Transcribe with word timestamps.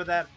for 0.00 0.04
that 0.04 0.28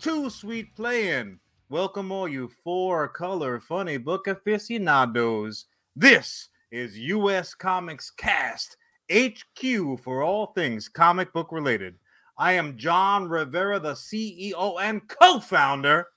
too 0.00 0.28
sweet 0.28 0.74
playing. 0.74 1.38
Welcome, 1.68 2.10
all 2.10 2.26
you 2.26 2.50
four 2.64 3.06
color 3.06 3.60
funny 3.60 3.98
book 3.98 4.26
aficionados. 4.26 5.66
This 5.94 6.48
is 6.72 6.98
U.S. 6.98 7.54
Comics 7.54 8.10
Cast 8.10 8.76
HQ 9.08 10.00
for 10.02 10.24
all 10.24 10.46
things 10.46 10.88
comic 10.88 11.32
book 11.32 11.52
related. 11.52 11.94
I 12.36 12.54
am 12.54 12.76
Jon 12.76 13.28
Rivera, 13.28 13.78
the 13.78 13.92
CEO 13.92 14.80
and 14.82 15.06
co 15.06 15.38
founder 15.38 16.08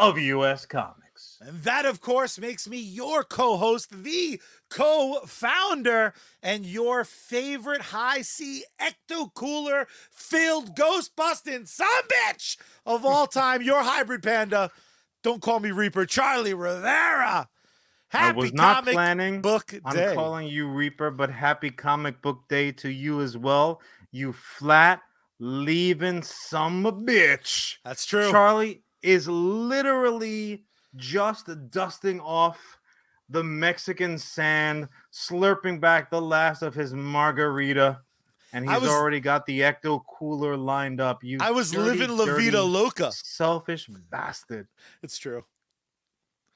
of 0.00 0.18
U.S. 0.18 0.66
Comics. 0.66 1.38
And 1.40 1.62
that, 1.62 1.84
of 1.84 2.00
course, 2.00 2.36
makes 2.36 2.68
me 2.68 2.78
your 2.78 3.22
co 3.22 3.56
host, 3.56 3.92
the 4.02 4.40
co 4.72 5.20
founder, 5.26 6.14
and 6.42 6.64
your 6.64 7.04
favorite 7.04 7.80
Hi-C 7.80 8.64
ecto 8.80 9.32
cooler 9.34 9.86
filled 10.10 10.74
ghost 10.76 11.14
busting 11.16 11.66
son 11.66 11.88
bitch 12.08 12.56
of 12.86 13.04
all 13.04 13.26
time, 13.28 13.62
your 13.62 13.82
hybrid 13.82 14.22
panda. 14.22 14.70
Don't 15.22 15.40
call 15.40 15.60
me 15.60 15.70
Reaper, 15.70 16.06
Charlie 16.06 16.54
Rivera. 16.54 17.48
Happy 18.08 18.26
I 18.26 18.32
was 18.32 18.52
not 18.52 18.76
comic 18.76 18.94
planning 18.94 19.40
book 19.40 19.74
day. 19.92 20.12
calling 20.14 20.46
you 20.46 20.68
Reaper, 20.68 21.10
but 21.10 21.30
happy 21.30 21.70
comic 21.70 22.20
book 22.20 22.40
day 22.48 22.72
to 22.72 22.90
you 22.90 23.22
as 23.22 23.38
well. 23.38 23.80
You 24.10 24.32
flat 24.32 25.00
leaving 25.38 26.22
some 26.22 26.84
bitch. 26.84 27.76
That's 27.84 28.04
true. 28.04 28.30
Charlie 28.30 28.82
is 29.00 29.28
literally 29.28 30.64
just 30.96 31.48
dusting 31.70 32.20
off 32.20 32.78
the 33.32 33.42
Mexican 33.42 34.18
sand, 34.18 34.88
slurping 35.12 35.80
back 35.80 36.10
the 36.10 36.20
last 36.20 36.62
of 36.62 36.74
his 36.74 36.92
margarita, 36.94 38.00
and 38.52 38.68
he's 38.68 38.80
was- 38.80 38.90
already 38.90 39.20
got 39.20 39.46
the 39.46 39.60
ecto 39.60 40.00
cooler 40.18 40.56
lined 40.56 41.00
up. 41.00 41.24
You, 41.24 41.38
I 41.40 41.50
was 41.50 41.70
dirty, 41.70 41.98
living 42.00 42.16
La 42.16 42.26
dirty, 42.26 42.44
Vida 42.44 42.62
Loca. 42.62 43.10
selfish 43.12 43.86
bastard. 44.10 44.68
It's 45.02 45.18
true. 45.18 45.44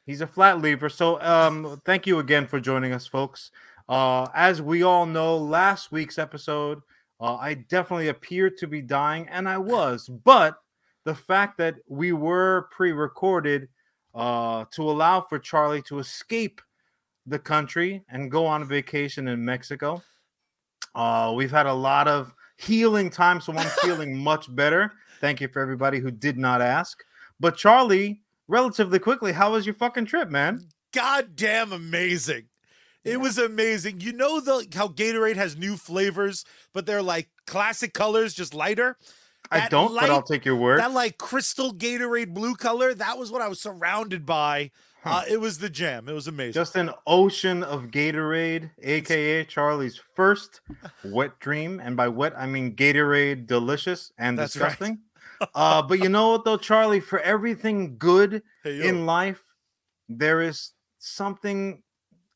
He's 0.05 0.21
a 0.21 0.27
flat 0.27 0.61
lever. 0.63 0.89
So 0.89 1.21
um 1.21 1.81
thank 1.85 2.07
you 2.07 2.19
again 2.21 2.47
for 2.47 2.61
joining 2.61 2.93
us, 2.93 3.07
folks. 3.07 3.51
Uh 3.89 4.29
as 4.35 4.63
we 4.63 4.83
all 4.83 5.07
know, 5.07 5.37
last 5.37 5.91
week's 5.91 6.19
episode, 6.19 6.81
uh, 7.21 7.37
I 7.37 7.55
definitely 7.55 8.09
appeared 8.09 8.57
to 8.59 8.67
be 8.67 8.83
dying, 8.83 9.27
and 9.29 9.49
I 9.49 9.59
was, 9.59 10.09
but 10.09 10.59
the 11.05 11.15
fact 11.15 11.57
that 11.59 11.77
we 11.89 12.13
were 12.13 12.69
pre-recorded 12.71 13.69
uh 14.15 14.65
to 14.73 14.83
allow 14.83 15.23
for 15.23 15.39
Charlie 15.41 15.83
to 15.83 15.99
escape 15.99 16.61
the 17.27 17.39
country 17.39 18.03
and 18.09 18.31
go 18.31 18.47
on 18.47 18.65
vacation 18.65 19.29
in 19.29 19.45
Mexico. 19.45 20.03
Uh 20.95 21.33
we've 21.35 21.51
had 21.51 21.67
a 21.67 21.75
lot 21.75 22.09
of 22.09 22.35
healing 22.57 23.11
time, 23.11 23.41
so 23.41 23.53
I'm 23.53 23.69
feeling 23.83 24.17
much 24.33 24.55
better. 24.55 24.93
Thank 25.21 25.41
you 25.41 25.49
for 25.49 25.61
everybody 25.61 25.99
who 25.99 26.11
did 26.11 26.39
not 26.39 26.61
ask. 26.61 27.03
But 27.41 27.57
Charlie, 27.57 28.21
relatively 28.49 28.99
quickly, 28.99 29.33
how 29.33 29.53
was 29.53 29.67
your 29.67 29.75
fucking 29.75 30.07
trip, 30.07 30.31
man? 30.31 30.67
goddamn 30.97 31.73
amazing. 31.73 32.47
It 33.05 33.21
was 33.21 33.39
amazing. 33.39 34.01
You 34.01 34.13
know 34.13 34.41
the 34.41 34.67
how 34.75 34.89
Gatorade 34.89 35.37
has 35.37 35.57
new 35.57 35.77
flavors, 35.77 36.45
but 36.73 36.87
they're 36.87 37.03
like 37.03 37.29
classic 37.47 37.95
colors, 37.95 38.35
just 38.35 38.53
lighter. 38.53 38.97
I 39.49 39.61
That 39.61 39.71
don't, 39.71 39.95
but 39.95 40.11
I'll 40.11 40.23
take 40.23 40.45
your 40.45 40.57
word. 40.57 40.81
That 40.81 40.93
like 40.93 41.19
crystal 41.19 41.73
Gatorade 41.73 42.35
blue 42.35 42.57
color, 42.57 42.95
that 42.95 43.17
was 43.17 43.31
what 43.31 43.43
I 43.43 43.49
was 43.49 43.61
surrounded 43.61 44.27
by. 44.27 44.73
Huh. 45.07 45.19
Uh, 45.19 45.23
it 45.29 45.41
was 45.41 45.59
the 45.59 45.71
jam. 45.71 46.09
It 46.09 46.13
was 46.13 46.27
amazing. 46.27 46.55
Just 46.55 46.75
an 46.75 46.91
ocean 47.07 47.63
of 47.63 47.93
Gatorade, 47.93 48.71
aka 48.83 49.45
Charlie's 49.45 50.01
first 50.15 50.63
wet 51.05 51.39
dream, 51.39 51.81
and 51.81 51.97
by 51.97 52.09
wet 52.09 52.33
I 52.37 52.47
mean 52.47 52.75
Gatorade 52.75 53.47
delicious 53.47 54.13
and 54.19 54.37
That's 54.37 54.57
right. 54.57 54.71
disgusting. 54.71 54.99
uh, 55.55 55.83
but 55.83 56.01
you 56.01 56.09
know 56.09 56.31
what 56.31 56.45
though, 56.45 56.57
Charlie? 56.57 56.99
For 56.99 57.21
everything 57.21 57.97
good 57.99 58.43
Hey, 58.65 58.89
in 58.89 59.07
life, 59.07 59.43
there 60.09 60.43
is 60.43 60.73
something 60.99 61.83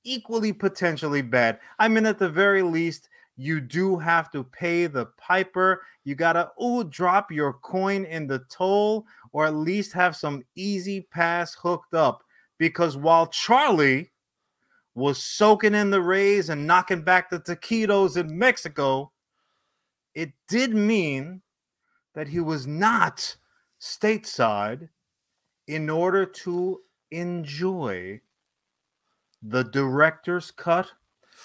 equally 0.04 0.52
potentially 0.52 1.22
bad. 1.22 1.58
I 1.78 1.88
mean, 1.88 2.06
at 2.06 2.18
the 2.18 2.28
very 2.28 2.62
least, 2.62 3.08
you 3.36 3.60
do 3.60 3.98
have 3.98 4.30
to 4.30 4.44
pay 4.44 4.86
the 4.86 5.06
piper. 5.18 5.82
You 6.04 6.14
gotta 6.14 6.50
ooh 6.62 6.84
drop 6.84 7.32
your 7.32 7.54
coin 7.54 8.04
in 8.04 8.26
the 8.28 8.40
toll, 8.50 9.06
or 9.32 9.46
at 9.46 9.54
least 9.54 9.92
have 9.94 10.14
some 10.14 10.44
easy 10.54 11.00
pass 11.00 11.54
hooked 11.54 11.94
up. 11.94 12.22
Because 12.60 12.94
while 12.94 13.26
Charlie 13.26 14.10
was 14.94 15.16
soaking 15.16 15.74
in 15.74 15.88
the 15.88 16.02
rays 16.02 16.50
and 16.50 16.66
knocking 16.66 17.02
back 17.02 17.30
the 17.30 17.40
taquitos 17.40 18.18
in 18.18 18.38
Mexico, 18.38 19.12
it 20.14 20.32
did 20.46 20.74
mean 20.74 21.40
that 22.14 22.28
he 22.28 22.38
was 22.38 22.66
not 22.66 23.34
stateside 23.80 24.90
in 25.68 25.88
order 25.88 26.26
to 26.26 26.82
enjoy 27.10 28.20
the 29.42 29.62
director's 29.64 30.50
cut 30.50 30.92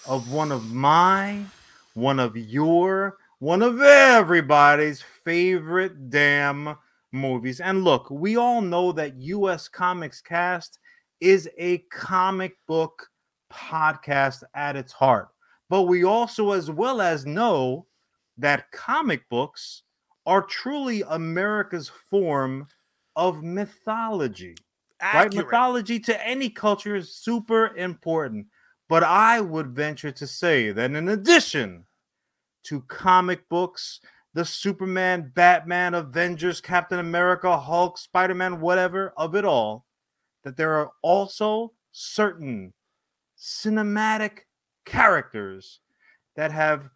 of 0.06 0.34
one 0.34 0.52
of 0.52 0.74
my, 0.74 1.46
one 1.94 2.20
of 2.20 2.36
your, 2.36 3.16
one 3.40 3.62
of 3.62 3.80
everybody's 3.80 5.02
favorite 5.24 6.10
damn 6.10 6.76
movies. 7.14 7.62
And 7.62 7.86
look, 7.86 8.10
we 8.10 8.36
all 8.36 8.60
know 8.60 8.92
that 8.92 9.16
US 9.16 9.70
Comics 9.70 10.20
Cast 10.20 10.80
is 11.20 11.50
a 11.58 11.80
comic 11.92 12.56
book 12.68 13.10
podcast 13.52 14.44
at 14.54 14.76
its 14.76 14.92
heart. 14.92 15.30
But 15.70 15.84
we 15.84 16.04
also, 16.04 16.52
as 16.52 16.70
well 16.70 17.02
as 17.02 17.26
know 17.26 17.88
that 18.38 18.72
comic 18.72 19.28
books 19.30 19.84
are 20.26 20.42
truly 20.42 21.04
America's 21.08 21.90
form 22.10 22.68
of 23.16 23.44
mythology 23.44 24.56
right? 25.02 25.34
Mythology 25.34 26.00
to 26.02 26.28
any 26.28 26.50
culture 26.50 26.96
is 26.96 27.16
super 27.16 27.76
important. 27.76 28.48
But 28.88 29.04
I 29.04 29.42
would 29.42 29.70
venture 29.70 30.12
to 30.12 30.28
say 30.28 30.72
that 30.72 30.92
in 30.92 31.10
addition 31.10 31.86
to 32.64 32.82
comic 32.82 33.48
books, 33.50 34.00
the 34.34 34.46
Superman, 34.46 35.32
Batman, 35.34 35.94
Avengers, 35.94 36.62
Captain 36.62 37.00
America, 37.00 37.58
Hulk, 37.58 37.98
Spider 37.98 38.36
Man, 38.36 38.60
whatever 38.60 39.14
of 39.18 39.36
it 39.36 39.46
all, 39.46 39.85
that 40.46 40.56
there 40.56 40.76
are 40.76 40.92
also 41.02 41.74
certain 41.92 42.72
cinematic 43.38 44.40
characters 44.86 45.82
that 46.38 46.52
have 46.52 46.90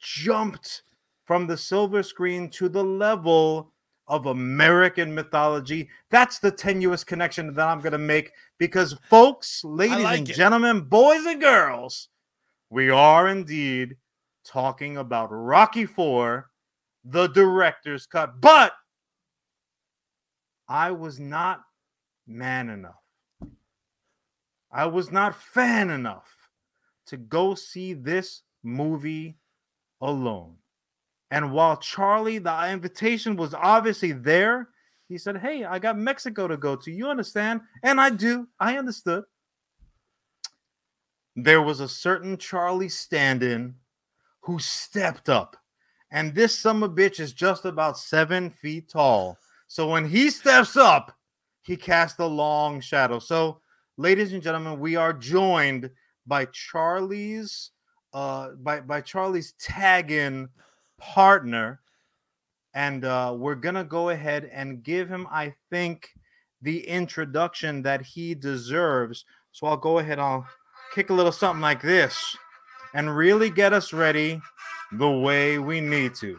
jumped 0.00 0.82
from 1.24 1.46
the 1.46 1.56
silver 1.56 2.02
screen 2.02 2.50
to 2.50 2.68
the 2.68 2.84
level 2.84 3.72
of 4.06 4.26
American 4.26 5.14
mythology. 5.14 5.88
That's 6.10 6.38
the 6.38 6.50
tenuous 6.50 7.02
connection 7.02 7.54
that 7.54 7.68
I'm 7.68 7.80
going 7.80 7.92
to 7.92 7.98
make 7.98 8.30
because, 8.58 8.94
folks, 9.08 9.64
ladies 9.64 10.04
like 10.04 10.18
and 10.18 10.28
it. 10.28 10.34
gentlemen, 10.34 10.82
boys 10.82 11.24
and 11.24 11.40
girls, 11.40 12.08
we 12.68 12.90
are 12.90 13.28
indeed 13.28 13.96
talking 14.44 14.98
about 14.98 15.28
Rocky 15.30 15.86
Four, 15.86 16.50
the 17.02 17.28
director's 17.28 18.04
cut. 18.04 18.42
But 18.42 18.74
I 20.68 20.90
was 20.90 21.18
not 21.18 21.62
man 22.26 22.68
enough. 22.70 22.94
I 24.70 24.86
was 24.86 25.12
not 25.12 25.40
fan 25.40 25.90
enough 25.90 26.30
to 27.06 27.16
go 27.16 27.54
see 27.54 27.92
this 27.92 28.42
movie 28.62 29.36
alone. 30.00 30.56
And 31.30 31.52
while 31.52 31.76
Charlie, 31.76 32.38
the 32.38 32.70
invitation 32.70 33.36
was 33.36 33.54
obviously 33.54 34.12
there, 34.12 34.68
he 35.08 35.18
said, 35.18 35.38
Hey, 35.38 35.64
I 35.64 35.78
got 35.78 35.98
Mexico 35.98 36.48
to 36.48 36.56
go 36.56 36.76
to. 36.76 36.90
You 36.90 37.08
understand? 37.08 37.60
And 37.82 38.00
I 38.00 38.10
do. 38.10 38.48
I 38.58 38.78
understood. 38.78 39.24
There 41.36 41.62
was 41.62 41.80
a 41.80 41.88
certain 41.88 42.36
Charlie 42.38 42.88
stand 42.88 43.42
in 43.42 43.74
who 44.40 44.58
stepped 44.58 45.28
up. 45.28 45.56
And 46.10 46.34
this 46.34 46.56
summer 46.56 46.88
bitch 46.88 47.18
is 47.18 47.32
just 47.32 47.64
about 47.64 47.98
seven 47.98 48.50
feet 48.50 48.88
tall. 48.88 49.38
So 49.66 49.88
when 49.88 50.06
he 50.06 50.30
steps 50.30 50.76
up, 50.76 51.16
he 51.64 51.76
casts 51.76 52.18
a 52.18 52.26
long 52.26 52.80
shadow. 52.80 53.18
So, 53.18 53.60
ladies 53.96 54.32
and 54.32 54.42
gentlemen, 54.42 54.78
we 54.78 54.96
are 54.96 55.12
joined 55.12 55.90
by 56.26 56.46
Charlie's 56.46 57.70
uh 58.12 58.50
by 58.62 58.80
by 58.80 59.00
Charlie's 59.00 59.52
tag-in 59.58 60.48
partner. 60.98 61.80
And 62.74 63.04
uh 63.04 63.34
we're 63.36 63.54
gonna 63.56 63.84
go 63.84 64.10
ahead 64.10 64.50
and 64.52 64.82
give 64.82 65.08
him 65.08 65.26
i 65.30 65.54
think 65.70 66.10
the 66.62 66.86
introduction 66.86 67.82
that 67.82 68.02
he 68.02 68.34
deserves. 68.34 69.24
So 69.52 69.66
i'll 69.66 69.76
go 69.76 69.98
ahead 69.98 70.18
i'll 70.18 70.46
kick 70.94 71.10
a 71.10 71.14
little 71.14 71.32
something 71.32 71.62
like 71.62 71.82
this 71.82 72.36
and 72.94 73.16
really 73.16 73.50
get 73.50 73.72
us 73.72 73.92
ready 73.92 74.40
the 74.92 75.10
way 75.10 75.58
we 75.58 75.80
need 75.80 76.14
to. 76.16 76.38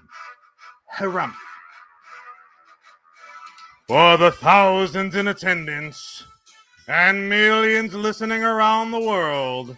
Harumph 0.97 1.35
for 3.87 4.17
the 4.17 4.31
thousands 4.31 5.15
in 5.15 5.27
attendance 5.27 6.23
and 6.87 7.29
millions 7.29 7.93
listening 7.93 8.43
around 8.43 8.91
the 8.91 8.99
world 8.99 9.75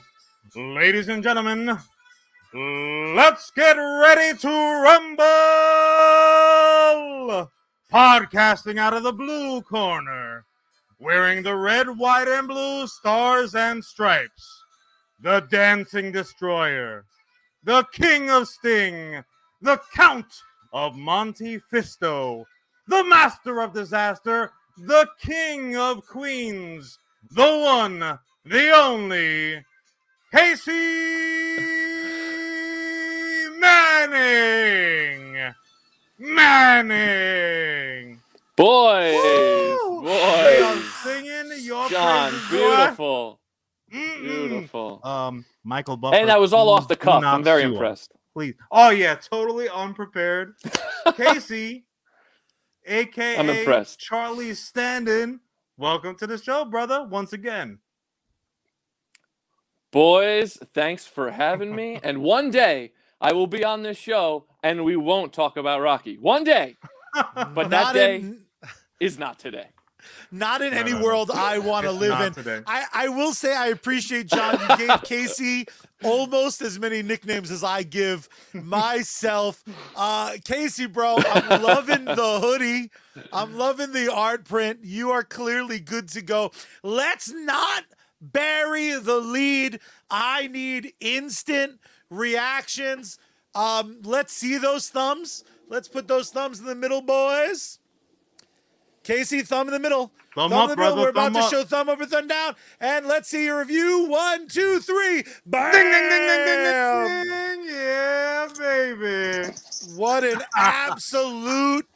ladies 0.55 1.09
and 1.09 1.23
gentlemen 1.23 1.77
Let's 2.53 3.51
get 3.51 3.73
ready 3.73 4.37
to 4.37 4.47
rumble! 4.47 5.21
Podcasting 7.91 8.79
out 8.79 8.93
of 8.93 9.03
the 9.03 9.11
blue 9.11 9.61
corner, 9.61 10.45
wearing 10.97 11.43
the 11.43 11.55
red, 11.55 11.97
white, 11.97 12.29
and 12.29 12.47
blue 12.47 12.87
stars 12.87 13.53
and 13.53 13.83
stripes, 13.83 14.63
the 15.21 15.41
dancing 15.51 16.13
destroyer, 16.13 17.05
the 17.63 17.83
king 17.91 18.31
of 18.31 18.47
sting, 18.47 19.23
the 19.61 19.81
count 19.93 20.41
of 20.71 20.95
Monte 20.95 21.59
Fisto, 21.71 22.45
the 22.87 23.03
master 23.03 23.61
of 23.61 23.73
disaster, 23.73 24.51
the 24.77 25.07
king 25.21 25.75
of 25.75 26.05
queens, 26.07 26.99
the 27.31 27.41
one, 27.41 27.99
the 28.45 28.69
only, 28.71 29.65
Casey 30.31 30.71
Manning! 33.59 35.53
Manning! 36.19 38.19
Boys, 38.55 39.13
Woo! 39.15 40.03
They 40.05 40.61
are 40.61 40.75
boys. 40.75 40.93
singing 41.03 41.51
your 41.59 41.89
John, 41.89 42.31
beautiful, 42.49 43.39
Mm-mm. 43.93 44.21
beautiful. 44.21 44.99
Um, 45.03 45.45
Michael 45.63 45.97
Buffer. 45.97 46.15
And 46.15 46.29
that 46.29 46.39
was 46.39 46.53
all 46.53 46.69
off 46.69 46.87
the 46.87 46.95
cuff. 46.95 47.23
I'm 47.23 47.43
very 47.43 47.63
impressed. 47.63 48.13
Please. 48.33 48.55
Oh 48.71 48.89
yeah, 48.89 49.15
totally 49.15 49.69
unprepared. 49.69 50.53
Casey, 51.17 51.85
aka 52.87 53.37
I'm 53.37 53.49
impressed. 53.49 53.99
Charlie 53.99 54.53
Standing. 54.53 55.39
Welcome 55.77 56.15
to 56.17 56.27
the 56.27 56.37
show, 56.37 56.65
brother. 56.65 57.03
Once 57.03 57.33
again. 57.33 57.79
Boys, 59.91 60.57
thanks 60.73 61.05
for 61.05 61.31
having 61.31 61.75
me. 61.75 61.99
And 62.03 62.21
one 62.21 62.51
day 62.51 62.91
I 63.21 63.33
will 63.33 63.47
be 63.47 63.63
on 63.63 63.83
this 63.83 63.97
show 63.97 64.45
and 64.63 64.83
we 64.83 64.95
won't 64.95 65.33
talk 65.33 65.57
about 65.57 65.81
Rocky. 65.81 66.17
One 66.17 66.43
day 66.43 66.75
But 67.53 67.69
that 67.69 67.93
day- 67.93 68.17
in, 68.17 68.41
is 68.99 69.17
not 69.17 69.39
today. 69.39 69.67
not 70.31 70.61
in 70.61 70.73
No, 70.73 70.79
any 70.79 70.91
no, 70.91 70.99
no. 70.99 71.05
world 71.05 71.31
I 71.33 71.59
want 71.59 71.85
to 71.85 71.91
live 71.91 72.19
in. 72.21 72.33
today. 72.33 72.61
I, 72.67 72.85
I 72.93 73.09
will 73.09 73.33
say 73.33 73.55
I 73.55 73.67
appreciate 73.67 74.27
Jon. 74.27 74.59
You 74.59 74.87
gave 74.87 75.03
Casey 75.03 75.67
almost 76.03 76.61
as 76.61 76.79
many 76.79 77.01
nicknames 77.01 77.51
as 77.51 77.63
I 77.63 77.83
give 77.83 78.29
myself. 78.53 79.63
Uh, 79.95 80.33
Casey, 80.43 80.87
bro, 80.87 81.17
I'm 81.17 81.61
loving 81.61 82.05
the 82.05 82.39
hoodie. 82.41 82.91
I'm 83.31 83.57
loving 83.57 83.93
the 83.93 84.11
art 84.13 84.45
print. 84.45 84.79
You 84.83 85.11
are 85.11 85.23
clearly 85.23 85.79
good 85.79 86.09
to 86.09 86.21
go. 86.21 86.51
Let's 86.83 87.31
not 87.31 87.83
bury 88.21 88.93
the 88.93 89.17
lead. 89.17 89.79
I 90.09 90.47
need 90.47 90.93
instant 90.99 91.79
reactions. 92.09 93.19
Um, 93.55 93.99
let's 94.03 94.33
see 94.33 94.57
those 94.57 94.89
thumbs. 94.89 95.43
Let's 95.67 95.87
put 95.87 96.07
those 96.07 96.29
thumbs 96.29 96.59
in 96.59 96.65
the 96.65 96.75
middle, 96.75 97.01
boys. 97.01 97.79
Casey, 99.03 99.41
thumb 99.41 99.67
in 99.67 99.73
the 99.73 99.79
middle. 99.79 100.11
Thumb 100.37 100.51
in 100.53 100.57
up, 100.59 100.69
the 100.69 100.75
brother, 100.75 101.01
We're 101.01 101.09
about 101.09 101.33
thumb 101.33 101.43
to 101.43 101.49
show 101.49 101.63
thumb 101.63 101.89
up 101.89 101.99
or 101.99 102.05
thumb 102.05 102.27
down. 102.27 102.55
And 102.79 103.07
let's 103.07 103.27
see 103.27 103.45
your 103.45 103.57
review. 103.57 104.05
One, 104.07 104.47
two, 104.47 104.79
three. 104.79 105.23
Bam! 105.47 105.71
Ding 105.71 105.91
ding 105.91 106.09
ding 106.09 106.27
ding 106.27 106.45
ding 106.45 107.63
ding. 107.63 107.75
Yeah, 107.75 108.47
baby. 108.55 109.51
What 109.95 110.23
an 110.23 110.43
absolute 110.55 111.87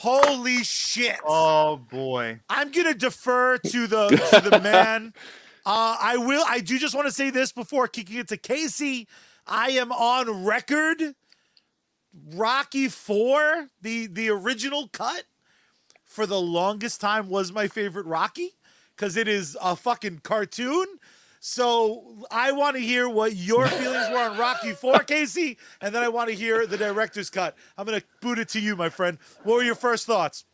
holy 0.00 0.64
shit. 0.64 1.14
Oh 1.24 1.76
boy. 1.76 2.40
I'm 2.50 2.72
gonna 2.72 2.92
defer 2.92 3.58
to 3.58 3.86
the 3.86 4.08
to 4.08 4.50
the 4.50 4.60
man. 4.60 5.14
Uh, 5.68 5.96
I 6.00 6.16
will. 6.16 6.44
I 6.46 6.60
do 6.60 6.78
just 6.78 6.94
want 6.94 7.08
to 7.08 7.12
say 7.12 7.30
this 7.30 7.50
before 7.50 7.88
kicking 7.88 8.18
it 8.18 8.28
to 8.28 8.36
Casey. 8.36 9.08
I 9.48 9.70
am 9.70 9.90
on 9.90 10.44
record. 10.44 11.02
Rocky 12.36 12.86
Four, 12.86 13.66
the 13.82 14.06
the 14.06 14.28
original 14.28 14.86
cut, 14.86 15.24
for 16.16 16.26
the 16.26 16.40
longest 16.40 16.98
time 16.98 17.28
was 17.28 17.52
my 17.52 17.68
favorite 17.68 18.06
Rocky 18.06 18.54
because 18.96 19.18
it 19.18 19.28
is 19.28 19.54
a 19.62 19.76
fucking 19.76 20.20
cartoon. 20.24 20.86
So 21.40 22.24
I 22.30 22.52
want 22.52 22.74
to 22.76 22.82
hear 22.82 23.06
what 23.06 23.36
your 23.36 23.68
feelings 23.68 24.08
were 24.10 24.30
on 24.30 24.38
Rocky 24.38 24.72
Four, 24.72 25.00
Casey, 25.00 25.58
and 25.82 25.94
then 25.94 26.02
I 26.02 26.08
want 26.08 26.30
to 26.30 26.34
hear 26.34 26.66
the 26.66 26.78
director's 26.78 27.28
cut. 27.28 27.54
I'm 27.76 27.84
gonna 27.84 28.02
boot 28.22 28.38
it 28.38 28.48
to 28.48 28.60
you, 28.60 28.76
my 28.76 28.88
friend. 28.88 29.18
What 29.42 29.56
were 29.56 29.62
your 29.62 29.74
first 29.74 30.06
thoughts? 30.06 30.46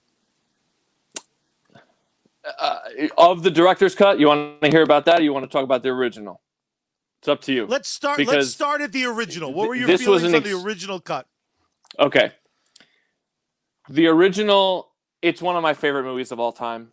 Uh, 2.58 2.78
of 3.16 3.44
the 3.44 3.50
director's 3.50 3.94
cut, 3.94 4.18
you 4.18 4.26
want 4.26 4.60
to 4.62 4.68
hear 4.68 4.82
about 4.82 5.04
that 5.04 5.20
or 5.20 5.22
you 5.22 5.32
want 5.32 5.44
to 5.44 5.48
talk 5.48 5.62
about 5.62 5.84
the 5.84 5.90
original? 5.90 6.40
It's 7.20 7.28
up 7.28 7.40
to 7.42 7.52
you. 7.52 7.66
Let's 7.66 7.88
start. 7.88 8.18
let's 8.26 8.48
start 8.48 8.80
at 8.80 8.90
the 8.90 9.04
original. 9.04 9.52
What 9.52 9.68
were 9.68 9.76
your 9.76 9.96
feelings 9.96 10.24
an 10.24 10.34
on 10.34 10.42
the 10.42 10.60
original 10.60 10.98
cut? 10.98 11.28
Okay. 12.00 12.32
The 13.88 14.08
original, 14.08 14.91
it's 15.22 15.40
one 15.40 15.56
of 15.56 15.62
my 15.62 15.72
favorite 15.74 16.04
movies 16.04 16.32
of 16.32 16.40
all 16.40 16.52
time. 16.52 16.88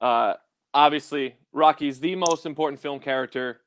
Uh, 0.00 0.34
obviously, 0.72 1.34
Rocky's 1.52 1.98
the 1.98 2.14
most 2.14 2.46
important 2.46 2.80
film 2.80 3.00
character 3.00 3.62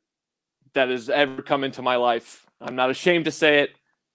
that 0.74 0.90
has 0.90 1.10
ever 1.10 1.42
come 1.42 1.64
into 1.64 1.82
my 1.82 1.96
life. 1.96 2.46
I'm 2.62 2.76
not 2.76 2.90
ashamed 2.90 3.26
to 3.26 3.32
say 3.32 3.60
it. 3.62 3.72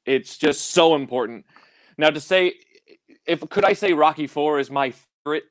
It's 0.06 0.38
just 0.38 0.70
so 0.70 0.94
important. 0.94 1.44
Now, 1.99 2.11
to 2.11 2.20
say, 2.20 2.55
if 3.26 3.49
could 3.50 3.64
I 3.64 3.73
say 3.73 3.93
Rocky 3.93 4.26
Four 4.26 4.58
is 4.58 4.70
my 4.70 4.94
favorite? 5.25 5.44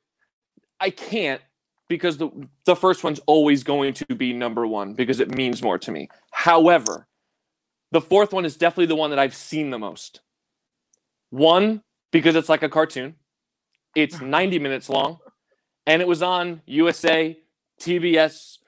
I 0.80 0.90
can't 0.90 1.40
because 1.88 2.16
the 2.16 2.30
the 2.64 2.76
first 2.76 3.04
one's 3.04 3.20
always 3.26 3.62
going 3.62 3.94
to 3.94 4.14
be 4.14 4.32
number 4.32 4.66
one 4.66 4.94
because 4.94 5.20
it 5.20 5.34
means 5.34 5.62
more 5.62 5.78
to 5.78 5.92
me. 5.92 6.08
However, 6.32 7.06
the 7.92 8.00
fourth 8.00 8.32
one 8.32 8.44
is 8.44 8.56
definitely 8.56 8.86
the 8.86 8.96
one 8.96 9.10
that 9.10 9.18
I've 9.18 9.34
seen 9.34 9.70
the 9.70 9.78
most. 9.78 10.20
One, 11.30 11.82
because 12.10 12.34
it's 12.34 12.48
like 12.48 12.62
a 12.62 12.68
cartoon. 12.68 13.16
It's 13.94 14.20
90 14.20 14.58
minutes 14.58 14.88
long. 14.88 15.18
And 15.86 16.00
it 16.00 16.08
was 16.08 16.22
on 16.22 16.62
USA, 16.66 17.36
TBS, 17.80 18.58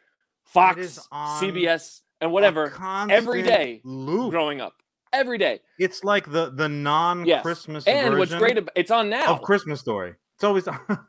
Fox, 0.45 1.09
CBS, 1.13 2.01
and 2.21 2.33
whatever 2.33 2.73
every 3.11 3.43
day 3.43 3.81
constant 3.83 3.85
Loop. 3.85 4.31
growing 4.31 4.61
up. 4.61 4.75
Every 5.13 5.39
day. 5.39 5.61
It's 5.79 6.03
like 6.03 6.31
the 6.31 6.51
the 6.51 6.69
non 6.69 7.25
Yes. 7.25 7.43
Christmas 7.43 7.87
And 7.87 8.19
what's 8.19 8.35
great 8.35 8.59
about 8.59 8.73
it's 8.75 8.91
on 8.91 9.09
now. 9.11 9.27
of 9.33 9.43
Christmas 9.43 9.79
Story. 9.81 10.15
It's 10.35 10.45
always 10.45 10.67
on. 10.69 10.81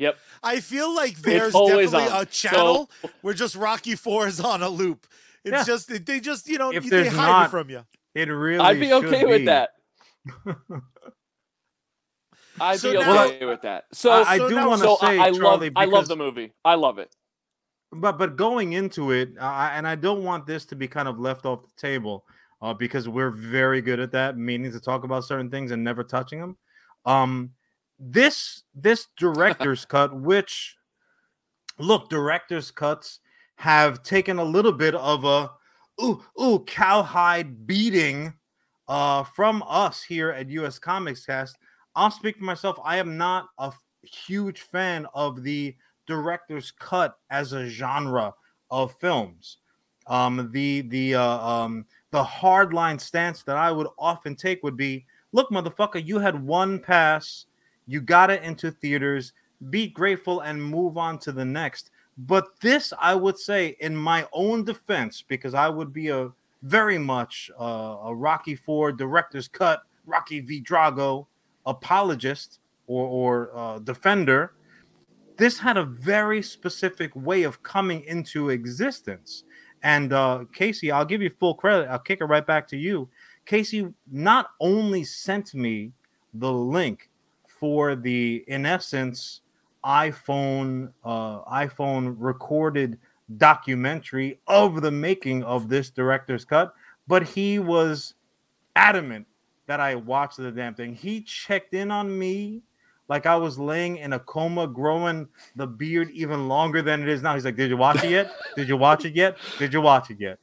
Yep. 0.00 0.16
I 0.44 0.60
feel 0.60 0.94
like 0.94 1.16
there's 1.18 1.56
always 1.56 1.90
definitely 1.90 2.14
on. 2.18 2.22
a 2.22 2.26
channel 2.26 2.90
where 3.22 3.34
just 3.34 3.56
Rocky 3.56 3.96
Four 3.96 4.28
is 4.28 4.38
on 4.40 4.62
a 4.62 4.68
loop. 4.68 5.08
It's 5.44 5.52
Yeah. 5.52 5.64
just 5.64 6.06
they 6.06 6.20
just 6.20 6.46
you 6.48 6.56
know 6.58 6.70
If 6.70 6.84
they 6.84 6.90
there's 7.02 7.08
hide 7.08 7.26
not- 7.26 7.46
it 7.46 7.50
from 7.50 7.68
you. 7.70 7.84
it 8.14 8.28
really. 8.28 8.60
I'd 8.60 8.78
be 8.78 8.92
okay 8.92 9.20
should 9.20 9.28
with 9.28 9.44
that. 9.46 9.70
I'd 12.60 12.80
So 12.80 12.92
be 12.92 12.98
now- 12.98 13.24
okay 13.26 13.44
with 13.44 13.62
that. 13.62 13.84
So 13.92 14.10
I, 14.10 14.22
I 14.32 14.38
so 14.38 14.48
do 14.48 14.54
now- 14.54 14.68
want 14.68 14.80
to 14.82 14.88
so 14.88 14.96
say, 15.00 15.18
I, 15.18 15.26
I 15.26 15.28
love 15.30 15.40
Charlie, 15.60 15.72
I 15.76 15.84
love 15.84 16.08
the 16.08 16.16
movie. 16.16 16.52
I 16.64 16.74
love 16.74 16.98
it. 16.98 17.14
but 17.92 18.18
but 18.18 18.36
going 18.36 18.72
into 18.74 19.12
it, 19.12 19.30
I 19.40 19.70
and 19.76 19.86
I 19.86 19.94
don't 19.94 20.22
want 20.24 20.46
this 20.46 20.64
to 20.66 20.76
be 20.76 20.86
kind 20.88 21.08
of 21.08 21.18
left 21.18 21.46
off 21.46 21.62
the 21.62 21.80
table, 21.80 22.24
uh, 22.60 22.74
because 22.74 23.08
we're 23.08 23.30
very 23.30 23.80
good 23.80 24.00
at 24.00 24.12
that, 24.12 24.36
meaning 24.36 24.72
to 24.72 24.80
talk 24.80 25.04
about 25.04 25.24
certain 25.24 25.50
things 25.50 25.70
and 25.70 25.82
never 25.82 26.04
touching 26.04 26.40
them. 26.40 26.56
Um, 27.06 27.50
this 27.98 28.62
this 28.74 29.06
director's 29.16 29.84
cut, 29.94 30.14
which 30.14 30.76
look, 31.78 32.08
director's 32.10 32.70
cuts 32.70 33.20
have 33.56 34.02
taken 34.02 34.38
a 34.38 34.44
little 34.44 34.72
bit 34.72 34.94
of 34.94 35.24
a 35.24 35.50
ooh 36.02 36.22
ooh 36.40 36.60
cowhide 36.66 37.66
beating 37.66 38.32
uh 38.86 39.22
from 39.24 39.62
us 39.66 40.02
here 40.02 40.30
at 40.30 40.48
US 40.50 40.78
Comics 40.78 41.24
Cast. 41.26 41.56
I'll 41.98 42.12
speak 42.12 42.38
for 42.38 42.44
myself. 42.44 42.78
I 42.84 42.98
am 42.98 43.16
not 43.16 43.48
a 43.58 43.72
huge 44.02 44.60
fan 44.60 45.04
of 45.14 45.42
the 45.42 45.74
director's 46.06 46.70
cut 46.70 47.18
as 47.28 47.52
a 47.52 47.66
genre 47.66 48.34
of 48.70 48.94
films. 49.00 49.56
Um, 50.06 50.48
the 50.52 50.82
the 50.82 51.16
uh, 51.16 51.38
um, 51.38 51.86
the 52.12 52.22
hardline 52.22 53.00
stance 53.00 53.42
that 53.42 53.56
I 53.56 53.72
would 53.72 53.88
often 53.98 54.36
take 54.36 54.62
would 54.62 54.76
be, 54.76 55.06
look, 55.32 55.50
motherfucker, 55.50 56.06
you 56.06 56.20
had 56.20 56.46
one 56.46 56.78
pass, 56.78 57.46
you 57.88 58.00
got 58.00 58.30
it 58.30 58.44
into 58.44 58.70
theaters, 58.70 59.32
be 59.68 59.88
grateful 59.88 60.40
and 60.40 60.62
move 60.62 60.96
on 60.96 61.18
to 61.18 61.32
the 61.32 61.44
next. 61.44 61.90
But 62.16 62.60
this, 62.60 62.92
I 63.00 63.16
would 63.16 63.40
say, 63.40 63.76
in 63.80 63.96
my 63.96 64.28
own 64.32 64.62
defense, 64.64 65.24
because 65.26 65.52
I 65.52 65.68
would 65.68 65.92
be 65.92 66.10
a 66.10 66.30
very 66.62 66.98
much 66.98 67.50
uh, 67.60 67.96
a 68.04 68.14
Rocky 68.14 68.54
Four 68.54 68.92
director's 68.92 69.48
cut, 69.48 69.82
Rocky 70.06 70.38
V 70.38 70.62
Drago 70.62 71.26
apologist 71.68 72.58
or 72.86 73.06
or 73.06 73.56
uh, 73.56 73.78
defender 73.78 74.54
this 75.38 75.60
had 75.60 75.76
a 75.76 75.84
very 75.84 76.42
specific 76.42 77.14
way 77.14 77.44
of 77.44 77.62
coming 77.62 78.02
into 78.02 78.50
existence. 78.50 79.44
And 79.82 80.12
uh, 80.12 80.44
Casey, 80.52 80.90
I'll 80.90 81.04
give 81.04 81.22
you 81.22 81.30
full 81.30 81.54
credit. 81.54 81.88
I'll 81.88 82.00
kick 82.00 82.20
it 82.20 82.24
right 82.24 82.44
back 82.44 82.66
to 82.68 82.76
you. 82.76 83.08
Casey 83.46 83.88
not 84.10 84.50
only 84.60 85.04
sent 85.04 85.54
me 85.54 85.92
the 86.34 86.52
link 86.52 87.08
for 87.46 87.94
the, 87.94 88.44
in 88.48 88.66
essence, 88.66 89.40
iPhone 89.84 90.92
uh, 91.04 91.44
iPhone 91.44 92.16
recorded 92.18 92.98
documentary 93.36 94.40
of 94.48 94.82
the 94.82 94.90
making 94.90 95.44
of 95.44 95.68
this 95.68 95.88
director's 95.88 96.44
cut, 96.44 96.74
but 97.06 97.22
he 97.22 97.60
was 97.60 98.14
adamant 98.74 99.24
that 99.68 99.80
I 99.80 99.94
watched 99.94 100.38
the 100.38 100.50
damn 100.50 100.74
thing. 100.74 100.94
He 100.94 101.20
checked 101.20 101.74
in 101.74 101.90
on 101.90 102.18
me 102.18 102.62
like 103.08 103.26
I 103.26 103.36
was 103.36 103.58
laying 103.58 103.98
in 103.98 104.14
a 104.14 104.18
coma, 104.18 104.66
growing 104.66 105.28
the 105.56 105.66
beard 105.66 106.10
even 106.10 106.48
longer 106.48 106.82
than 106.82 107.02
it 107.02 107.08
is 107.08 107.22
now. 107.22 107.34
He's 107.34 107.44
like, 107.44 107.56
"Did 107.56 107.70
you 107.70 107.76
watch 107.76 108.02
it 108.02 108.10
yet? 108.10 108.32
Did 108.56 108.68
you 108.68 108.76
watch 108.76 109.04
it 109.04 109.14
yet? 109.14 109.36
Did 109.58 109.72
you 109.72 109.80
watch 109.80 110.10
it 110.10 110.18
yet?" 110.18 110.38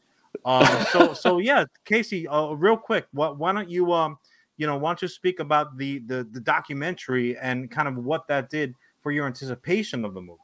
Um, 0.45 0.67
so, 0.91 1.13
so 1.13 1.39
yeah, 1.39 1.65
Casey, 1.85 2.27
uh, 2.27 2.51
real 2.51 2.77
quick, 2.77 3.07
what, 3.13 3.37
why 3.37 3.51
don't 3.51 3.69
you, 3.69 3.91
um, 3.93 4.17
you 4.57 4.67
know, 4.67 4.77
why 4.77 4.89
don't 4.91 5.01
you 5.01 5.07
speak 5.07 5.39
about 5.39 5.77
the, 5.77 5.99
the 5.99 6.27
the 6.31 6.39
documentary 6.39 7.37
and 7.37 7.69
kind 7.69 7.87
of 7.87 7.97
what 7.97 8.27
that 8.27 8.49
did 8.49 8.75
for 9.01 9.11
your 9.11 9.25
anticipation 9.25 10.05
of 10.05 10.13
the 10.13 10.21
movie? 10.21 10.39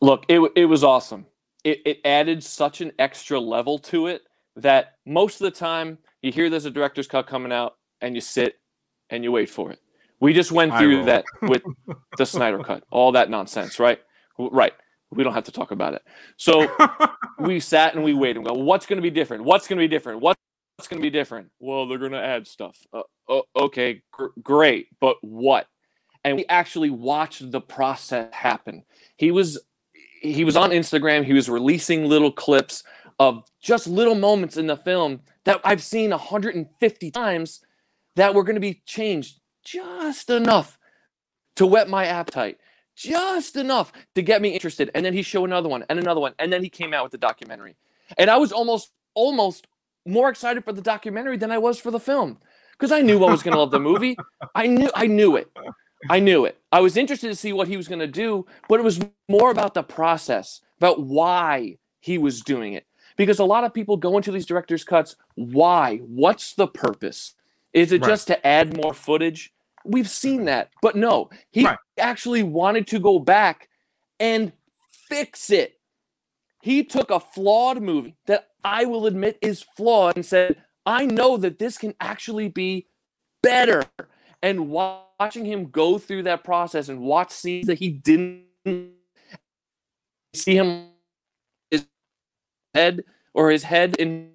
Look, 0.00 0.24
it 0.28 0.40
it 0.56 0.64
was 0.64 0.82
awesome. 0.82 1.26
It 1.62 1.82
it 1.84 2.00
added 2.06 2.42
such 2.42 2.80
an 2.80 2.92
extra 2.98 3.38
level 3.38 3.78
to 3.80 4.06
it 4.06 4.22
that 4.56 4.94
most 5.06 5.40
of 5.40 5.44
the 5.44 5.50
time 5.50 5.98
you 6.22 6.32
hear 6.32 6.48
there's 6.48 6.64
a 6.64 6.70
director's 6.70 7.06
cut 7.06 7.26
coming 7.26 7.52
out 7.52 7.76
and 8.00 8.14
you 8.14 8.20
sit 8.20 8.58
and 9.10 9.24
you 9.24 9.32
wait 9.32 9.50
for 9.50 9.70
it. 9.70 9.80
We 10.20 10.32
just 10.32 10.52
went 10.52 10.76
through 10.76 11.04
that 11.04 11.24
with 11.42 11.62
the 12.16 12.24
Snyder 12.24 12.58
cut, 12.62 12.84
all 12.90 13.12
that 13.12 13.30
nonsense, 13.30 13.78
right? 13.78 14.00
Right. 14.38 14.72
We 15.10 15.22
don't 15.22 15.34
have 15.34 15.44
to 15.44 15.52
talk 15.52 15.70
about 15.70 15.94
it. 15.94 16.02
So 16.36 16.74
we 17.38 17.60
sat 17.60 17.94
and 17.94 18.02
we 18.02 18.14
waited. 18.14 18.38
And 18.38 18.46
go, 18.46 18.54
what's 18.54 18.86
going 18.86 18.96
to 18.96 19.02
be 19.02 19.10
different? 19.10 19.44
What's 19.44 19.68
going 19.68 19.78
to 19.78 19.82
be 19.82 19.88
different? 19.88 20.20
What's 20.20 20.38
going 20.88 21.00
to 21.00 21.02
be 21.02 21.10
different? 21.10 21.50
Well, 21.60 21.86
they're 21.86 21.98
going 21.98 22.12
to 22.12 22.22
add 22.22 22.46
stuff. 22.46 22.78
Uh, 22.92 23.02
oh, 23.28 23.42
okay, 23.56 24.02
gr- 24.12 24.28
great, 24.42 24.88
but 25.00 25.16
what? 25.20 25.66
And 26.24 26.36
we 26.36 26.46
actually 26.48 26.90
watched 26.90 27.50
the 27.50 27.60
process 27.60 28.32
happen. 28.32 28.84
He 29.16 29.30
was 29.30 29.60
he 30.22 30.42
was 30.44 30.56
on 30.56 30.70
Instagram. 30.70 31.22
He 31.22 31.34
was 31.34 31.50
releasing 31.50 32.06
little 32.06 32.32
clips 32.32 32.82
of 33.18 33.44
just 33.60 33.86
little 33.86 34.14
moments 34.14 34.56
in 34.56 34.66
the 34.66 34.76
film 34.76 35.20
that 35.44 35.60
I've 35.64 35.82
seen 35.82 36.10
150 36.10 37.10
times 37.10 37.60
that 38.16 38.34
were 38.34 38.44
going 38.44 38.54
to 38.54 38.60
be 38.60 38.82
changed 38.86 39.40
just 39.64 40.30
enough 40.30 40.78
to 41.56 41.66
whet 41.66 41.88
my 41.88 42.06
appetite, 42.06 42.58
just 42.96 43.56
enough 43.56 43.92
to 44.14 44.22
get 44.22 44.42
me 44.42 44.50
interested. 44.50 44.90
And 44.94 45.04
then 45.04 45.14
he 45.14 45.22
showed 45.22 45.44
another 45.44 45.68
one 45.68 45.84
and 45.88 45.98
another 45.98 46.20
one, 46.20 46.34
and 46.38 46.52
then 46.52 46.62
he 46.62 46.68
came 46.68 46.92
out 46.94 47.04
with 47.04 47.12
the 47.12 47.18
documentary. 47.18 47.76
And 48.18 48.30
I 48.30 48.36
was 48.36 48.52
almost 48.52 48.90
almost 49.14 49.66
more 50.06 50.28
excited 50.28 50.64
for 50.64 50.72
the 50.72 50.82
documentary 50.82 51.36
than 51.36 51.50
I 51.50 51.58
was 51.58 51.80
for 51.80 51.90
the 51.90 52.00
film 52.00 52.38
because 52.72 52.92
I 52.92 53.00
knew 53.00 53.24
I 53.24 53.30
was 53.30 53.42
going 53.42 53.54
to 53.54 53.60
love 53.60 53.70
the 53.70 53.80
movie. 53.80 54.16
I 54.54 54.66
knew 54.66 54.90
I 54.94 55.06
knew 55.06 55.36
it. 55.36 55.50
I 56.10 56.20
knew 56.20 56.44
it. 56.44 56.60
I 56.70 56.80
was 56.80 56.96
interested 56.96 57.28
to 57.28 57.36
see 57.36 57.52
what 57.52 57.68
he 57.68 57.76
was 57.76 57.88
going 57.88 58.00
to 58.00 58.06
do, 58.06 58.46
but 58.68 58.78
it 58.78 58.82
was 58.82 59.00
more 59.28 59.50
about 59.50 59.72
the 59.72 59.82
process, 59.82 60.60
about 60.76 61.02
why 61.02 61.78
he 62.00 62.18
was 62.18 62.42
doing 62.42 62.74
it. 62.74 62.86
Because 63.16 63.38
a 63.38 63.44
lot 63.44 63.64
of 63.64 63.72
people 63.72 63.96
go 63.96 64.16
into 64.16 64.32
these 64.32 64.46
director's 64.46 64.84
cuts, 64.84 65.16
why? 65.34 65.98
What's 65.98 66.54
the 66.54 66.66
purpose? 66.66 67.34
Is 67.72 67.92
it 67.92 68.02
Right. 68.02 68.08
just 68.08 68.26
to 68.28 68.46
add 68.46 68.76
more 68.76 68.94
footage? 68.94 69.52
We've 69.84 70.08
seen 70.08 70.38
mm-hmm. 70.38 70.46
that. 70.46 70.70
But 70.82 70.96
no, 70.96 71.30
he 71.50 71.64
Right. 71.64 71.78
actually 71.98 72.42
wanted 72.42 72.86
to 72.88 72.98
go 72.98 73.18
back 73.18 73.68
and 74.18 74.52
fix 75.08 75.50
it. 75.50 75.80
He 76.62 76.82
took 76.82 77.10
a 77.10 77.20
flawed 77.20 77.82
movie 77.82 78.16
that 78.26 78.48
I 78.64 78.86
will 78.86 79.06
admit 79.06 79.38
is 79.42 79.62
flawed 79.62 80.16
and 80.16 80.24
said, 80.24 80.62
I 80.86 81.06
know 81.06 81.36
that 81.36 81.58
this 81.58 81.76
can 81.76 81.94
actually 82.00 82.48
be 82.48 82.86
better. 83.42 83.84
And 84.42 84.70
watching 84.70 85.44
him 85.44 85.70
go 85.70 85.98
through 85.98 86.24
that 86.24 86.44
process 86.44 86.88
and 86.88 87.00
watch 87.00 87.30
scenes 87.30 87.66
that 87.66 87.78
he 87.78 87.90
didn't 87.90 88.44
see 90.34 90.56
him 90.56 90.88
head 92.74 93.04
or 93.32 93.50
his 93.50 93.64
head 93.64 93.96
in 93.98 94.30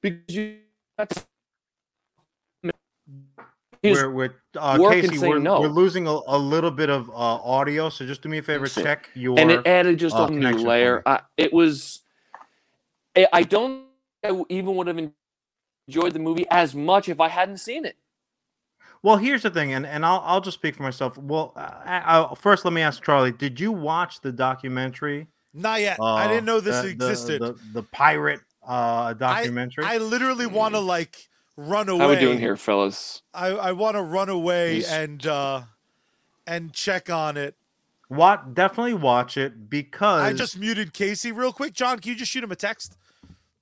because 0.00 0.20
you 0.28 0.58
that's 0.96 1.26
we're, 3.82 4.10
we're 4.10 4.34
uh, 4.58 4.76
Casey, 4.90 5.18
we're, 5.18 5.38
no. 5.38 5.60
we're 5.60 5.68
losing 5.68 6.06
a, 6.06 6.20
a 6.26 6.36
little 6.36 6.70
bit 6.70 6.90
of 6.90 7.08
uh, 7.08 7.12
audio, 7.12 7.88
so 7.88 8.04
just 8.04 8.20
do 8.20 8.28
me 8.28 8.38
a 8.38 8.42
favor, 8.42 8.66
check 8.66 9.08
your. 9.14 9.38
and 9.38 9.50
it 9.50 9.66
added 9.66 9.98
just 9.98 10.14
uh, 10.14 10.26
a 10.26 10.30
new 10.30 10.52
layer. 10.58 11.02
I, 11.06 11.20
it 11.38 11.50
was, 11.52 12.00
I 13.16 13.26
I 13.32 13.42
don't 13.42 13.84
I 14.22 14.42
even 14.50 14.76
would 14.76 14.86
have 14.86 14.98
enjoyed 15.88 16.12
the 16.12 16.18
movie 16.18 16.46
as 16.50 16.74
much 16.74 17.08
if 17.08 17.20
I 17.20 17.28
hadn't 17.28 17.56
seen 17.56 17.86
it. 17.86 17.96
Well, 19.02 19.16
here's 19.16 19.42
the 19.42 19.50
thing, 19.50 19.72
and, 19.72 19.86
and 19.86 20.04
I'll 20.04 20.22
I'll 20.24 20.40
just 20.42 20.58
speak 20.58 20.76
for 20.76 20.82
myself. 20.82 21.16
Well, 21.16 21.52
I, 21.56 22.28
I, 22.30 22.34
first 22.34 22.64
let 22.64 22.74
me 22.74 22.82
ask 22.82 23.02
Charlie: 23.02 23.32
Did 23.32 23.58
you 23.58 23.72
watch 23.72 24.20
the 24.20 24.30
documentary? 24.32 25.26
Not 25.54 25.80
yet. 25.80 25.98
I 26.00 26.26
uh, 26.26 26.28
didn't 26.28 26.44
know 26.44 26.60
this 26.60 26.76
the- 26.76 26.82
the- 26.82 27.08
existed. 27.08 27.42
The, 27.42 27.58
the, 27.72 27.82
pirate 27.82 28.40
uh, 28.66 29.14
documentary. 29.14 29.84
I 29.84 29.96
literally 29.98 30.46
want 30.46 30.74
to 30.74 30.80
like 30.80 31.28
run 31.56 31.88
away. 31.88 31.98
How 31.98 32.06
are 32.06 32.14
we 32.14 32.20
doing 32.20 32.38
here, 32.38 32.56
fellas? 32.56 33.22
I, 33.34 33.48
I 33.48 33.72
want 33.72 33.96
to 33.96 34.02
run 34.02 34.28
away 34.28 34.76
He's- 34.76 34.92
and 34.92 35.26
uh 35.26 35.62
and 36.46 36.72
check 36.72 37.08
on 37.08 37.36
it. 37.36 37.54
what? 38.08 38.54
Definitely 38.54 38.94
watch 38.94 39.36
it 39.36 39.70
because 39.70 40.22
I 40.22 40.32
just 40.32 40.58
muted 40.58 40.92
Casey 40.92 41.32
real 41.32 41.52
quick. 41.52 41.72
John, 41.72 41.98
can 42.00 42.10
you 42.10 42.18
just 42.18 42.30
shoot 42.30 42.44
him 42.44 42.52
a 42.52 42.56
text 42.56 42.96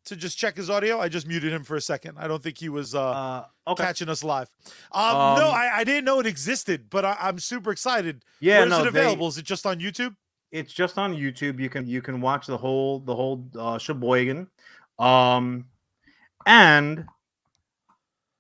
to 0.05 0.17
just 0.17 0.39
check 0.39 0.57
his 0.57 0.69
audio? 0.71 0.99
I 0.99 1.09
just 1.09 1.27
muted 1.27 1.53
him 1.53 1.65
for 1.65 1.77
a 1.77 1.81
second. 1.81 2.17
I 2.19 2.27
don't 2.29 2.43
think 2.43 2.59
he 2.59 2.69
was 2.69 2.95
uh, 2.95 3.01
uh, 3.03 3.45
okay. 3.69 3.85
catching 3.85 4.09
us 4.09 4.23
live. 4.25 4.51
Um, 4.93 5.17
Um, 5.17 5.39
no, 5.39 5.49
I, 5.49 5.79
I 5.79 5.85
didn't 5.85 6.05
know 6.05 6.21
it 6.21 6.27
existed, 6.27 6.87
but 6.91 7.05
I, 7.05 7.17
I'm 7.21 7.39
super 7.39 7.71
excited. 7.71 8.25
Yeah, 8.41 8.61
Where's 8.61 8.71
no, 8.71 8.81
it 8.81 8.83
they- 8.93 9.01
available? 9.01 9.29
Is 9.29 9.39
it 9.39 9.45
just 9.45 9.67
on 9.67 9.79
YouTube? 9.81 10.15
it's 10.51 10.73
just 10.73 10.97
on 10.97 11.15
YouTube. 11.15 11.61
You 11.61 11.69
can 11.69 11.87
you 11.87 12.01
can 12.01 12.23
watch 12.23 12.47
the 12.47 12.57
whole 12.57 13.01
the 13.01 13.15
whole 13.15 13.45
uh, 13.59 13.77
sheboygan, 13.77 14.47
um, 14.99 15.67
and 16.47 17.05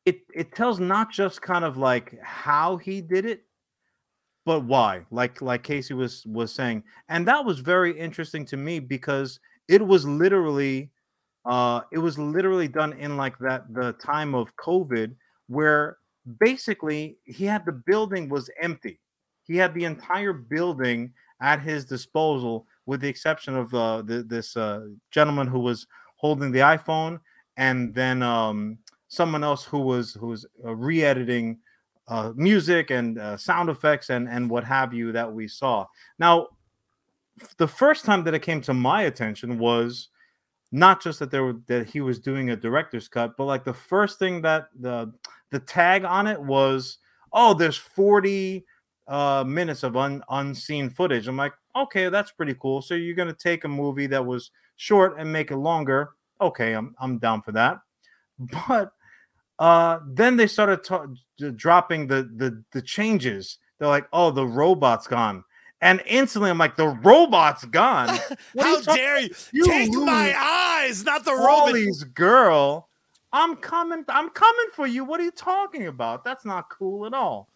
it 0.07 0.21
it 0.35 0.55
tells 0.55 0.81
not 0.81 1.13
just 1.13 1.43
kind 1.43 1.67
of 1.67 1.77
like 1.77 2.19
how 2.23 2.79
he 2.79 3.03
did 3.03 3.27
it, 3.27 3.45
but 4.47 4.65
why. 4.65 5.05
Like 5.11 5.43
like 5.43 5.63
Casey 5.63 5.93
was 5.93 6.25
was 6.25 6.51
saying, 6.51 6.83
and 7.11 7.29
that 7.29 7.45
was 7.45 7.59
very 7.61 7.93
interesting 7.99 8.47
to 8.47 8.57
me 8.57 8.79
because 8.81 9.39
it 9.69 9.87
was 9.87 10.07
literally, 10.07 10.91
uh, 11.49 11.81
it 11.91 11.99
was 11.99 12.19
literally 12.19 12.69
done 12.69 12.93
in 12.93 13.17
like 13.17 13.37
that 13.39 13.73
the 13.73 13.95
time 13.95 14.35
of 14.35 14.55
COVID 14.57 15.15
where 15.47 15.97
basically 16.41 17.17
he 17.25 17.47
had 17.47 17.65
the 17.65 17.73
building 17.73 18.29
was 18.29 18.51
empty. 18.61 19.01
He 19.45 19.57
had 19.57 19.73
the 19.73 19.85
entire 19.85 20.35
building 20.35 21.11
at 21.41 21.63
his 21.63 21.87
disposal, 21.87 22.67
with 22.85 23.01
the 23.01 23.09
exception 23.09 23.57
of 23.57 23.73
uh, 23.73 24.03
the, 24.03 24.23
this 24.23 24.59
uh, 24.59 24.89
gentleman 25.11 25.47
who 25.47 25.61
was 25.61 25.87
holding 26.17 26.53
the 26.53 26.59
iPhone, 26.59 27.19
and 27.57 27.95
then 27.95 28.23
um, 28.23 28.77
someone 29.09 29.43
else 29.43 29.65
who 29.65 29.79
was 29.79 30.13
who 30.13 30.27
was 30.27 30.45
uh, 30.67 30.75
re-editing 30.75 31.59
uh, 32.09 32.33
music 32.37 32.91
and 32.91 33.19
uh, 33.19 33.39
sound 33.39 33.71
effects 33.71 34.11
and 34.11 34.29
and 34.29 34.51
what 34.51 34.65
have 34.65 34.93
you 34.93 35.13
that 35.13 35.33
we 35.33 35.49
saw. 35.49 35.87
Now, 36.19 36.49
the 37.57 37.69
first 37.69 38.05
time 38.05 38.23
that 38.25 38.35
it 38.35 38.43
came 38.43 38.61
to 38.63 38.75
my 38.75 39.03
attention 39.03 39.59
was 39.59 40.09
not 40.71 41.03
just 41.03 41.19
that 41.19 41.31
there 41.31 41.45
were 41.45 41.57
that 41.67 41.89
he 41.89 42.01
was 42.01 42.19
doing 42.19 42.51
a 42.51 42.57
director's 42.57 43.09
cut, 43.09 43.37
but 43.37 43.45
like 43.45 43.65
the 43.65 43.75
first 43.75 44.19
thing 44.19 44.43
that 44.43 44.69
the 44.79 45.13
the 45.51 45.59
tag 45.61 46.05
on 46.05 46.27
it 46.27 46.41
was, 46.41 46.99
oh, 47.33 47.55
there's 47.55 47.77
40 47.77 48.65
uh, 49.07 49.45
minutes 49.47 49.83
of 49.83 49.97
un, 49.97 50.23
unseen 50.29 50.91
footage. 50.91 51.27
I'm 51.27 51.39
like, 51.39 51.55
okay, 51.75 52.11
that's 52.11 52.33
pretty 52.33 52.55
cool. 52.61 52.83
So 52.83 52.95
you're 52.95 53.17
gonna 53.17 53.33
take 53.33 53.65
a 53.65 53.69
movie 53.69 54.07
that 54.09 54.25
was 54.25 54.51
short 54.77 55.19
and 55.19 55.33
make 55.33 55.51
it 55.51 55.57
longer. 55.57 56.11
Okay, 56.41 56.75
I'm 56.75 56.95
I'm 57.01 57.19
down 57.19 57.43
for 57.43 57.53
that. 57.53 57.79
But 58.69 58.93
uh, 59.59 59.99
then 60.07 60.37
they 60.37 60.47
started 60.47 60.85
ta- 60.85 61.07
dropping 61.57 62.07
the 62.07 62.31
the 62.37 62.63
the 62.73 62.83
changes. 62.83 63.59
They're 63.79 63.89
like, 63.89 64.07
oh, 64.13 64.31
the 64.31 64.47
robot's 64.47 65.07
gone. 65.07 65.45
And 65.81 66.03
instantly, 66.07 66.51
I'm 66.51 66.59
like, 66.59 66.77
the 66.77 66.89
robot's 66.89 67.65
gone. 67.65 68.09
How 68.59 68.77
you 68.79 68.83
dare 68.83 69.21
you? 69.21 69.31
You 69.53 69.65
Take 69.65 69.91
lose 69.91 70.05
my 70.05 70.35
eyes, 70.37 71.05
not 71.05 71.25
the 71.25 71.33
robot. 71.33 71.67
Wally's 71.67 72.03
girl. 72.05 72.89
I'm 73.33 73.57
coming. 73.57 74.05
I'm 74.09 74.31
coming 74.31 74.67
for 74.73 74.87
you. 74.87 75.05
What 75.05 75.21
are 75.21 75.25
you 75.25 75.31
talking 75.31 75.87
about? 75.87 76.25
That's 76.25 76.45
not 76.45 76.69
cool 76.71 77.07
at 77.07 77.15
all. 77.15 77.49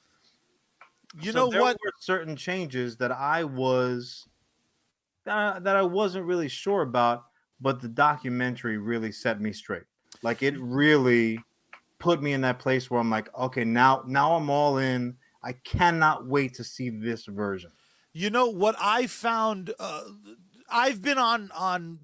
You 1.21 1.33
So 1.33 1.38
know 1.38 1.50
there 1.50 1.61
what? 1.61 1.79
Were 1.85 1.93
certain 1.99 2.37
changes 2.37 2.97
that 2.99 3.11
I 3.11 3.45
was 3.45 4.29
that 5.25 5.37
I, 5.37 5.59
that 5.61 5.76
I 5.76 5.83
wasn't 5.83 6.26
really 6.26 6.49
sure 6.49 6.83
about, 6.83 7.25
but 7.61 7.81
the 7.81 7.88
documentary 7.88 8.79
really 8.79 9.12
set 9.12 9.41
me 9.41 9.52
straight. 9.52 9.85
Like 10.23 10.43
it 10.43 10.55
really 10.59 11.41
put 11.99 12.23
me 12.23 12.33
in 12.33 12.41
that 12.43 12.59
place 12.59 12.91
where 12.91 13.00
I'm 13.00 13.11
like, 13.11 13.35
okay, 13.37 13.64
now 13.64 14.05
now 14.07 14.35
I'm 14.35 14.49
all 14.49 14.79
in. 14.79 15.17
I 15.43 15.52
cannot 15.52 16.26
wait 16.26 16.55
to 16.55 16.64
see 16.64 16.88
this 16.88 17.26
version. 17.26 17.73
You 18.12 18.31
know 18.31 18.47
what 18.49 18.76
I 18.78 19.07
found? 19.07 19.73
Uh, 19.78 20.02
I've 20.71 21.00
been 21.02 21.19
on 21.19 21.50
on 21.54 21.99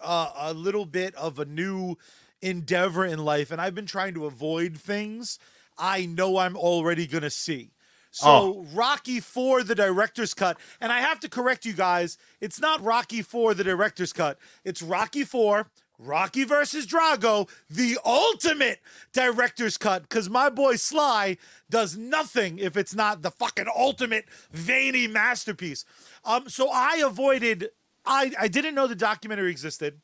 uh, 0.00 0.30
a 0.36 0.52
little 0.54 0.86
bit 0.86 1.14
of 1.14 1.38
a 1.38 1.44
new 1.44 1.96
endeavor 2.42 3.04
in 3.04 3.18
life, 3.18 3.50
and 3.50 3.60
I've 3.60 3.74
been 3.74 3.86
trying 3.86 4.14
to 4.14 4.26
avoid 4.26 4.76
things 4.78 5.38
I 5.78 6.06
know 6.06 6.38
I'm 6.38 6.56
already 6.56 7.06
gonna 7.06 7.30
see. 7.30 7.70
So 8.10 8.28
Oh. 8.28 8.66
Rocky 8.74 9.20
Four 9.20 9.62
the 9.62 9.74
director's 9.74 10.34
cut, 10.34 10.58
and 10.80 10.92
I 10.92 11.00
have 11.00 11.20
to 11.20 11.28
correct 11.28 11.64
you 11.64 11.72
guys. 11.72 12.18
It's 12.40 12.60
not 12.60 12.82
Rocky 12.82 13.22
Four 13.22 13.54
the 13.54 13.64
director's 13.64 14.12
cut. 14.12 14.38
It's 14.64 14.82
Rocky 14.82 15.24
Four 15.24 15.70
Rocky 15.98 16.44
versus 16.44 16.86
Drago, 16.86 17.48
the 17.68 17.98
ultimate 18.04 18.80
director's 19.12 19.76
cut. 19.76 20.02
Because 20.02 20.30
my 20.30 20.48
boy 20.48 20.76
Sly 20.76 21.36
does 21.68 21.96
nothing 21.96 22.58
if 22.58 22.76
it's 22.76 22.94
not 22.94 23.22
the 23.22 23.30
fucking 23.30 23.66
ultimate 23.74 24.26
veiny 24.52 25.06
masterpiece. 25.08 25.84
Um, 26.24 26.48
so 26.48 26.70
I 26.72 27.02
avoided. 27.04 27.70
I 28.06 28.32
I 28.38 28.48
didn't 28.48 28.74
know 28.74 28.86
the 28.86 28.94
documentary 28.94 29.50
existed. 29.50 30.00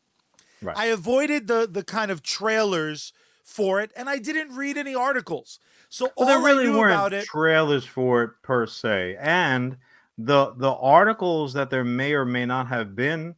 Right. 0.60 0.76
I 0.76 0.86
avoided 0.86 1.46
the 1.46 1.68
the 1.70 1.84
kind 1.84 2.10
of 2.10 2.22
trailers 2.22 3.12
for 3.44 3.80
it, 3.80 3.92
and 3.96 4.08
I 4.08 4.18
didn't 4.18 4.56
read 4.56 4.76
any 4.76 4.94
articles. 4.94 5.60
So 5.88 6.06
Well, 6.06 6.12
all 6.16 6.26
there 6.26 6.38
really 6.40 6.68
weren't 6.68 6.92
about 6.94 7.12
it. 7.12 7.24
trailers 7.26 7.84
for 7.84 8.22
it 8.24 8.30
per 8.42 8.66
se, 8.66 9.16
and 9.20 9.76
the 10.18 10.54
the 10.56 10.72
articles 10.72 11.52
that 11.52 11.70
there 11.70 11.84
may 11.84 12.14
or 12.14 12.24
may 12.24 12.46
not 12.46 12.66
have 12.68 12.96
been, 12.96 13.36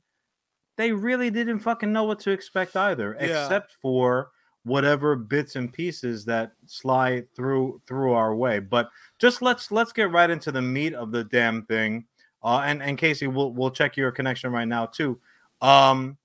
they 0.76 0.92
really 0.92 1.30
didn't 1.30 1.61
fucking 1.61 1.92
know 1.92 2.04
what 2.04 2.21
to 2.21 2.30
expect 2.30 2.76
either, 2.76 3.16
Yeah. 3.21 3.26
except 3.45 3.73
for 3.73 4.30
whatever 4.64 5.14
bits 5.14 5.54
and 5.56 5.73
pieces 5.73 6.25
that 6.25 6.52
slide 6.66 7.33
through 7.35 7.80
through 7.87 8.12
our 8.12 8.35
way. 8.35 8.59
But 8.59 8.90
just 9.18 9.40
let's 9.42 9.71
let's 9.71 9.92
get 9.92 10.11
right 10.11 10.28
into 10.28 10.50
the 10.52 10.62
meat 10.62 10.95
of 10.95 11.12
the 11.12 11.25
damn 11.25 11.64
thing. 11.66 12.04
Uh, 12.42 12.61
and 12.64 12.83
and 12.83 12.99
Casey, 12.99 13.26
we'll 13.26 13.52
we'll 13.52 13.71
check 13.71 13.97
your 13.97 14.11
connection 14.12 14.52
right 14.52 14.68
now 14.68 14.87
too. 14.87 15.18
Um, 15.62 16.16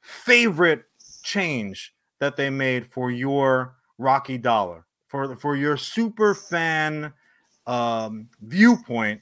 favorite 0.00 0.84
change 1.22 1.94
that 2.18 2.36
they 2.36 2.50
made 2.50 2.86
for 2.86 3.10
your 3.10 3.76
Rocky 3.98 4.38
Dollar 4.38 4.84
for 5.08 5.36
for 5.36 5.56
your 5.56 5.76
super 5.76 6.34
fan 6.34 7.12
um, 7.66 8.28
viewpoint 8.42 9.20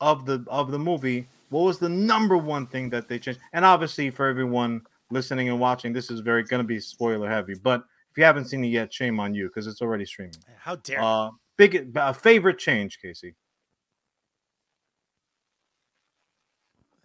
of 0.00 0.24
the 0.26 0.44
of 0.48 0.70
the 0.70 0.78
movie. 0.78 1.28
What 1.50 1.62
was 1.62 1.78
the 1.78 1.88
number 1.88 2.36
one 2.36 2.66
thing 2.66 2.90
that 2.90 3.08
they 3.08 3.18
changed? 3.18 3.40
And 3.52 3.64
obviously, 3.64 4.10
for 4.10 4.26
everyone 4.26 4.82
listening 5.10 5.48
and 5.48 5.60
watching, 5.60 5.92
this 5.92 6.10
is 6.10 6.20
very 6.20 6.42
going 6.42 6.58
to 6.62 6.66
be 6.66 6.80
spoiler 6.80 7.28
heavy. 7.28 7.54
But 7.54 7.84
if 8.10 8.18
you 8.18 8.24
haven't 8.24 8.46
seen 8.46 8.64
it 8.64 8.68
yet, 8.68 8.92
shame 8.92 9.20
on 9.20 9.34
you 9.34 9.48
because 9.48 9.66
it's 9.66 9.82
already 9.82 10.04
streaming. 10.06 10.34
How 10.58 10.76
dare 10.76 10.98
you. 11.00 11.04
Uh, 11.04 11.30
big 11.56 11.96
uh, 11.96 12.12
favorite 12.12 12.58
change, 12.58 12.98
Casey. 13.00 13.34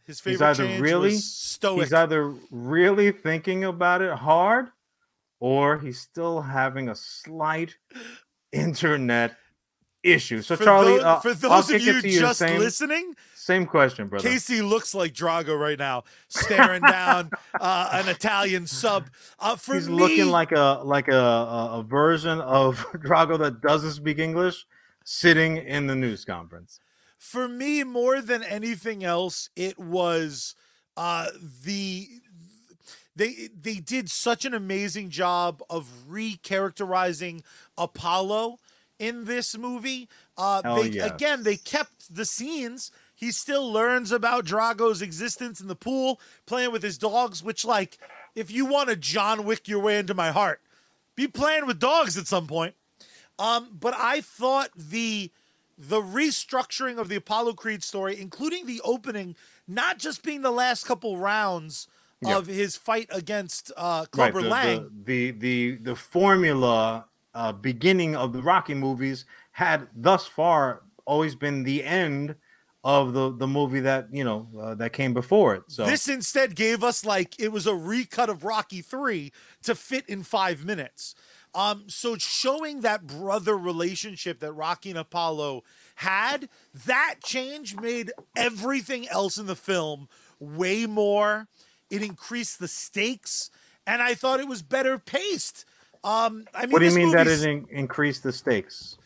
His 0.06 0.18
he's 0.22 0.40
favorite 0.40 0.48
either 0.48 0.66
change 0.66 0.82
really- 0.82 1.10
was 1.12 1.26
stoic. 1.26 1.84
He's 1.84 1.94
either 1.94 2.34
really 2.50 3.12
thinking 3.12 3.64
about 3.64 4.02
it 4.02 4.14
hard, 4.14 4.70
or 5.40 5.78
he's 5.80 6.00
still 6.00 6.42
having 6.42 6.90
a 6.90 6.96
slight 6.96 7.76
internet 8.52 9.36
issue. 10.02 10.42
So, 10.42 10.56
for 10.56 10.64
Charlie, 10.64 10.94
those, 10.94 11.04
uh, 11.04 11.20
for 11.20 11.30
I'll 11.30 11.62
those 11.62 11.70
of 11.72 11.82
you 11.82 11.94
you. 11.94 12.20
just 12.20 12.40
Same, 12.40 12.60
listening, 12.60 13.14
same 13.50 13.66
question, 13.66 14.08
brother. 14.08 14.30
Casey 14.30 14.62
looks 14.62 14.94
like 14.94 15.14
Drago 15.14 15.60
right 15.60 15.80
now, 15.80 16.04
staring 16.28 16.84
down 16.84 17.32
uh, 17.60 17.90
an 17.94 18.08
Italian 18.08 18.68
sub. 18.68 19.10
Uh, 19.40 19.56
for 19.56 19.74
He's 19.74 19.90
me, 19.90 19.96
looking 19.96 20.28
like 20.28 20.52
a 20.52 20.82
like 20.84 21.08
a, 21.08 21.16
a, 21.16 21.80
a 21.80 21.84
version 21.84 22.40
of 22.42 22.78
Drago 23.08 23.40
that 23.40 23.62
doesn't 23.62 23.94
speak 23.94 24.20
English, 24.20 24.66
sitting 25.04 25.58
in 25.58 25.88
the 25.88 25.96
news 25.96 26.26
conference. 26.26 26.80
for 27.18 27.48
me 27.48 27.84
more 27.84 28.22
than 28.22 28.44
anything 28.44 29.04
else 29.04 29.50
it 29.56 29.78
was 29.78 30.56
uh 30.96 31.28
the 31.66 32.08
they 33.16 33.50
they 33.60 33.76
did 33.76 34.10
such 34.10 34.46
an 34.46 34.54
amazing 34.54 35.10
job 35.10 35.62
of 35.70 35.86
recharacterizing 36.10 37.42
apollo 37.78 38.58
in 39.00 39.26
this 39.26 39.58
movie 39.58 40.08
uh 40.38 40.62
they 40.78 40.90
yes. 40.90 41.12
again 41.12 41.44
they 41.44 41.58
kept 41.58 42.14
the 42.14 42.26
scenes 42.26 42.92
he 43.20 43.32
still 43.32 43.72
learns 43.72 44.12
about 44.12 44.46
drago's 44.46 45.02
existence 45.02 45.60
in 45.60 45.68
the 45.68 45.76
pool 45.76 46.20
playing 46.46 46.72
with 46.72 46.84
his 46.84 46.98
dogs 46.98 47.44
which 47.44 47.66
like 47.66 47.98
if 48.36 48.50
you 48.50 48.66
want 48.66 48.90
to 48.90 48.96
john 48.96 49.44
wick 49.44 49.68
your 49.68 49.80
way 49.80 50.00
into 50.00 50.14
my 50.14 50.32
heart 50.32 50.62
be 51.16 51.28
playing 51.28 51.66
with 51.66 51.80
dogs 51.80 52.18
at 52.18 52.28
some 52.28 52.48
point 52.48 52.76
um, 53.40 53.70
but 53.80 53.94
I 53.96 54.22
thought 54.22 54.70
the 54.76 55.32
the 55.78 56.02
restructuring 56.02 57.00
of 57.00 57.08
the 57.08 57.16
Apollo 57.16 57.54
Creed 57.54 57.84
story, 57.84 58.20
including 58.20 58.66
the 58.66 58.82
opening, 58.84 59.38
not 59.66 59.98
just 59.98 60.24
being 60.24 60.42
the 60.42 60.52
last 60.52 60.86
couple 60.86 61.18
rounds 61.18 61.88
Yeah. 62.22 62.38
of 62.38 62.48
his 62.48 62.76
fight 62.76 63.08
against 63.12 63.72
uh, 63.78 64.04
Clubber 64.12 64.42
the, 64.42 64.50
Lang. 64.50 64.90
The, 65.06 65.32
the 65.32 65.40
the 65.40 65.76
the 65.78 65.96
formula 65.96 67.06
uh, 67.34 67.54
beginning 67.54 68.14
of 68.18 68.34
the 68.34 68.42
Rocky 68.42 68.74
movies 68.74 69.24
had 69.54 69.88
thus 69.96 70.28
far 70.28 70.82
always 71.06 71.34
been 71.36 71.64
the 71.64 71.82
end 71.86 72.36
of 72.84 73.14
the 73.14 73.32
the 73.32 73.48
movie 73.48 73.82
that 73.82 74.08
you 74.12 74.24
know 74.24 74.48
uh, 74.60 74.76
that 74.76 74.94
came 74.94 75.14
before 75.14 75.56
it. 75.56 75.64
So 75.68 75.86
This 75.86 76.08
instead 76.08 76.56
gave 76.56 76.84
us 76.84 77.06
like 77.06 77.40
it 77.40 77.52
was 77.52 77.68
a 77.68 77.76
recut 77.76 78.30
of 78.30 78.44
Rocky 78.44 78.82
3 78.82 79.32
to 79.64 79.76
fit 79.76 80.08
in 80.08 80.24
5 80.24 80.64
minutes. 80.66 81.14
Um 81.54 81.86
so 81.88 82.16
showing 82.18 82.82
that 82.82 83.06
brother 83.06 83.58
relationship 83.58 84.40
that 84.40 84.54
Rocky 84.54 84.92
and 84.92 85.00
Apollo 85.00 85.64
had, 85.96 86.48
that 86.86 87.16
change 87.24 87.76
made 87.76 88.12
everything 88.38 89.10
else 89.10 89.38
in 89.38 89.46
the 89.46 89.56
film 89.56 90.08
way 90.40 90.86
more 90.86 91.48
it 91.90 92.02
increased 92.02 92.60
the 92.60 92.68
stakes 92.68 93.50
and 93.86 94.02
I 94.02 94.14
thought 94.14 94.40
it 94.40 94.48
was 94.48 94.62
better 94.62 94.98
paced. 94.98 95.66
Um 96.06 96.46
I 96.54 96.62
mean 96.62 96.72
what 96.72 96.80
do 96.80 96.86
you 96.86 96.96
mean 96.96 97.12
that 97.12 97.28
it 97.28 97.44
in- 97.44 97.68
increased 97.72 98.24
the 98.24 98.32
stakes? 98.32 98.98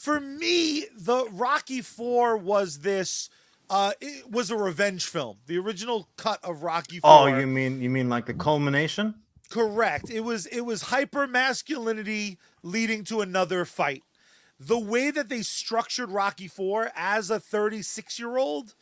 For 0.00 0.18
me, 0.18 0.86
the 0.96 1.26
Rocky 1.30 1.82
Four 1.82 2.36
was 2.36 2.78
this. 2.78 3.28
Uh, 3.68 3.92
it 4.00 4.30
was 4.30 4.50
a 4.50 4.56
revenge 4.56 5.04
film. 5.04 5.36
The 5.46 5.58
original 5.58 6.08
cut 6.16 6.42
of 6.42 6.62
Rocky 6.62 7.00
Four. 7.00 7.10
Oh, 7.10 7.26
you 7.26 7.46
mean 7.46 7.80
you 7.82 7.90
mean 7.90 8.08
like 8.08 8.26
the 8.26 8.34
culmination? 8.34 9.14
correct. 9.50 10.08
It 10.08 10.20
was 10.20 10.46
it 10.46 10.62
was 10.62 10.82
hyper 10.82 11.26
masculinity 11.26 12.38
leading 12.62 13.04
to 13.04 13.20
another 13.20 13.64
fight. 13.64 14.02
The 14.58 14.78
way 14.78 15.10
that 15.10 15.28
they 15.28 15.42
structured 15.42 16.10
Rocky 16.10 16.48
Four 16.48 16.90
as 16.94 17.30
a 17.30 17.40
36 17.40 18.18
year 18.18 18.38
old, 18.38 18.74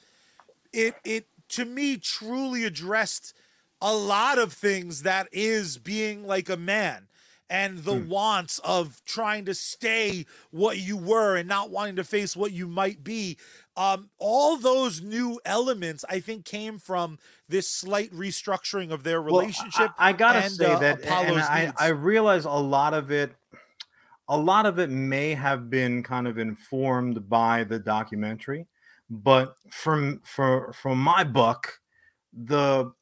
it 0.72 0.94
it 1.04 1.26
to 1.50 1.64
me 1.64 1.96
truly 1.96 2.64
addressed 2.64 3.34
a 3.80 3.94
lot 3.94 4.38
of 4.38 4.52
things 4.52 5.02
that 5.02 5.28
is 5.32 5.78
being 5.78 6.26
like 6.26 6.48
a 6.48 6.56
man 6.56 7.08
and 7.50 7.78
the 7.78 7.94
wants 7.94 8.58
of 8.60 9.02
trying 9.06 9.44
to 9.46 9.54
stay 9.54 10.26
what 10.50 10.78
you 10.78 10.96
were 10.96 11.36
and 11.36 11.48
not 11.48 11.70
wanting 11.70 11.96
to 11.96 12.04
face 12.04 12.36
what 12.36 12.52
you 12.52 12.68
might 12.68 13.02
be. 13.02 13.38
Um, 13.76 14.10
all 14.18 14.56
those 14.56 15.00
new 15.00 15.40
elements, 15.44 16.04
I 16.08 16.20
think, 16.20 16.44
came 16.44 16.78
from 16.78 17.18
this 17.48 17.68
slight 17.68 18.12
restructuring 18.12 18.90
of 18.92 19.02
their 19.02 19.22
Well, 19.22 19.36
I- 19.36 19.40
relationship. 19.42 19.92
I, 19.98 20.12
gotta 20.12 20.40
and, 20.40 20.52
say 20.52 20.72
uh, 20.72 20.78
that, 20.78 21.04
and 21.04 21.40
I. 21.40 21.72
I 21.78 21.88
realize 21.88 22.44
a 22.44 22.50
lot 22.50 22.92
of 22.92 23.10
it, 23.10 23.32
a 24.28 24.36
lot 24.36 24.66
of 24.66 24.78
it 24.78 24.90
may 24.90 25.32
have 25.34 25.70
been 25.70 26.02
kind 26.02 26.28
of 26.28 26.38
informed 26.38 27.28
by 27.30 27.64
the 27.64 27.78
documentary, 27.78 28.66
but 29.08 29.54
from 29.70 30.20
for 30.24 30.72
from 30.74 30.98
my 30.98 31.24
book, 31.24 31.80
the 32.34 32.92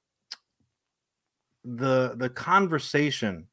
the 1.65 2.15
the 2.17 2.29
conversation 2.31 3.49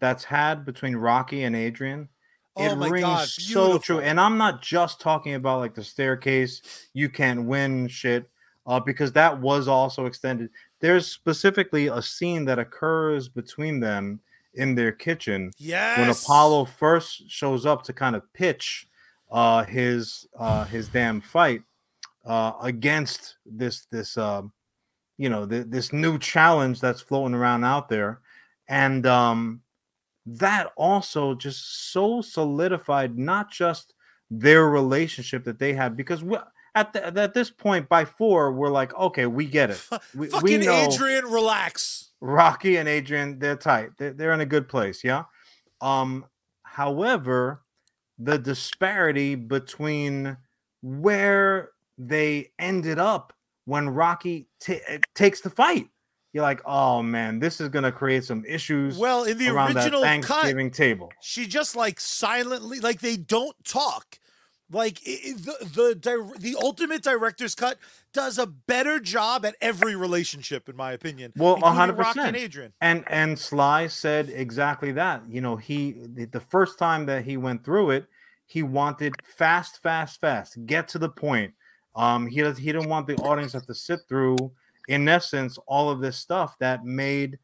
that's 0.00 0.24
had 0.24 0.64
between 0.64 0.96
Rocky 0.96 1.44
and 1.44 1.56
Adrian. 1.56 2.08
Oh 2.56 2.64
it 2.64 2.76
my 2.76 2.88
rings 2.88 3.04
God, 3.04 3.28
so 3.28 3.78
true, 3.78 4.00
and 4.00 4.18
I'm 4.18 4.36
not 4.36 4.62
just 4.62 5.00
talking 5.00 5.34
about 5.34 5.60
like 5.60 5.74
the 5.74 5.84
staircase, 5.84 6.88
you 6.92 7.08
can't 7.08 7.44
win 7.44 7.86
shit, 7.86 8.28
uh, 8.66 8.80
because 8.80 9.12
that 9.12 9.40
was 9.40 9.68
also 9.68 10.06
extended 10.06 10.50
there's 10.80 11.06
specifically 11.06 11.88
a 11.88 12.00
scene 12.00 12.44
that 12.44 12.58
occurs 12.58 13.28
between 13.28 13.80
them 13.80 14.20
in 14.54 14.74
their 14.74 14.92
kitchen 14.92 15.50
yes. 15.58 15.98
when 15.98 16.08
Apollo 16.08 16.66
first 16.66 17.30
shows 17.30 17.66
up 17.66 17.82
to 17.84 17.92
kind 17.92 18.16
of 18.16 18.32
pitch 18.32 18.88
uh, 19.30 19.64
his 19.64 20.26
uh, 20.38 20.64
his 20.64 20.88
damn 20.88 21.20
fight 21.20 21.62
uh, 22.24 22.52
against 22.62 23.36
this 23.44 23.86
this 23.90 24.16
um, 24.16 24.52
you 25.16 25.28
know 25.28 25.46
th- 25.46 25.66
this 25.68 25.92
new 25.92 26.18
challenge 26.18 26.80
that's 26.80 27.00
floating 27.00 27.34
around 27.34 27.64
out 27.64 27.88
there, 27.88 28.20
and 28.68 29.06
um, 29.06 29.60
that 30.36 30.72
also 30.76 31.34
just 31.34 31.92
so 31.92 32.20
solidified 32.20 33.18
not 33.18 33.50
just 33.50 33.94
their 34.30 34.68
relationship 34.68 35.44
that 35.44 35.58
they 35.58 35.72
had 35.72 35.96
because 35.96 36.22
we, 36.22 36.36
at 36.74 36.92
the, 36.92 37.06
at 37.06 37.34
this 37.34 37.50
point 37.50 37.88
by 37.88 38.04
four 38.04 38.52
we're 38.52 38.70
like 38.70 38.94
okay 38.94 39.26
we 39.26 39.46
get 39.46 39.70
it 39.70 39.82
we, 40.14 40.26
we 40.26 40.28
Fucking 40.28 40.60
know 40.60 40.88
Adrian, 40.90 41.24
relax. 41.24 42.08
Rocky 42.20 42.76
and 42.76 42.88
Adrian, 42.88 43.38
they're 43.38 43.56
tight. 43.56 43.90
They're, 43.96 44.12
they're 44.12 44.32
in 44.32 44.40
a 44.40 44.46
good 44.46 44.68
place, 44.68 45.04
yeah. 45.04 45.24
Um, 45.80 46.24
however, 46.64 47.62
the 48.18 48.38
disparity 48.38 49.36
between 49.36 50.36
where 50.82 51.70
they 51.96 52.50
ended 52.58 52.98
up 52.98 53.32
when 53.66 53.88
Rocky 53.88 54.48
ta- 54.60 54.74
eh, 54.88 54.98
takes 55.14 55.40
the 55.40 55.50
fight, 55.50 55.88
you're 56.32 56.42
like, 56.42 56.60
oh 56.66 57.02
man, 57.02 57.38
this 57.38 57.60
is 57.60 57.68
gonna 57.68 57.92
create 57.92 58.24
some 58.24 58.44
issues 58.46 58.98
Well, 58.98 59.24
in 59.24 59.38
the 59.38 59.48
original 59.48 60.02
cut, 60.02 60.06
Thanksgiving 60.26 60.70
table. 60.70 61.10
she 61.20 61.46
just 61.46 61.74
like 61.76 61.98
silently, 62.00 62.80
like 62.80 63.00
they 63.00 63.16
don't 63.16 63.56
talk. 63.64 64.18
Like 64.70 64.98
i- 65.06 65.18
i- 65.28 65.32
the 65.32 65.98
the 66.02 66.34
the 66.38 66.56
ultimate 66.62 67.02
director's 67.02 67.54
cut 67.54 67.78
does 68.12 68.36
a 68.36 68.46
better 68.46 69.00
job 69.00 69.46
at 69.46 69.54
every 69.62 69.96
relationship, 69.96 70.68
in 70.68 70.76
my 70.76 70.92
opinion. 70.92 71.32
Well, 71.36 71.56
100%. 71.56 72.16
and 72.18 72.36
Adrian. 72.36 72.72
And 72.82 73.04
and 73.08 73.38
Sly 73.38 73.86
said 73.86 74.28
exactly 74.28 74.92
that. 74.92 75.22
You 75.30 75.40
know, 75.40 75.56
he 75.56 75.92
the, 75.92 76.26
the 76.26 76.40
first 76.40 76.78
time 76.78 77.06
that 77.06 77.24
he 77.24 77.38
went 77.38 77.64
through 77.64 77.92
it, 77.92 78.06
he 78.44 78.62
wanted 78.62 79.14
fast, 79.38 79.80
fast, 79.82 80.20
fast, 80.20 80.58
get 80.66 80.86
to 80.88 80.98
the 80.98 81.08
point. 81.08 81.54
Um, 81.96 82.26
he 82.26 82.42
does 82.42 82.58
he 82.58 82.66
didn't 82.70 82.90
want 82.90 83.06
the 83.06 83.16
audience 83.16 83.52
to 83.52 83.58
have 83.58 83.66
to 83.68 83.74
sit 83.74 84.00
through, 84.06 84.36
in 84.88 85.08
essence, 85.08 85.58
all 85.66 85.90
of 85.90 86.00
this 86.00 86.16
stuff 86.16 86.56
that 86.58 86.84
made 86.84 87.38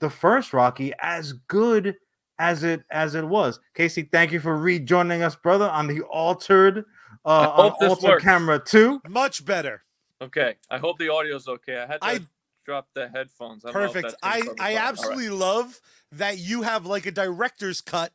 the 0.00 0.10
first 0.10 0.52
Rocky 0.52 0.92
as 1.00 1.32
good 1.48 1.96
as 2.38 2.64
it 2.64 2.82
as 2.90 3.14
it 3.14 3.24
was. 3.26 3.60
Casey, 3.74 4.02
thank 4.02 4.32
you 4.32 4.40
for 4.40 4.56
rejoining 4.56 5.22
us, 5.22 5.36
brother, 5.36 5.68
on 5.68 5.86
the 5.86 6.00
altered 6.02 6.84
uh 7.24 7.50
on 7.50 7.70
altered 7.80 8.02
works. 8.02 8.24
camera 8.24 8.58
too. 8.58 9.00
Much 9.08 9.44
better. 9.44 9.82
Okay, 10.22 10.56
I 10.70 10.78
hope 10.78 10.98
the 10.98 11.08
audio's 11.10 11.48
okay. 11.48 11.76
I 11.78 11.86
had 11.86 12.00
to 12.00 12.06
I- 12.06 12.20
drop 12.64 12.88
the 12.94 13.08
headphones. 13.08 13.64
I 13.64 13.72
don't 13.72 13.80
know 13.82 13.86
if 13.88 13.92
Perfect. 13.92 14.14
I 14.22 14.28
I 14.28 14.38
it. 14.38 14.46
All 14.48 14.54
right. 14.58 14.76
absolutely 14.76 15.30
love 15.30 15.80
that 16.12 16.38
you 16.38 16.62
have 16.62 16.86
like 16.86 17.06
a 17.06 17.10
director's 17.10 17.80
cut 17.80 18.12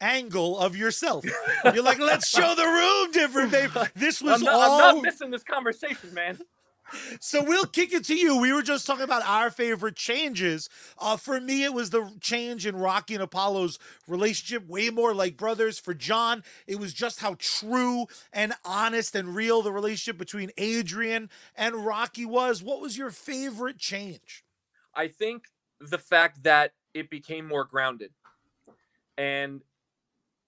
angle 0.00 0.58
of 0.58 0.76
yourself. 0.76 1.24
You're 1.64 1.82
like, 1.82 1.98
let's 1.98 2.28
show 2.28 2.54
the 2.54 2.64
room 2.64 3.10
different, 3.12 3.52
babe. 3.52 3.70
This 3.94 4.20
was 4.20 4.40
I'm 4.40 4.44
not, 4.44 4.54
all 4.54 4.80
I'm 4.80 4.94
not 4.96 5.02
missing 5.02 5.30
this 5.30 5.42
conversation, 5.42 6.12
man. 6.12 6.38
So 7.20 7.42
we'll 7.42 7.66
kick 7.66 7.92
it 7.92 8.04
to 8.06 8.14
you. 8.14 8.40
We 8.40 8.52
were 8.52 8.62
just 8.62 8.86
talking 8.86 9.04
about 9.04 9.22
our 9.24 9.50
favorite 9.50 9.96
changes. 9.96 10.68
Uh, 10.98 11.16
for 11.16 11.40
me, 11.40 11.64
it 11.64 11.74
was 11.74 11.90
the 11.90 12.10
change 12.20 12.66
in 12.66 12.76
Rocky 12.76 13.14
and 13.14 13.22
Apollo's 13.22 13.78
relationship, 14.06 14.68
way 14.68 14.90
more 14.90 15.14
like 15.14 15.36
brothers. 15.36 15.78
For 15.78 15.94
Jon, 15.94 16.44
it 16.66 16.78
was 16.78 16.92
just 16.92 17.20
how 17.20 17.36
true 17.38 18.06
and 18.32 18.54
honest 18.64 19.14
and 19.14 19.34
real 19.34 19.62
the 19.62 19.72
relationship 19.72 20.18
between 20.18 20.50
Adrian 20.56 21.30
and 21.56 21.84
Rocky 21.84 22.26
was. 22.26 22.62
What 22.62 22.80
was 22.80 22.96
your 22.96 23.10
favorite 23.10 23.78
change? 23.78 24.44
I 24.94 25.08
think 25.08 25.46
the 25.80 25.98
fact 25.98 26.44
that 26.44 26.72
it 26.92 27.10
became 27.10 27.46
more 27.46 27.64
grounded. 27.64 28.12
And 29.18 29.62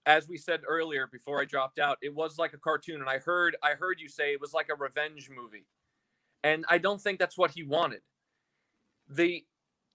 as 0.05 0.27
we 0.27 0.37
said 0.37 0.61
earlier 0.67 1.07
before 1.07 1.41
I 1.41 1.45
dropped 1.45 1.79
out, 1.79 1.97
it 2.01 2.15
was 2.15 2.37
like 2.37 2.53
a 2.53 2.57
cartoon 2.57 3.01
and 3.01 3.09
I 3.09 3.17
heard 3.17 3.57
I 3.61 3.71
heard 3.71 3.99
you 3.99 4.07
say 4.07 4.31
it 4.31 4.41
was 4.41 4.53
like 4.53 4.69
a 4.69 4.75
revenge 4.75 5.29
movie. 5.29 5.65
And 6.43 6.65
I 6.69 6.77
don't 6.77 7.01
think 7.01 7.19
that's 7.19 7.37
what 7.37 7.51
he 7.51 7.63
wanted. 7.63 8.01
The 9.09 9.45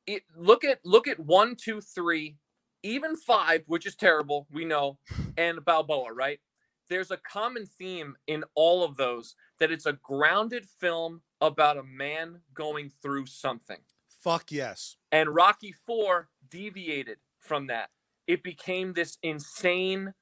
it, 0.07 0.22
look 0.37 0.64
at 0.64 0.81
look 0.85 1.07
at 1.07 1.20
one, 1.20 1.57
two, 1.57 1.81
three, 1.81 2.37
even 2.83 3.16
five, 3.16 3.62
which 3.66 3.87
is 3.87 3.94
terrible, 3.94 4.46
we 4.50 4.64
know, 4.64 4.98
and 5.37 5.64
Balboa, 5.64 6.12
right? 6.12 6.40
There's 6.88 7.11
a 7.11 7.16
common 7.16 7.66
theme 7.66 8.16
in 8.26 8.44
all 8.55 8.85
of 8.85 8.96
those 8.96 9.35
that 9.61 9.70
it's 9.70 9.87
a 9.87 9.94
grounded 10.02 10.66
film 10.81 11.22
about 11.40 11.78
a 11.78 11.83
man 11.83 12.40
going 12.55 12.90
through 13.02 13.26
something 13.26 13.78
Fuck 14.22 14.52
yes. 14.52 14.96
and 15.11 15.35
Rocky 15.35 15.74
4 15.87 16.28
deviated 16.48 17.18
from 17.40 17.66
that. 17.66 17.90
It 18.26 18.44
became 18.44 18.92
this 18.92 19.18
insane, 19.22 20.14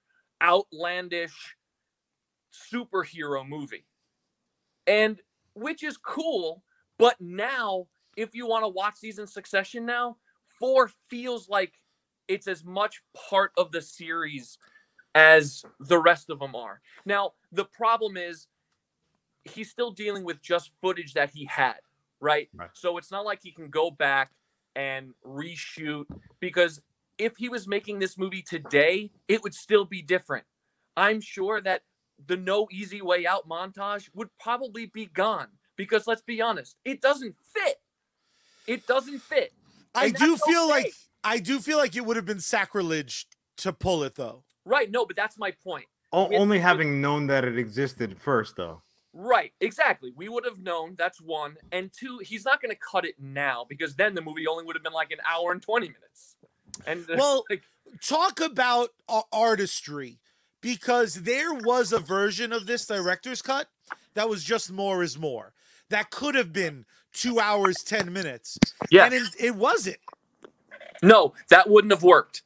outlandish 0.42 1.56
superhero 2.72 3.46
movie. 3.46 3.84
And 4.86 5.20
which 5.60 5.84
is 5.84 5.96
cool, 5.96 6.62
but 6.98 7.16
now 7.20 7.86
if 8.16 8.34
you 8.34 8.46
want 8.46 8.64
to 8.64 8.68
watch 8.68 9.00
these 9.00 9.18
in 9.18 9.26
succession 9.26 9.86
now, 9.86 10.16
4 10.58 10.90
feels 11.08 11.48
like 11.48 11.74
it's 12.28 12.48
as 12.48 12.64
much 12.64 13.02
part 13.14 13.52
of 13.56 13.72
the 13.72 13.80
series 13.80 14.58
as 15.14 15.64
the 15.80 15.98
rest 15.98 16.30
of 16.30 16.38
them 16.38 16.54
are. 16.54 16.80
Now, 17.04 17.32
the 17.52 17.64
problem 17.64 18.16
is 18.16 18.46
he's 19.44 19.70
still 19.70 19.90
dealing 19.90 20.24
with 20.24 20.42
just 20.42 20.70
footage 20.80 21.14
that 21.14 21.30
he 21.30 21.44
had, 21.46 21.78
right? 22.20 22.48
Right. 22.54 22.70
So 22.74 22.98
it's 22.98 23.10
not 23.10 23.24
like 23.24 23.40
he 23.42 23.52
can 23.52 23.68
go 23.68 23.90
back 23.90 24.30
and 24.76 25.12
reshoot 25.26 26.04
because 26.40 26.80
if 27.18 27.36
he 27.36 27.48
was 27.48 27.66
making 27.66 27.98
this 27.98 28.16
movie 28.16 28.42
today, 28.42 29.10
it 29.28 29.42
would 29.42 29.54
still 29.54 29.84
be 29.84 30.02
different. 30.02 30.44
I'm 30.96 31.20
sure 31.20 31.60
that 31.60 31.82
the 32.26 32.36
no 32.36 32.68
easy 32.70 33.02
way 33.02 33.26
out 33.26 33.48
montage 33.48 34.08
would 34.14 34.28
probably 34.38 34.86
be 34.86 35.06
gone 35.06 35.48
because 35.76 36.06
let's 36.06 36.22
be 36.22 36.40
honest, 36.40 36.76
it 36.84 37.00
doesn't 37.00 37.34
fit. 37.54 37.80
It 38.66 38.86
doesn't 38.86 39.20
fit. 39.20 39.52
I 39.94 40.10
do 40.10 40.36
feel 40.36 40.64
okay. 40.64 40.70
like 40.84 40.92
I 41.24 41.38
do 41.38 41.58
feel 41.60 41.78
like 41.78 41.96
it 41.96 42.04
would 42.04 42.16
have 42.16 42.26
been 42.26 42.40
sacrilege 42.40 43.26
to 43.58 43.72
pull 43.72 44.02
it 44.04 44.14
though. 44.14 44.44
Right, 44.64 44.90
no, 44.90 45.04
but 45.06 45.16
that's 45.16 45.38
my 45.38 45.52
point. 45.64 45.86
O- 46.12 46.30
It- 46.30 46.36
only 46.36 46.58
it- 46.58 46.62
having 46.62 47.00
known 47.00 47.26
that 47.28 47.44
it 47.44 47.58
existed 47.58 48.20
first, 48.20 48.56
though. 48.56 48.82
Right, 49.12 49.52
exactly. 49.60 50.12
We 50.14 50.28
would 50.28 50.44
have 50.44 50.60
known. 50.60 50.94
That's 50.96 51.20
one. 51.20 51.56
And 51.72 51.90
two, 51.92 52.18
he's 52.22 52.44
not 52.44 52.62
going 52.62 52.70
to 52.70 52.78
cut 52.78 53.04
it 53.04 53.16
now 53.18 53.66
because 53.68 53.96
then 53.96 54.14
the 54.14 54.20
movie 54.22 54.46
only 54.46 54.64
would 54.64 54.76
have 54.76 54.84
been 54.84 54.92
like 54.92 55.10
an 55.10 55.18
hour 55.28 55.50
and 55.50 55.60
20 55.60 55.88
minutes. 55.88 56.36
And 56.86 57.10
uh, 57.10 57.14
Well, 57.18 57.44
like, 57.50 57.64
talk 58.00 58.38
about 58.40 58.90
a- 59.08 59.22
artistry 59.32 60.20
because 60.62 61.14
there 61.14 61.54
was 61.54 61.92
a 61.92 62.00
version 62.00 62.52
of 62.52 62.66
this 62.66 62.86
director's 62.86 63.42
cut 63.42 63.68
that 64.14 64.28
was 64.28 64.44
just 64.44 64.72
more 64.72 65.02
is 65.02 65.18
more. 65.18 65.54
That 65.90 66.10
could 66.10 66.34
have 66.36 66.52
been 66.52 66.86
two 67.12 67.40
hours, 67.40 67.82
10 67.84 68.12
minutes. 68.12 68.60
yeah, 68.90 69.08
And 69.08 69.14
it, 69.14 69.24
it 69.38 69.56
wasn't. 69.56 69.98
no, 71.02 71.34
that 71.50 71.70
wouldn't 71.70 71.92
have 71.92 72.02
worked. 72.04 72.42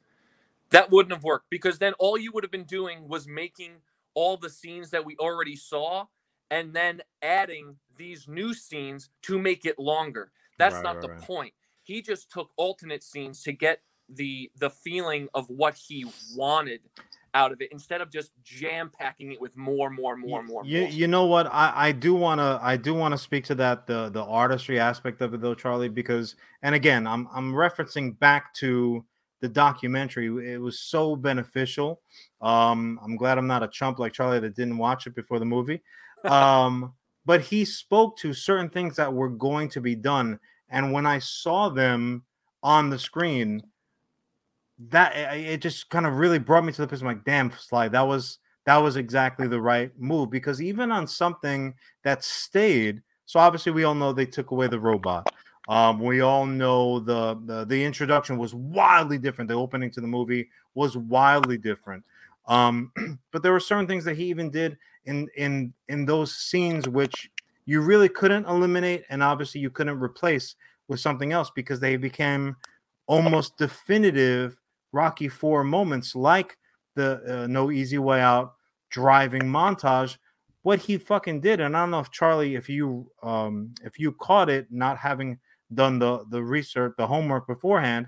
That 0.71 0.91
wouldn't 0.91 1.13
have 1.13 1.23
worked 1.23 1.49
because 1.49 1.79
then 1.79 1.93
all 1.99 2.17
you 2.17 2.31
would 2.33 2.43
have 2.43 2.51
been 2.51 2.65
doing 2.65 3.07
was 3.07 3.27
making 3.27 3.73
all 4.15 4.37
the 4.37 4.49
scenes 4.49 4.89
that 4.91 5.05
we 5.05 5.15
already 5.17 5.55
saw 5.55 6.05
and 6.51 6.73
then 6.73 7.01
adding 7.21 7.77
these 7.97 8.27
new 8.27 8.53
scenes 8.53 9.09
to 9.23 9.39
make 9.39 9.65
it 9.65 9.79
longer. 9.79 10.31
That's 10.59 10.81
Right, 10.81 10.83
not 10.83 10.99
right, 10.99 11.01
the 11.01 11.09
right. 11.09 11.23
point. 11.25 11.53
He 11.83 12.01
just 12.01 12.31
took 12.31 12.51
alternate 12.57 13.03
scenes 13.03 13.43
to 13.43 13.53
get 13.53 13.81
the 14.09 14.51
the 14.59 14.69
feeling 14.71 15.29
of 15.35 15.49
what 15.49 15.75
he 15.75 16.05
wanted 16.35 16.81
out 17.35 17.51
of 17.51 17.61
it 17.61 17.69
instead 17.71 18.01
of 18.01 18.09
just 18.09 18.31
jam 18.43 18.89
packing 18.97 19.33
it 19.33 19.39
with 19.39 19.55
more, 19.57 19.89
more, 19.89 20.15
more, 20.15 20.41
more. 20.41 20.65
You, 20.65 20.81
more. 20.81 20.89
you 20.89 21.07
know 21.07 21.25
what? 21.25 21.47
I, 21.47 21.73
I 21.75 21.91
do 21.91 22.15
want 22.15 22.39
to 22.39 22.59
I 22.63 22.77
do 22.77 22.95
want 22.95 23.11
to 23.11 23.17
speak 23.17 23.43
to 23.45 23.55
that 23.55 23.85
the 23.85 24.09
the 24.09 24.23
artistry 24.23 24.79
aspect 24.79 25.21
of 25.21 25.33
it 25.33 25.41
though, 25.41 25.53
Charlie, 25.53 25.89
because 25.89 26.35
and 26.63 26.73
again, 26.73 27.05
I'm 27.05 27.27
I'm 27.31 27.53
referencing 27.53 28.17
back 28.17 28.53
to 28.55 29.05
the 29.41 29.49
documentary. 29.49 30.53
It 30.53 30.61
was 30.61 30.79
so 30.79 31.15
beneficial. 31.15 32.01
Um, 32.41 32.99
I'm 33.03 33.17
glad 33.17 33.37
I'm 33.37 33.47
not 33.47 33.63
a 33.63 33.67
chump 33.67 33.99
like 33.99 34.13
Charlie 34.13 34.39
that 34.39 34.55
didn't 34.55 34.77
watch 34.77 35.05
it 35.05 35.13
before 35.13 35.39
the 35.39 35.45
movie. 35.45 35.81
Um, 36.23 36.93
but 37.25 37.41
he 37.41 37.65
spoke 37.65 38.17
to 38.19 38.33
certain 38.33 38.69
things 38.69 38.95
that 38.95 39.13
were 39.13 39.29
going 39.29 39.69
to 39.69 39.81
be 39.81 39.95
done, 39.95 40.39
and 40.69 40.93
when 40.93 41.05
I 41.05 41.19
saw 41.19 41.67
them 41.69 42.23
on 42.63 42.89
the 42.89 42.97
screen, 42.97 43.61
that 44.89 45.15
it 45.15 45.45
it 45.45 45.61
just 45.61 45.89
kind 45.89 46.05
of 46.05 46.17
really 46.17 46.39
brought 46.39 46.65
me 46.65 46.71
to 46.73 46.81
the 46.81 46.87
place. 46.87 47.01
I'm 47.01 47.07
like, 47.07 47.23
damn, 47.23 47.51
Sly, 47.51 47.87
that 47.89 48.01
was 48.01 48.39
that 48.65 48.77
was 48.77 48.97
exactly 48.97 49.47
the 49.47 49.61
right 49.61 49.91
move 49.97 50.29
because 50.29 50.61
even 50.61 50.91
on 50.91 51.07
something 51.07 51.73
that 52.03 52.23
stayed, 52.23 53.01
so 53.25 53.39
obviously 53.39 53.71
we 53.71 53.83
all 53.83 53.95
know 53.95 54.11
they 54.11 54.25
took 54.25 54.51
away 54.51 54.67
the 54.67 54.79
robot. 54.79 55.31
Um, 55.67 55.99
we 55.99 56.21
all 56.21 56.45
know 56.45 56.99
the, 56.99 57.39
the 57.45 57.65
the 57.65 57.83
introduction 57.83 58.37
was 58.37 58.53
wildly 58.53 59.17
different. 59.17 59.47
The 59.47 59.55
opening 59.55 59.91
to 59.91 60.01
the 60.01 60.07
movie 60.07 60.49
was 60.73 60.97
wildly 60.97 61.57
different. 61.57 62.03
Um, 62.47 62.91
but 63.31 63.41
there 63.41 63.51
were 63.51 63.59
certain 63.59 63.87
things 63.87 64.03
that 64.05 64.17
he 64.17 64.25
even 64.25 64.49
did 64.49 64.77
in 65.05 65.27
in 65.37 65.73
in 65.87 66.05
those 66.05 66.35
scenes 66.35 66.87
which 66.87 67.29
you 67.65 67.81
really 67.81 68.09
couldn't 68.09 68.45
eliminate, 68.45 69.05
and 69.09 69.23
obviously 69.23 69.61
you 69.61 69.69
couldn't 69.69 69.99
replace 69.99 70.55
with 70.87 70.99
something 70.99 71.31
else 71.31 71.49
because 71.55 71.79
they 71.79 71.97
became 71.97 72.55
almost 73.07 73.57
definitive 73.57 74.55
Rocky 74.95 75.27
Four 75.27 75.63
moments, 75.63 76.15
like 76.15 76.57
the 76.95 77.43
uh, 77.43 77.47
No 77.47 77.69
Easy 77.71 77.97
Way 77.97 78.21
Out 78.21 78.53
driving 78.89 79.43
montage. 79.43 80.17
What 80.63 80.79
he 80.79 80.97
fucking 80.97 81.41
did, 81.41 81.59
and 81.59 81.75
I 81.77 81.81
don't 81.81 81.91
know 81.91 81.99
if 81.99 82.09
Charlie, 82.11 82.55
if 82.55 82.67
you 82.69 83.11
um 83.21 83.75
if 83.83 83.99
you 83.99 84.13
caught 84.13 84.49
it, 84.49 84.65
not 84.71 84.97
having 84.97 85.37
done 85.73 85.99
the 85.99 86.25
the 86.29 86.41
research, 86.41 86.93
the 86.97 87.05
homework 87.05 87.45
beforehand, 87.45 88.07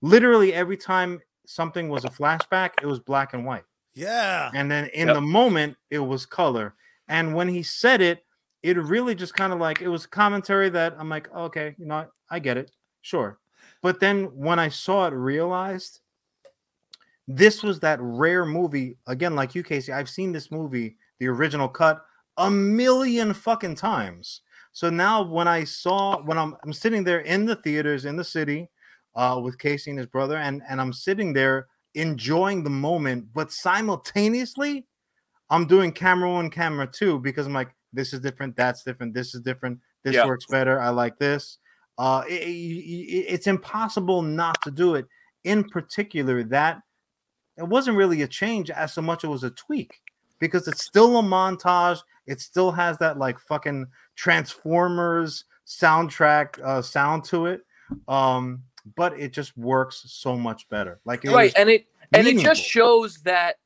literally 0.00 0.54
every 0.54 0.76
time 0.76 1.20
something 1.46 1.88
was 1.90 2.04
a 2.04 2.08
flashback, 2.08 2.70
it 2.80 2.86
was 2.86 3.00
black 3.00 3.34
and 3.34 3.44
white, 3.44 3.64
Yeah. 3.94 4.50
and 4.54 4.70
then 4.70 4.86
in 4.94 5.08
Yep. 5.08 5.16
the 5.16 5.20
moment 5.20 5.76
it 5.90 5.98
was 5.98 6.24
color. 6.24 6.74
And 7.08 7.34
when 7.34 7.48
he 7.48 7.62
said 7.62 8.00
it, 8.00 8.24
it 8.62 8.78
really 8.78 9.14
just 9.14 9.34
kind 9.34 9.52
of 9.52 9.58
like 9.58 9.82
it 9.82 9.88
was 9.88 10.06
commentary 10.06 10.70
that 10.70 10.94
I'm 10.98 11.10
like, 11.10 11.30
okay, 11.34 11.74
you 11.78 11.84
know, 11.84 12.06
I 12.30 12.38
get 12.38 12.56
it, 12.56 12.70
sure. 13.02 13.40
But 13.82 14.00
then 14.00 14.24
when 14.34 14.58
I 14.58 14.70
saw 14.70 15.06
it, 15.06 15.12
realized 15.12 16.00
this 17.26 17.62
was 17.62 17.80
that 17.80 17.98
rare 18.00 18.44
movie 18.44 18.96
again, 19.06 19.34
like 19.34 19.54
you, 19.54 19.62
Casey. 19.62 19.92
I've 19.92 20.08
seen 20.10 20.32
this 20.32 20.50
movie, 20.50 20.96
the 21.20 21.28
original 21.28 21.68
cut, 21.68 22.04
a 22.36 22.50
million 22.50 23.32
fucking 23.32 23.76
times. 23.76 24.42
So 24.72 24.90
now 24.90 25.22
when 25.22 25.46
I 25.48 25.64
saw 25.64 26.20
when 26.22 26.36
I'm 26.36 26.56
I'm 26.64 26.72
sitting 26.72 27.04
there 27.04 27.20
in 27.20 27.44
the 27.44 27.56
theaters 27.56 28.04
in 28.04 28.16
the 28.16 28.24
city 28.24 28.68
uh, 29.14 29.40
with 29.42 29.58
Casey 29.58 29.90
and 29.90 29.98
his 29.98 30.08
brother, 30.08 30.36
and 30.36 30.62
and 30.68 30.80
I'm 30.80 30.92
sitting 30.92 31.32
there 31.32 31.68
enjoying 31.94 32.64
the 32.64 32.70
moment, 32.70 33.26
but 33.32 33.52
simultaneously, 33.52 34.84
I'm 35.50 35.66
doing 35.66 35.92
camera 35.92 36.30
one, 36.30 36.50
camera 36.50 36.86
two 36.86 37.20
because 37.20 37.46
I'm 37.46 37.52
like, 37.52 37.70
this 37.92 38.12
is 38.12 38.20
different, 38.20 38.56
that's 38.56 38.82
different, 38.82 39.14
this 39.14 39.34
is 39.34 39.40
different, 39.42 39.78
this 40.02 40.14
Yeah. 40.14 40.26
works 40.26 40.46
better. 40.46 40.80
I 40.80 40.88
like 40.90 41.18
this. 41.18 41.58
Uh, 41.96 42.24
it- 42.28 42.42
it- 42.42 43.26
it's 43.28 43.46
impossible 43.46 44.22
not 44.22 44.60
to 44.62 44.72
do 44.72 44.96
it. 44.96 45.06
In 45.44 45.62
particular, 45.62 46.42
that 46.44 46.82
it 47.56 47.68
wasn't 47.68 47.96
really 47.96 48.22
a 48.22 48.28
change 48.28 48.70
as 48.70 48.92
so 48.92 49.02
much 49.02 49.24
it 49.24 49.28
was 49.28 49.44
a 49.44 49.50
tweak 49.50 50.00
because 50.38 50.66
it's 50.68 50.84
still 50.84 51.18
a 51.18 51.22
montage. 51.22 52.00
It 52.26 52.40
still 52.40 52.72
has 52.72 52.98
that 52.98 53.18
like 53.18 53.38
fucking 53.38 53.86
Transformers 54.16 55.44
soundtrack 55.66 56.60
uh, 56.62 56.82
sound 56.82 57.24
to 57.24 57.46
it. 57.46 57.62
Um, 58.08 58.62
but 58.96 59.18
it 59.18 59.32
just 59.32 59.56
works 59.56 60.04
so 60.06 60.36
much 60.36 60.68
better. 60.68 61.00
Like 61.04 61.24
it 61.24 61.30
right, 61.30 61.52
and 61.56 61.70
it 61.70 61.86
and 62.12 62.26
it 62.26 62.38
just 62.38 62.62
shows 62.62 63.18
that 63.22 63.56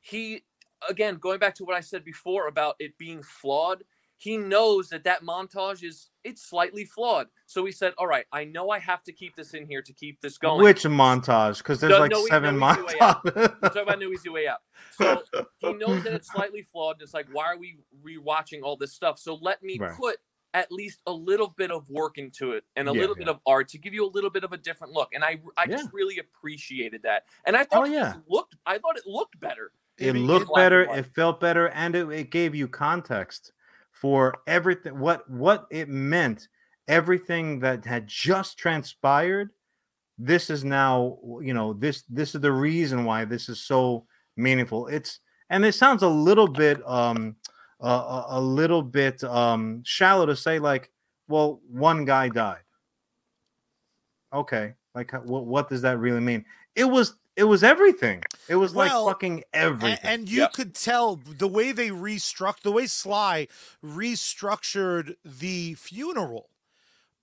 he 0.00 0.42
again 0.88 1.16
going 1.16 1.38
back 1.38 1.54
to 1.56 1.64
what 1.64 1.76
I 1.76 1.80
said 1.80 2.04
before 2.04 2.48
about 2.48 2.76
it 2.78 2.96
being 2.98 3.22
flawed. 3.22 3.84
He 4.18 4.36
knows 4.36 4.88
that 4.88 5.04
that 5.04 5.22
montage 5.22 5.82
is 5.84 6.10
it's 6.24 6.42
slightly 6.42 6.84
flawed. 6.84 7.28
So 7.46 7.64
he 7.64 7.72
said, 7.72 7.92
"All 7.98 8.06
right, 8.06 8.24
I 8.32 8.44
know 8.44 8.70
I 8.70 8.78
have 8.78 9.02
to 9.04 9.12
keep 9.12 9.36
this 9.36 9.54
in 9.54 9.66
here 9.66 9.82
to 9.82 9.92
keep 9.92 10.20
this 10.20 10.38
going." 10.38 10.62
Which 10.64 10.82
montage? 10.84 11.58
Because 11.58 11.80
there's 11.80 11.92
No, 11.92 11.98
like 12.00 12.10
no, 12.10 12.26
seven 12.26 12.58
no, 12.58 12.66
we 12.66 12.74
do 12.74 12.86
way 12.86 13.00
out. 13.00 13.24
montages. 13.24 13.60
Talking 13.62 13.82
about 13.82 14.00
no 14.00 14.12
Easy 14.12 14.28
Way 14.28 14.48
Out. 14.48 14.58
So 14.90 15.22
he 15.58 15.72
knows 15.74 16.02
that 16.04 16.14
it's 16.14 16.30
slightly 16.30 16.62
flawed. 16.62 16.96
And 16.96 17.02
It's 17.02 17.14
like, 17.14 17.26
why 17.30 17.46
are 17.46 17.58
we 17.58 17.78
rewatching 18.04 18.62
all 18.62 18.76
this 18.76 18.92
stuff? 18.94 19.18
So 19.18 19.34
let 19.42 19.62
me 19.62 19.78
Right. 19.78 19.92
put 19.96 20.16
at 20.54 20.72
least 20.72 21.02
a 21.06 21.12
little 21.12 21.48
bit 21.48 21.70
of 21.70 21.88
work 21.90 22.16
into 22.16 22.52
it 22.52 22.64
and 22.76 22.88
a 22.88 22.92
Yeah, 22.92 23.00
little 23.00 23.16
yeah. 23.16 23.24
bit 23.24 23.28
of 23.28 23.40
art 23.46 23.68
to 23.68 23.78
give 23.78 23.92
you 23.92 24.06
a 24.06 24.08
little 24.10 24.30
bit 24.30 24.42
of 24.44 24.52
a 24.52 24.56
different 24.56 24.94
look. 24.94 25.10
And 25.14 25.22
I, 25.22 25.38
I 25.58 25.66
just 25.66 25.92
really 25.92 26.18
appreciated 26.18 27.02
that. 27.02 27.24
And 27.44 27.54
I 27.56 27.64
thought 27.64 27.82
Oh, 27.82 27.84
it 27.84 27.92
yeah. 27.92 28.14
just 28.14 28.18
looked, 28.28 28.56
I 28.64 28.78
thought 28.78 28.96
it 28.96 29.06
looked 29.06 29.38
better. 29.38 29.72
it 29.98 30.14
Maybe 30.14 30.20
looked 30.26 30.54
better 30.54 30.82
it 30.82 31.06
felt 31.14 31.40
better 31.40 31.68
and 31.70 31.94
it, 31.94 32.08
it 32.10 32.30
gave 32.30 32.54
you 32.54 32.68
context 32.68 33.52
for 34.00 34.34
everything 34.46 34.98
what 34.98 35.28
what 35.30 35.66
it 35.70 35.88
meant 35.88 36.48
everything 36.88 37.58
that 37.58 37.84
had 37.84 38.06
just 38.06 38.58
transpired 38.58 39.50
this 40.18 40.48
is 40.50 40.64
now 40.64 41.18
you 41.42 41.52
know 41.52 41.72
this 41.74 42.02
this 42.08 42.34
is 42.34 42.40
the 42.40 42.52
reason 42.52 43.04
why 43.04 43.24
this 43.24 43.48
is 43.48 43.60
so 43.60 44.06
meaningful. 44.36 44.86
It's 44.88 45.20
and 45.50 45.64
it 45.64 45.74
sounds 45.74 46.02
a 46.02 46.08
little 46.08 46.48
bit 46.48 46.86
um 46.88 47.36
a, 47.80 48.24
a 48.28 48.40
little 48.40 48.82
bit 48.82 49.22
um 49.24 49.82
shallow 49.84 50.26
to 50.26 50.36
say 50.36 50.58
like 50.58 50.90
well 51.28 51.60
one 51.68 52.04
guy 52.04 52.28
died. 52.28 52.62
Okay 54.32 54.74
like 54.94 55.12
what, 55.24 55.44
what 55.44 55.68
does 55.68 55.82
that 55.82 55.98
really 55.98 56.20
mean? 56.20 56.44
It 56.74 56.84
was 56.84 57.16
it 57.36 57.44
was 57.44 57.62
everything. 57.62 58.22
It 58.48 58.56
was 58.56 58.72
Well, 58.72 59.04
like 59.04 59.14
fucking 59.14 59.44
everything. 59.52 59.98
And, 60.02 60.20
and 60.22 60.28
you 60.28 60.48
could 60.54 60.74
tell 60.74 61.16
the 61.16 61.48
way 61.48 61.72
they 61.72 61.90
restructured, 61.90 62.62
the 62.62 62.72
way 62.72 62.86
Sly 62.86 63.48
restructured 63.84 65.16
the 65.24 65.74
funeral, 65.74 66.48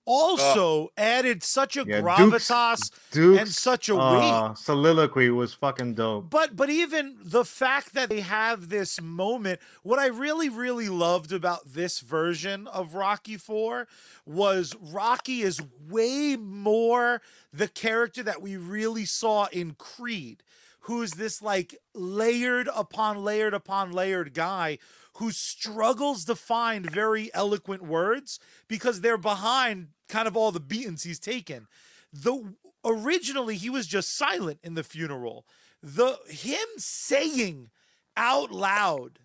also 0.06 0.92
added 0.96 1.42
such 1.42 1.76
a 1.76 1.84
Yeah, 1.86 2.00
gravitas 2.00 2.90
Duke's 3.10 3.40
and 3.40 3.48
such 3.48 3.88
a 3.88 3.96
weight. 3.96 4.02
uh, 4.02 4.54
soliloquy 4.54 5.30
was 5.30 5.54
fucking 5.54 5.94
dope. 5.94 6.30
But 6.30 6.56
but 6.56 6.70
even 6.70 7.16
the 7.22 7.44
fact 7.44 7.94
that 7.94 8.08
they 8.08 8.20
have 8.20 8.68
this 8.68 9.00
moment, 9.00 9.60
what 9.82 9.98
I 9.98 10.06
really 10.06 10.48
really 10.48 10.88
loved 10.88 11.32
about 11.32 11.72
this 11.72 12.00
version 12.00 12.66
of 12.68 12.94
Rocky 12.94 13.36
4 13.36 13.86
was 14.26 14.74
Rocky 14.80 15.42
is 15.42 15.60
way 15.88 16.36
more 16.36 17.22
the 17.52 17.68
character 17.68 18.22
that 18.22 18.42
we 18.42 18.56
really 18.56 19.04
saw 19.04 19.46
in 19.52 19.74
Creed, 19.74 20.42
who's 20.80 21.12
this 21.12 21.40
like 21.40 21.76
layered 21.94 22.68
upon 22.74 23.24
layered 23.24 23.54
upon 23.54 23.92
layered 23.92 24.34
guy 24.34 24.78
who 25.18 25.30
struggles 25.30 26.24
to 26.24 26.34
find 26.34 26.90
very 26.90 27.32
eloquent 27.34 27.82
words 27.82 28.38
because 28.68 29.00
they're 29.00 29.18
behind 29.18 29.88
kind 30.08 30.26
of 30.26 30.36
all 30.36 30.52
the 30.52 30.60
beatings 30.60 31.02
he's 31.04 31.20
taken. 31.20 31.66
The 32.12 32.54
originally 32.84 33.56
he 33.56 33.70
was 33.70 33.86
just 33.86 34.16
silent 34.16 34.58
in 34.62 34.74
the 34.74 34.84
funeral. 34.84 35.46
The 35.82 36.18
him 36.28 36.66
saying 36.76 37.70
out 38.16 38.50
loud 38.50 39.20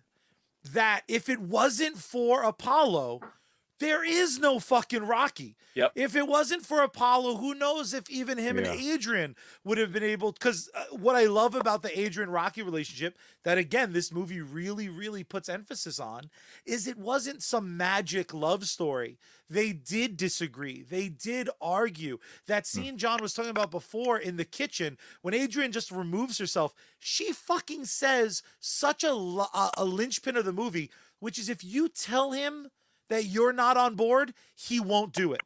that 0.64 1.02
if 1.08 1.28
it 1.28 1.40
wasn't 1.40 1.98
for 1.98 2.42
Apollo, 2.42 3.20
there 3.80 4.04
is 4.04 4.38
no 4.38 4.58
fucking 4.60 5.06
Rocky. 5.06 5.56
Yep. 5.74 5.92
If 5.94 6.16
it 6.16 6.26
wasn't 6.26 6.66
for 6.66 6.82
Apollo, 6.82 7.36
who 7.36 7.54
knows 7.54 7.94
if 7.94 8.08
even 8.10 8.38
him 8.38 8.58
Yeah. 8.58 8.70
and 8.72 8.80
Adrian 8.80 9.36
would 9.64 9.78
have 9.78 9.92
been 9.92 10.02
able 10.02 10.32
cuz 10.32 10.68
uh, 10.74 10.84
what 10.96 11.16
I 11.16 11.24
love 11.26 11.54
about 11.54 11.82
the 11.82 11.98
Adrian 11.98 12.30
Rocky 12.30 12.62
relationship 12.62 13.16
that 13.44 13.56
again 13.58 13.92
this 13.92 14.12
movie 14.12 14.40
really 14.40 14.88
really 14.88 15.24
puts 15.24 15.48
emphasis 15.48 15.98
on 15.98 16.30
is 16.64 16.86
it 16.86 16.98
wasn't 16.98 17.42
some 17.42 17.76
magic 17.76 18.32
love 18.34 18.66
story. 18.66 19.18
They 19.48 19.72
did 19.72 20.16
disagree. 20.16 20.82
They 20.82 21.08
did 21.08 21.48
argue. 21.60 22.18
That 22.46 22.66
scene 22.66 22.98
Jon 22.98 23.20
was 23.22 23.32
talking 23.34 23.50
about 23.50 23.70
before 23.70 24.18
in 24.18 24.36
the 24.36 24.44
kitchen 24.44 24.98
when 25.22 25.34
Adrian 25.34 25.72
just 25.72 25.90
removes 25.90 26.38
herself, 26.38 26.74
she 26.98 27.32
fucking 27.32 27.86
says 27.86 28.42
such 28.58 29.02
a 29.04 29.12
a, 29.12 29.70
a 29.78 29.84
linchpin 29.84 30.36
of 30.36 30.44
the 30.44 30.52
movie, 30.52 30.90
which 31.20 31.38
is 31.38 31.48
if 31.48 31.64
you 31.64 31.88
tell 31.88 32.32
him 32.32 32.68
that 33.10 33.26
you're 33.26 33.52
not 33.52 33.76
on 33.76 33.94
board, 33.96 34.32
he 34.54 34.80
won't 34.80 35.12
do 35.12 35.32
it. 35.34 35.42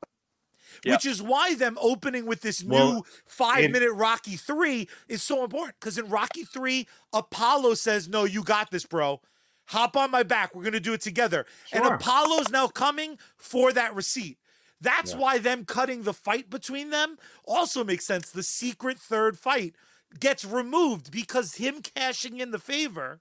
Yeah. 0.84 0.92
Which 0.92 1.06
is 1.06 1.22
why 1.22 1.54
them 1.54 1.78
opening 1.80 2.26
with 2.26 2.40
this 2.42 2.62
new 2.62 2.74
Well, 2.74 3.06
five 3.26 3.64
it- 3.64 3.70
minute 3.72 3.92
Rocky 3.92 4.36
3 4.36 4.88
is 5.08 5.22
so 5.22 5.42
important. 5.44 5.78
Because 5.80 5.98
in 5.98 6.08
Rocky 6.08 6.44
3, 6.44 6.86
Apollo 7.12 7.74
says, 7.74 8.08
No, 8.08 8.24
you 8.24 8.42
got 8.44 8.70
this, 8.70 8.84
bro. 8.86 9.20
Hop 9.68 9.96
on 9.96 10.10
my 10.10 10.22
back. 10.22 10.54
We're 10.54 10.62
going 10.62 10.72
to 10.74 10.80
do 10.80 10.92
it 10.92 11.00
together. 11.00 11.46
And 11.72 11.84
Apollo's 11.86 12.50
now 12.50 12.66
coming 12.68 13.18
for 13.36 13.72
that 13.72 13.94
receipt. 13.94 14.38
That's 14.80 15.12
Yeah. 15.12 15.18
why 15.18 15.38
them 15.38 15.64
cutting 15.64 16.02
the 16.02 16.12
fight 16.12 16.50
between 16.50 16.90
them 16.90 17.18
also 17.44 17.82
makes 17.82 18.04
sense. 18.04 18.30
The 18.30 18.42
secret 18.42 18.98
third 18.98 19.38
fight 19.38 19.74
gets 20.20 20.44
removed 20.44 21.10
because 21.10 21.54
him 21.54 21.80
cashing 21.80 22.38
in 22.40 22.50
the 22.50 22.58
favor 22.58 23.20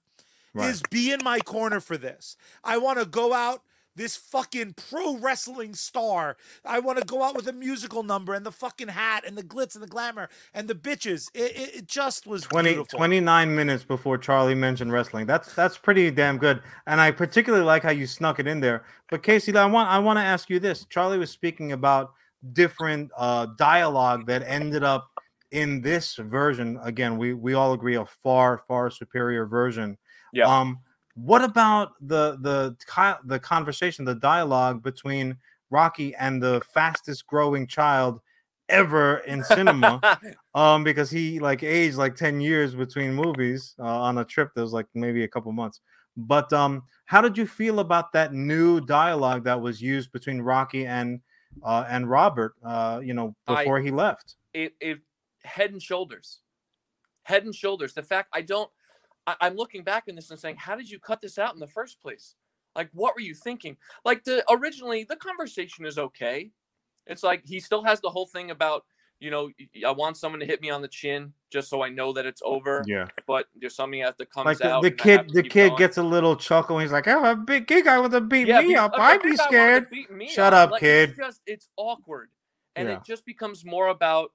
Right. 0.53 0.69
is 0.69 0.81
be 0.89 1.11
in 1.13 1.23
my 1.23 1.39
corner 1.39 1.79
for 1.79 1.97
this. 1.97 2.35
I 2.63 2.77
want 2.77 2.99
to 2.99 3.05
go 3.05 3.31
out 3.33 3.63
this 3.95 4.15
fucking 4.15 4.75
pro 4.89 5.17
wrestling 5.17 5.73
star. 5.73 6.37
I 6.65 6.79
want 6.79 6.99
to 6.99 7.05
go 7.05 7.23
out 7.23 7.35
with 7.35 7.47
a 7.47 7.53
musical 7.53 8.03
number 8.03 8.33
and 8.33 8.45
the 8.45 8.51
fucking 8.51 8.89
hat 8.89 9.23
and 9.25 9.37
the 9.37 9.43
glitz 9.43 9.75
and 9.75 9.83
the 9.83 9.87
glamour 9.87 10.29
and 10.53 10.67
the 10.67 10.75
bitches. 10.75 11.29
It, 11.33 11.55
it, 11.55 11.75
it 11.75 11.87
just 11.87 12.27
was 12.27 12.43
20, 12.43 12.69
beautiful. 12.73 12.97
29 12.97 13.55
minutes 13.55 13.83
before 13.83 14.17
Charlie 14.17 14.55
mentioned 14.55 14.91
wrestling. 14.91 15.25
That's 15.25 15.53
that's 15.53 15.77
pretty 15.77 16.09
damn 16.11 16.37
good. 16.37 16.61
And 16.87 16.99
I 16.99 17.11
particularly 17.11 17.65
like 17.65 17.83
how 17.83 17.91
you 17.91 18.07
snuck 18.07 18.39
it 18.39 18.47
in 18.47 18.59
there. 18.59 18.83
But 19.09 19.23
Casey, 19.23 19.55
I 19.55 19.65
want 19.65 19.89
I 19.89 19.99
want 19.99 20.17
to 20.17 20.23
ask 20.23 20.49
you 20.49 20.59
this. 20.59 20.85
Charlie 20.85 21.17
was 21.17 21.29
speaking 21.31 21.71
about 21.71 22.13
different 22.51 23.09
uh 23.17 23.47
dialogue 23.57 24.27
that 24.27 24.43
ended 24.45 24.83
up 24.83 25.09
in 25.51 25.81
this 25.81 26.15
version. 26.15 26.79
Again, 26.83 27.17
we 27.17 27.33
we 27.33 27.53
all 27.53 27.73
agree 27.73 27.95
a 27.95 28.05
far 28.05 28.57
far 28.67 28.89
superior 28.89 29.45
version. 29.45 29.97
Yeah. 30.33 30.45
Um 30.45 30.79
what 31.15 31.43
about 31.43 31.93
the 32.01 32.37
the 32.41 32.75
the 33.25 33.39
conversation, 33.39 34.05
the 34.05 34.15
dialogue 34.15 34.81
between 34.81 35.37
Rocky 35.69 36.15
and 36.15 36.41
the 36.41 36.61
fastest 36.73 37.27
growing 37.27 37.67
child 37.67 38.19
ever 38.69 39.17
in 39.19 39.43
cinema? 39.43 40.01
um 40.55 40.83
because 40.83 41.09
he 41.09 41.39
like 41.39 41.63
aged 41.63 41.97
like 41.97 42.15
10 42.15 42.39
years 42.41 42.75
between 42.75 43.13
movies 43.13 43.75
uh, 43.79 43.83
on 43.83 44.17
a 44.19 44.25
trip 44.25 44.51
that 44.55 44.61
was 44.61 44.73
like 44.73 44.87
maybe 44.93 45.23
a 45.23 45.27
couple 45.27 45.51
months. 45.51 45.81
But 46.17 46.51
um 46.51 46.83
how 47.05 47.21
did 47.21 47.37
you 47.37 47.45
feel 47.45 47.79
about 47.79 48.11
that 48.13 48.33
new 48.33 48.81
dialogue 48.81 49.43
that 49.43 49.61
was 49.61 49.81
used 49.81 50.11
between 50.11 50.41
rocky 50.41 50.85
and 50.87 51.21
uh 51.63 51.85
and 51.87 52.09
robert 52.09 52.55
uh 52.63 53.01
you 53.03 53.13
know 53.13 53.35
I- 53.47 53.63
before 53.63 53.79
he 53.79 53.91
left? 53.91 54.35
It, 54.53 54.73
it 54.79 54.99
head 55.43 55.71
and 55.71 55.81
shoulders. 55.81 56.39
Head 57.23 57.45
and 57.45 57.53
shoulders. 57.55 57.93
The 57.93 58.03
fact 58.03 58.29
i 58.33 58.41
don't 58.41 58.69
I, 59.27 59.35
i'm 59.41 59.55
looking 59.55 59.83
back 59.83 60.05
on 60.09 60.15
this 60.15 60.29
and 60.31 60.39
saying 60.39 60.57
how 60.57 60.75
did 60.75 60.89
you 60.89 60.99
cut 60.99 61.21
this 61.21 61.37
out 61.37 61.53
in 61.53 61.59
the 61.59 61.67
first 61.67 62.01
place 62.01 62.35
like 62.75 62.89
what 62.93 63.15
were 63.15 63.21
you 63.21 63.35
thinking 63.35 63.77
like 64.05 64.23
the 64.23 64.43
originally 64.49 65.03
the 65.03 65.15
conversation 65.15 65.85
is 65.85 65.97
okay 65.97 66.51
it's 67.07 67.23
like 67.23 67.41
he 67.45 67.59
still 67.59 67.83
has 67.83 68.01
the 68.01 68.09
whole 68.09 68.27
thing 68.27 68.51
about 68.51 68.85
you 69.19 69.31
know 69.31 69.49
I 69.85 69.91
want 69.91 70.17
someone 70.17 70.39
to 70.39 70.45
hit 70.45 70.61
me 70.61 70.69
on 70.69 70.81
the 70.81 70.87
chin 70.87 71.33
just 71.49 71.69
so 71.69 71.81
i 71.83 71.89
know 71.89 72.11
that 72.13 72.25
it's 72.25 72.41
over 72.43 72.83
yeah 72.87 73.07
but 73.27 73.45
there's 73.55 73.75
something 73.75 74.01
that 74.01 74.17
comes 74.29 74.47
like 74.47 74.57
the, 74.59 74.69
out 74.69 74.81
the 74.81 74.91
kid 74.91 75.29
the 75.33 75.43
kid 75.43 75.69
going. 75.69 75.77
gets 75.77 75.97
a 75.97 76.03
little 76.03 76.35
chuckle 76.35 76.77
and 76.77 76.83
he's 76.83 76.91
like 76.91 77.07
oh 77.07 77.23
a 77.31 77.35
big 77.35 77.67
gay 77.67 77.81
guy 77.81 77.99
would 77.99 78.11
have 78.11 78.27
beat 78.27 78.47
Yeah, 78.47 78.61
me 78.61 78.75
up 78.75 78.93
I'd 78.97 79.21
be 79.21 79.37
guy 79.37 79.51
wanted 79.51 79.89
to 79.91 79.97
scared 79.97 80.27
Shut 80.29 80.53
up. 80.53 80.65
up, 80.65 80.71
Like, 80.71 80.81
kid. 80.81 81.09
It's 81.09 81.17
just 81.17 81.41
it's 81.45 81.67
awkward, 81.77 82.29
and 82.75 82.87
Yeah. 82.87 82.95
it 82.95 83.03
just 83.05 83.25
becomes 83.25 83.63
more 83.63 83.87
about 83.87 84.31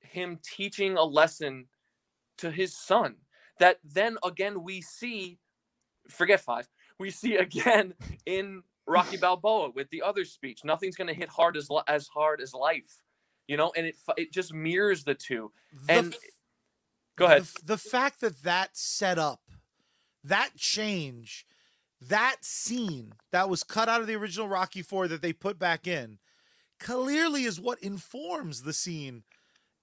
him 0.00 0.38
teaching 0.44 0.96
a 0.96 1.02
lesson 1.02 1.66
to 2.38 2.50
his 2.50 2.76
son. 2.76 3.16
That 3.58 3.78
then 3.84 4.16
again 4.24 4.62
we 4.62 4.80
see, 4.80 5.38
forget 6.08 6.40
five, 6.40 6.68
we 6.98 7.10
see 7.10 7.36
again 7.46 7.94
in 8.26 8.62
Rocky 8.86 9.16
Balboa 9.16 9.70
with 9.70 9.88
the 9.90 10.02
other 10.02 10.24
speech. 10.24 10.64
Nothing's 10.64 10.96
gonna 10.96 11.14
hit 11.14 11.28
hard 11.28 11.56
as 11.56 11.68
as 11.86 12.08
hard 12.08 12.40
as 12.40 12.54
life, 12.54 13.02
you 13.46 13.56
know, 13.56 13.72
and 13.76 13.86
it 13.86 13.96
it 14.16 14.32
just 14.32 14.52
mirrors 14.52 15.04
the 15.04 15.14
two. 15.14 15.52
The 15.86 15.92
And 15.92 16.14
f- 16.14 16.20
go 17.16 17.26
ahead. 17.26 17.42
The, 17.42 17.64
the 17.64 17.78
fact 17.78 18.20
that 18.20 18.42
that 18.42 18.76
set 18.76 19.18
up 19.18 19.40
that 20.24 20.56
change, 20.56 21.46
that 22.00 22.36
scene 22.40 23.12
that 23.30 23.48
was 23.48 23.62
cut 23.62 23.88
out 23.88 24.00
of 24.00 24.06
the 24.06 24.16
original 24.16 24.48
Rocky 24.48 24.82
4 24.82 25.08
that 25.08 25.22
they 25.22 25.32
put 25.32 25.58
back 25.58 25.86
in, 25.86 26.18
clearly 26.80 27.44
is 27.44 27.60
what 27.60 27.82
informs 27.82 28.62
the 28.62 28.72
scene 28.72 29.22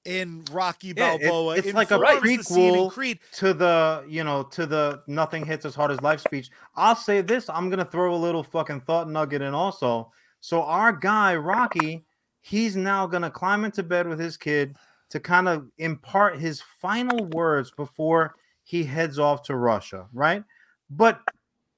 in 0.05 0.43
Rocky 0.51 0.93
Yeah, 0.95 1.13
it- 1.15 1.21
Balboa. 1.21 1.57
it's 1.57 1.73
like 1.73 1.91
a 1.91 1.97
the 1.97 2.03
prequel 2.21 3.19
to 3.33 3.53
the 3.53 4.03
you 4.07 4.23
know 4.23 4.43
to 4.43 4.65
the 4.65 5.01
nothing 5.07 5.45
hits 5.45 5.65
as 5.65 5.75
hard 5.75 5.91
as 5.91 6.01
life 6.01 6.21
speech. 6.21 6.49
I'll 6.75 6.95
say 6.95 7.21
this 7.21 7.49
i'm 7.49 7.69
gonna 7.69 7.85
throw 7.85 8.13
a 8.13 8.17
little 8.17 8.43
fucking 8.43 8.81
thought 8.81 9.09
nugget 9.09 9.41
in 9.41 9.53
also. 9.53 10.11
So 10.39 10.63
our 10.63 10.91
guy 10.91 11.35
rocky 11.35 12.03
he's 12.41 12.75
now 12.75 13.05
gonna 13.05 13.29
climb 13.29 13.63
into 13.63 13.83
bed 13.83 14.07
with 14.07 14.19
his 14.19 14.37
kid 14.37 14.75
to 15.11 15.19
kind 15.19 15.47
of 15.47 15.67
impart 15.77 16.39
his 16.39 16.61
final 16.79 17.25
words 17.27 17.71
before 17.71 18.35
he 18.63 18.83
heads 18.83 19.19
off 19.19 19.43
to 19.43 19.55
russia 19.55 20.07
right? 20.13 20.43
But 20.89 21.19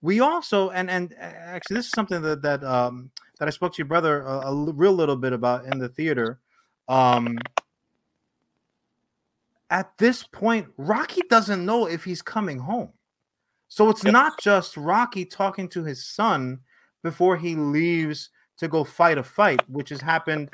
we 0.01 0.21
also 0.21 0.69
and 0.69 0.89
and 0.89 1.13
actually 1.19 1.75
this 1.75 1.88
is 1.88 1.91
something 1.91 2.21
that 2.21 2.41
that 2.41 2.63
um 2.63 3.09
that 3.39 3.47
i 3.47 3.51
spoke 3.51 3.73
to 3.73 3.77
your 3.79 3.88
brother 3.88 4.21
a 4.21 4.53
real 4.53 4.93
little 4.93 5.15
bit 5.17 5.33
about 5.33 5.65
in 5.65 5.77
the 5.77 5.89
theater. 5.89 6.39
Um 6.88 7.38
at 9.73 9.97
this 9.97 10.23
point, 10.23 10.67
Rocky 10.77 11.23
doesn't 11.31 11.65
know 11.65 11.88
if 11.88 12.03
he's 12.03 12.21
coming 12.21 12.59
home. 12.59 12.93
So 13.69 13.89
it's 13.89 14.03
Yep. 14.03 14.13
not 14.13 14.39
just 14.39 14.77
Rocky 14.77 15.25
talking 15.25 15.67
to 15.69 15.83
his 15.83 16.05
son 16.05 16.62
before 17.01 17.38
he 17.38 17.55
leaves 17.55 18.29
to 18.57 18.67
go 18.67 18.83
fight 18.83 19.17
a 19.17 19.23
fight, 19.23 19.67
which 19.67 19.89
has 19.89 19.99
happened, 19.99 20.51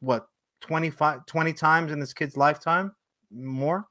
what, 0.00 0.28
25, 0.62 1.24
20 1.26 1.52
times 1.52 1.92
in 1.92 2.00
this 2.00 2.12
kid's 2.12 2.36
lifetime? 2.36 2.92
More? 3.30 3.86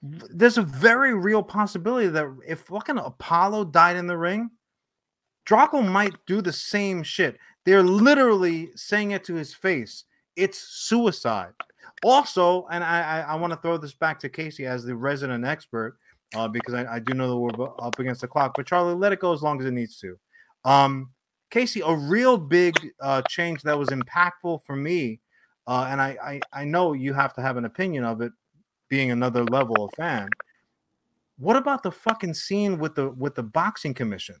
There's 0.00 0.58
a 0.58 0.62
very 0.62 1.14
real 1.14 1.42
possibility 1.42 2.06
that 2.06 2.32
if 2.46 2.60
fucking 2.60 2.98
Apollo 2.98 3.64
died 3.66 3.96
in 3.96 4.06
the 4.06 4.16
ring, 4.16 4.52
Drago 5.44 5.84
might 5.84 6.14
do 6.26 6.40
the 6.40 6.52
same 6.52 7.02
shit. 7.02 7.36
They're 7.64 7.82
literally 7.82 8.70
saying 8.76 9.10
it 9.10 9.24
to 9.24 9.34
his 9.34 9.52
face. 9.52 10.04
It's 10.36 10.58
suicide 10.58 11.54
also, 12.02 12.66
and 12.70 12.82
I 12.84 13.20
I, 13.20 13.20
I 13.20 13.34
want 13.36 13.52
to 13.52 13.58
throw 13.58 13.76
this 13.76 13.94
back 13.94 14.18
to 14.20 14.28
Casey 14.28 14.66
as 14.66 14.84
the 14.84 14.94
resident 14.94 15.44
expert, 15.44 15.98
uh, 16.34 16.48
because 16.48 16.74
I, 16.74 16.96
I 16.96 16.98
do 16.98 17.14
know 17.14 17.28
that 17.28 17.36
we're 17.36 17.68
up 17.78 17.98
against 17.98 18.20
the 18.20 18.28
clock. 18.28 18.52
But 18.56 18.66
Charlie, 18.66 18.94
let 18.94 19.12
it 19.12 19.20
go 19.20 19.32
as 19.32 19.42
long 19.42 19.60
as 19.60 19.66
it 19.66 19.72
needs 19.72 19.98
to. 20.00 20.18
Um, 20.64 21.10
Casey, 21.50 21.80
a 21.84 21.94
real 21.94 22.36
big 22.36 22.74
uh, 23.00 23.22
change 23.28 23.62
that 23.62 23.78
was 23.78 23.88
impactful 23.88 24.64
for 24.64 24.76
me, 24.76 25.20
uh, 25.66 25.86
and 25.88 26.00
I, 26.00 26.16
I 26.22 26.40
I 26.52 26.64
know 26.64 26.92
you 26.92 27.12
have 27.14 27.34
to 27.34 27.42
have 27.42 27.56
an 27.56 27.64
opinion 27.64 28.04
of 28.04 28.20
it, 28.20 28.32
being 28.88 29.10
another 29.10 29.44
level 29.44 29.84
of 29.84 29.90
fan. 29.96 30.28
What 31.38 31.56
about 31.56 31.82
the 31.82 31.92
fucking 31.92 32.34
scene 32.34 32.78
with 32.78 32.94
the 32.94 33.10
with 33.10 33.34
the 33.34 33.42
boxing 33.42 33.94
commission? 33.94 34.36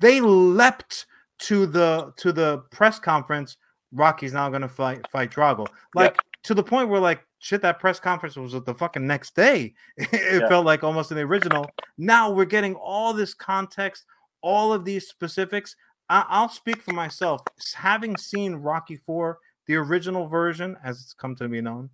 They 0.00 0.20
leapt 0.20 1.06
to 1.40 1.66
the 1.66 2.12
to 2.16 2.32
the 2.32 2.58
press 2.70 2.98
conference 2.98 3.56
Rocky's 3.92 4.32
now 4.32 4.48
gonna 4.48 4.68
fight 4.68 5.04
fight 5.10 5.30
Drago. 5.30 5.66
Like 5.94 6.16
to 6.44 6.54
the 6.54 6.62
point 6.62 6.88
where 6.88 7.00
like 7.00 7.22
shit, 7.38 7.62
that 7.62 7.78
press 7.78 8.00
conference 8.00 8.36
was 8.36 8.52
the 8.52 8.74
fucking 8.74 9.06
next 9.06 9.34
day. 9.34 9.74
it 9.96 10.48
felt 10.48 10.66
like 10.66 10.84
almost 10.84 11.10
in 11.10 11.16
the 11.16 11.22
original. 11.22 11.70
Now 11.96 12.30
we're 12.30 12.44
getting 12.44 12.74
all 12.74 13.12
this 13.12 13.34
context, 13.34 14.04
all 14.42 14.72
of 14.72 14.84
these 14.84 15.08
specifics. 15.08 15.76
I- 16.08 16.26
I'll 16.28 16.48
speak 16.48 16.82
for 16.82 16.92
myself. 16.92 17.42
Having 17.74 18.16
seen 18.16 18.54
Rocky 18.56 18.96
Four, 19.06 19.38
the 19.66 19.76
original 19.76 20.26
version, 20.28 20.76
as 20.82 21.00
it's 21.00 21.14
come 21.14 21.34
to 21.36 21.48
be 21.48 21.60
known, 21.60 21.90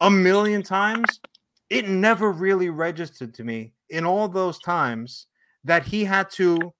a 0.00 0.10
million 0.10 0.62
times, 0.62 1.20
it 1.68 1.88
never 1.88 2.32
really 2.32 2.70
registered 2.70 3.32
to 3.34 3.44
me 3.44 3.72
in 3.90 4.04
all 4.04 4.28
those 4.28 4.58
times 4.58 5.26
that 5.64 5.84
he 5.84 6.04
had 6.04 6.30
to 6.30 6.72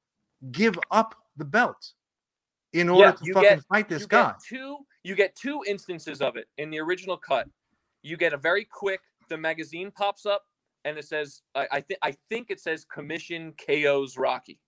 give 0.50 0.78
up 0.90 1.14
the 1.36 1.44
belt 1.44 1.92
in 2.72 2.88
order 2.88 3.04
Yeah, 3.04 3.12
to 3.12 3.32
fucking 3.34 3.48
get- 3.56 3.64
fight 3.68 3.88
this 3.88 4.02
you 4.02 4.08
guy. 4.08 4.28
Get 4.32 4.40
two, 4.48 4.76
you 5.04 5.14
get 5.14 5.34
two 5.36 5.62
instances 5.66 6.20
of 6.20 6.36
it 6.36 6.46
in 6.58 6.70
the 6.70 6.78
original 6.80 7.16
cut. 7.16 7.48
You 8.02 8.16
get 8.16 8.32
a 8.32 8.36
very 8.36 8.64
quick. 8.64 9.00
The 9.28 9.36
magazine 9.38 9.90
pops 9.90 10.26
up 10.26 10.42
and 10.84 10.96
it 10.98 11.04
says, 11.04 11.42
I, 11.54 11.68
I 11.72 11.80
think, 11.80 11.98
I 12.02 12.16
think 12.28 12.50
it 12.50 12.60
says 12.60 12.84
Commission 12.84 13.54
KO's 13.66 14.16
Rocky 14.16 14.58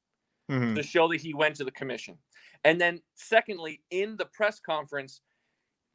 Mhm. 0.51 0.75
to 0.75 0.83
show 0.83 1.09
that 1.09 1.21
he 1.21 1.33
went 1.35 1.57
to 1.57 1.65
the 1.65 1.71
commission. 1.71 2.19
And 2.65 2.81
then, 2.81 3.01
secondly, 3.15 3.83
in 3.91 4.17
the 4.17 4.27
press 4.27 4.61
conference, 4.61 5.21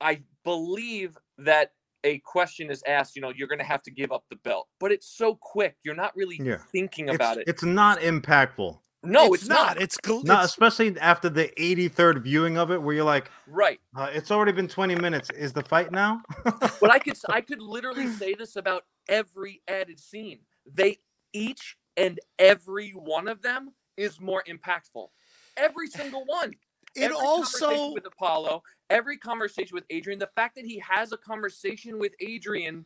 I 0.01 0.23
believe 0.43 1.17
that 1.37 1.71
a 2.03 2.19
question 2.19 2.69
is 2.69 2.83
asked. 2.87 3.15
You 3.15 3.21
know, 3.21 3.31
you're 3.35 3.47
going 3.47 3.59
to 3.59 3.65
have 3.65 3.83
to 3.83 3.91
give 3.91 4.11
up 4.11 4.23
the 4.29 4.35
belt, 4.37 4.67
but 4.79 4.91
it's 4.91 5.07
so 5.07 5.35
quick. 5.35 5.75
You're 5.83 5.95
not 5.95 6.15
really 6.15 6.39
Yeah. 6.41 6.57
thinking 6.71 7.07
It's, 7.09 7.15
about 7.15 7.37
it. 7.37 7.45
it's 7.47 7.63
not 7.63 7.99
impactful. 7.99 8.79
No, 9.03 9.33
it's, 9.33 9.47
not. 9.47 9.79
It's, 9.79 9.97
gl- 9.97 10.23
Not 10.23 10.43
it's 10.43 10.51
especially 10.53 10.99
after 10.99 11.29
the 11.29 11.51
83rd 11.57 12.21
viewing 12.21 12.57
of 12.57 12.71
it, 12.71 12.81
where 12.81 12.95
you're 12.95 13.05
like, 13.05 13.29
Right. 13.47 13.79
uh, 13.95 14.09
it's 14.11 14.31
already 14.31 14.51
been 14.51 14.67
20 14.67 14.95
minutes. 14.95 15.29
Is 15.31 15.53
the 15.53 15.63
fight 15.63 15.91
now? 15.91 16.21
but 16.43 16.91
I 16.91 16.99
could 16.99 17.17
I 17.29 17.41
could 17.41 17.61
literally 17.61 18.07
say 18.07 18.33
this 18.33 18.55
about 18.55 18.83
every 19.07 19.61
added 19.67 19.99
scene. 19.99 20.39
They 20.65 20.97
each 21.31 21.77
and 21.95 22.19
every 22.39 22.91
one 22.91 23.27
of 23.27 23.41
them 23.41 23.71
is 23.97 24.19
more 24.19 24.43
impactful. 24.47 25.07
Every 25.55 25.87
single 25.87 26.25
one. 26.25 26.53
it 26.95 27.03
Every 27.03 27.15
conversation 27.17 27.67
also 27.67 27.93
with 27.93 28.05
Apollo, 28.05 28.63
every 28.89 29.17
conversation 29.17 29.75
with 29.75 29.85
Adrian, 29.89 30.19
the 30.19 30.29
fact 30.35 30.55
that 30.55 30.65
he 30.65 30.79
has 30.79 31.11
a 31.11 31.17
conversation 31.17 31.99
with 31.99 32.13
Adrian 32.19 32.85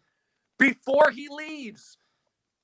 before 0.59 1.11
he 1.11 1.27
leaves. 1.29 1.97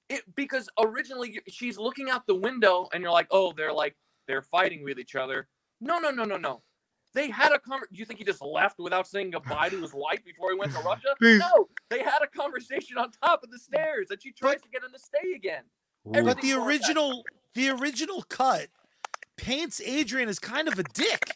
It 0.09 0.23
because 0.35 0.69
originally 0.79 1.39
she's 1.47 1.77
looking 1.77 2.09
out 2.09 2.25
the 2.27 2.35
window 2.35 2.87
and 2.93 3.01
you're 3.03 3.11
like, 3.11 3.27
"Oh, 3.31 3.51
they're 3.51 3.73
like 3.73 3.95
they're 4.27 4.41
fighting 4.41 4.83
with 4.83 4.99
each 4.99 5.15
other." 5.15 5.47
No, 5.81 5.99
no, 5.99 6.11
no, 6.11 6.23
no, 6.23 6.37
no. 6.37 6.61
They 7.13 7.29
had 7.29 7.51
a 7.51 7.59
conversation. 7.59 7.95
You 7.97 8.05
think 8.05 8.19
he 8.19 8.25
just 8.25 8.41
left 8.41 8.79
without 8.79 9.07
saying 9.07 9.31
goodbye 9.31 9.69
to 9.69 9.81
his 9.81 9.93
wife 9.93 10.23
before 10.23 10.51
he 10.51 10.57
went 10.57 10.71
to 10.73 10.79
Russia? 10.79 11.09
Please. 11.19 11.39
No, 11.39 11.67
they 11.89 11.99
had 12.03 12.19
a 12.23 12.27
conversation 12.27 12.97
on 12.97 13.11
top 13.11 13.43
of 13.43 13.49
the 13.51 13.57
stairs 13.59 14.07
and 14.11 14.21
she 14.21 14.31
tries 14.31 14.61
to 14.61 14.69
get 14.69 14.83
him 14.83 14.91
to 14.93 14.99
stay 14.99 15.33
again. 15.35 15.63
But 16.05 16.39
the 16.41 16.53
original 16.53 17.23
the 17.53 17.69
original 17.69 18.21
cut 18.23 18.67
paints 19.35 19.81
Adrian 19.83 20.29
as 20.29 20.39
kind 20.39 20.67
of 20.67 20.79
a 20.79 20.83
dick. 20.83 21.35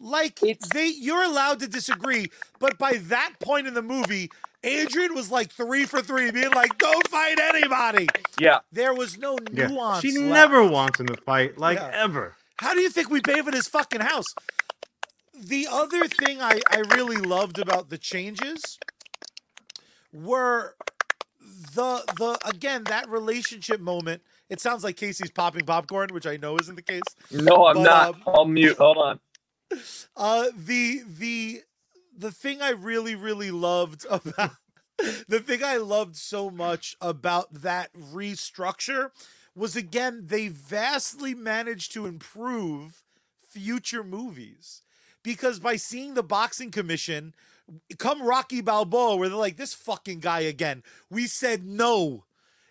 Like 0.00 0.42
it's- 0.42 0.68
they 0.72 0.86
you're 0.88 1.22
allowed 1.22 1.60
to 1.60 1.66
disagree, 1.68 2.30
but 2.58 2.78
by 2.78 2.94
that 3.04 3.34
point 3.40 3.66
in 3.66 3.74
the 3.74 3.82
movie, 3.82 4.30
Adrian 4.62 5.14
was 5.14 5.30
like 5.30 5.52
three 5.52 5.86
for 5.86 6.02
three, 6.02 6.30
being 6.30 6.52
like, 6.52 6.78
"Go 6.78 7.00
fight 7.02 7.38
anybody." 7.40 8.08
Yeah, 8.36 8.60
There 8.72 8.94
was 8.94 9.16
no 9.18 9.36
Yeah. 9.52 9.68
nuance. 9.68 10.02
She 10.02 10.18
left. 10.18 10.32
never 10.50 10.64
wants 10.64 11.00
him 11.00 11.06
to 11.08 11.16
fight, 11.16 11.58
like 11.58 11.78
Yeah. 11.78 11.90
ever. 11.92 12.36
How 12.58 12.74
do 12.74 12.80
you 12.80 12.90
think 12.90 13.10
we 13.10 13.20
pay 13.22 13.40
for 13.42 13.50
this 13.50 13.68
fucking 13.68 14.00
house? 14.02 14.26
The 15.34 15.66
other 15.70 16.06
thing 16.08 16.42
I, 16.42 16.60
I 16.68 16.78
really 16.78 17.16
loved 17.16 17.58
about 17.58 17.88
the 17.88 17.96
changes 17.98 18.78
were 20.12 20.76
the 21.40 22.02
the 22.18 22.38
again 22.44 22.84
that 22.84 23.08
relationship 23.08 23.80
moment. 23.80 24.22
It 24.50 24.60
sounds 24.60 24.84
like 24.84 24.96
Casey's 24.96 25.30
popping 25.30 25.64
popcorn, 25.64 26.08
which 26.12 26.26
I 26.26 26.36
know 26.36 26.58
isn't 26.58 26.74
the 26.74 26.82
case. 26.82 27.14
no, 27.30 27.66
I'm 27.66 27.76
But, 27.76 27.84
not. 27.84 28.14
um, 28.14 28.22
I'll 28.26 28.44
mute. 28.44 28.76
Hold 28.78 28.98
on. 28.98 29.20
Uh 30.16 30.46
the 30.54 31.02
the 31.06 31.62
the 32.20 32.30
thing 32.30 32.60
I 32.60 32.70
really 32.70 33.14
really 33.14 33.50
loved 33.50 34.06
about 34.10 34.56
the 35.28 35.40
thing 35.40 35.64
I 35.64 35.78
loved 35.78 36.16
so 36.16 36.50
much 36.50 36.96
about 37.00 37.62
that 37.62 37.92
restructure 37.94 39.10
was 39.54 39.76
again 39.76 40.24
they 40.26 40.48
vastly 40.48 41.34
managed 41.34 41.92
to 41.94 42.06
improve 42.06 43.02
future 43.48 44.04
movies. 44.04 44.82
Because 45.22 45.58
by 45.58 45.76
seeing 45.76 46.14
the 46.14 46.22
boxing 46.22 46.70
commission 46.70 47.34
come 47.98 48.22
Rocky 48.22 48.60
Balboa 48.60 49.16
where 49.16 49.28
they're 49.28 49.38
like 49.38 49.56
this 49.56 49.74
fucking 49.74 50.20
guy 50.20 50.40
again. 50.40 50.82
We 51.10 51.26
said 51.26 51.64
no. 51.64 52.24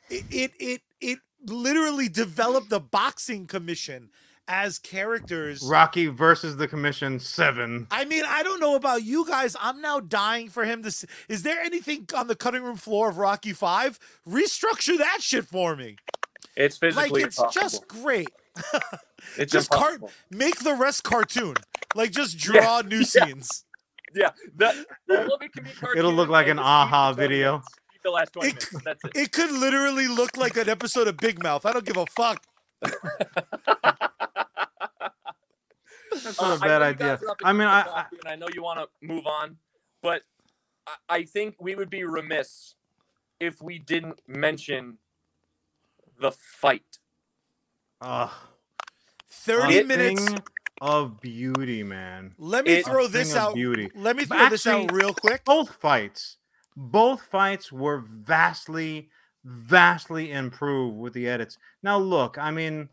It 0.09 0.25
it 0.29 0.51
it, 0.59 0.81
it 0.99 1.19
literally 1.45 2.09
developed 2.09 2.69
the 2.69 2.79
boxing 2.79 3.47
commission 3.47 4.09
as 4.49 4.79
characters 4.79 5.61
Rocky 5.63 6.07
versus 6.07 6.57
the 6.57 6.67
Commission 6.67 7.19
Seven. 7.19 7.87
I 7.91 8.03
mean, 8.05 8.23
I 8.27 8.43
don't 8.43 8.59
know 8.59 8.75
about 8.75 9.03
you 9.03 9.25
guys. 9.25 9.55
I'm 9.61 9.79
now 9.79 9.99
dying 10.01 10.49
for 10.49 10.65
him 10.65 10.81
to. 10.81 10.87
s 10.89 11.05
Is 11.29 11.43
there 11.43 11.61
anything 11.61 12.05
on 12.15 12.27
the 12.27 12.35
cutting 12.35 12.63
room 12.63 12.75
floor 12.75 13.09
of 13.09 13.17
Rocky 13.17 13.53
Five? 13.53 13.99
Restructure 14.27 14.97
that 14.97 15.19
shit 15.21 15.45
for 15.45 15.75
me. 15.75 15.95
It's 16.57 16.77
physically 16.77 17.09
like 17.21 17.27
it's 17.27 17.37
impossible. 17.37 17.61
just 17.61 17.87
great. 17.87 18.27
it's 19.37 19.53
just 19.53 19.69
car- 19.69 19.93
impossible. 19.93 20.11
Make 20.31 20.59
the 20.59 20.73
rest 20.73 21.03
cartoon. 21.03 21.55
Like 21.95 22.11
just 22.11 22.37
draw 22.37 22.81
new 22.81 23.03
scenes. 23.13 23.63
Yeah, 24.15 24.31
that 24.57 24.75
the 25.07 25.49
can 25.53 25.63
be 25.63 25.69
It'll 25.99 26.11
look 26.11 26.29
like 26.29 26.47
an 26.47 26.57
aha 26.57 27.11
keep 27.11 27.17
the 27.17 27.27
20 27.27 27.33
video. 27.35 27.61
The 28.03 28.09
last 28.09 28.33
20 28.33 28.47
It- 28.49 28.53
minutes. 28.53 28.83
That's 28.83 29.03
it. 29.05 29.11
It 29.15 29.31
could 29.31 29.51
literally 29.51 30.07
look 30.07 30.35
like 30.35 30.57
an 30.57 30.67
episode 30.69 31.07
of 31.07 31.17
Big 31.17 31.43
Mouth. 31.43 31.65
I 31.67 31.71
don't 31.73 31.85
give 31.85 31.97
a 31.97 32.05
fuck. 32.07 32.43
That's 36.23 36.39
Uh, 36.39 36.47
not 36.49 36.61
a 36.61 36.65
I 36.65 36.67
bad 36.67 36.79
know 36.79 36.85
you 36.85 36.89
idea. 36.93 37.07
guys 37.17 37.23
are 37.23 37.29
up 37.31 37.37
I 37.43 37.53
mean, 37.53 37.67
I, 37.67 37.81
I 37.81 38.05
and 38.19 38.27
I 38.27 38.35
know 38.35 38.47
you 38.53 38.63
want 38.63 38.79
to 38.79 38.87
move 39.07 39.25
on, 39.27 39.57
but 40.01 40.23
I, 40.87 40.93
I 41.17 41.23
think 41.23 41.55
we 41.59 41.75
would 41.75 41.89
be 41.89 42.03
remiss 42.03 42.75
if 43.39 43.61
we 43.61 43.79
didn't 43.79 44.21
mention 44.27 44.97
the 46.19 46.31
fight. 46.31 46.97
Ugh. 48.01 48.29
30 49.29 49.73
It- 49.75 49.87
minutes. 49.87 50.27
Of 50.81 51.19
beauty, 51.19 51.83
man. 51.83 52.33
Let 52.37 52.63
me 52.65 52.75
it- 52.75 52.85
throw 52.85 53.07
this 53.07 53.35
out. 53.35 53.53
beauty. 53.53 53.91
Let 53.95 54.15
me 54.15 54.23
But 54.23 54.37
throw 54.37 54.49
this 54.49 54.65
out 54.65 54.91
real 54.93 55.13
quick. 55.13 55.43
Both 55.43 55.75
fights, 55.75 56.37
both 56.77 57.21
fights 57.21 57.69
were 57.69 57.97
vastly, 58.07 59.09
vastly 59.43 60.31
improved 60.31 60.97
with 60.97 61.11
the 61.11 61.27
edits. 61.27 61.57
Now, 61.83 61.97
look, 61.97 62.37
I 62.37 62.51
mean, 62.51 62.87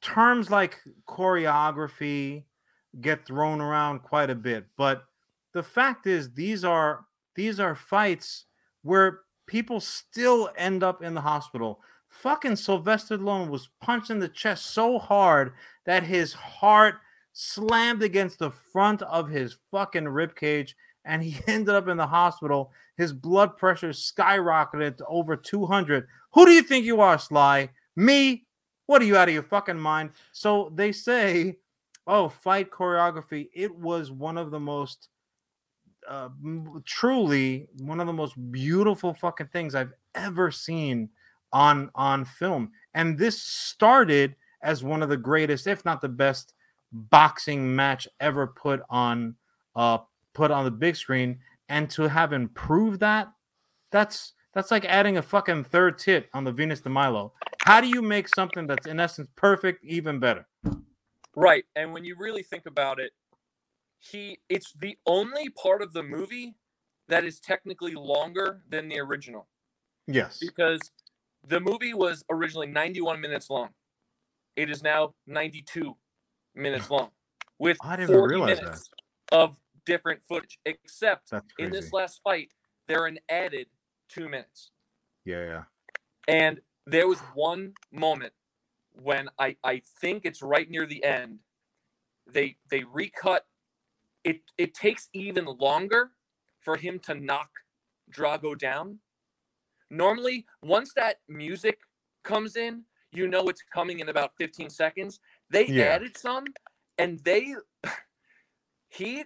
terms 0.00 0.50
like 0.50 0.78
choreography 1.08 2.44
get 3.00 3.26
thrown 3.26 3.60
around 3.60 4.00
quite 4.00 4.30
a 4.30 4.34
bit, 4.34 4.66
but 4.76 5.04
the 5.52 5.62
fact 5.62 6.06
is, 6.06 6.32
these 6.32 6.64
are 6.64 7.04
these 7.34 7.60
are 7.60 7.74
fights 7.74 8.44
where 8.82 9.20
people 9.46 9.80
still 9.80 10.50
end 10.56 10.82
up 10.82 11.02
in 11.02 11.14
the 11.14 11.20
hospital. 11.20 11.80
Fucking 12.08 12.56
Sylvester 12.56 13.18
Stallone 13.18 13.48
was 13.48 13.68
punched 13.80 14.10
in 14.10 14.18
the 14.18 14.28
chest 14.28 14.66
so 14.66 14.98
hard 14.98 15.52
that 15.84 16.02
his 16.02 16.32
heart 16.32 16.96
slammed 17.32 18.02
against 18.02 18.38
the 18.38 18.50
front 18.50 19.02
of 19.02 19.28
his 19.28 19.56
fucking 19.70 20.08
rib 20.08 20.34
cage 20.34 20.74
and 21.04 21.22
he 21.22 21.38
ended 21.46 21.74
up 21.74 21.88
in 21.88 21.96
the 21.96 22.06
hospital. 22.06 22.72
His 22.96 23.12
blood 23.12 23.56
pressure 23.56 23.90
skyrocketed 23.90 24.96
to 24.98 25.06
over 25.06 25.36
200. 25.36 26.06
Who 26.34 26.46
do 26.46 26.52
you 26.52 26.62
think 26.62 26.84
you 26.84 27.00
are, 27.00 27.18
Sly? 27.18 27.70
Me? 27.94 28.44
What 28.88 29.02
are 29.02 29.04
you 29.04 29.18
out 29.18 29.28
of 29.28 29.34
your 29.34 29.42
fucking 29.42 29.78
mind? 29.78 30.10
So 30.32 30.72
they 30.74 30.92
say, 30.92 31.58
oh, 32.06 32.30
fight 32.30 32.70
choreography. 32.70 33.50
It 33.52 33.74
was 33.74 34.10
one 34.10 34.38
of 34.38 34.50
the 34.50 34.58
most, 34.58 35.08
uh, 36.08 36.30
truly 36.86 37.68
one 37.80 38.00
of 38.00 38.06
the 38.06 38.14
most 38.14 38.34
beautiful 38.50 39.12
fucking 39.12 39.48
things 39.48 39.74
I've 39.74 39.92
ever 40.14 40.50
seen 40.50 41.10
on 41.52 41.90
on 41.94 42.24
film. 42.24 42.72
And 42.94 43.18
this 43.18 43.40
started 43.40 44.34
as 44.62 44.82
one 44.82 45.02
of 45.02 45.10
the 45.10 45.18
greatest, 45.18 45.66
if 45.66 45.84
not 45.84 46.00
the 46.00 46.08
best, 46.08 46.54
boxing 46.90 47.76
match 47.76 48.08
ever 48.20 48.46
put 48.46 48.80
on 48.88 49.34
uh 49.76 49.98
put 50.32 50.50
on 50.50 50.64
the 50.64 50.70
big 50.70 50.96
screen 50.96 51.38
and 51.68 51.90
to 51.90 52.08
have 52.08 52.32
improved 52.32 53.00
that 53.00 53.30
that's 53.90 54.32
that's 54.54 54.70
like 54.70 54.86
adding 54.86 55.18
a 55.18 55.22
fucking 55.22 55.64
third 55.64 55.98
tit 55.98 56.30
on 56.32 56.44
the 56.44 56.52
Venus 56.52 56.80
de 56.80 56.88
Milo. 56.88 57.34
How 57.68 57.82
do 57.82 57.86
you 57.86 58.00
make 58.00 58.30
something 58.30 58.66
that's 58.66 58.86
in 58.86 58.98
essence 58.98 59.28
perfect 59.36 59.84
even 59.84 60.18
better? 60.18 60.46
Right. 61.36 61.64
And 61.76 61.92
when 61.92 62.02
you 62.02 62.16
really 62.18 62.42
think 62.42 62.64
about 62.64 62.98
it, 62.98 63.12
he 64.00 64.38
it's 64.48 64.72
the 64.72 64.96
only 65.04 65.50
part 65.50 65.82
of 65.82 65.92
the 65.92 66.02
movie 66.02 66.54
that 67.08 67.24
is 67.24 67.38
technically 67.40 67.92
longer 67.94 68.62
than 68.70 68.88
the 68.88 68.98
original 69.00 69.48
Yes. 70.06 70.38
because 70.40 70.80
the 71.46 71.60
movie 71.60 71.92
was 71.92 72.24
originally 72.30 72.68
91 72.68 73.20
minutes 73.20 73.50
long. 73.50 73.68
It 74.56 74.70
is 74.70 74.82
now 74.82 75.12
92 75.26 75.94
minutes 76.54 76.88
long 76.90 77.10
with 77.58 77.76
I 77.82 77.96
didn't 77.96 78.14
40 78.16 78.34
realize 78.34 78.56
that. 78.60 78.64
minutes 78.64 78.90
of 79.30 79.58
different 79.84 80.20
footage 80.26 80.58
except 80.64 81.34
in 81.58 81.70
this 81.70 81.92
last 81.92 82.22
fight 82.24 82.48
they're 82.86 83.04
an 83.04 83.18
added 83.28 83.66
2 84.08 84.26
minutes. 84.30 84.70
yeah, 85.26 85.44
yeah. 85.44 85.62
And 86.28 86.60
there 86.90 87.08
was 87.08 87.18
one 87.34 87.74
moment 87.92 88.32
when 88.92 89.28
I, 89.38 89.56
I 89.62 89.82
think 90.00 90.24
it's 90.24 90.42
right 90.42 90.68
near 90.68 90.86
the 90.86 91.04
end. 91.04 91.40
They 92.26 92.56
they 92.70 92.84
recut. 92.84 93.46
It 94.24 94.40
it 94.58 94.74
takes 94.74 95.08
even 95.12 95.44
longer 95.46 96.12
for 96.60 96.76
him 96.76 96.98
to 97.00 97.14
knock 97.14 97.50
Drago 98.12 98.58
down. 98.58 98.98
Normally, 99.90 100.46
once 100.62 100.92
that 100.94 101.16
music 101.28 101.78
comes 102.24 102.56
in, 102.56 102.84
you 103.12 103.28
know 103.28 103.48
it's 103.48 103.62
coming 103.72 104.00
in 104.00 104.08
about 104.08 104.32
15 104.38 104.70
seconds. 104.70 105.20
They 105.50 105.72
Yeah. 105.72 105.94
added 105.94 106.16
some 106.16 106.44
and 106.98 107.18
they 107.20 107.54
he 108.88 109.24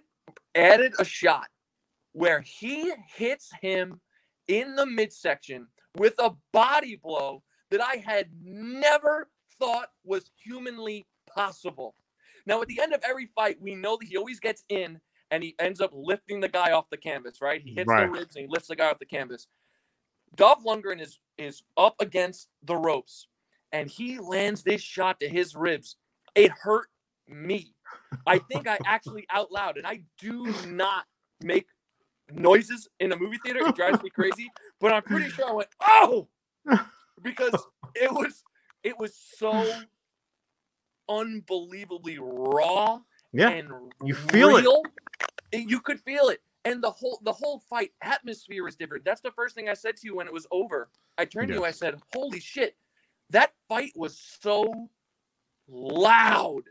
added 0.55 0.95
a 0.99 1.05
shot 1.05 1.49
where 2.13 2.41
he 2.43 2.93
hits 3.17 3.51
him 3.61 4.01
in 4.49 4.77
the 4.77 4.87
midsection 4.87 5.69
with 5.97 6.15
a 6.19 6.33
body 6.53 6.97
blow 6.97 7.43
that 7.73 7.81
I 7.81 7.97
had 7.97 8.29
never 8.45 9.29
thought 9.59 9.89
was 10.05 10.31
humanly 10.37 11.07
possible. 11.35 11.95
Now, 12.47 12.61
at 12.61 12.69
the 12.69 12.81
end 12.81 12.93
of 12.93 13.01
every 13.03 13.31
fight, 13.35 13.61
we 13.61 13.75
know 13.75 13.97
that 13.99 14.07
he 14.07 14.17
always 14.17 14.41
gets 14.41 14.63
in 14.69 15.01
and 15.31 15.43
he 15.43 15.55
ends 15.59 15.81
up 15.81 15.91
lifting 15.95 16.41
the 16.41 16.49
guy 16.49 16.73
off 16.73 16.91
the 16.91 16.97
canvas, 16.99 17.41
right? 17.41 17.63
He 17.63 17.73
hits 17.73 17.89
Right. 17.89 18.05
the 18.05 18.11
ribs 18.11 18.37
and 18.37 18.45
he 18.45 18.49
lifts 18.49 18.69
the 18.69 18.77
guy 18.77 18.91
off 18.91 18.99
the 18.99 19.07
canvas. 19.07 19.47
Dolph 20.37 20.63
Lundgren 20.65 21.01
is 21.01 21.19
is 21.39 21.63
up 21.79 21.97
against 22.01 22.49
the 22.63 22.77
ropes 22.77 23.27
and 23.73 23.89
he 23.89 24.19
lands 24.19 24.63
this 24.63 24.83
shot 24.83 25.19
to 25.21 25.29
his 25.29 25.57
ribs. 25.57 25.97
It 26.35 26.51
hurt 26.51 26.89
me. 27.27 27.75
I 28.27 28.39
think 28.39 28.69
I 28.69 28.79
actually 28.85 29.27
out 29.31 29.51
loud, 29.51 29.79
and 29.79 29.87
I 29.87 30.03
do 30.19 30.55
not 30.69 31.07
make 31.43 31.67
noises 32.31 32.89
in 33.01 33.13
a 33.13 33.17
movie 33.17 33.39
theater. 33.39 33.61
It 33.67 33.75
drives 33.75 34.03
me 34.03 34.11
crazy. 34.11 34.53
But 34.81 34.93
I'm 34.93 35.03
pretty 35.03 35.29
sure 35.31 35.49
I 35.49 35.53
went, 35.53 35.69
oh, 35.81 36.29
because 37.23 37.55
it 37.95 38.13
was 38.13 38.43
it 38.83 38.99
was 38.99 39.15
so 39.39 39.65
unbelievably 41.09 42.19
raw 42.21 43.01
Yeah. 43.33 43.51
and 43.51 43.71
you 44.05 44.15
feel 44.15 44.57
it. 44.57 44.63
real. 44.63 44.83
it. 45.53 45.69
You 45.69 45.81
could 45.81 46.01
feel 46.01 46.29
it. 46.29 46.41
And 46.65 46.83
the 46.83 46.91
whole 46.91 47.19
the 47.23 47.33
whole 47.33 47.59
fight 47.69 47.91
atmosphere 48.03 48.63
was 48.65 48.77
different. 48.77 49.05
That's 49.05 49.21
the 49.21 49.33
first 49.33 49.55
thing 49.55 49.69
I 49.69 49.75
said 49.75 49.97
to 49.97 50.07
you 50.07 50.17
when 50.17 50.27
it 50.27 50.33
was 50.33 50.47
over. 50.51 50.89
I 51.19 51.25
turned 51.25 51.49
to 51.49 51.55
you, 51.55 51.65
I 51.65 51.73
said, 51.73 52.01
Holy 52.13 52.41
shit, 52.41 52.77
that 53.31 53.53
fight 53.69 53.93
was 53.97 54.17
so 54.41 54.73
loud. 55.69 56.63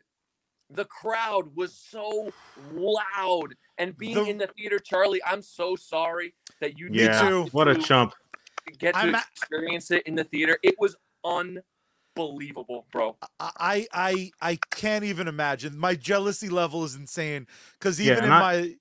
The 0.70 0.86
crowd 0.86 1.54
was 1.56 1.76
so 1.76 2.32
loud. 2.74 3.56
And 3.78 3.98
being 3.98 4.16
The- 4.16 4.26
in 4.30 4.38
the 4.38 4.48
theater, 4.48 4.80
Charlie, 4.80 5.22
I'm 5.26 5.42
so 5.42 5.76
sorry 5.76 6.34
that 6.62 6.78
you 6.80 6.88
Yeah. 6.92 7.44
What 7.52 7.68
a 7.68 7.76
chump. 7.76 8.14
Get 8.78 8.94
to 8.94 9.00
I'm 9.02 9.16
a- 9.16 9.24
experience 9.36 9.92
it 9.92 10.06
in 10.08 10.16
the 10.16 10.24
theater. 10.24 10.58
It 10.64 10.76
was 10.80 10.96
unbelievable, 11.24 12.86
bro. 12.92 13.18
I 13.40 13.88
I 13.94 14.32
I 14.42 14.60
can't 14.72 15.04
even 15.04 15.28
imagine. 15.28 15.78
My 15.78 15.96
jealousy 15.96 16.50
level 16.50 16.84
is 16.84 16.96
insane 16.96 17.48
because 17.80 18.00
even 18.02 18.18
and 18.18 18.26
in 18.28 18.32
I- 18.32 18.40
my 18.40 18.76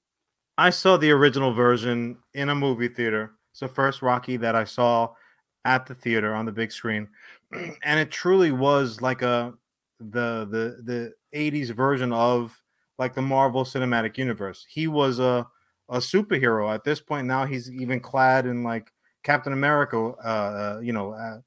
I 0.59 0.71
saw 0.71 0.97
the 0.99 1.11
original 1.11 1.55
version 1.55 2.19
in 2.35 2.51
a 2.51 2.55
movie 2.55 2.89
theater. 2.89 3.33
It's 3.53 3.61
the 3.61 3.69
first 3.69 4.03
Rocky 4.03 4.37
that 4.37 4.55
I 4.55 4.65
saw 4.65 5.15
at 5.65 5.87
the 5.87 5.95
theater 5.95 6.35
on 6.35 6.45
the 6.45 6.53
big 6.53 6.71
screen, 6.71 7.09
and 7.83 7.99
it 7.99 8.11
truly 8.11 8.53
was 8.53 9.01
like 9.01 9.23
a 9.23 9.55
the 10.01 10.47
the 10.51 10.83
the 10.85 11.15
80s 11.35 11.71
version 11.75 12.13
of 12.13 12.61
like 12.99 13.15
the 13.15 13.23
Marvel 13.23 13.65
Cinematic 13.65 14.19
Universe. 14.19 14.67
He 14.69 14.87
was 14.87 15.19
a 15.19 15.47
a 15.89 15.97
superhero 15.99 16.73
at 16.73 16.85
this 16.85 17.01
point. 17.01 17.27
Now 17.27 17.47
he's 17.47 17.71
even 17.71 17.99
clad 17.99 18.47
in 18.47 18.63
like 18.63 18.93
Captain 19.23 19.53
America, 19.53 19.97
uh, 20.25 20.77
uh 20.77 20.81
you 20.83 20.93
know, 20.93 21.13
uh, 21.13 21.39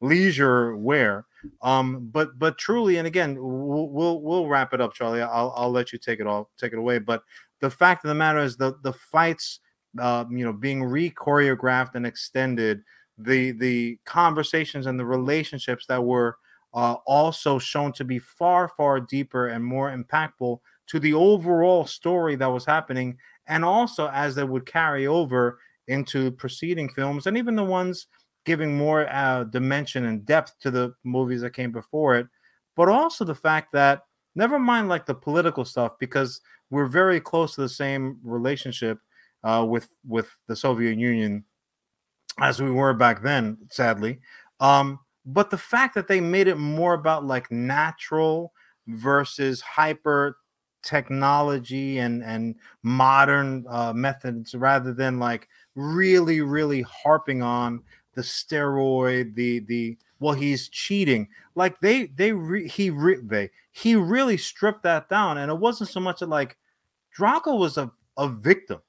leisure 0.00 0.76
wear. 0.76 1.26
Um, 1.62 2.08
but 2.12 2.38
but 2.38 2.58
truly, 2.58 2.96
and 2.96 3.06
again, 3.06 3.36
we'll 3.38 3.88
we'll, 3.88 4.20
we'll 4.20 4.46
wrap 4.46 4.74
it 4.74 4.80
up, 4.80 4.94
Charlie. 4.94 5.22
I'll 5.22 5.52
I'll 5.56 5.70
let 5.70 5.92
you 5.92 5.98
take 5.98 6.20
it 6.20 6.26
all 6.26 6.50
take 6.58 6.72
it 6.72 6.78
away. 6.78 6.98
But 6.98 7.22
the 7.60 7.70
fact 7.70 8.04
of 8.04 8.08
the 8.08 8.14
matter 8.14 8.40
is 8.40 8.56
the 8.56 8.74
the 8.82 8.92
fights 8.92 9.60
uh, 10.00 10.24
you 10.30 10.44
know 10.44 10.52
being 10.52 10.82
re-choreographed 10.82 11.94
and 11.94 12.06
extended 12.06 12.82
the 13.16 13.52
the 13.52 13.98
conversations 14.04 14.86
and 14.86 14.98
the 14.98 15.06
relationships 15.06 15.86
that 15.86 16.02
were 16.02 16.36
uh, 16.74 16.96
also 17.06 17.58
shown 17.58 17.92
to 17.92 18.04
be 18.04 18.18
far 18.18 18.68
far 18.68 19.00
deeper 19.00 19.48
and 19.48 19.64
more 19.64 19.94
impactful 19.96 20.58
to 20.86 21.00
the 21.00 21.14
overall 21.14 21.86
story 21.86 22.36
that 22.36 22.46
was 22.46 22.64
happening 22.64 23.16
and 23.46 23.64
also 23.64 24.08
as 24.08 24.34
they 24.34 24.44
would 24.44 24.66
carry 24.66 25.06
over 25.06 25.58
into 25.88 26.30
preceding 26.32 26.88
films 26.88 27.26
and 27.26 27.36
even 27.36 27.56
the 27.56 27.64
ones 27.64 28.06
giving 28.44 28.76
more 28.76 29.12
uh, 29.12 29.44
dimension 29.44 30.06
and 30.06 30.24
depth 30.24 30.54
to 30.60 30.70
the 30.70 30.92
movies 31.04 31.40
that 31.40 31.52
came 31.52 31.72
before 31.72 32.16
it 32.16 32.26
but 32.76 32.88
also 32.88 33.24
the 33.24 33.34
fact 33.34 33.72
that 33.72 34.02
never 34.36 34.58
mind 34.58 34.88
like 34.88 35.04
the 35.04 35.14
political 35.14 35.64
stuff 35.64 35.92
because 35.98 36.40
we're 36.70 36.86
very 36.86 37.20
close 37.20 37.54
to 37.54 37.60
the 37.60 37.68
same 37.68 38.18
relationship 38.22 38.98
uh, 39.44 39.66
with 39.68 39.88
with 40.06 40.30
the 40.46 40.56
Soviet 40.56 40.96
Union 40.96 41.44
as 42.40 42.62
we 42.62 42.70
were 42.70 42.94
back 42.94 43.22
then, 43.22 43.58
sadly. 43.70 44.20
Um, 44.60 45.00
but 45.24 45.50
the 45.50 45.58
fact 45.58 45.94
that 45.94 46.08
they 46.08 46.20
made 46.20 46.48
it 46.48 46.56
more 46.56 46.94
about 46.94 47.24
like 47.24 47.50
natural 47.50 48.52
versus 48.86 49.60
hyper 49.60 50.38
technology 50.82 51.98
and 51.98 52.22
and 52.22 52.54
modern 52.82 53.64
uh, 53.68 53.92
methods 53.92 54.54
rather 54.54 54.94
than 54.94 55.18
like 55.18 55.48
really 55.78 56.40
really 56.40 56.82
harping 56.82 57.42
on 57.42 57.82
the 58.14 58.22
steroid 58.22 59.34
the 59.34 59.60
the 59.60 59.96
well 60.20 60.34
he's 60.34 60.68
cheating 60.68 61.28
like 61.54 61.78
they 61.80 62.06
they 62.06 62.32
re, 62.32 62.66
he 62.66 62.90
re, 62.90 63.16
they 63.22 63.50
he 63.72 63.94
really 63.94 64.36
stripped 64.36 64.82
that 64.82 65.08
down 65.08 65.38
and 65.38 65.50
it 65.50 65.58
wasn't 65.58 65.88
so 65.88 66.00
much 66.00 66.20
like 66.22 66.56
Drago 67.16 67.58
was 67.58 67.78
a, 67.78 67.90
a 68.16 68.28
victim 68.28 68.80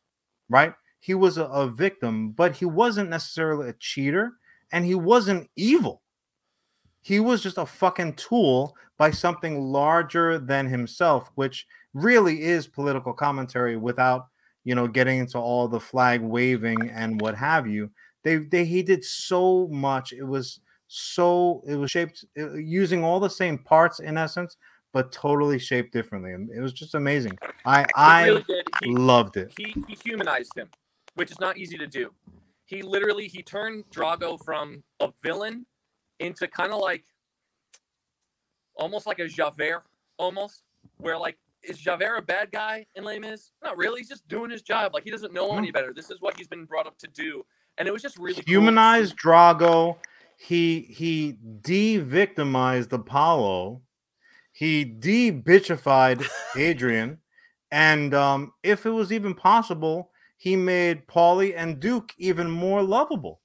right 0.50 0.74
he 1.00 1.14
was 1.14 1.38
a, 1.38 1.46
a 1.46 1.68
victim 1.68 2.32
but 2.32 2.56
he 2.56 2.66
wasn't 2.66 3.10
necessarily 3.10 3.70
a 3.70 3.74
cheater 3.74 4.34
and 4.72 4.86
he 4.86 4.96
wasn't 4.96 5.50
evil. 5.56 6.02
He 7.02 7.20
was 7.20 7.42
just 7.42 7.58
a 7.58 7.66
fucking 7.66 8.16
tool 8.16 8.76
by 8.98 9.12
something 9.12 9.62
larger 9.62 10.38
than 10.38 10.68
himself, 10.68 11.32
which 11.36 11.66
really 11.94 12.44
is 12.44 12.68
political 12.68 13.14
commentary 13.14 13.78
without, 13.78 14.28
you 14.64 14.76
know, 14.76 14.88
getting 14.88 15.20
into 15.20 15.38
all 15.38 15.68
the 15.68 15.80
flag 15.80 16.22
waving 16.22 16.90
and 16.90 17.20
what 17.22 17.36
have 17.36 17.68
you. 17.68 17.90
They, 18.24 18.38
they 18.38 18.66
he 18.66 18.84
did 18.84 19.04
so 19.04 19.68
much. 19.70 20.14
It 20.14 20.24
was 20.24 20.60
so 20.88 21.64
it 21.68 21.76
was 21.76 21.92
shaped 21.92 22.26
uh, 22.38 22.54
using 22.54 23.04
all 23.04 23.20
the 23.20 23.30
same 23.30 23.60
parts 23.60 24.00
in 24.00 24.18
essence, 24.18 24.58
but 24.92 25.12
totally 25.12 25.60
shaped 25.60 25.94
differently. 25.94 26.34
And 26.34 26.50
it 26.50 26.60
was 26.60 26.74
just 26.74 26.96
amazing. 26.96 27.38
I 27.66 27.86
I 27.96 28.28
really. 28.28 28.46
He, 28.84 28.92
loved 28.92 29.38
it. 29.38 29.54
he 29.58 29.74
he 29.88 29.98
humanized 30.04 30.58
him, 30.58 30.70
which 31.16 31.32
is 31.32 31.40
not 31.40 31.58
easy 31.58 31.78
to 31.78 31.88
do. 31.88 32.12
He 32.66 32.82
literally 32.82 33.28
he 33.28 33.42
turned 33.42 33.86
Drago 33.92 34.44
from 34.44 34.84
a 35.00 35.12
villain 35.24 35.66
into 36.20 36.48
kind 36.48 36.74
of 36.74 36.80
like 36.82 37.06
almost 38.76 39.06
like 39.06 39.20
a 39.20 39.28
Javert, 39.28 39.84
almost 40.18 40.64
where 40.98 41.18
like 41.18 41.38
is 41.64 41.78
Javert 41.78 42.18
a 42.18 42.22
bad 42.22 42.52
guy 42.52 42.86
in 42.96 43.04
Les 43.04 43.20
Mis? 43.20 43.52
Not 43.64 43.78
really. 43.78 44.00
He's 44.00 44.10
just 44.10 44.28
doing 44.28 44.50
his 44.50 44.62
job. 44.62 44.94
Like 44.94 45.04
he 45.04 45.12
doesn't 45.12 45.34
know 45.34 45.58
any 45.58 45.72
better. 45.72 45.94
This 45.94 46.10
is 46.10 46.22
what 46.22 46.38
he's 46.38 46.48
been 46.48 46.66
brought 46.66 46.88
up 46.88 46.98
to 47.00 47.08
do, 47.08 47.46
and 47.78 47.88
it 47.88 47.92
was 47.92 48.02
just 48.02 48.18
really 48.18 48.36
cool 48.36 48.44
humanized 48.46 49.18
Drago. 49.18 49.98
He 50.38 50.82
he 50.82 51.38
de-victimized 51.62 52.94
Apollo. 52.94 53.82
He 54.52 54.84
de-bitchified 54.84 56.26
Adrian, 56.58 57.20
and 57.72 58.14
um, 58.14 58.54
if 58.64 58.86
it 58.86 58.92
was 58.92 59.12
even 59.12 59.34
possible, 59.34 60.12
he 60.38 60.56
made 60.56 61.08
Paulie 61.08 61.54
and 61.56 61.80
Duke 61.80 62.14
even 62.18 62.50
more 62.50 62.82
lovable. 62.82 63.42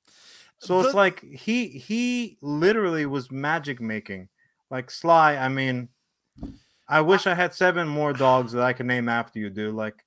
So 0.58 0.80
it's 0.80 0.94
like 0.94 1.20
he 1.20 1.68
he 1.68 2.38
literally 2.40 3.04
was 3.04 3.30
magic 3.30 3.80
making. 3.80 4.28
Like 4.70 4.90
Sly, 4.90 5.36
I 5.36 5.48
mean, 5.48 5.88
I 6.88 7.00
wish 7.00 7.26
I 7.26 7.34
had 7.34 7.54
seven 7.54 7.88
more 7.88 8.12
dogs 8.12 8.52
that 8.52 8.62
I 8.62 8.72
could 8.72 8.86
name 8.86 9.08
after 9.08 9.38
you, 9.38 9.50
dude. 9.50 9.74
Like 9.74 10.04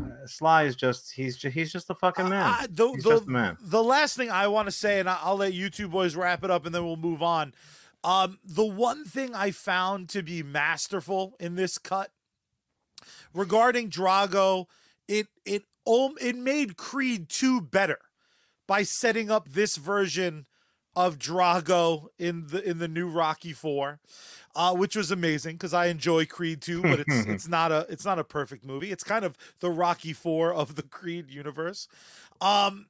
uh, 0.00 0.26
Sly 0.26 0.62
is 0.64 0.76
just 0.76 1.12
he's 1.12 1.36
just, 1.36 1.54
he's 1.54 1.72
just 1.72 1.90
a 1.90 1.94
fucking 1.94 2.28
man. 2.28 2.66
The, 2.70 2.92
He's 2.92 3.04
the- 3.04 3.10
just 3.10 3.26
a 3.26 3.30
man. 3.30 3.58
the 3.60 3.82
last 3.82 4.16
thing 4.16 4.30
I 4.30 4.48
want 4.48 4.66
to 4.68 4.72
say, 4.72 4.98
and 5.00 5.08
I'll 5.08 5.36
let 5.36 5.52
you 5.52 5.68
two 5.70 5.88
boys 5.88 6.16
wrap 6.16 6.42
it 6.44 6.50
up, 6.50 6.64
and 6.66 6.74
then 6.74 6.84
we'll 6.84 6.96
move 6.96 7.22
on. 7.22 7.54
Um, 8.02 8.38
the 8.42 8.64
one 8.64 9.04
thing 9.04 9.34
I 9.34 9.50
found 9.50 10.08
to 10.10 10.22
be 10.22 10.42
masterful 10.42 11.34
in 11.38 11.56
this 11.56 11.76
cut 11.76 12.10
regarding 13.34 13.90
Drago, 13.90 14.66
it 15.06 15.26
it 15.44 15.64
it 15.86 16.36
made 16.36 16.76
Creed 16.76 17.28
two 17.28 17.60
better 17.60 17.98
by 18.66 18.82
setting 18.84 19.30
up 19.30 19.48
this 19.50 19.76
version 19.76 20.46
of 20.96 21.18
Drago 21.18 22.06
in 22.18 22.46
the 22.48 22.62
in 22.68 22.78
the 22.78 22.88
new 22.88 23.08
Rocky 23.08 23.52
Four, 23.52 24.00
uh, 24.56 24.74
which 24.74 24.96
was 24.96 25.10
amazing 25.10 25.56
because 25.56 25.72
I 25.74 25.86
enjoy 25.86 26.26
Creed 26.26 26.60
two, 26.60 26.82
but 26.82 27.00
it's 27.00 27.06
it's 27.26 27.48
not 27.48 27.70
a 27.72 27.86
it's 27.88 28.04
not 28.04 28.18
a 28.18 28.24
perfect 28.24 28.64
movie. 28.64 28.90
It's 28.90 29.04
kind 29.04 29.24
of 29.24 29.36
the 29.60 29.70
Rocky 29.70 30.12
Four 30.12 30.52
of 30.52 30.74
the 30.74 30.82
Creed 30.82 31.30
universe. 31.30 31.86
Um, 32.40 32.86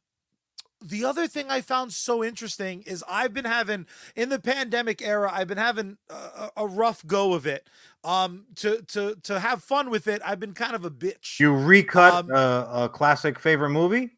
the 0.83 1.05
other 1.05 1.29
thing 1.29 1.51
I 1.51 1.61
found 1.61 1.93
so 1.93 2.25
interesting 2.25 2.83
is 2.87 3.05
I've 3.07 3.35
been 3.35 3.45
having 3.45 3.87
in 4.17 4.31
the 4.31 4.39
pandemic 4.39 5.03
era, 5.03 5.31
I've 5.31 5.49
been 5.49 5.59
having 5.59 5.99
a, 6.09 6.15
a 6.15 6.51
a 6.57 6.67
rough 6.67 7.07
go 7.07 7.35
of 7.35 7.47
it. 7.47 7.69
Um, 8.03 8.47
to 8.57 8.81
to 8.89 9.15
to 9.25 9.41
have 9.41 9.63
fun 9.63 9.91
with 9.91 10.07
it, 10.09 10.23
I've 10.25 10.41
been 10.41 10.55
kind 10.55 10.75
of 10.75 10.87
a 10.87 10.91
bitch. 10.91 11.39
You 11.39 11.55
recut 11.55 12.15
Um, 12.15 12.31
a, 12.31 12.85
a 12.85 12.89
classic 12.89 13.39
favorite 13.39 13.71
movie? 13.71 14.17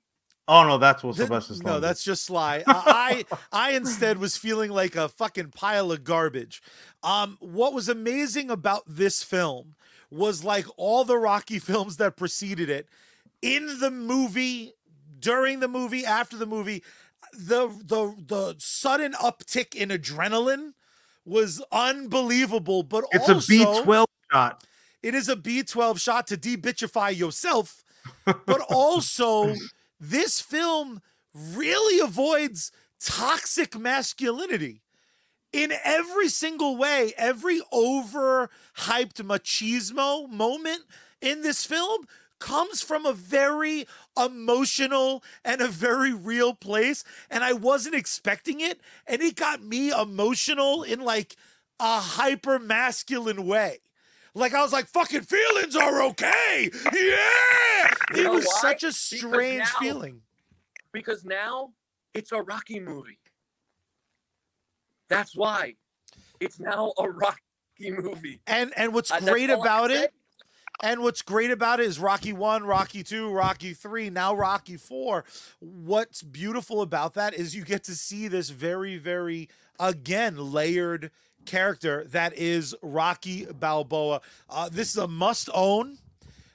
Oh 0.55 0.69
no, 0.69 0.77
that's 0.77 1.03
what 1.03 1.17
Sylvester 1.17 1.55
Stallone. 1.55 1.65
no, 1.65 1.75
did. 1.75 1.85
that's 1.85 2.05
just 2.05 2.27
Sly. 2.27 2.63
I, 2.67 3.25
I 3.31 3.71
I 3.71 3.71
instead 3.71 4.19
was 4.19 4.37
feeling 4.37 4.71
like 4.71 4.95
a 4.97 5.09
fucking 5.09 5.53
pile 5.53 5.91
of 5.91 6.05
garbage. 6.05 6.63
Um, 7.03 7.39
what 7.41 7.73
was 7.73 7.89
amazing 7.89 8.51
about 8.51 8.83
this 8.87 9.23
film 9.23 9.77
was 10.11 10.45
like 10.45 10.67
all 10.77 11.05
the 11.05 11.17
Rocky 11.17 11.59
films 11.71 11.97
that 11.97 12.17
preceded 12.17 12.69
it. 12.69 12.87
In 13.41 13.79
the 13.81 13.91
movie, 13.91 14.75
during 15.19 15.61
the 15.61 15.69
movie, 15.69 16.05
after 16.05 16.37
the 16.37 16.45
movie, 16.45 16.83
the 17.33 17.69
the 17.83 18.15
the 18.27 18.55
sudden 18.59 19.13
uptick 19.15 19.75
in 19.75 19.89
adrenaline 19.89 20.75
was 21.25 21.65
unbelievable. 21.73 22.83
But 22.83 23.05
it's 23.13 23.27
also, 23.27 23.55
a 23.55 23.75
B 23.75 23.83
twelve 23.83 24.09
shot. 24.31 24.65
it 25.03 25.15
is 25.15 25.31
a 25.31 25.37
B12 25.37 25.99
shot 25.99 26.27
to 26.27 26.37
de-bitchify 26.37 27.17
yourself, 27.17 27.83
but 28.27 28.61
also 28.71 29.55
this 30.03 30.41
film 30.41 31.01
really 31.33 32.01
avoids 32.01 32.73
toxic 33.01 33.79
masculinity 33.79 34.83
in 35.53 35.73
every 35.85 36.29
single 36.29 36.77
way. 36.77 37.15
Every 37.17 37.61
over 37.71 38.51
hyped 38.79 39.23
machismo 39.23 40.29
moment 40.29 40.83
in 41.21 41.43
this 41.43 41.65
film 41.65 42.07
comes 42.41 42.83
from 42.83 43.07
a 43.07 43.13
very 43.13 43.87
emotional 44.21 45.23
and 45.45 45.61
a 45.61 45.69
very 45.69 46.13
real 46.13 46.53
place 46.53 47.05
and 47.31 47.45
I 47.45 47.53
wasn't 47.53 47.95
expecting 47.95 48.59
it 48.59 48.81
and 49.07 49.23
it 49.23 49.37
got 49.37 49.63
me 49.63 49.93
emotional 49.93 50.83
in 50.83 51.01
like 51.01 51.37
a 51.79 52.01
hyper 52.01 52.59
masculine 52.59 53.47
way. 53.47 53.79
Like 54.35 54.55
I 54.55 54.63
was 54.63 54.73
like, 54.73 54.87
fucking 54.87 55.23
feelings 55.23 55.77
are 55.77 56.03
okay. 56.05 56.71
Yeah. 56.93 57.95
You 58.15 58.27
It 58.27 58.31
was 58.31 58.47
why? 58.47 58.61
such 58.61 58.83
a 58.83 58.87
Because 58.87 58.97
strange 58.99 59.59
now- 59.61 59.79
feeling. 59.81 60.23
because 60.93 61.25
now 61.25 61.73
it's 62.15 62.33
a 62.33 62.41
Rocky 62.43 62.81
movie. 62.81 63.19
That's 65.09 65.37
why 65.37 65.75
it's 66.41 66.59
now 66.59 66.93
a 66.99 67.09
Rocky 67.11 67.41
movie. 67.91 68.41
And 68.47 68.73
and 68.77 68.95
what's 68.95 69.11
Uh, 69.11 69.21
great 69.21 69.51
all 69.51 69.63
I 69.63 69.67
can 69.67 69.75
about 69.75 69.91
it, 69.91 70.15
and 70.83 71.03
what's 71.03 71.23
great 71.23 71.51
about 71.51 71.81
it 71.81 71.87
is 71.87 71.99
Rocky 71.99 72.33
1, 72.33 72.65
Rocky 72.65 73.03
2, 73.03 73.31
Rocky 73.31 73.75
3, 73.75 74.09
now 74.11 74.35
Rocky 74.35 74.77
4. 74.77 75.25
What's 75.61 76.23
beautiful 76.23 76.81
about 76.81 77.15
that 77.15 77.35
is 77.35 77.55
you 77.55 77.65
get 77.65 77.85
to 77.85 77.95
see 77.95 78.29
this 78.29 78.49
very 78.51 78.97
very 78.97 79.49
again 79.79 80.37
layered 80.53 81.11
character 81.45 82.05
that 82.09 82.37
is 82.37 82.75
Rocky 82.83 83.47
Balboa. 83.47 84.21
Uh, 84.49 84.69
this 84.69 84.91
is 84.91 84.97
a 84.97 85.09
must 85.09 85.49
own. 85.55 85.99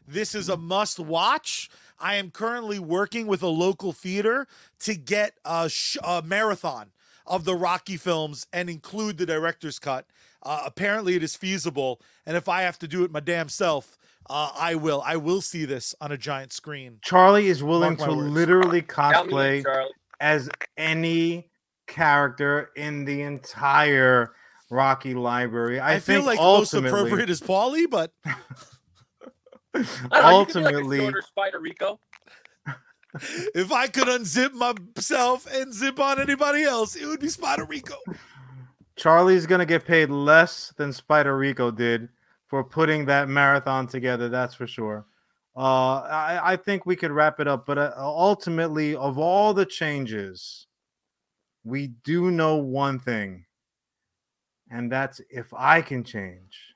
This 0.08 0.34
is 0.36 0.50
a 0.50 0.58
must 0.58 1.00
watch. 1.00 1.70
I 2.00 2.16
am 2.16 2.32
currently 2.32 2.80
working 2.80 3.28
with 3.28 3.42
a 3.44 3.48
local 3.48 3.92
theater 3.92 4.48
to 4.82 4.96
get 4.96 5.34
a, 5.44 5.68
sh- 5.70 5.98
a 6.04 6.22
marathon 6.22 6.92
of 7.26 7.44
the 7.44 7.56
Rocky 7.56 7.98
films 7.98 8.48
and 8.54 8.70
include 8.70 9.18
the 9.18 9.26
director's 9.26 9.80
cut. 9.80 10.06
Uh, 10.44 10.62
apparently, 10.66 11.16
it 11.16 11.24
is 11.24 11.36
feasible, 11.36 12.00
and 12.26 12.38
if 12.38 12.48
I 12.48 12.62
have 12.62 12.80
to 12.80 12.88
do 12.88 13.04
it 13.04 13.12
my 13.12 13.20
damn 13.20 13.50
self, 13.50 13.98
uh, 14.30 14.52
I 14.58 14.76
will. 14.76 15.02
I 15.06 15.18
will 15.18 15.42
see 15.42 15.66
this 15.66 15.96
on 16.00 16.12
a 16.12 16.18
giant 16.18 16.54
screen. 16.54 17.00
Charlie 17.02 17.48
is 17.48 17.64
willing 17.64 17.98
to 17.98 18.14
words. 18.14 18.32
literally 18.32 18.82
Count 18.82 19.28
me 19.28 19.58
in, 19.58 19.64
cosplay 19.64 19.88
as 20.20 20.50
any 20.78 21.50
character 21.88 22.72
in 22.76 23.06
the 23.06 23.22
entire 23.22 24.34
Rocky 24.70 25.14
library. 25.14 25.80
I, 25.80 25.96
I, 25.96 26.00
feel 26.00 26.18
think 26.18 26.26
like 26.26 26.40
most 26.40 26.74
appropriate 26.74 27.30
is 27.30 27.42
Paulie, 27.42 27.90
but 27.90 28.12
I 28.26 28.36
don't 29.74 29.74
know, 29.74 29.82
you 29.82 29.96
could 29.96 30.12
be 30.12 30.12
like 30.12 30.24
ultimately, 30.24 31.12
Spider 31.28 31.60
Rico. 31.60 32.00
if 33.56 33.72
I 33.72 33.88
could 33.88 34.08
unzip 34.08 34.54
myself 34.54 35.48
and 35.52 35.74
zip 35.74 36.00
on 36.00 36.20
anybody 36.20 36.64
else, 36.64 36.96
it 36.96 37.06
would 37.06 37.20
be 37.20 37.30
Spider 37.30 37.66
Rico. 37.66 37.96
Charlie's 38.98 39.46
gonna 39.46 39.66
get 39.66 39.86
paid 39.86 40.10
less 40.10 40.74
than 40.78 40.92
Spider 40.92 41.38
Rico 41.38 41.72
did 41.72 42.10
for 42.48 42.64
putting 42.64 43.06
that 43.06 43.30
marathon 43.30 43.88
together. 43.88 44.30
That's 44.30 44.56
for 44.56 44.68
sure. 44.68 45.06
Uh, 45.56 46.02
I, 46.02 46.54
I 46.54 46.56
think 46.56 46.86
we 46.86 46.96
could 46.96 47.12
wrap 47.12 47.40
it 47.40 47.48
up, 47.48 47.66
but 47.66 47.78
uh, 47.78 47.94
ultimately, 47.98 48.96
of 48.96 49.18
all 49.18 49.54
the 49.56 49.66
changes, 49.66 50.68
we 51.64 51.88
do 51.88 52.30
know 52.30 52.58
one 52.58 53.00
thing, 53.00 53.46
and 54.72 54.92
that's 54.92 55.22
if 55.30 55.54
I 55.54 55.82
can 55.82 56.04
change, 56.04 56.76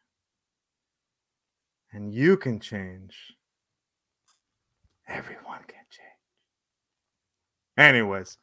and 1.92 2.14
you 2.14 2.38
can 2.38 2.60
change, 2.60 3.16
everyone 5.08 5.62
can 5.68 5.86
change. 5.90 6.08
Anyways, 7.78 8.38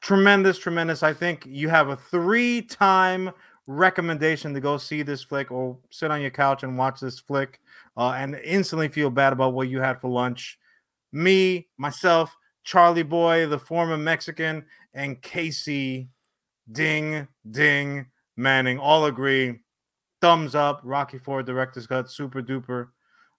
tremendous, 0.00 0.58
tremendous. 0.58 1.02
I 1.02 1.12
think 1.12 1.44
you 1.46 1.68
have 1.68 1.88
a 1.88 1.96
three 1.96 2.62
time 2.62 3.30
recommendation 3.66 4.52
to 4.54 4.60
go 4.60 4.76
see 4.76 5.02
this 5.02 5.22
flick 5.22 5.50
or 5.50 5.78
sit 5.90 6.10
on 6.10 6.20
your 6.20 6.30
couch 6.30 6.62
and 6.62 6.76
watch 6.76 7.00
this 7.00 7.20
flick 7.20 7.60
uh, 7.96 8.10
and 8.10 8.34
instantly 8.44 8.88
feel 8.88 9.10
bad 9.10 9.32
about 9.32 9.54
what 9.54 9.68
you 9.68 9.80
had 9.80 10.00
for 10.00 10.08
lunch. 10.08 10.58
Me, 11.12 11.68
myself, 11.78 12.36
Charlie 12.64 13.02
Boy, 13.02 13.46
the 13.46 13.58
former 13.58 13.96
Mexican, 13.96 14.64
and 14.94 15.20
Casey 15.22 16.08
Ding 16.70 17.28
Ding 17.50 18.06
Manning 18.42 18.78
all 18.78 19.06
agree. 19.06 19.60
Thumbs 20.20 20.54
up. 20.54 20.80
Rocky 20.82 21.18
Four 21.18 21.42
director's 21.42 21.86
cut. 21.86 22.10
Super 22.10 22.42
duper. 22.42 22.88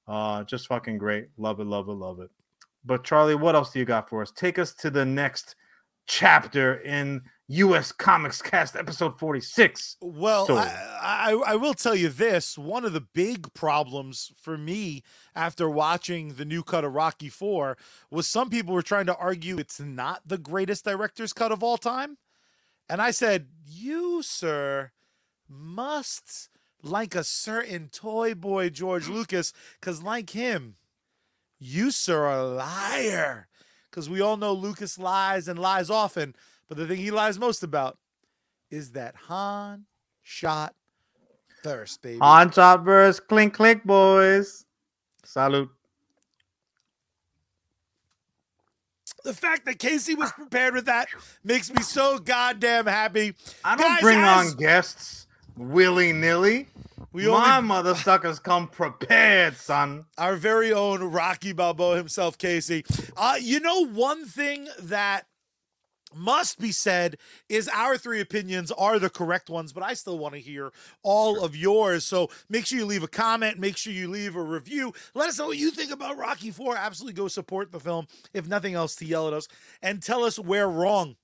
Uh, 0.07 0.43
just 0.43 0.67
fucking 0.67 0.97
great. 0.97 1.27
Love 1.37 1.59
it, 1.59 1.67
love 1.67 1.89
it, 1.89 1.93
love 1.93 2.19
it. 2.19 2.29
But 2.85 3.03
Charlie, 3.03 3.35
what 3.35 3.55
else 3.55 3.71
do 3.71 3.79
you 3.79 3.85
got 3.85 4.09
for 4.09 4.21
us? 4.21 4.31
Take 4.31 4.59
us 4.59 4.73
to 4.75 4.89
the 4.89 5.05
next 5.05 5.55
chapter 6.05 6.75
in 6.81 7.21
U.S. 7.47 7.91
Comics 7.91 8.41
Cast 8.41 8.75
episode 8.75 9.19
46. 9.19 9.97
Well. 10.01 10.47
I, 10.49 10.73
I, 11.01 11.53
I 11.53 11.55
will 11.55 11.73
tell 11.73 11.95
you 11.95 12.09
this. 12.09 12.57
One 12.57 12.83
of 12.85 12.93
the 12.93 13.01
big 13.01 13.53
problems 13.53 14.31
for 14.41 14.57
me 14.57 15.03
after 15.35 15.69
watching 15.69 16.35
the 16.35 16.45
new 16.45 16.63
cut 16.63 16.83
of 16.83 16.93
Rocky 16.93 17.29
4 17.29 17.77
was 18.09 18.27
some 18.27 18.49
people 18.49 18.73
were 18.73 18.81
trying 18.81 19.05
to 19.07 19.15
argue 19.15 19.57
it's 19.57 19.79
not 19.79 20.21
the 20.25 20.37
greatest 20.37 20.85
director's 20.85 21.33
cut 21.33 21.51
of 21.51 21.63
all 21.63 21.77
time. 21.77 22.17
And 22.89 23.01
I 23.01 23.11
said, 23.11 23.47
You, 23.75 24.21
sir, 24.21 24.91
must 25.49 26.49
like 26.83 27.15
a 27.15 27.23
certain 27.23 27.89
toy 27.89 28.35
boy 28.35 28.69
George 28.69 29.07
Lucas, 29.07 29.53
because 29.79 30.03
like 30.03 30.31
him, 30.31 30.75
you, 31.59 31.91
sir, 31.91 32.25
are 32.25 32.39
a 32.39 32.45
liar. 32.45 33.47
Because 33.89 34.09
we 34.09 34.21
all 34.21 34.37
know 34.37 34.53
Lucas 34.53 34.97
lies 34.99 35.47
and 35.47 35.57
lies 35.57 35.89
often. 35.89 36.35
But 36.67 36.77
the 36.77 36.87
thing 36.87 36.97
he 36.97 37.11
lies 37.11 37.39
most 37.39 37.63
about 37.63 37.97
is 38.69 38.91
that 38.91 39.15
Han 39.27 39.85
shot 40.21 40.75
thirst, 41.63 42.01
baby. 42.01 42.19
On 42.21 42.49
top 42.49 42.83
verse, 42.83 43.19
clink 43.19 43.53
clink, 43.53 43.83
boys. 43.85 44.65
Salute. 45.23 45.69
The 49.23 49.33
fact 49.33 49.65
that 49.65 49.79
Casey 49.79 50.15
was 50.15 50.31
prepared 50.31 50.73
with 50.73 50.85
that 50.85 51.07
makes 51.43 51.71
me 51.71 51.81
so 51.81 52.17
goddamn 52.19 52.85
happy. 52.85 53.33
I 53.63 53.75
don't 53.75 53.87
Guys, 53.87 54.01
bring 54.01 54.19
as- 54.19 54.51
on 54.51 54.57
guests 54.57 55.27
willy 55.57 56.13
nilly. 56.13 56.67
We 57.11 57.27
My 57.27 57.57
only 57.57 57.67
mother 57.67 57.93
suckers 57.95 58.39
come 58.39 58.67
prepared, 58.67 59.55
son. 59.57 60.05
our 60.17 60.35
very 60.35 60.73
own 60.73 61.03
Rocky 61.03 61.53
Balboa 61.53 61.95
himself, 61.97 62.39
Casey. 62.39 62.83
Uh, 63.15 63.35
you 63.39 63.59
know, 63.59 63.85
one 63.85 64.25
thing 64.25 64.67
that 64.79 65.27
must 66.15 66.59
be 66.59 66.71
said 66.71 67.17
is 67.49 67.69
our 67.69 67.97
three 67.97 68.21
opinions 68.21 68.71
are 68.71 68.99
the 68.99 69.09
correct 69.09 69.49
ones, 69.49 69.73
but 69.73 69.83
I 69.83 69.93
still 69.93 70.17
want 70.17 70.35
to 70.35 70.39
hear 70.39 70.71
all 71.03 71.43
of 71.43 71.55
yours. 71.55 72.05
So 72.05 72.29
make 72.49 72.65
sure 72.65 72.79
you 72.79 72.85
leave 72.85 73.03
a 73.03 73.07
comment, 73.07 73.59
make 73.59 73.77
sure 73.77 73.93
you 73.93 74.07
leave 74.07 74.35
a 74.35 74.41
review. 74.41 74.93
Let 75.13 75.29
us 75.29 75.39
know 75.39 75.47
what 75.47 75.57
you 75.57 75.71
think 75.71 75.91
about 75.91 76.17
Rocky 76.17 76.51
4. 76.51 76.75
Absolutely 76.77 77.13
go 77.13 77.27
support 77.27 77.71
the 77.71 77.79
film, 77.79 78.07
if 78.33 78.47
nothing 78.47 78.73
else, 78.73 78.95
to 78.97 79.05
yell 79.05 79.27
at 79.27 79.33
us 79.33 79.47
and 79.81 80.01
tell 80.01 80.23
us 80.23 80.39
we're 80.39 80.67
wrong. 80.67 81.15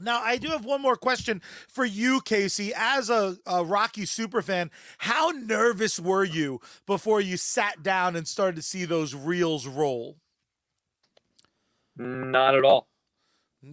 Now, 0.00 0.20
I 0.22 0.36
do 0.36 0.48
have 0.48 0.64
one 0.64 0.80
more 0.80 0.96
question 0.96 1.42
for 1.68 1.84
you, 1.84 2.20
Casey. 2.20 2.72
As 2.76 3.10
a, 3.10 3.36
a 3.46 3.64
Rocky 3.64 4.04
super 4.06 4.42
fan, 4.42 4.70
how 4.98 5.30
nervous 5.30 5.98
were 5.98 6.24
you 6.24 6.60
before 6.86 7.20
you 7.20 7.36
sat 7.36 7.82
down 7.82 8.14
and 8.16 8.26
started 8.26 8.56
to 8.56 8.62
see 8.62 8.84
those 8.84 9.14
reels 9.14 9.66
roll? 9.66 10.16
Not 11.96 12.54
at 12.54 12.64
all. 12.64 12.86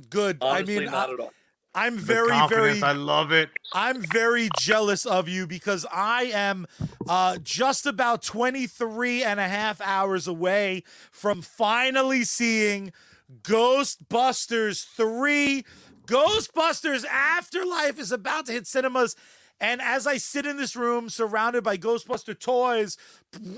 Good. 0.09 0.37
Honestly, 0.41 0.77
I 0.77 0.79
mean, 0.79 0.91
not 0.91 1.09
I, 1.09 1.13
at 1.13 1.19
all. 1.19 1.31
I'm 1.75 1.97
very, 1.97 2.47
very, 2.47 2.81
I 2.81 2.93
love 2.93 3.33
it. 3.33 3.49
I'm 3.73 4.01
very 4.01 4.49
jealous 4.57 5.05
of 5.05 5.27
you 5.27 5.45
because 5.45 5.85
I 5.91 6.31
am 6.33 6.67
uh, 7.07 7.37
just 7.43 7.85
about 7.85 8.23
23 8.23 9.23
and 9.23 9.41
a 9.41 9.47
half 9.47 9.81
hours 9.81 10.25
away 10.25 10.83
from 11.11 11.41
finally 11.41 12.23
seeing 12.23 12.93
Ghostbusters 13.41 14.85
3. 14.85 15.65
Ghostbusters 16.07 17.03
Afterlife 17.05 17.99
is 17.99 18.11
about 18.13 18.45
to 18.45 18.53
hit 18.53 18.67
cinemas. 18.67 19.17
And 19.59 19.81
as 19.81 20.05
I 20.05 20.17
sit 20.17 20.45
in 20.45 20.57
this 20.57 20.75
room 20.75 21.09
surrounded 21.09 21.63
by 21.63 21.77
Ghostbuster 21.77 22.37
toys, 22.37 22.97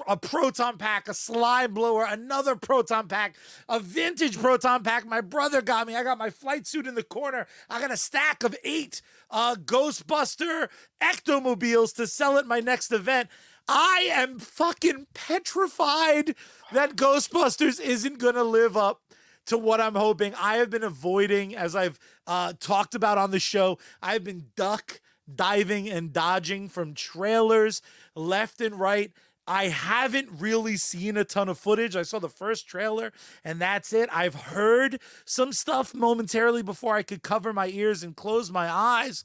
a 0.07 0.15
proton 0.15 0.77
pack, 0.77 1.07
a 1.07 1.13
slime 1.13 1.73
blower, 1.73 2.05
another 2.07 2.55
proton 2.55 3.07
pack, 3.07 3.35
a 3.67 3.79
vintage 3.79 4.37
proton 4.37 4.83
pack 4.83 5.07
my 5.07 5.21
brother 5.21 5.61
got 5.61 5.87
me. 5.87 5.95
I 5.95 6.03
got 6.03 6.19
my 6.19 6.29
flight 6.29 6.67
suit 6.67 6.85
in 6.85 6.95
the 6.95 7.03
corner. 7.03 7.47
I 7.69 7.81
got 7.81 7.91
a 7.91 7.97
stack 7.97 8.43
of 8.43 8.55
eight 8.63 9.01
uh, 9.31 9.55
Ghostbuster 9.55 10.69
ectomobiles 11.01 11.95
to 11.95 12.05
sell 12.05 12.37
at 12.37 12.45
my 12.45 12.59
next 12.59 12.91
event. 12.91 13.29
I 13.67 14.07
am 14.11 14.39
fucking 14.39 15.07
petrified 15.13 16.35
that 16.71 16.95
Ghostbusters 16.95 17.81
isn't 17.81 18.19
going 18.19 18.35
to 18.35 18.43
live 18.43 18.77
up 18.77 19.01
to 19.47 19.57
what 19.57 19.81
I'm 19.81 19.95
hoping. 19.95 20.33
I 20.35 20.57
have 20.57 20.69
been 20.69 20.83
avoiding, 20.83 21.55
as 21.55 21.75
I've 21.75 21.99
uh, 22.27 22.53
talked 22.59 22.95
about 22.95 23.17
on 23.17 23.31
the 23.31 23.39
show, 23.39 23.77
I've 24.01 24.23
been 24.23 24.47
duck 24.55 25.01
diving 25.33 25.89
and 25.89 26.13
dodging 26.13 26.69
from 26.69 26.93
trailers 26.93 27.81
left 28.15 28.61
and 28.61 28.79
right. 28.79 29.11
I 29.47 29.67
haven't 29.67 30.29
really 30.39 30.75
seen 30.75 31.15
a 31.15 31.23
ton 31.23 31.47
of 31.47 31.57
footage. 31.57 31.95
I 31.95 32.01
saw 32.01 32.19
the 32.19 32.29
first 32.29 32.67
trailer 32.67 33.13
and 33.43 33.61
that's 33.61 33.93
it. 33.93 34.09
I've 34.11 34.35
heard 34.35 34.99
some 35.25 35.53
stuff 35.53 35.93
momentarily 35.93 36.63
before 36.63 36.95
I 36.95 37.03
could 37.03 37.23
cover 37.23 37.53
my 37.53 37.67
ears 37.67 38.03
and 38.03 38.15
close 38.15 38.51
my 38.51 38.69
eyes. 38.69 39.23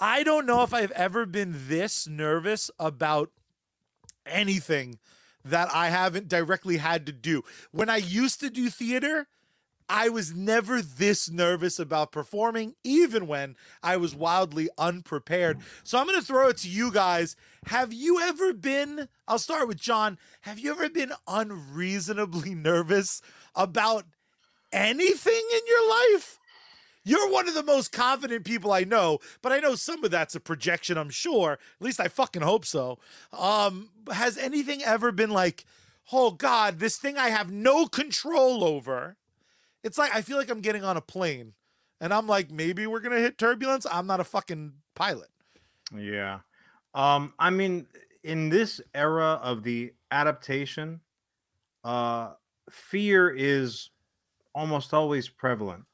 I 0.00 0.22
don't 0.22 0.46
know 0.46 0.62
if 0.62 0.72
I've 0.72 0.92
ever 0.92 1.26
been 1.26 1.54
this 1.66 2.06
nervous 2.06 2.70
about 2.78 3.30
anything 4.24 4.98
that 5.44 5.68
I 5.74 5.88
haven't 5.88 6.28
directly 6.28 6.78
had 6.78 7.04
to 7.06 7.12
do. 7.12 7.42
When 7.70 7.88
I 7.88 7.96
used 7.96 8.40
to 8.40 8.50
do 8.50 8.70
theater, 8.70 9.26
I 9.88 10.08
was 10.10 10.34
never 10.34 10.82
this 10.82 11.30
nervous 11.30 11.78
about 11.78 12.12
performing, 12.12 12.74
even 12.84 13.26
when 13.26 13.56
I 13.82 13.96
was 13.96 14.14
wildly 14.14 14.68
unprepared. 14.76 15.58
So 15.82 15.98
I'm 15.98 16.06
going 16.06 16.20
to 16.20 16.26
throw 16.26 16.48
it 16.48 16.58
to 16.58 16.68
you 16.68 16.92
guys. 16.92 17.36
Have 17.66 17.92
you 17.92 18.20
ever 18.20 18.52
been, 18.52 19.08
I'll 19.26 19.38
start 19.38 19.66
with 19.66 19.80
Jon, 19.80 20.18
have 20.42 20.58
you 20.58 20.72
ever 20.72 20.88
been 20.90 21.12
unreasonably 21.26 22.54
nervous 22.54 23.22
about 23.54 24.04
anything 24.72 25.42
in 25.52 25.60
your 25.66 25.88
life? 25.88 26.38
You're 27.04 27.30
one 27.30 27.48
of 27.48 27.54
the 27.54 27.62
most 27.62 27.90
confident 27.90 28.44
people 28.44 28.70
I 28.70 28.84
know, 28.84 29.20
but 29.40 29.50
I 29.50 29.60
know 29.60 29.76
some 29.76 30.04
of 30.04 30.10
that's 30.10 30.34
a 30.34 30.40
projection, 30.40 30.98
I'm 30.98 31.08
sure. 31.08 31.52
At 31.52 31.58
least 31.80 32.00
I 32.00 32.08
fucking 32.08 32.42
hope 32.42 32.66
so. 32.66 32.98
Um, 33.32 33.88
has 34.12 34.36
anything 34.36 34.82
ever 34.84 35.10
been 35.10 35.30
like, 35.30 35.64
oh 36.12 36.32
God, 36.32 36.78
this 36.78 36.98
thing 36.98 37.16
I 37.16 37.30
have 37.30 37.50
no 37.50 37.86
control 37.86 38.62
over? 38.62 39.16
It's 39.84 39.98
like 39.98 40.14
I 40.14 40.22
feel 40.22 40.36
like 40.36 40.50
I'm 40.50 40.60
getting 40.60 40.84
on 40.84 40.96
a 40.96 41.00
plane 41.00 41.54
and 42.00 42.12
I'm 42.12 42.26
like, 42.26 42.50
maybe 42.50 42.86
we're 42.86 43.00
gonna 43.00 43.20
hit 43.20 43.38
turbulence. 43.38 43.86
I'm 43.90 44.06
not 44.06 44.20
a 44.20 44.24
fucking 44.24 44.72
pilot. 44.94 45.28
Yeah. 45.96 46.40
Um, 46.94 47.32
I 47.38 47.50
mean, 47.50 47.86
in 48.24 48.48
this 48.48 48.80
era 48.94 49.40
of 49.42 49.62
the 49.62 49.92
adaptation, 50.10 51.00
uh, 51.84 52.32
fear 52.70 53.30
is 53.30 53.90
almost 54.54 54.92
always 54.92 55.28
prevalent. 55.28 55.84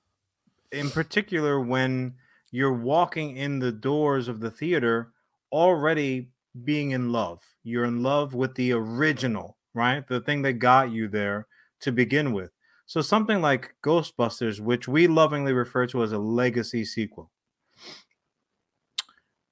In 0.73 0.91
particular, 0.91 1.61
when 1.61 2.15
you're 2.55 2.73
walking 2.73 3.37
in 3.37 3.59
the 3.59 3.73
doors 3.73 4.29
of 4.29 4.39
the 4.39 4.51
theater 4.51 5.11
already 5.51 6.29
being 6.63 6.93
in 6.93 7.11
love. 7.11 7.43
You're 7.65 7.85
in 7.85 8.03
love 8.03 8.33
with 8.33 8.55
the 8.55 8.73
original, 8.73 9.57
right? 9.75 10.07
The 10.07 10.21
thing 10.21 10.43
that 10.43 10.55
got 10.55 10.93
you 10.93 11.09
there 11.09 11.49
to 11.81 11.91
begin 11.91 12.33
with. 12.33 12.53
So 12.87 13.01
something 13.01 13.41
like 13.41 13.75
Ghostbusters, 13.83 14.61
which 14.61 14.87
we 14.87 15.07
lovingly 15.07 15.53
refer 15.53 15.87
to 15.89 16.03
as 16.03 16.13
a 16.13 16.19
legacy 16.19 16.85
sequel. 16.85 17.31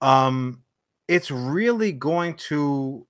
Um, 0.00 0.62
it's 1.08 1.30
really 1.30 1.92
going 1.92 2.34
to 2.48 3.06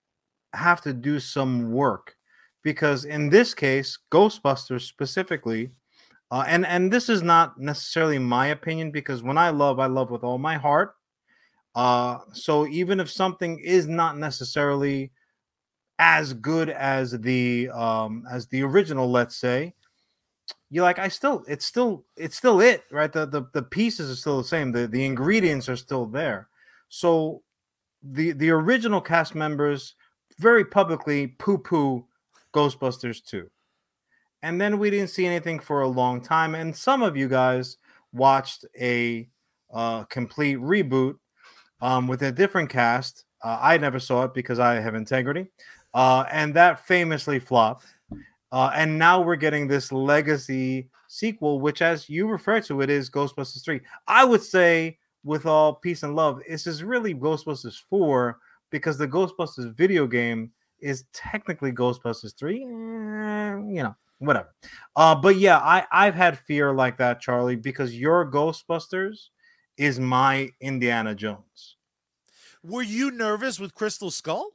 have 0.53 0.81
to 0.83 0.93
do 0.93 1.19
some 1.19 1.73
work 1.73 2.15
because 2.63 3.05
in 3.05 3.31
this 3.31 3.55
case, 3.55 3.99
Ghostbusters 4.13 4.83
specifically, 4.83 5.71
uh, 6.31 6.45
and 6.47 6.65
and 6.67 6.93
this 6.93 7.09
is 7.09 7.23
not 7.23 7.59
necessarily 7.59 8.19
my 8.19 8.49
opinion 8.49 8.91
because 8.91 9.23
when 9.23 9.39
I 9.39 9.51
love, 9.51 9.79
I 9.79 9.87
love 9.87 10.11
with 10.11 10.23
all 10.23 10.39
my 10.39 10.57
heart. 10.57 10.95
Uh, 11.75 12.19
so 12.33 12.67
even 12.69 13.01
if 13.01 13.11
something 13.11 13.59
is 13.59 13.89
not 13.89 14.19
necessarily 14.19 15.11
as 15.99 16.33
good 16.33 16.69
as 16.69 17.13
the 17.13 17.69
um 17.71 18.25
as 18.31 18.47
the 18.49 18.63
original, 18.63 19.11
let's 19.11 19.37
say, 19.37 19.75
you're 20.73 20.85
like, 20.85 20.99
I 20.99 21.09
still, 21.09 21.45
it's 21.47 21.67
still, 21.67 22.07
it's 22.17 22.37
still 22.37 22.61
it, 22.61 22.85
right? 22.91 23.13
The 23.13 23.27
the 23.27 23.43
the 23.53 23.63
pieces 23.63 24.11
are 24.11 24.17
still 24.17 24.39
the 24.39 24.49
same. 24.49 24.73
The 24.73 24.87
the 24.87 25.05
ingredients 25.05 25.69
are 25.69 25.77
still 25.77 26.07
there. 26.07 26.49
So 26.89 27.43
the 28.03 28.33
the 28.33 28.51
original 28.51 29.01
cast 29.01 29.35
members 29.35 29.95
very 30.39 30.65
publicly 30.65 31.27
poo-poo 31.27 32.05
Ghostbusters 32.55 33.23
2. 33.25 33.49
And 34.43 34.61
then 34.61 34.79
we 34.79 34.91
didn't 34.91 35.11
see 35.11 35.27
anything 35.27 35.59
for 35.61 35.83
a 35.83 35.89
long 35.89 36.21
time. 36.21 36.55
And 36.55 36.75
some 36.75 37.03
of 37.03 37.17
you 37.17 37.29
guys 37.29 37.77
watched 38.13 38.65
a 38.81 39.29
uh, 39.73 40.05
complete 40.05 40.59
reboot 40.59 41.17
um, 41.81 42.09
with 42.09 42.23
a 42.23 42.33
different 42.33 42.71
cast. 42.71 43.25
Uh, 43.45 43.59
I 43.61 43.79
never 43.79 44.01
saw 44.01 44.25
it 44.25 44.35
because 44.35 44.59
I 44.59 44.75
have 44.81 44.95
integrity. 44.95 45.47
Uh, 45.95 46.25
and 46.31 46.55
that 46.55 46.87
famously 46.87 47.39
flopped. 47.39 47.87
Uh, 48.53 48.71
and 48.75 48.99
now 48.99 49.21
we're 49.21 49.35
getting 49.35 49.67
this 49.67 49.91
legacy 49.91 50.89
sequel, 51.09 51.59
which, 51.59 51.81
as 51.81 52.09
you 52.09 52.27
refer 52.29 52.61
to 52.61 52.83
it, 52.83 52.91
is 52.91 53.09
Ghostbusters 53.09 53.65
3. 53.65 53.81
I 54.07 54.25
would 54.25 54.43
say, 54.43 54.99
with 55.25 55.47
all 55.47 55.75
peace 55.75 56.03
and 56.03 56.15
love, 56.15 56.43
this 56.47 56.67
is 56.67 56.85
really 56.85 57.15
Ghostbusters 57.15 57.81
4 57.89 58.39
because 58.71 58.99
the 58.99 59.09
Ghostbusters 59.09 59.75
video 59.75 60.07
game 60.07 60.53
is 60.81 61.05
technically 61.15 61.73
Ghostbusters 61.73 62.37
3. 62.37 62.63
Eh, 62.63 62.67
you 62.67 63.83
know, 63.83 63.97
whatever. 64.19 64.55
Uh, 64.97 65.15
but 65.15 65.37
yeah, 65.37 65.59
I 65.59 65.87
I've 65.91 66.15
had 66.15 66.39
fear 66.39 66.75
like 66.75 66.99
that, 66.99 67.21
Charlie, 67.21 67.57
because 67.57 67.99
your 67.99 68.31
Ghostbusters 68.31 69.29
is 69.79 69.99
my 69.99 70.51
Indiana 70.61 71.15
Jones. 71.15 71.77
Were 72.63 72.83
you 72.83 73.11
nervous 73.11 73.59
with 73.59 73.75
Crystal 73.75 74.11
Skull? 74.11 74.53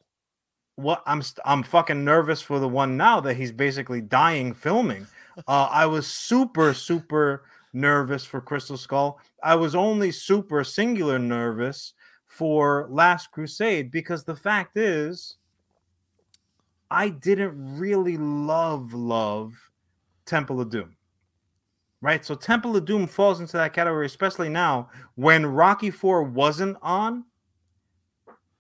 What 0.78 1.04
I'm 1.06 1.22
I'm 1.44 1.64
fucking 1.64 2.06
nervous 2.06 2.42
for 2.42 2.60
the 2.60 2.70
one 2.70 2.96
now 2.98 3.20
that 3.20 3.36
he's 3.36 3.52
basically 3.52 4.02
dying 4.02 4.54
filming. 4.54 5.08
Uh, 5.48 5.70
I 5.70 5.86
was 5.86 6.08
super 6.08 6.74
super 6.74 7.44
nervous 7.72 8.26
for 8.26 8.42
Crystal 8.42 8.76
Skull. 8.76 9.20
I 9.44 9.54
was 9.54 9.76
only 9.76 10.12
super 10.12 10.64
singular 10.64 11.20
nervous 11.20 11.94
for 12.26 12.88
Last 12.90 13.32
Crusade 13.32 13.92
because 13.92 14.24
the 14.24 14.36
fact 14.36 14.78
is, 14.78 15.38
I 16.90 17.10
didn't 17.10 17.78
really 17.78 18.18
love 18.18 18.94
love 18.94 19.54
Temple 20.26 20.62
of 20.62 20.70
Doom. 20.70 20.96
Right? 22.02 22.24
So 22.24 22.36
Temple 22.36 22.76
of 22.76 22.86
Doom 22.86 23.08
falls 23.08 23.40
into 23.40 23.58
that 23.58 23.74
category, 23.74 24.06
especially 24.06 24.50
now 24.50 24.90
when 25.16 25.46
Rocky 25.46 25.90
4 25.90 26.24
wasn't 26.24 26.78
on. 26.82 27.26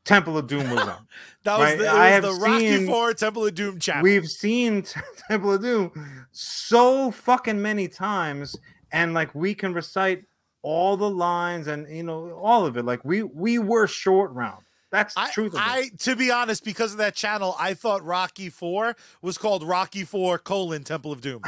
Temple 0.07 0.37
of 0.37 0.47
Doom 0.47 0.69
was 0.71 0.87
on. 0.87 1.07
That 1.43 1.59
was 1.59 1.69
Right, 1.69 1.77
the, 1.77 1.87
I 1.89 2.19
was 2.19 2.21
the 2.39 2.45
have 2.45 2.51
Rocky 2.53 2.77
seen- 2.77 2.87
Four 2.87 3.13
Temple 3.13 3.45
of 3.45 3.55
Doom 3.55 3.79
channel. 3.79 4.03
We've 4.03 4.27
seen 4.27 4.83
Temple 5.29 5.53
of 5.53 5.61
Doom 5.61 6.25
so 6.31 7.11
fucking 7.11 7.61
many 7.61 7.87
times, 7.87 8.55
and 8.91 9.13
like 9.13 9.33
we 9.35 9.53
can 9.53 9.73
recite 9.73 10.23
all 10.63 10.97
the 10.97 11.09
lines 11.09 11.67
and 11.67 11.87
you 11.95 12.03
know 12.03 12.31
all 12.41 12.65
of 12.65 12.75
it. 12.77 12.83
Like 12.85 13.05
we 13.05 13.23
we 13.23 13.59
were 13.59 13.87
short 13.87 14.31
round. 14.33 14.63
That's 14.91 15.13
the 15.13 15.21
I, 15.21 15.31
truth 15.31 15.53
of 15.53 15.59
it. 15.59 15.63
I, 15.65 15.89
to 15.99 16.15
be 16.15 16.31
honest, 16.31 16.63
because 16.65 16.93
of 16.93 16.97
that 16.99 17.13
channel, 17.15 17.55
I 17.59 17.73
thought 17.73 18.03
Rocky 18.05 18.49
Four 18.49 18.95
was 19.21 19.37
called 19.37 19.63
Rocky 19.63 20.03
Four 20.03 20.37
colon 20.39 20.83
Temple 20.83 21.11
of 21.11 21.21
Doom. 21.21 21.41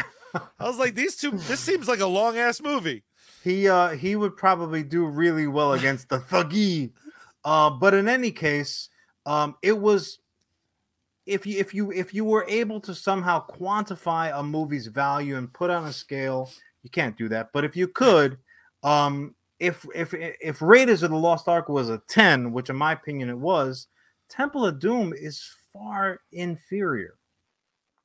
I 0.60 0.64
was 0.68 0.78
like, 0.78 0.96
these 0.96 1.16
two. 1.18 1.32
This 1.32 1.60
seems 1.60 1.88
like 1.88 2.00
a 2.02 2.06
long 2.06 2.38
ass 2.38 2.62
movie. 2.62 3.04
He 3.44 3.68
uh 3.68 3.90
he 3.90 4.16
would 4.16 4.38
probably 4.38 4.84
do 4.84 5.06
really 5.06 5.48
well 5.48 5.74
against 5.74 6.08
the 6.10 6.20
Thuggee. 6.20 6.92
Uh, 7.44 7.70
but 7.70 7.94
in 7.94 8.08
any 8.08 8.32
case, 8.32 8.90
um, 9.26 9.56
it 9.62 9.78
was 9.78 10.20
if 11.26 11.46
you 11.46 11.60
if 11.60 11.74
you 11.74 11.92
if 11.92 12.14
you 12.14 12.26
were 12.26 12.46
able 12.48 12.80
to 12.82 12.96
somehow 12.96 13.46
quantify 13.46 14.38
a 14.38 14.42
movie's 14.42 14.88
value 14.88 15.38
and 15.38 15.54
put 15.54 15.70
on 15.70 15.86
a 15.86 15.94
scale, 15.94 16.52
you 16.84 16.90
can't 16.90 17.18
do 17.18 17.30
that. 17.30 17.50
But 17.54 17.64
if 17.64 17.76
you 17.76 17.88
could, 17.88 18.38
um, 18.84 19.36
if 19.60 19.86
if 19.94 20.14
if 20.14 20.62
Raiders 20.62 21.04
of 21.04 21.12
the 21.12 21.18
Lost 21.18 21.48
Ark 21.48 21.70
was 21.70 21.90
a 21.90 22.02
10, 22.08 22.52
which 22.52 22.70
in 22.70 22.76
my 22.76 22.94
opinion 22.94 23.30
it 23.30 23.38
was, 23.38 23.88
Temple 24.30 24.66
of 24.66 24.80
Doom 24.80 25.14
is 25.14 25.48
far 25.72 26.22
inferior. 26.32 27.16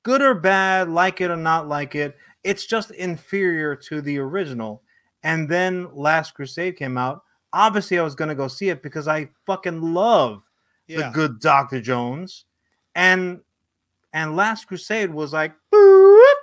Good 0.02 0.20
or 0.20 0.34
bad, 0.34 0.90
like 0.90 1.20
it 1.20 1.30
or 1.30 1.36
not 1.36 1.66
like 1.66 1.94
it, 1.94 2.16
it's 2.42 2.66
just 2.66 2.90
inferior 2.90 3.74
to 3.76 4.02
the 4.02 4.18
original. 4.18 4.82
And 5.22 5.48
then 5.48 5.88
Last 5.94 6.34
Crusade 6.34 6.76
came 6.76 6.98
out. 6.98 7.22
Obviously, 7.54 7.98
I 7.98 8.02
was 8.02 8.14
gonna 8.16 8.34
go 8.34 8.48
see 8.48 8.68
it 8.68 8.82
because 8.82 9.06
I 9.08 9.30
fucking 9.46 9.80
love 9.94 10.42
Yeah. 10.88 11.08
the 11.08 11.14
good 11.14 11.40
Dr. 11.40 11.80
Jones. 11.80 12.44
And 12.96 13.40
and 14.12 14.36
Last 14.36 14.66
Crusade 14.66 15.10
was 15.14 15.32
like 15.32 15.54
boop, 15.72 16.34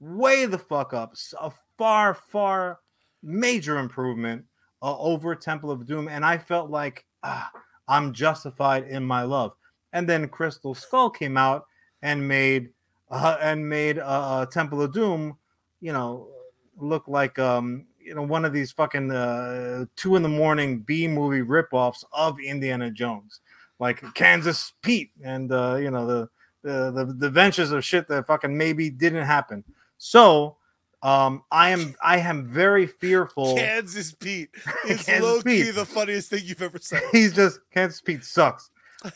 way 0.00 0.46
the 0.46 0.58
fuck 0.58 0.94
up. 0.94 1.14
A 1.40 1.50
far, 1.76 2.14
far 2.14 2.78
major 3.22 3.78
improvement 3.78 4.44
uh, 4.82 4.96
over 4.98 5.34
Temple 5.34 5.70
of 5.70 5.86
Doom. 5.86 6.08
And 6.08 6.24
I 6.24 6.38
felt 6.38 6.70
like 6.70 7.04
ah, 7.24 7.50
I'm 7.88 8.12
justified 8.12 8.88
in 8.88 9.04
my 9.04 9.22
love. 9.22 9.52
And 9.92 10.08
then 10.08 10.28
Crystal 10.28 10.74
Skull 10.74 11.10
came 11.10 11.36
out 11.36 11.66
and 12.02 12.26
made 12.26 12.70
uh, 13.10 13.36
and 13.40 13.68
made 13.68 13.98
uh, 13.98 14.02
uh, 14.02 14.46
Temple 14.46 14.82
of 14.82 14.92
Doom, 14.92 15.36
you 15.80 15.92
know, 15.92 16.28
look 16.76 17.08
like 17.08 17.38
um, 17.40 17.86
you 18.10 18.16
know 18.16 18.22
one 18.22 18.44
of 18.44 18.52
these 18.52 18.72
fucking 18.72 19.12
uh, 19.12 19.84
two 19.94 20.16
in 20.16 20.22
the 20.24 20.28
morning 20.28 20.80
B 20.80 21.06
movie 21.06 21.42
ripoffs 21.42 22.02
of 22.12 22.40
Indiana 22.40 22.90
Jones, 22.90 23.38
like 23.78 24.02
Kansas 24.14 24.72
Pete 24.82 25.12
and 25.22 25.52
uh, 25.52 25.76
you 25.76 25.92
know 25.92 26.04
the, 26.04 26.28
the 26.62 26.90
the 26.90 27.04
the 27.04 27.30
ventures 27.30 27.70
of 27.70 27.84
shit 27.84 28.08
that 28.08 28.26
fucking 28.26 28.58
maybe 28.58 28.90
didn't 28.90 29.26
happen. 29.26 29.62
So 29.98 30.56
um, 31.04 31.44
I 31.52 31.70
am 31.70 31.94
I 32.02 32.18
am 32.18 32.48
very 32.48 32.88
fearful. 32.88 33.54
Kansas 33.54 34.10
Pete 34.10 34.50
is 34.88 35.04
Kansas 35.04 35.22
low 35.22 35.40
key 35.42 35.62
Pete. 35.62 35.74
the 35.76 35.86
funniest 35.86 36.30
thing 36.30 36.42
you've 36.44 36.62
ever 36.62 36.78
said. 36.80 37.04
He's 37.12 37.32
just 37.32 37.60
Kansas 37.72 38.00
Pete 38.00 38.24
sucks. 38.24 38.70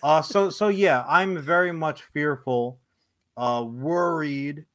Uh, 0.05 0.22
so 0.22 0.51
so 0.51 0.68
yeah, 0.68 1.05
I'm 1.09 1.36
very 1.42 1.72
much 1.72 2.05
fearful, 2.12 2.78
uh, 3.36 3.66
worried 3.68 4.66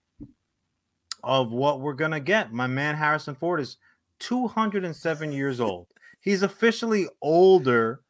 of 1.24 1.54
what 1.54 1.80
we're 1.80 1.94
gonna 1.94 2.20
get. 2.20 2.52
My 2.52 2.68
man 2.68 2.96
Harrison 2.96 3.36
Ford 3.36 3.62
is 3.62 3.78
207 4.20 5.32
years 5.32 5.60
old. 5.60 5.88
He's 6.22 6.44
officially 6.44 7.08
older. 7.22 8.02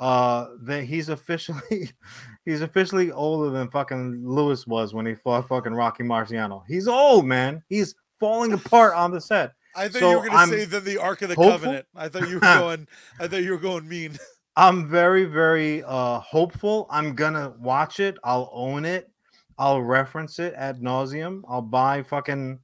Uh, 0.00 0.50
than 0.60 0.86
he's 0.86 1.08
officially 1.08 1.90
he's 2.44 2.60
officially 2.60 3.10
older 3.10 3.50
than 3.50 3.68
fucking 3.68 4.22
Louis 4.24 4.64
was 4.64 4.94
when 4.94 5.04
he 5.04 5.16
fought 5.16 5.48
fucking 5.48 5.74
Rocky 5.74 6.04
Marciano. 6.04 6.62
He's 6.68 6.86
old, 6.86 7.26
man. 7.26 7.64
He's 7.68 7.96
falling 8.20 8.52
apart 8.52 8.94
on 8.94 9.10
the 9.10 9.20
set. 9.20 9.54
I 9.74 9.88
thought 9.88 9.98
So 9.98 10.10
you 10.10 10.16
were 10.18 10.26
going 10.26 10.38
I'm 10.38 10.50
to 10.50 10.58
say 10.58 10.64
that 10.66 10.84
the 10.84 10.98
Ark 10.98 11.22
of 11.22 11.30
the 11.30 11.34
hopeful. 11.34 11.52
Covenant. 11.58 11.86
I 11.96 12.08
thought 12.08 12.28
you 12.28 12.34
were 12.36 12.40
going. 12.40 12.86
I 13.18 13.26
thought 13.26 13.42
you 13.42 13.50
were 13.50 13.58
going 13.58 13.88
mean. 13.88 14.16
I'm 14.56 14.88
very, 14.88 15.24
very 15.24 15.82
uh 15.84 16.20
hopeful. 16.20 16.86
I'm 16.90 17.14
gonna 17.14 17.54
watch 17.58 18.00
it. 18.00 18.18
I'll 18.24 18.50
own 18.52 18.84
it. 18.84 19.10
I'll 19.58 19.82
reference 19.82 20.38
it 20.38 20.54
ad 20.56 20.80
nauseum. 20.80 21.42
I'll 21.48 21.62
buy 21.62 22.02
fucking, 22.02 22.60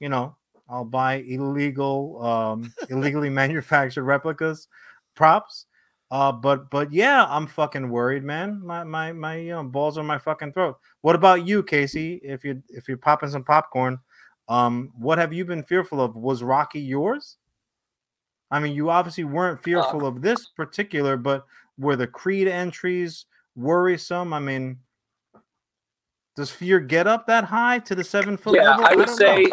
you 0.00 0.08
know, 0.08 0.36
I'll 0.72 0.86
buy 0.86 1.16
illegal, 1.16 2.24
um, 2.24 2.72
illegally 2.88 3.28
manufactured 3.28 4.04
replicas, 4.04 4.68
props. 5.14 5.66
Uh, 6.10 6.32
but 6.32 6.70
but 6.70 6.92
yeah, 6.92 7.26
I'm 7.28 7.46
fucking 7.46 7.88
worried, 7.88 8.24
man. 8.24 8.60
My 8.64 8.82
my 8.84 9.12
my 9.12 9.36
you 9.36 9.50
know, 9.50 9.62
balls 9.64 9.98
on 9.98 10.06
my 10.06 10.18
fucking 10.18 10.52
throat. 10.52 10.78
What 11.02 11.14
about 11.14 11.46
you, 11.46 11.62
Casey? 11.62 12.20
If 12.24 12.44
you 12.44 12.62
if 12.68 12.88
you're 12.88 12.96
popping 12.96 13.30
some 13.30 13.44
popcorn, 13.44 13.98
um, 14.48 14.90
what 14.98 15.18
have 15.18 15.32
you 15.32 15.44
been 15.44 15.62
fearful 15.62 16.00
of? 16.00 16.16
Was 16.16 16.42
Rocky 16.42 16.80
yours? 16.80 17.36
I 18.50 18.60
mean, 18.60 18.74
you 18.74 18.90
obviously 18.90 19.24
weren't 19.24 19.62
fearful 19.62 20.06
of 20.06 20.20
this 20.20 20.46
particular, 20.46 21.16
but 21.16 21.46
were 21.78 21.96
the 21.96 22.06
Creed 22.06 22.48
entries 22.48 23.24
worrisome? 23.56 24.34
I 24.34 24.40
mean, 24.40 24.78
does 26.36 26.50
fear 26.50 26.78
get 26.78 27.06
up 27.06 27.26
that 27.26 27.44
high 27.44 27.78
to 27.80 27.94
the 27.94 28.04
seven 28.04 28.36
foot 28.36 28.54
Yeah, 28.54 28.70
level? 28.70 28.84
I 28.84 28.94
would 28.94 29.08
say. 29.08 29.46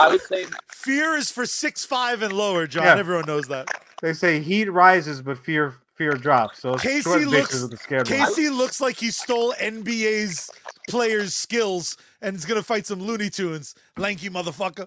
I 0.00 0.08
would 0.08 0.20
say, 0.22 0.46
Fear 0.70 1.16
is 1.16 1.30
for 1.30 1.46
six 1.46 1.84
five 1.84 2.22
and 2.22 2.32
lower, 2.32 2.66
Jon. 2.66 2.84
Yeah. 2.84 2.96
Everyone 2.96 3.24
knows 3.26 3.46
that. 3.48 3.68
they 4.00 4.12
say 4.12 4.40
heat 4.40 4.70
rises, 4.70 5.22
but 5.22 5.38
fear 5.38 5.74
fear 5.94 6.12
drops. 6.12 6.60
So 6.60 6.74
Casey 6.74 7.24
looks- 7.24 7.60
with 7.62 7.70
the. 7.88 8.04
Casey 8.04 8.48
looks 8.48 8.80
like 8.80 8.96
he 8.96 9.10
stole 9.10 9.52
NBA's 9.54 10.50
players' 10.88 11.34
skills 11.34 11.96
and 12.20 12.36
is 12.36 12.44
gonna 12.44 12.62
fight 12.62 12.86
some 12.86 13.00
Looney 13.00 13.30
Tunes. 13.30 13.74
Lanky 13.96 14.28
motherfucker. 14.30 14.86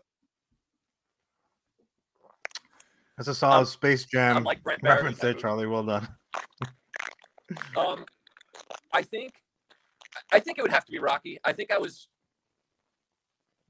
That's 3.17 3.29
a 3.29 3.35
solid 3.35 3.55
I'm- 3.55 3.65
Space 3.65 4.05
Jam 4.05 4.37
I'm 4.37 4.43
like 4.43 4.61
Brent 4.63 4.81
reference 4.83 5.19
there, 5.19 5.33
Charlie. 5.33 5.67
Well 5.67 5.83
done. 5.83 6.07
Um, 7.77 8.05
I 8.91 9.03
think, 9.03 9.33
I 10.33 10.39
think 10.39 10.57
it 10.57 10.63
would 10.63 10.71
have 10.71 10.83
to 10.85 10.91
be 10.91 10.99
Rocky. 10.99 11.39
I 11.45 11.53
think 11.53 11.71
I 11.71 11.77
was 11.77 12.07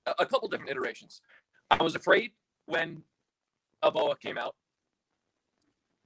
a, 0.06 0.26
couple 0.26 0.48
different 0.50 0.72
iterations. 0.72 1.22
I 1.72 1.82
was 1.82 1.96
afraid 1.96 2.32
when 2.66 3.04
Balboa 3.82 4.18
came 4.18 4.38
out. 4.38 4.56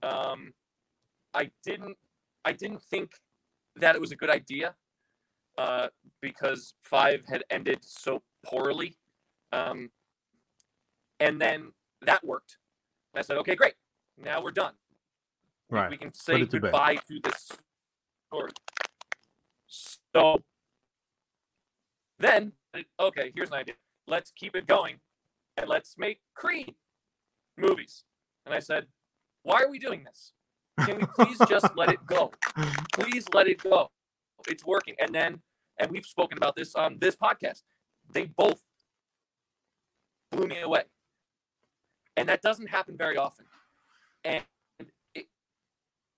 Um, 0.02 0.54
I 1.34 1.52
didn't, 1.64 1.98
I 2.46 2.54
didn't 2.54 2.82
think 2.84 3.12
that 3.76 3.96
it 3.96 4.02
was 4.02 4.12
a 4.12 4.16
good 4.16 4.30
idea, 4.30 4.76
uh, 5.58 5.88
because 6.22 6.74
five 6.84 7.24
had 7.28 7.44
ended 7.50 7.80
so 7.82 8.24
poorly. 8.46 8.98
Um, 9.52 9.92
and 11.20 11.42
then 11.42 11.74
that 12.02 12.24
worked. 12.24 12.58
I 13.16 13.22
said, 13.22 13.38
okay, 13.38 13.56
great. 13.56 13.74
Now 14.18 14.42
we're 14.42 14.52
done. 14.52 14.74
We- 15.70 15.78
Right. 15.78 15.92
We 15.92 15.98
can 15.98 16.14
say 16.16 16.40
to 16.40 16.46
bed. 16.48 16.62
goodbye 16.64 16.96
to 16.96 17.20
this 17.24 17.52
story. 18.28 18.52
So 19.68 20.42
then, 22.18 22.54
okay, 23.00 23.32
here's 23.36 23.50
an 23.50 23.56
idea. 23.56 23.76
Let's 24.10 24.32
keep 24.36 24.56
it 24.56 24.66
going 24.66 24.98
and 25.56 25.70
let's 25.70 25.96
make 25.98 26.20
Creed 26.36 26.76
movies. 27.58 28.04
And 28.46 28.56
I 28.56 28.60
said, 28.60 28.88
why 29.44 29.62
are 29.62 29.70
we 29.70 29.80
doing 29.80 30.04
this? 30.04 30.34
Can 30.86 30.98
we 30.98 31.06
please 31.16 31.38
just 31.48 31.68
let 31.76 31.90
it 31.90 32.00
go? 32.08 32.32
Please 32.94 33.26
let 33.34 33.48
it 33.48 33.62
go. 33.62 33.92
It's 34.48 34.66
working. 34.66 34.96
And 35.00 35.14
then, 35.14 35.42
and 35.80 35.92
we've 35.92 36.06
spoken 36.06 36.38
about 36.38 36.56
this 36.56 36.76
on 36.76 36.98
this 37.00 37.16
podcast, 37.16 37.62
they 38.12 38.26
both 38.26 38.62
blew 40.32 40.48
me 40.48 40.62
away. 40.62 40.84
And 42.18 42.28
that 42.30 42.42
doesn't 42.42 42.70
happen 42.70 42.98
very 42.98 43.18
often. 43.18 43.46
And 44.24 44.44
it, 45.14 45.28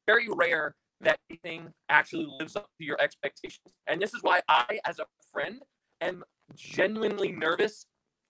very 0.07 0.27
rare 0.29 0.75
that 1.01 1.19
anything 1.29 1.73
actually 1.89 2.27
lives 2.39 2.55
up 2.55 2.69
to 2.77 2.85
your 2.85 2.99
expectations. 3.01 3.73
And 3.87 4.01
this 4.01 4.13
is 4.13 4.21
why 4.21 4.41
I, 4.47 4.79
as 4.85 4.99
a 4.99 5.05
friend, 5.31 5.61
am 5.99 6.23
genuinely 6.55 7.31
nervous 7.31 7.85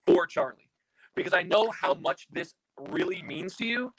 for 0.06 0.26
Charlie 0.26 0.70
because 1.14 1.32
I 1.32 1.42
know 1.42 1.70
how 1.70 1.94
much 1.94 2.26
this 2.30 2.54
really 2.90 3.22
means 3.22 3.56
to 3.56 3.66
you. 3.66 3.92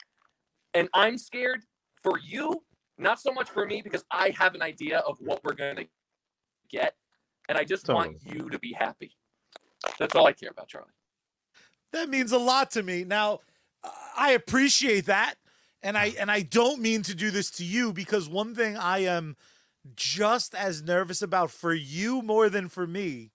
And 0.74 0.88
I'm 0.92 1.18
scared 1.18 1.62
for 2.02 2.18
you, 2.18 2.64
not 2.98 3.20
so 3.20 3.32
much 3.32 3.48
for 3.48 3.66
me, 3.66 3.80
because 3.82 4.04
I 4.10 4.34
have 4.38 4.54
an 4.54 4.62
idea 4.62 4.98
of 4.98 5.18
what 5.20 5.42
we're 5.44 5.54
going 5.54 5.76
to 5.76 5.86
get. 6.70 6.94
And 7.48 7.56
I 7.56 7.64
just 7.64 7.88
want 7.88 8.16
you 8.24 8.50
to 8.50 8.58
be 8.58 8.72
happy. 8.72 9.16
That's 9.98 10.14
all 10.14 10.26
I 10.26 10.32
care 10.32 10.50
about, 10.50 10.68
Charlie. 10.68 10.88
That 11.92 12.08
means 12.08 12.32
a 12.32 12.38
lot 12.38 12.72
to 12.72 12.82
me. 12.82 13.04
Now, 13.04 13.40
I 14.16 14.32
appreciate 14.32 15.06
that. 15.06 15.34
And 15.82 15.98
I 15.98 16.14
and 16.18 16.30
I 16.30 16.40
don't 16.40 16.80
mean 16.80 17.02
to 17.02 17.14
do 17.14 17.30
this 17.30 17.50
to 17.52 17.64
you 17.64 17.92
because 17.92 18.26
one 18.26 18.54
thing 18.54 18.74
I 18.74 19.00
am 19.00 19.36
just 19.94 20.54
as 20.54 20.82
nervous 20.82 21.20
about 21.20 21.50
for 21.50 21.74
you 21.74 22.22
more 22.22 22.48
than 22.48 22.70
for 22.70 22.86
me. 22.86 23.33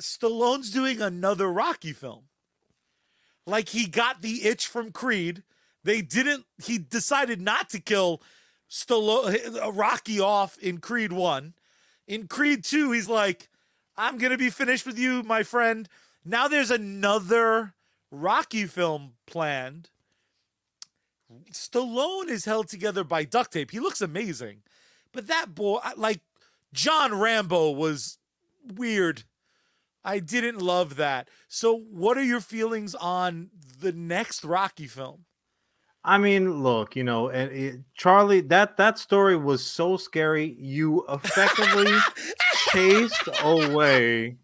Stallone's 0.00 0.70
doing 0.70 1.00
another 1.00 1.50
Rocky 1.50 1.92
film. 1.92 2.24
Like 3.46 3.70
he 3.70 3.86
got 3.86 4.22
the 4.22 4.46
itch 4.46 4.66
from 4.66 4.92
Creed. 4.92 5.42
They 5.84 6.00
didn't 6.00 6.44
he 6.62 6.78
decided 6.78 7.40
not 7.40 7.70
to 7.70 7.80
kill 7.80 8.22
Stallone 8.70 9.62
uh, 9.62 9.72
Rocky 9.72 10.20
off 10.20 10.58
in 10.58 10.78
Creed 10.78 11.12
1. 11.12 11.54
In 12.06 12.26
Creed 12.26 12.64
2, 12.64 12.92
he's 12.92 13.08
like, 13.08 13.48
I'm 13.96 14.18
to 14.18 14.38
be 14.38 14.50
finished 14.50 14.86
with 14.86 14.98
you, 14.98 15.22
my 15.22 15.42
friend. 15.42 15.88
Now 16.24 16.48
there's 16.48 16.70
another 16.70 17.74
Rocky 18.10 18.66
film 18.66 19.12
planned. 19.26 19.90
Stallone 21.50 22.28
is 22.28 22.44
held 22.44 22.68
together 22.68 23.04
by 23.04 23.24
duct 23.24 23.52
tape. 23.52 23.70
He 23.70 23.80
looks 23.80 24.00
amazing. 24.00 24.62
But 25.12 25.26
that 25.26 25.54
boy, 25.54 25.80
like 25.96 26.20
John 26.72 27.18
Rambo 27.18 27.70
was 27.70 28.18
weird. 28.74 29.24
I 30.04 30.18
didn't 30.18 30.60
love 30.60 30.96
that. 30.96 31.28
So, 31.48 31.76
what 31.76 32.18
are 32.18 32.24
your 32.24 32.40
feelings 32.40 32.94
on 32.94 33.50
the 33.80 33.92
next 33.92 34.44
Rocky 34.44 34.86
film? 34.86 35.26
I 36.04 36.18
mean, 36.18 36.62
look, 36.62 36.96
you 36.96 37.04
know, 37.04 37.28
and 37.28 37.52
it, 37.52 37.80
Charlie, 37.94 38.40
that 38.42 38.76
that 38.76 38.98
story 38.98 39.36
was 39.36 39.64
so 39.64 39.96
scary. 39.96 40.56
You 40.58 41.04
effectively 41.08 41.96
chased 42.72 43.28
away 43.42 44.36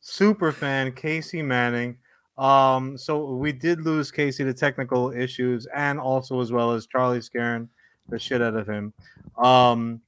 super 0.00 0.52
fan 0.52 0.92
Casey 0.92 1.42
Manning. 1.42 1.98
Um, 2.38 2.96
so 2.96 3.34
we 3.34 3.52
did 3.52 3.80
lose 3.80 4.10
Casey 4.10 4.44
to 4.44 4.54
technical 4.54 5.10
issues, 5.10 5.66
and 5.74 5.98
also 5.98 6.40
as 6.40 6.52
well 6.52 6.72
as 6.72 6.86
Charlie 6.86 7.20
scaring 7.20 7.68
the 8.08 8.18
shit 8.18 8.40
out 8.40 8.54
of 8.56 8.68
him. 8.68 8.92
Um, 9.36 10.00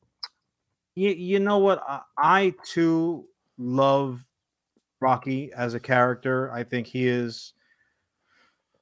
you, 0.95 1.11
you 1.11 1.41
know 1.41 1.59
what? 1.59 1.83
I, 1.87 2.01
I 2.17 2.55
too 2.65 3.27
love 3.59 4.25
Rocky 5.01 5.53
as 5.53 5.75
a 5.75 5.81
character. 5.81 6.51
I 6.53 6.65
think 6.65 6.87
he 6.87 7.07
is 7.07 7.53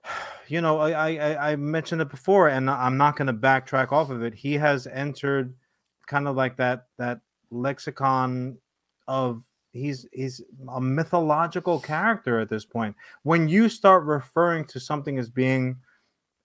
you 0.48 0.60
know, 0.60 0.78
I, 0.78 1.14
I 1.14 1.52
I 1.52 1.56
mentioned 1.56 2.00
it 2.00 2.10
before, 2.10 2.48
and 2.48 2.70
I'm 2.70 2.96
not 2.96 3.16
going 3.16 3.26
to 3.26 3.32
backtrack 3.32 3.92
off 3.92 4.10
of 4.10 4.22
it. 4.22 4.34
He 4.34 4.54
has 4.54 4.86
entered 4.86 5.54
kind 6.06 6.28
of 6.28 6.36
like 6.36 6.56
that 6.56 6.86
that 6.98 7.20
lexicon 7.50 8.58
of 9.08 9.42
he's 9.72 10.06
he's 10.12 10.40
a 10.68 10.80
mythological 10.80 11.80
character 11.80 12.40
at 12.40 12.48
this 12.48 12.64
point. 12.64 12.94
When 13.22 13.48
you 13.48 13.68
start 13.68 14.04
referring 14.04 14.64
to 14.66 14.80
something 14.80 15.18
as 15.18 15.28
being 15.28 15.76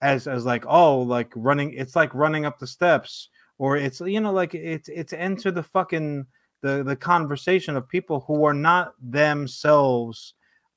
as 0.01 0.28
as 0.28 0.45
like 0.45 0.65
oh 0.67 0.99
like 0.99 1.32
running, 1.36 1.74
it's 1.74 1.95
like 1.95 2.13
running 2.13 2.45
up 2.45 2.59
the 2.59 2.67
steps, 2.67 3.30
or 3.57 3.78
it's 3.78 4.01
you 4.01 4.19
know 4.19 4.34
like 4.34 4.55
it's 4.55 4.89
it's 4.89 5.13
enter 5.13 5.51
the 5.51 5.63
fucking 5.63 6.26
the 6.62 6.84
the 6.84 6.95
conversation 6.95 7.76
of 7.76 7.88
people 7.88 8.22
who 8.28 8.45
are 8.45 8.53
not 8.53 8.93
themselves 9.01 10.34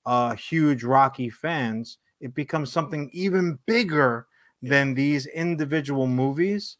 uh 0.07 0.35
huge 0.35 0.85
Rocky 0.85 1.31
fans 1.31 1.99
it 2.21 2.35
becomes 2.35 2.73
something 2.73 3.11
even 3.13 3.59
bigger 3.67 4.27
than 4.63 4.95
these 4.95 5.27
individual 5.27 6.07
movies. 6.07 6.79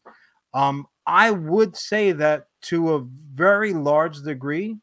Um, 0.55 0.87
I 1.05 1.29
would 1.29 1.77
say 1.77 2.11
that 2.13 2.47
to 2.63 2.95
a 2.95 2.99
very 3.01 3.71
large 3.71 4.23
degree, 4.23 4.77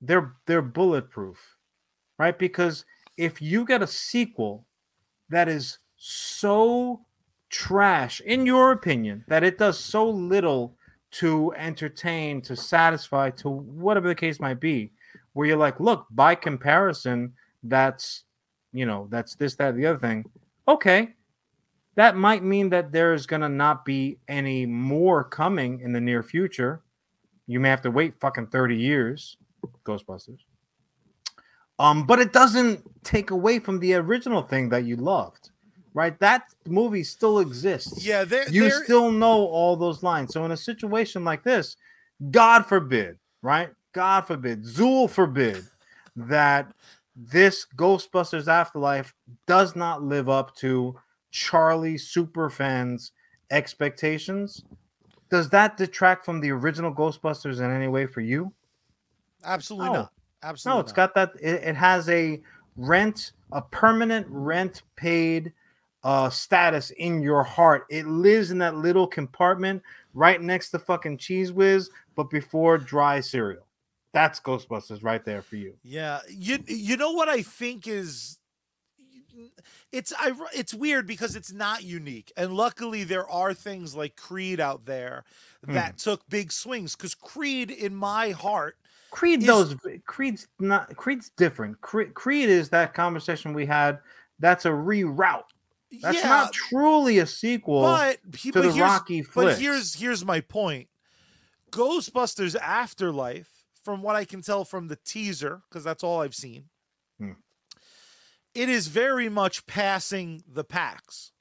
they're 0.00 0.32
they're 0.46 0.62
bulletproof, 0.62 1.58
right? 2.18 2.38
Because 2.38 2.86
if 3.18 3.42
you 3.42 3.66
get 3.66 3.82
a 3.82 3.86
sequel 3.86 4.66
that 5.28 5.48
is 5.48 5.78
so 5.96 7.04
trash, 7.50 8.20
in 8.22 8.46
your 8.46 8.72
opinion, 8.72 9.24
that 9.28 9.44
it 9.44 9.58
does 9.58 9.78
so 9.78 10.08
little 10.08 10.76
to 11.12 11.52
entertain, 11.56 12.40
to 12.42 12.56
satisfy, 12.56 13.30
to 13.30 13.48
whatever 13.48 14.08
the 14.08 14.14
case 14.14 14.40
might 14.40 14.60
be, 14.60 14.92
where 15.32 15.46
you're 15.46 15.56
like, 15.56 15.78
look, 15.80 16.06
by 16.10 16.34
comparison, 16.34 17.32
that's 17.62 18.24
you 18.72 18.86
know, 18.86 19.06
that's 19.10 19.34
this, 19.36 19.54
that, 19.56 19.76
the 19.76 19.86
other 19.86 19.98
thing. 19.98 20.24
Okay. 20.66 21.10
That 21.94 22.16
might 22.16 22.42
mean 22.42 22.70
that 22.70 22.90
there's 22.90 23.26
going 23.26 23.42
to 23.42 23.48
not 23.48 23.84
be 23.84 24.18
any 24.26 24.64
more 24.64 25.22
coming 25.22 25.80
in 25.80 25.92
the 25.92 26.00
near 26.00 26.22
future. 26.22 26.82
You 27.46 27.60
may 27.60 27.68
have 27.68 27.82
to 27.82 27.90
wait 27.90 28.14
fucking 28.18 28.46
30 28.46 28.76
years, 28.76 29.36
Ghostbusters. 29.84 30.38
Um, 31.78 32.06
but 32.06 32.18
it 32.18 32.32
doesn't 32.32 32.82
take 33.04 33.30
away 33.30 33.58
from 33.58 33.78
the 33.78 33.94
original 33.94 34.42
thing 34.42 34.70
that 34.70 34.84
you 34.84 34.96
loved, 34.96 35.50
right? 35.94 36.18
That 36.20 36.54
movie 36.66 37.04
still 37.04 37.38
exists. 37.38 38.04
Yeah, 38.04 38.22
you 38.50 38.68
they're... 38.68 38.84
still 38.84 39.10
know 39.10 39.46
all 39.46 39.76
those 39.76 40.02
lines. 40.02 40.32
So 40.32 40.44
in 40.44 40.50
a 40.50 40.56
situation 40.56 41.24
like 41.24 41.42
this, 41.42 41.76
God 42.30 42.66
forbid, 42.66 43.18
right? 43.42 43.70
God 43.92 44.22
forbid, 44.26 44.64
Zuul 44.64 45.08
forbid 45.08 45.64
that 46.16 46.72
this 47.14 47.66
Ghostbusters 47.76 48.48
Afterlife 48.48 49.14
does 49.46 49.76
not 49.76 50.02
live 50.02 50.28
up 50.28 50.54
to 50.56 50.98
Charlie 51.30 51.94
superfans' 51.94 53.10
expectations. 53.50 54.64
Does 55.30 55.50
that 55.50 55.76
detract 55.76 56.24
from 56.24 56.40
the 56.40 56.50
original 56.50 56.92
Ghostbusters 56.92 57.58
in 57.58 57.70
any 57.70 57.88
way 57.88 58.06
for 58.06 58.20
you? 58.20 58.52
Absolutely 59.44 59.88
no. 59.88 59.92
not. 59.92 60.12
Absolutely. 60.42 60.76
No, 60.76 60.80
it's 60.80 60.96
not. 60.96 60.96
got 60.96 61.14
that. 61.14 61.40
It, 61.40 61.68
it, 61.68 61.76
has 61.76 62.08
a 62.08 62.40
rent, 62.76 63.32
a 63.52 63.62
permanent 63.62 64.26
rent 64.28 64.82
paid 64.96 65.52
uh, 66.04 66.30
status 66.30 66.90
in 66.90 67.22
your 67.22 67.42
heart. 67.42 67.86
It 67.90 68.06
lives 68.06 68.50
in 68.50 68.58
that 68.58 68.76
little 68.76 69.06
compartment 69.06 69.82
right 70.14 70.40
next 70.40 70.70
to 70.70 70.78
fucking 70.78 71.18
Cheez 71.18 71.52
Whiz, 71.52 71.90
but 72.14 72.30
before 72.30 72.78
dry 72.78 73.20
cereal. 73.20 73.66
That's 74.12 74.40
Ghostbusters 74.40 75.02
right 75.02 75.24
there 75.24 75.42
for 75.42 75.56
you. 75.56 75.74
Yeah, 75.82 76.20
you 76.28 76.58
you 76.66 76.96
know 76.96 77.12
what 77.12 77.28
I 77.30 77.42
think 77.42 77.86
is 77.86 78.38
it's 79.90 80.12
I 80.18 80.32
it's 80.54 80.74
weird 80.74 81.06
because 81.06 81.34
it's 81.34 81.52
not 81.52 81.82
unique, 81.82 82.30
and 82.36 82.54
luckily 82.54 83.04
there 83.04 83.28
are 83.30 83.54
things 83.54 83.94
like 83.94 84.16
Creed 84.16 84.60
out 84.60 84.84
there 84.84 85.24
that 85.62 85.96
mm. 85.96 86.02
took 86.02 86.28
big 86.28 86.52
swings. 86.52 86.94
Because 86.94 87.14
Creed, 87.14 87.70
in 87.70 87.94
my 87.94 88.30
heart, 88.30 88.76
Creed 89.10 89.42
is, 89.42 89.74
Creed's 90.06 90.46
not 90.58 90.94
Creed's 90.96 91.30
different. 91.30 91.80
Creed, 91.80 92.14
Creed 92.14 92.48
is 92.48 92.68
that 92.70 92.94
conversation 92.94 93.54
we 93.54 93.66
had. 93.66 93.98
That's 94.38 94.64
a 94.64 94.70
reroute. 94.70 95.44
That's 96.00 96.18
yeah, 96.18 96.28
not 96.28 96.52
truly 96.52 97.18
a 97.18 97.26
sequel 97.26 97.82
but, 97.82 98.18
to 98.32 98.52
the 98.52 98.70
Rocky 98.70 99.22
flick. 99.22 99.46
But 99.48 99.58
here's 99.58 99.94
here's 99.94 100.24
my 100.24 100.40
point. 100.40 100.88
Ghostbusters 101.70 102.56
Afterlife 102.56 103.64
from 103.82 104.02
what 104.02 104.16
I 104.16 104.24
can 104.24 104.42
tell 104.42 104.64
from 104.64 104.88
the 104.88 104.96
teaser, 104.96 105.62
because 105.68 105.84
that's 105.84 106.04
all 106.04 106.22
I've 106.22 106.34
seen, 106.34 106.66
hmm. 107.18 107.32
it 108.54 108.68
is 108.68 108.86
very 108.86 109.28
much 109.28 109.66
passing 109.66 110.42
the 110.46 110.64
packs. 110.64 111.32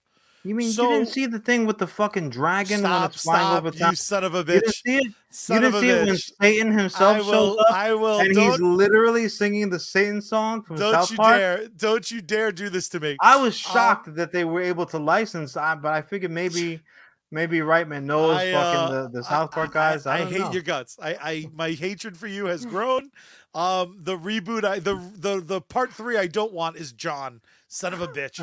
You 0.44 0.56
mean 0.56 0.72
so, 0.72 0.90
you 0.90 0.98
didn't 0.98 1.10
see 1.10 1.26
the 1.28 1.40
thing 1.40 1.68
with 1.68 1.78
the 1.78 1.86
fucking 1.86 2.32
dragon 2.32 2.80
stop, 2.80 3.02
when 3.02 3.10
it's 3.12 3.22
flying 3.22 3.46
stop, 3.46 3.58
over 3.58 3.72
top? 3.72 3.92
You 3.92 3.96
son 3.96 4.24
of 4.24 4.34
a 4.34 4.44
bitch! 4.44 4.54
You 4.54 4.60
didn't 4.60 4.74
see 4.74 4.98
it. 4.98 5.14
Son 5.30 5.56
you 5.56 5.72
didn't 5.72 5.82
see 5.82 5.90
it 5.90 6.06
when 6.08 6.18
Satan 6.18 6.72
himself 6.72 7.18
will, 7.18 7.24
shows 7.26 7.58
up. 7.60 7.76
I 7.76 7.94
will. 7.94 8.20
And 8.20 8.36
he's 8.36 8.60
literally 8.60 9.30
singing 9.30 9.70
the 9.70 9.80
Satan 9.80 10.22
song 10.22 10.64
from 10.64 10.78
don't 10.78 10.94
South 10.94 11.12
you 11.12 11.18
Park. 11.18 11.38
Dare, 11.38 11.68
don't 11.78 12.10
you 12.10 12.22
dare 12.22 12.52
do 12.52 12.70
this 12.70 12.90
to 12.90 13.00
me! 13.00 13.18
I 13.22 13.36
was 13.40 13.56
shocked 13.56 14.08
um, 14.08 14.16
that 14.16 14.32
they 14.32 14.44
were 14.44 14.62
able 14.62 14.86
to 14.88 14.98
license, 14.98 15.54
but 15.54 15.86
I 15.86 16.02
figured 16.02 16.32
maybe 16.32 16.82
maybe 17.30 17.60
Reitman 17.60 18.04
knows 18.04 18.38
I, 18.38 18.52
uh, 18.52 18.62
fucking 18.62 18.96
the, 18.96 19.20
the 19.20 19.24
South 19.24 19.52
Park 19.52 19.74
guys. 19.74 20.06
I, 20.06 20.18
I, 20.18 20.22
I 20.22 20.26
hate 20.26 20.40
know. 20.40 20.52
your 20.52 20.64
guts. 20.64 20.98
I, 21.02 21.18
I 21.22 21.48
my 21.54 21.72
hatred 21.72 22.18
for 22.18 22.28
you 22.28 22.46
has 22.46 22.66
grown. 22.66 23.12
Um, 23.54 23.98
the 24.00 24.18
reboot, 24.18 24.64
I 24.64 24.80
the 24.80 24.96
the 25.16 25.40
the 25.40 25.62
part 25.62 25.94
three 25.94 26.18
I 26.18 26.28
don't 26.28 26.54
want 26.54 26.78
is 26.78 26.94
Jon, 26.94 27.42
son 27.72 27.94
of 27.94 28.02
a 28.02 28.08
bitch. 28.08 28.40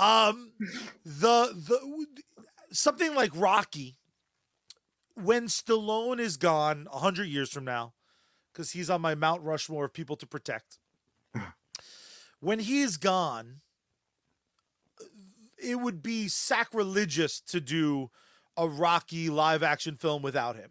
Um, 0.00 0.52
the 1.04 1.52
the 1.54 2.06
something 2.72 3.14
like 3.14 3.30
Rocky. 3.34 3.96
When 5.14 5.48
Stallone 5.48 6.18
is 6.18 6.38
gone 6.38 6.86
a 6.90 6.98
hundred 6.98 7.26
years 7.26 7.50
from 7.50 7.64
now, 7.64 7.92
because 8.52 8.70
he's 8.70 8.88
on 8.88 9.02
my 9.02 9.14
Mount 9.14 9.42
Rushmore 9.42 9.84
of 9.84 9.92
people 9.92 10.16
to 10.16 10.26
protect. 10.26 10.78
when 12.40 12.60
he 12.60 12.80
is 12.80 12.96
gone, 12.96 13.56
it 15.62 15.78
would 15.78 16.02
be 16.02 16.26
sacrilegious 16.28 17.40
to 17.48 17.60
do 17.60 18.10
a 18.56 18.66
Rocky 18.66 19.28
live 19.28 19.62
action 19.62 19.96
film 19.96 20.22
without 20.22 20.56
him. 20.56 20.70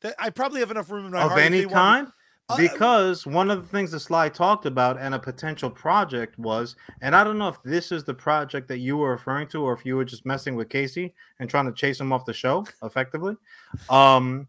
That 0.00 0.16
I 0.18 0.30
probably 0.30 0.60
have 0.60 0.72
enough 0.72 0.90
room 0.90 1.06
in 1.06 1.12
my 1.12 1.22
of 1.22 1.30
heart. 1.30 1.42
any 1.42 1.66
kind. 1.66 2.08
Uh, 2.50 2.56
because 2.56 3.26
one 3.26 3.50
of 3.50 3.62
the 3.62 3.68
things 3.68 3.90
that 3.90 4.00
Sly 4.00 4.30
talked 4.30 4.64
about 4.64 4.98
and 4.98 5.14
a 5.14 5.18
potential 5.18 5.70
project 5.70 6.38
was, 6.38 6.76
and 7.02 7.14
I 7.14 7.22
don't 7.22 7.38
know 7.38 7.48
if 7.48 7.62
this 7.62 7.92
is 7.92 8.04
the 8.04 8.14
project 8.14 8.68
that 8.68 8.78
you 8.78 8.96
were 8.96 9.10
referring 9.10 9.48
to, 9.48 9.62
or 9.62 9.74
if 9.74 9.84
you 9.84 9.96
were 9.96 10.04
just 10.04 10.24
messing 10.24 10.54
with 10.56 10.70
Casey 10.70 11.14
and 11.40 11.50
trying 11.50 11.66
to 11.66 11.72
chase 11.72 12.00
him 12.00 12.12
off 12.12 12.24
the 12.24 12.32
show 12.32 12.64
effectively. 12.82 13.36
Um, 13.90 14.48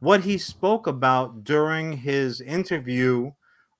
what 0.00 0.20
he 0.22 0.36
spoke 0.36 0.88
about 0.88 1.44
during 1.44 1.96
his 1.96 2.40
interview, 2.42 3.30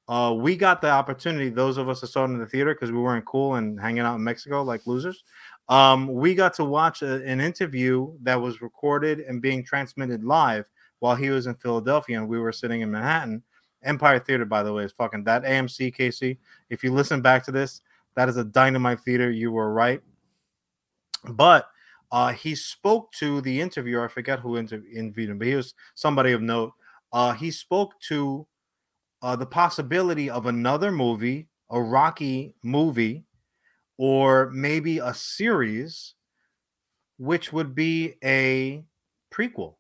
uh, 0.09 0.35
we 0.35 0.57
got 0.57 0.81
the 0.81 0.89
opportunity. 0.89 1.51
Those 1.51 1.77
of 1.77 1.89
us 1.89 2.01
that 2.01 2.07
saw 2.07 2.23
it 2.23 2.29
in 2.29 2.39
the 2.39 2.47
theater 2.47 2.75
because 2.75 2.91
we 2.91 3.01
weren't 3.01 3.27
cool 3.27 3.57
and 3.57 3.79
hanging 3.79 4.01
out 4.01 4.15
in 4.15 4.25
Mexico 4.25 4.63
like 4.63 4.87
losers. 4.87 5.25
Um, 5.69 6.07
we 6.07 6.35
got 6.35 6.55
to 6.55 6.65
watch 6.65 7.03
a, 7.03 7.23
an 7.25 7.41
interview 7.41 8.13
that 8.23 8.41
was 8.41 8.63
recorded 8.63 9.21
and 9.21 9.43
being 9.43 9.65
transmitted 9.65 10.25
live 10.25 10.67
while 11.03 11.17
he 11.17 11.31
was 11.31 11.49
in 11.49 11.55
Philadelphia 11.57 12.17
and 12.17 12.29
we 12.29 12.39
were 12.39 12.53
sitting 12.53 12.81
in 12.81 12.91
Manhattan. 12.93 13.43
Empire 13.83 14.21
Theater, 14.21 14.45
by 14.45 14.63
the 14.63 14.73
way, 14.73 14.85
is 14.85 14.93
fucking 14.93 15.25
that 15.25 15.43
AMC 15.43 15.93
Casey. 15.93 16.39
If 16.71 16.85
you 16.85 16.93
listen 16.93 17.21
back 17.21 17.45
to 17.47 17.51
this, 17.51 17.81
that 18.15 18.29
is 18.29 18.37
a 18.37 18.45
dynamite 18.45 19.01
theater. 19.01 19.29
You 19.29 19.51
were 19.51 19.73
right. 19.73 20.01
But 21.33 21.67
uh, 22.13 22.29
he 22.29 22.55
spoke 22.55 23.11
to 23.15 23.41
the 23.41 23.61
interviewer. 23.61 24.05
I 24.05 24.09
forget 24.09 24.39
who 24.39 24.55
inter- 24.55 24.85
interviewed 24.95 25.31
him, 25.31 25.39
but 25.39 25.49
he 25.49 25.57
was 25.57 25.75
somebody 25.97 26.31
of 26.31 26.41
note. 26.41 26.73
Uh, 27.13 27.33
he 27.33 27.51
spoke 27.51 27.99
to 28.03 28.47
uh, 29.23 29.35
the 29.35 29.47
possibility 29.47 30.31
of 30.31 30.47
another 30.47 30.93
movie, 30.93 31.49
a 31.69 31.83
Rocky 31.83 32.55
movie, 32.63 33.25
or 33.99 34.51
maybe 34.51 34.99
a 34.99 35.13
series, 35.13 36.15
which 37.19 37.53
would 37.53 37.75
be 37.75 38.15
a 38.23 38.85
prequel. 39.35 39.75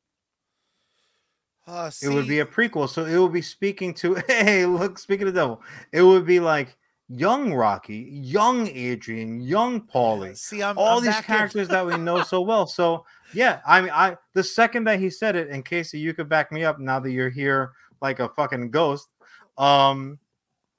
Uh, 1.67 1.91
It 2.03 2.09
would 2.09 2.27
be 2.27 2.41
a 2.41 2.47
prequel, 2.47 2.89
so 2.89 3.05
it 3.05 3.19
would 3.19 3.33
be 3.33 3.43
speaking 3.43 3.95
to. 3.95 4.15
Hey, 4.27 4.67
look, 4.67 4.99
speaking 4.99 5.29
of 5.29 5.35
the 5.35 5.41
devil, 5.41 5.63
it 5.93 6.03
would 6.03 6.27
be 6.27 6.41
like 6.41 6.77
young 7.09 7.53
Rocky, 7.53 8.09
young 8.11 8.69
Adrian, 8.69 9.41
young 9.41 9.83
Paulie, 9.83 10.37
see, 10.37 10.63
I'm 10.63 10.79
all 10.79 10.99
I'm 10.99 11.05
these 11.05 11.21
characters 11.21 11.69
that 11.69 11.87
we 11.87 11.97
know 11.97 12.23
so 12.23 12.41
well. 12.41 12.67
So 12.73 13.05
yeah, 13.35 13.61
I 13.67 13.81
mean, 13.81 13.91
I 13.91 14.17
the 14.35 14.45
second 14.45 14.85
that 14.85 14.99
he 14.99 15.11
said 15.11 15.37
it, 15.37 15.49
in 15.49 15.63
case 15.63 15.93
you 15.93 16.15
could 16.15 16.29
back 16.29 16.53
me 16.53 16.65
up 16.65 16.79
now 16.79 17.01
that 17.01 17.11
you're 17.11 17.31
here 17.31 17.73
like 18.01 18.19
a 18.19 18.29
fucking 18.31 18.71
ghost. 18.71 19.09
Um, 19.57 20.19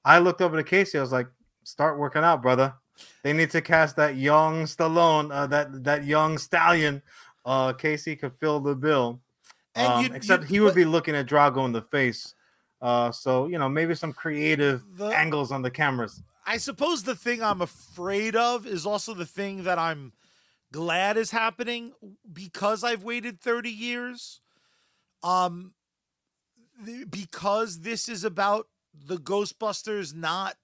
I 0.04 0.18
looked 0.18 0.42
over 0.42 0.56
to 0.56 0.62
Casey. 0.62 0.98
I 0.98 1.00
was 1.00 1.12
like, 1.12 1.28
"Start 1.64 1.98
working 1.98 2.22
out, 2.22 2.42
brother. 2.42 2.74
They 3.22 3.32
need 3.32 3.50
to 3.50 3.62
cast 3.62 3.96
that 3.96 4.16
young 4.16 4.64
Stallone, 4.64 5.32
uh, 5.32 5.46
that 5.48 5.84
that 5.84 6.04
young 6.04 6.38
stallion. 6.38 7.02
Uh, 7.46 7.72
Casey 7.72 8.16
could 8.16 8.32
fill 8.40 8.60
the 8.60 8.74
bill. 8.74 9.20
And 9.74 9.92
Um, 9.92 10.04
you- 10.04 10.12
except 10.14 10.42
you- 10.44 10.48
he 10.48 10.60
would 10.60 10.68
but- 10.70 10.74
be 10.76 10.84
looking 10.84 11.14
at 11.16 11.26
Drago 11.26 11.64
in 11.64 11.72
the 11.72 11.82
face. 11.82 12.34
Uh, 12.80 13.10
so 13.10 13.46
you 13.46 13.58
know, 13.58 13.68
maybe 13.68 13.94
some 13.94 14.12
creative 14.12 14.82
The- 14.98 15.06
angles 15.06 15.50
on 15.50 15.62
the 15.62 15.70
cameras. 15.70 16.22
I 16.46 16.58
suppose 16.58 17.04
the 17.04 17.16
thing 17.16 17.42
I'm 17.42 17.62
afraid 17.62 18.36
of 18.36 18.66
is 18.66 18.84
also 18.84 19.14
the 19.14 19.24
thing 19.26 19.64
that 19.64 19.78
I'm 19.78 20.12
glad 20.72 21.16
is 21.16 21.30
happening 21.30 21.94
because 22.30 22.84
I've 22.84 23.02
waited 23.02 23.40
30 23.40 23.70
years. 23.70 24.40
Um 25.22 25.74
th- 26.84 27.10
because 27.10 27.80
this 27.80 28.08
is 28.08 28.24
about 28.24 28.68
the 28.92 29.16
Ghostbusters 29.16 30.12
not 30.14 30.56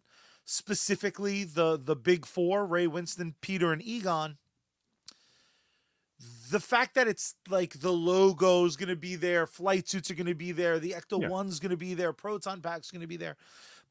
specifically 0.45 1.45
the 1.45 1.79
the 1.83 1.97
big 1.97 2.27
4, 2.27 2.67
Ray 2.67 2.87
Winston, 2.87 3.37
Peter 3.41 3.73
and 3.73 3.81
Egon. 3.83 4.37
The 6.51 6.61
fact 6.61 6.95
that 6.95 7.07
it's 7.09 7.35
like 7.49 7.81
the 7.81 7.93
logo 7.93 8.65
is 8.65 8.77
going 8.77 8.89
to 8.89 8.97
be 8.97 9.17
there, 9.17 9.47
flight 9.47 9.89
suits 9.89 10.11
are 10.11 10.15
going 10.15 10.27
to 10.27 10.35
be 10.35 10.53
there, 10.53 10.79
the 10.79 10.93
Ecto 10.93 11.21
Yeah. 11.23 11.29
1's 11.29 11.61
going 11.61 11.71
to 11.71 11.77
be 11.77 11.95
there, 11.95 12.13
Proton 12.13 12.61
Pack's 12.61 12.91
going 12.91 13.03
to 13.03 13.07
be 13.07 13.17
there 13.17 13.37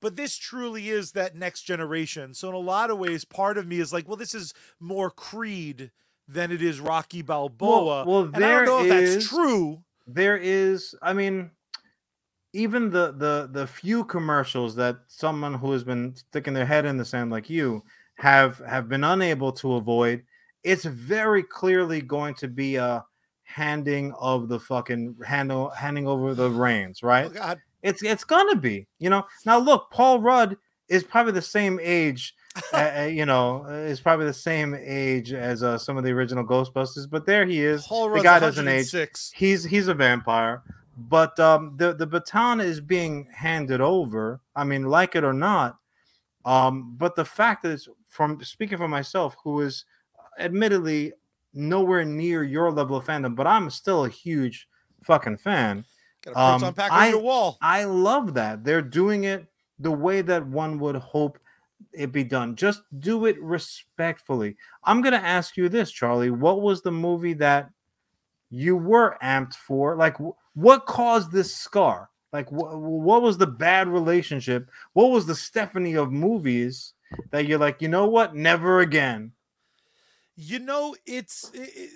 but 0.01 0.15
this 0.15 0.37
truly 0.37 0.87
is 0.87 1.11
that 1.11 1.35
next 1.35 1.63
generation. 1.63 2.33
So 2.33 2.47
in 2.47 2.55
a 2.55 2.57
lot 2.57 2.89
of 2.89 2.97
ways, 2.97 3.25
part 3.25 3.57
of 3.57 3.67
me 3.67 3.81
is 3.81 3.91
like, 3.91 4.07
well, 4.07 4.15
this 4.15 4.33
is 4.33 4.53
more 4.79 5.11
Creed 5.11 5.91
than 6.25 6.53
it 6.53 6.61
is 6.61 6.79
Rocky 6.79 7.21
Balboa. 7.21 8.05
well, 8.07 8.21
and 8.21 8.35
I 8.37 8.39
don't 8.39 8.39
there 8.39 8.65
know 8.65 8.79
if 8.85 8.91
is- 8.93 9.15
that's 9.15 9.27
true. 9.27 9.83
there 10.07 10.37
is 10.37 10.95
i 11.01 11.11
mean 11.11 11.51
even 12.53 12.91
the 12.91 13.11
the 13.11 13.49
the 13.51 13.67
few 13.67 14.03
commercials 14.05 14.75
that 14.75 14.99
someone 15.07 15.55
who 15.55 15.71
has 15.73 15.83
been 15.83 16.15
sticking 16.15 16.53
their 16.53 16.65
head 16.65 16.85
in 16.85 16.95
the 16.97 17.03
sand 17.05 17.29
like 17.29 17.49
you 17.49 17.83
have 18.15 18.59
have 18.59 18.87
been 18.89 19.03
unable 19.03 19.51
to 19.51 19.73
avoid 19.73 20.23
it's 20.63 20.85
very 20.85 21.43
clearly 21.43 22.01
going 22.01 22.33
to 22.35 22.47
be 22.47 22.75
a 22.75 23.03
handing 23.43 24.13
of 24.19 24.47
the 24.47 24.59
fucking 24.59 25.15
handle 25.25 25.69
handing 25.69 26.07
over 26.07 26.33
the 26.35 26.49
reins 26.49 27.01
right? 27.01 27.27
Oh 27.27 27.29
God, 27.29 27.59
it's 27.81 28.03
it's 28.03 28.23
gonna 28.23 28.55
be 28.55 28.87
you 28.99 29.09
know? 29.09 29.25
Now 29.45 29.57
look 29.57 29.89
paul 29.91 30.19
rudd 30.19 30.57
is 30.87 31.03
probably 31.03 31.31
the 31.33 31.41
same 31.41 31.79
age 31.81 32.35
uh, 32.73 33.07
you 33.09 33.25
know 33.25 33.65
uh, 33.67 33.73
is 33.73 33.99
probably 33.99 34.25
the 34.25 34.33
same 34.33 34.75
age 34.75 35.33
as 35.33 35.63
uh, 35.63 35.77
some 35.77 35.97
of 35.97 36.03
the 36.03 36.11
original 36.11 36.43
ghostbusters 36.43 37.09
but 37.09 37.25
there 37.25 37.45
he 37.45 37.63
is 37.63 37.85
Paul 37.85 38.09
the 38.09 38.21
guy 38.21 38.39
doesn't 38.39 38.67
age. 38.67 38.91
he's 39.35 39.63
he's 39.63 39.87
a 39.87 39.93
vampire 39.93 40.63
but 40.97 41.39
um 41.39 41.75
the 41.77 41.93
the 41.93 42.05
baton 42.07 42.59
is 42.59 42.81
being 42.81 43.27
handed 43.31 43.79
over 43.81 44.41
i 44.55 44.63
mean 44.63 44.83
like 44.85 45.15
it 45.15 45.23
or 45.23 45.31
not 45.31 45.77
um 46.43 46.95
but 46.97 47.15
the 47.15 47.23
fact 47.23 47.65
is 47.65 47.87
from 48.07 48.43
speaking 48.43 48.77
for 48.77 48.87
myself 48.87 49.35
who 49.43 49.61
is 49.61 49.85
admittedly 50.39 51.13
nowhere 51.53 52.05
near 52.05 52.43
your 52.43 52.71
level 52.71 52.97
of 52.97 53.05
fandom 53.05 53.35
but 53.35 53.47
i'm 53.47 53.69
still 53.69 54.05
a 54.05 54.09
huge 54.09 54.67
fucking 55.03 55.37
fan. 55.37 55.85
Got 56.23 56.31
a 56.61 56.65
um, 56.67 56.73
pack 56.73 56.91
I- 56.91 57.07
on 57.07 57.13
your 57.13 57.21
wall. 57.21 57.57
i 57.61 57.83
love 57.83 58.33
that. 58.35 58.63
They're 58.63 58.81
doing 58.81 59.25
it 59.25 59.45
the 59.79 59.91
way 59.91 60.21
that 60.21 60.45
one 60.45 60.79
would 60.79 60.95
hope 60.95 61.39
it 61.93 62.11
be 62.11 62.23
done. 62.23 62.55
Just 62.55 62.81
do 62.99 63.25
it 63.25 63.41
respectfully. 63.41 64.57
I'm 64.83 65.01
to 65.01 65.15
ask 65.15 65.55
you 65.55 65.69
this 65.69 65.91
charlie. 65.91 66.31
What 66.31 66.61
was 66.61 66.81
the 66.81 66.91
movie 66.91 67.33
that 67.35 67.69
you 68.49 68.75
were 68.75 69.17
amped 69.23 69.55
for? 69.55 69.95
Like 69.95 70.17
what 70.53 70.85
caused 70.85 71.31
this 71.31 71.55
scar? 71.55 72.09
Like 72.33 72.49
wh- 72.49 72.79
what 72.79 73.21
was 73.21 73.37
the 73.37 73.47
bad 73.47 73.87
relationship? 73.87 74.69
What 74.93 75.11
was 75.11 75.25
the 75.25 75.35
stephanie 75.35 75.95
of 75.95 76.11
movies 76.11 76.93
that 77.31 77.47
you're 77.47 77.59
like 77.59 77.81
you 77.81 77.87
know 77.87 78.07
what? 78.07 78.35
Never 78.35 78.81
again 78.81 79.31
You 80.41 80.59
know, 80.59 80.95
it's 81.05 81.51
i- 81.53 81.59
i- 81.61 81.89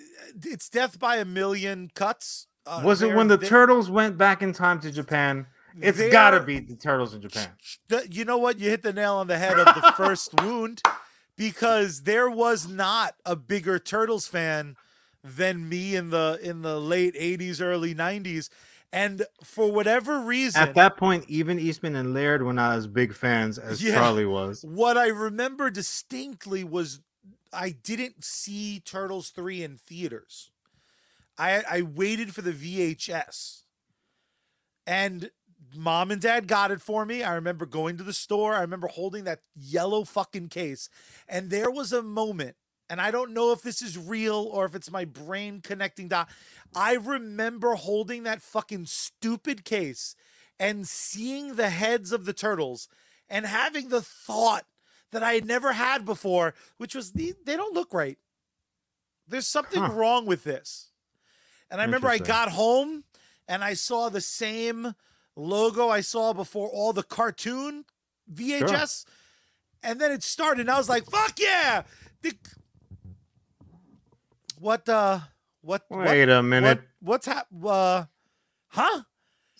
it's 0.44 0.68
death 0.68 0.98
by 0.98 1.16
a 1.16 1.24
million 1.24 1.90
cuts. 1.94 2.46
Uh, 2.66 2.82
was 2.84 3.00
it 3.02 3.14
when 3.14 3.28
the 3.28 3.38
turtles 3.38 3.90
went 3.90 4.16
back 4.18 4.42
in 4.42 4.50
time 4.52 4.80
to 4.80 4.90
japan 4.90 5.46
it's 5.82 6.00
gotta 6.10 6.40
be 6.42 6.60
the 6.60 6.74
turtles 6.74 7.12
in 7.12 7.20
japan 7.20 7.48
the- 7.88 8.06
you 8.10 8.24
know 8.24 8.38
what? 8.38 8.58
You 8.58 8.70
hit 8.70 8.82
the 8.82 8.92
nail 8.92 9.16
on 9.16 9.26
the 9.26 9.36
head 9.36 9.58
of 9.58 9.66
the 9.74 9.92
first 9.98 10.30
wound 10.40 10.80
because 11.36 12.02
there 12.04 12.30
was 12.30 12.66
not 12.68 13.16
a 13.26 13.36
bigger 13.36 13.78
Turtles 13.78 14.26
fan 14.26 14.76
than 15.22 15.68
me 15.68 15.94
in 15.96 16.10
the 16.10 16.38
in 16.42 16.62
the 16.62 16.80
late 16.80 17.14
80s 17.16 17.60
early 17.60 17.94
90s 17.94 18.48
and 18.92 19.26
for 19.42 19.70
whatever 19.72 20.20
reason 20.20 20.62
At 20.62 20.74
that 20.76 20.96
point, 20.96 21.24
even 21.28 21.58
Eastman 21.58 21.96
and 21.96 22.14
Laird 22.14 22.42
were 22.42 22.52
not 22.52 22.76
as 22.76 22.86
big 22.86 23.12
fans 23.14 23.58
as 23.58 23.82
Yeah. 23.82 23.94
Charlie 23.94 24.24
was. 24.26 24.62
what 24.66 24.96
I 24.96 25.08
remember 25.08 25.68
distinctly 25.70 26.62
was 26.64 27.00
I 27.54 27.70
didn't 27.70 28.24
see 28.24 28.80
Turtles 28.80 29.30
3 29.30 29.62
in 29.62 29.76
theaters. 29.76 30.50
I 31.38 31.62
I 31.68 31.82
waited 31.82 32.34
for 32.34 32.42
the 32.42 32.52
VHS. 32.52 33.62
And 34.86 35.30
mom 35.74 36.10
and 36.10 36.20
dad 36.20 36.46
got 36.46 36.70
it 36.70 36.80
for 36.80 37.04
me. 37.06 37.22
I 37.22 37.34
remember 37.34 37.66
going 37.66 37.96
to 37.96 38.04
the 38.04 38.12
store. 38.12 38.54
I 38.54 38.60
remember 38.60 38.88
holding 38.88 39.24
that 39.24 39.40
yellow 39.54 40.04
fucking 40.04 40.48
case. 40.48 40.88
And 41.28 41.50
there 41.50 41.70
was 41.70 41.92
a 41.92 42.02
moment, 42.02 42.56
and 42.90 43.00
I 43.00 43.10
don't 43.10 43.32
know 43.32 43.52
if 43.52 43.62
this 43.62 43.82
is 43.82 43.96
real 43.98 44.48
or 44.52 44.64
if 44.66 44.74
it's 44.74 44.90
my 44.90 45.04
brain 45.04 45.60
connecting 45.62 46.08
dot. 46.08 46.28
I 46.74 46.94
remember 46.94 47.74
holding 47.74 48.24
that 48.24 48.42
fucking 48.42 48.86
stupid 48.86 49.64
case 49.64 50.14
and 50.58 50.86
seeing 50.86 51.54
the 51.54 51.70
heads 51.70 52.12
of 52.12 52.26
the 52.26 52.32
turtles 52.32 52.88
and 53.28 53.46
having 53.46 53.88
the 53.88 54.02
thought 54.02 54.64
that 55.14 55.22
I 55.22 55.32
had 55.34 55.46
never 55.46 55.72
had 55.72 56.04
before, 56.04 56.54
which 56.76 56.94
was 56.94 57.12
the, 57.12 57.34
they 57.46 57.56
don't 57.56 57.72
look 57.74 57.94
right. 57.94 58.18
There's 59.26 59.46
something 59.46 59.80
Huh. 59.82 59.92
wrong 59.92 60.26
with 60.26 60.44
this. 60.44 60.90
And 61.70 61.80
I 61.80 61.84
remember 61.84 62.08
I 62.08 62.18
got 62.18 62.50
home 62.50 63.04
and 63.48 63.64
I 63.64 63.74
saw 63.74 64.08
the 64.10 64.20
same 64.20 64.94
logo 65.36 65.88
I 65.88 66.00
saw 66.02 66.32
before 66.32 66.68
all 66.68 66.92
the 66.92 67.02
cartoon 67.02 67.84
VHS. 68.32 69.04
And 69.82 70.00
then 70.00 70.10
it 70.12 70.22
started 70.22 70.62
and 70.62 70.70
I 70.70 70.76
was 70.78 70.88
like, 70.88 71.04
fuck 71.06 71.38
yeah. 71.38 71.82
The, 72.22 72.32
what 74.58 74.88
uh 74.88 75.20
what 75.62 75.82
what- 75.88 76.06
Wait 76.06 76.28
a 76.28 76.42
minute. 76.42 76.78
what, 77.00 77.08
what's 77.10 77.26
hap 77.26 77.46
uh 77.64 78.04
huh? 78.68 79.02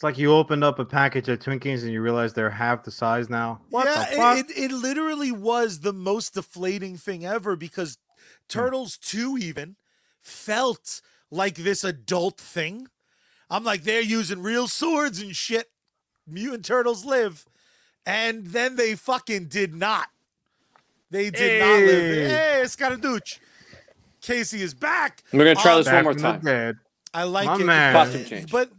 It's 0.04 0.18
like 0.18 0.18
you 0.18 0.34
opened 0.34 0.62
up 0.62 0.78
a 0.78 0.84
package 0.84 1.30
of 1.30 1.38
Twinkies 1.38 1.82
and 1.82 1.90
you 1.90 2.02
realize 2.02 2.34
they're 2.34 2.50
half 2.50 2.82
the 2.84 2.90
size 2.90 3.30
now. 3.30 3.62
What 3.70 3.86
yeah, 3.86 4.04
the 4.04 4.12
it- 4.12 4.16
fuck? 4.16 4.38
It, 4.38 4.64
it, 4.64 4.70
literally 4.70 5.32
was 5.32 5.80
the 5.80 5.94
most 5.94 6.34
deflating 6.34 6.98
thing 6.98 7.24
ever 7.24 7.56
because 7.56 7.96
Hmm. 7.96 8.58
Turtles 8.60 8.98
2 8.98 9.38
even 9.38 9.76
felt 10.20 11.00
like 11.30 11.54
this 11.56 11.84
adult 11.84 12.38
thing. 12.38 12.88
I'm 13.48 13.64
like, 13.64 13.84
they're 13.84 14.02
using 14.02 14.42
real 14.42 14.68
swords 14.68 15.22
and 15.22 15.34
shit. 15.34 15.70
mutant 16.26 16.66
turtles 16.66 17.06
live, 17.06 17.46
and 18.04 18.48
then 18.48 18.76
they 18.76 18.94
fucking 18.96 19.46
did 19.46 19.74
not. 19.74 20.08
They 21.10 21.30
did 21.30 21.60
not 21.60 21.80
live. 21.80 22.30
Hey. 22.30 22.60
a 22.60 22.64
Scaraducci. 22.64 23.38
Casey 24.20 24.60
is 24.60 24.74
back. 24.74 25.22
We're 25.32 25.44
gonna 25.44 25.54
try 25.54 25.72
Uh, 25.72 25.76
this 25.78 25.90
one 25.90 26.04
more 26.04 26.14
time. 26.14 26.78
I 27.14 27.22
like 27.22 27.46
My 27.46 27.54
it. 27.54 27.64
man. 27.64 27.92
Costume 27.94 28.24
change. 28.26 28.50
But 28.50 28.70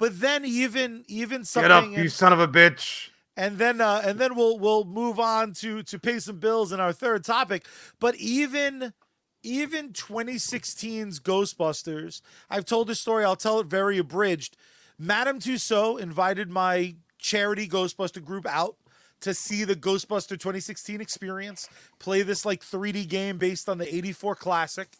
but 0.00 0.18
then 0.18 0.44
even 0.44 1.04
even 1.06 1.44
something 1.44 1.68
Get 1.68 1.70
up, 1.70 2.04
you 2.04 2.08
son 2.08 2.32
of 2.32 2.40
a 2.40 2.48
bitch. 2.48 3.10
and 3.36 3.58
then 3.58 3.80
uh 3.80 4.02
and 4.04 4.18
then 4.18 4.34
we'll 4.34 4.58
we'll 4.58 4.84
move 4.84 5.20
on 5.20 5.52
to 5.54 5.82
to 5.84 5.98
pay 5.98 6.18
some 6.18 6.38
bills 6.38 6.72
in 6.72 6.80
our 6.80 6.92
third 6.92 7.22
topic. 7.22 7.66
But 8.00 8.16
even 8.16 8.94
even 9.42 9.92
2016's 9.92 11.20
Ghostbusters, 11.20 12.22
I've 12.50 12.64
told 12.64 12.88
this 12.88 13.00
story, 13.00 13.24
I'll 13.24 13.36
tell 13.36 13.60
it 13.60 13.66
very 13.66 13.98
abridged. 13.98 14.56
Madame 14.98 15.38
Tussauds 15.38 16.00
invited 16.00 16.50
my 16.50 16.96
charity 17.18 17.68
Ghostbuster 17.68 18.22
group 18.24 18.46
out 18.46 18.76
to 19.20 19.34
see 19.34 19.64
the 19.64 19.76
Ghostbuster 19.76 20.30
2016 20.30 21.00
experience, 21.00 21.68
play 21.98 22.22
this 22.22 22.44
like 22.46 22.62
3D 22.62 23.06
game 23.06 23.36
based 23.36 23.68
on 23.68 23.76
the 23.78 23.94
84 23.94 24.34
classic. 24.34 24.96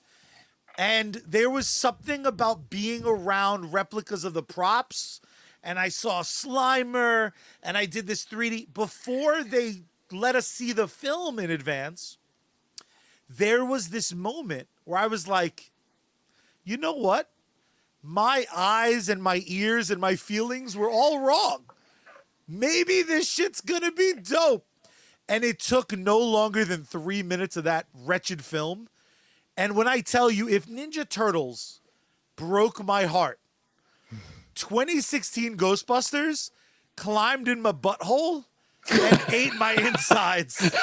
And 0.79 1.23
there 1.27 1.51
was 1.51 1.67
something 1.67 2.25
about 2.25 2.71
being 2.71 3.05
around 3.05 3.73
replicas 3.73 4.25
of 4.25 4.35
the 4.35 4.43
props. 4.43 5.21
And 5.63 5.79
I 5.79 5.89
saw 5.89 6.23
Slimer 6.23 7.33
and 7.63 7.77
I 7.77 7.87
did 7.87 8.07
this 8.07 8.25
3D 8.25 8.73
before 8.73 9.43
they 9.43 9.83
let 10.11 10.35
us 10.35 10.47
see 10.47 10.73
the 10.73 10.89
film 10.89 11.39
in 11.39 11.51
advance. 11.51 12.19
There 13.29 13.65
was 13.65 13.89
this 13.91 14.13
moment 14.13 14.69
where 14.85 14.99
I 14.99 15.07
was 15.07 15.29
like, 15.29 15.71
you 16.65 16.77
know 16.77 16.95
what? 16.95 17.31
My 18.03 18.47
eyes 18.55 19.09
and 19.09 19.23
my 19.23 19.43
ears 19.47 19.91
and 19.91 20.01
my 20.01 20.17
feelings 20.17 20.77
were 20.77 20.91
all 20.91 21.21
wrong. 21.21 21.65
Maybe 22.49 23.03
this 23.03 23.31
shit's 23.31 23.61
gonna 23.61 23.93
be 23.93 24.15
dope. 24.15 24.67
And 25.29 25.45
it 25.45 25.61
took 25.61 25.97
no 25.97 26.19
longer 26.19 26.65
than 26.65 26.83
three 26.83 27.23
minutes 27.23 27.57
of 27.57 27.65
that 27.65 27.87
wretched 27.95 28.45
film. 28.45 28.89
And 29.61 29.77
when 29.77 29.87
I 29.87 30.01
tell 30.01 30.31
you, 30.31 30.49
if 30.49 30.65
Ninja 30.65 31.07
Turtles 31.07 31.83
broke 32.35 32.83
my 32.83 33.05
heart, 33.05 33.39
2016 34.55 35.59
Ghostbusters 35.59 36.51
climbed 36.97 37.47
in 37.47 37.61
my 37.61 37.73
butthole 37.73 38.47
and 38.91 39.23
ate 39.29 39.55
my 39.57 39.75
insides 39.75 40.75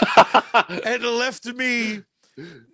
and 0.86 1.02
left 1.02 1.48
me. 1.48 2.04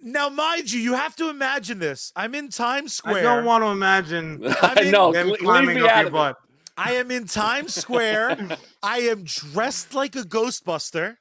Now, 0.02 0.28
mind 0.28 0.74
you, 0.74 0.82
you 0.82 0.94
have 0.94 1.16
to 1.16 1.30
imagine 1.30 1.80
this. 1.80 2.12
I'm 2.18 2.36
in 2.36 2.50
Times 2.50 2.92
Square. 2.92 3.30
I 3.30 3.36
don't 3.38 3.46
want 3.46 3.64
to 3.64 3.68
imagine 3.68 4.44
I 4.62 4.82
mean- 4.82 4.92
no, 4.92 5.14
them 5.14 5.30
leave 5.30 5.40
climbing 5.40 5.76
me 5.76 5.82
up 5.84 5.90
out 5.90 6.02
your 6.02 6.12
butt. 6.12 6.38
I 6.78 6.96
am 6.96 7.12
in 7.12 7.28
Times 7.28 7.76
Square. 7.76 8.58
I 8.84 8.98
am 9.00 9.24
dressed 9.24 9.94
like 9.94 10.18
a 10.18 10.24
Ghostbuster. 10.24 11.16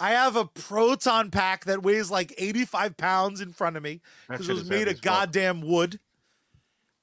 I 0.00 0.12
have 0.12 0.36
a 0.36 0.46
proton 0.46 1.30
pack 1.30 1.64
that 1.66 1.82
weighs 1.82 2.10
like 2.10 2.34
85 2.36 2.96
pounds 2.96 3.40
in 3.40 3.52
front 3.52 3.76
of 3.76 3.82
me 3.82 4.00
because 4.28 4.48
it 4.48 4.54
was 4.54 4.68
made 4.68 4.88
of 4.88 5.00
goddamn 5.00 5.60
wood. 5.60 6.00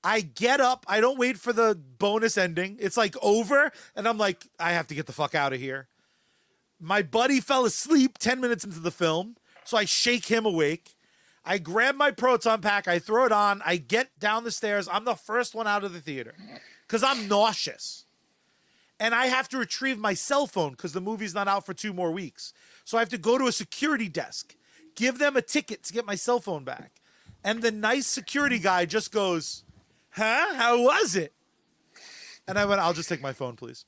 I 0.03 0.21
get 0.21 0.59
up. 0.61 0.85
I 0.87 1.01
don't 1.01 1.17
wait 1.17 1.37
for 1.37 1.53
the 1.53 1.75
bonus 1.75 2.37
ending. 2.37 2.77
It's 2.79 2.97
like 2.97 3.15
over, 3.21 3.71
and 3.95 4.07
I'm 4.07 4.17
like, 4.17 4.47
I 4.59 4.71
have 4.71 4.87
to 4.87 4.95
get 4.95 5.05
the 5.05 5.13
fuck 5.13 5.35
out 5.35 5.53
of 5.53 5.59
here. 5.59 5.87
My 6.79 7.01
buddy 7.01 7.39
fell 7.41 7.65
asleep 7.65 8.17
10 8.17 8.39
minutes 8.39 8.63
into 8.63 8.79
the 8.79 8.91
film, 8.91 9.35
so 9.65 9.77
I 9.77 9.85
shake 9.85 10.25
him 10.25 10.45
awake. 10.45 10.95
I 11.43 11.57
grab 11.57 11.95
my 11.95 12.11
proton 12.11 12.61
pack, 12.61 12.87
I 12.87 12.99
throw 12.99 13.25
it 13.25 13.31
on, 13.31 13.61
I 13.65 13.77
get 13.77 14.17
down 14.19 14.43
the 14.43 14.51
stairs. 14.51 14.87
I'm 14.89 15.05
the 15.05 15.15
first 15.15 15.55
one 15.55 15.67
out 15.67 15.83
of 15.83 15.93
the 15.93 16.01
theater 16.01 16.35
because 16.87 17.03
I'm 17.03 17.27
nauseous. 17.27 18.05
And 18.99 19.15
I 19.15 19.27
have 19.27 19.47
to 19.49 19.57
retrieve 19.57 19.97
my 19.97 20.13
cell 20.13 20.47
phone 20.47 20.71
because 20.71 20.93
the 20.93 21.01
movie's 21.01 21.33
not 21.33 21.47
out 21.47 21.65
for 21.65 21.73
two 21.73 21.93
more 21.93 22.11
weeks. 22.11 22.53
So 22.83 22.97
I 22.97 23.01
have 23.01 23.09
to 23.09 23.17
go 23.17 23.37
to 23.37 23.47
a 23.47 23.51
security 23.51 24.09
desk, 24.09 24.55
give 24.95 25.19
them 25.19 25.37
a 25.37 25.41
ticket 25.41 25.83
to 25.83 25.93
get 25.93 26.05
my 26.05 26.15
cell 26.15 26.39
phone 26.39 26.63
back. 26.65 26.91
And 27.43 27.61
the 27.61 27.71
nice 27.71 28.07
security 28.07 28.59
guy 28.59 28.85
just 28.85 29.11
goes, 29.11 29.63
Huh? 30.11 30.53
How 30.55 30.81
was 30.81 31.15
it? 31.15 31.33
And 32.47 32.57
I 32.59 32.65
went, 32.65 32.81
I'll 32.81 32.93
just 32.93 33.07
take 33.09 33.21
my 33.21 33.33
phone, 33.33 33.55
please. 33.55 33.85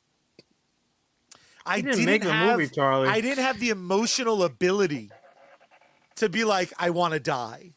I 1.65 1.77
You 1.77 1.83
didn't 1.83 2.05
make 2.05 2.21
the 2.23 2.31
have, 2.31 2.57
movie, 2.57 2.69
Charlie. 2.69 3.09
I 3.09 3.21
didn't 3.21 3.43
have 3.43 3.59
the 3.59 3.69
emotional 3.69 4.43
ability 4.43 5.11
to 6.15 6.29
be 6.29 6.43
like, 6.43 6.71
I 6.79 6.89
want 6.91 7.13
to 7.13 7.19
die. 7.19 7.71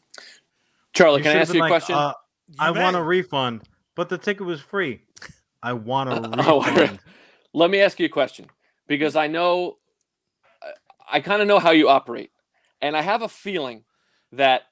Charlie, 0.93 1.19
You 1.19 1.23
can 1.23 1.37
I 1.37 1.41
ask 1.41 1.53
you 1.53 1.59
a 1.59 1.63
like, 1.63 1.71
question? 1.71 1.95
uh, 1.95 2.13
You 2.49 2.55
I 2.59 2.71
want 2.71 2.95
a 2.95 3.03
refund, 3.03 3.61
but 3.95 4.09
the 4.09 4.17
ticket 4.17 4.45
was 4.45 4.61
free. 4.61 5.01
I 5.61 5.73
want 5.73 6.09
a 6.09 6.13
Oh, 6.47 6.61
refund. 6.61 6.99
Let 7.55 7.71
me 7.71 7.79
ask 7.79 7.99
you 7.99 8.05
a 8.05 8.09
question 8.09 8.47
because 8.85 9.15
I 9.15 9.27
know, 9.27 9.77
I 11.09 11.21
kind 11.21 11.41
of 11.41 11.47
know 11.47 11.59
how 11.59 11.71
you 11.71 11.87
operate, 11.87 12.31
and 12.81 12.97
I 12.97 13.01
have 13.01 13.21
a 13.21 13.29
feeling 13.29 13.85
that 14.33 14.63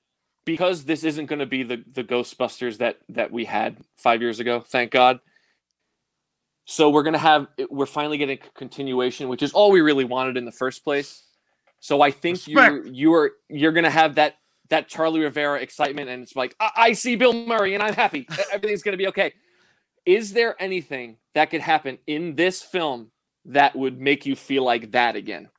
because 0.43 0.83
this 0.83 1.05
isn't 1.05 1.27
going 1.27 1.39
to 1.39 1.45
be 1.45 1.63
the 1.63 1.81
the 1.87 2.03
Ghostbusters 2.03 2.79
that 2.79 2.97
that 3.07 3.31
we 3.31 3.45
had 3.45 3.77
five 3.95 4.21
years 4.21 4.41
ago, 4.41 4.59
thank 4.59 4.91
God. 4.91 5.21
So 6.65 6.89
we're 6.89 7.03
gonna 7.03 7.17
have 7.17 7.47
we're 7.69 7.85
finally 7.85 8.17
getting 8.17 8.37
a 8.37 8.59
continuation, 8.59 9.29
which 9.29 9.43
is 9.43 9.53
all 9.53 9.71
we 9.71 9.79
really 9.79 10.05
wanted 10.05 10.35
in 10.35 10.43
the 10.43 10.51
first 10.51 10.83
place. 10.83 11.23
So 11.79 12.01
I 12.01 12.11
think 12.11 12.47
you 12.47 12.83
you 12.91 13.13
are 13.13 13.31
you're 13.47 13.71
gonna 13.71 13.89
have 13.89 14.15
that 14.15 14.35
that 14.69 14.89
Charlie 14.89 15.21
Rivera 15.21 15.61
excitement, 15.61 16.09
and 16.09 16.21
it's 16.21 16.35
like 16.35 16.53
I, 16.59 16.71
I 16.75 16.93
see 16.93 17.15
Bill 17.15 17.33
Murray 17.33 17.75
and 17.75 17.83
I'm 17.83 17.93
happy. 17.93 18.27
Everything's 18.51 18.83
gonna 18.83 18.97
be 18.97 19.07
okay. 19.07 19.33
Is 20.05 20.33
there 20.33 20.55
anything 20.61 21.17
that 21.33 21.49
could 21.49 21.61
happen 21.61 21.97
in 22.07 22.35
this 22.35 22.61
film 22.61 23.11
that 23.45 23.75
would 23.75 23.99
make 23.99 24.25
you 24.25 24.35
feel 24.35 24.63
like 24.63 24.91
that 24.91 25.15
again? 25.15 25.49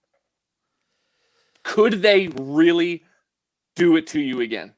Could 1.62 2.02
they 2.02 2.28
really 2.28 3.04
do 3.74 3.96
it 3.96 4.06
to 4.08 4.20
you 4.20 4.40
again? 4.40 4.74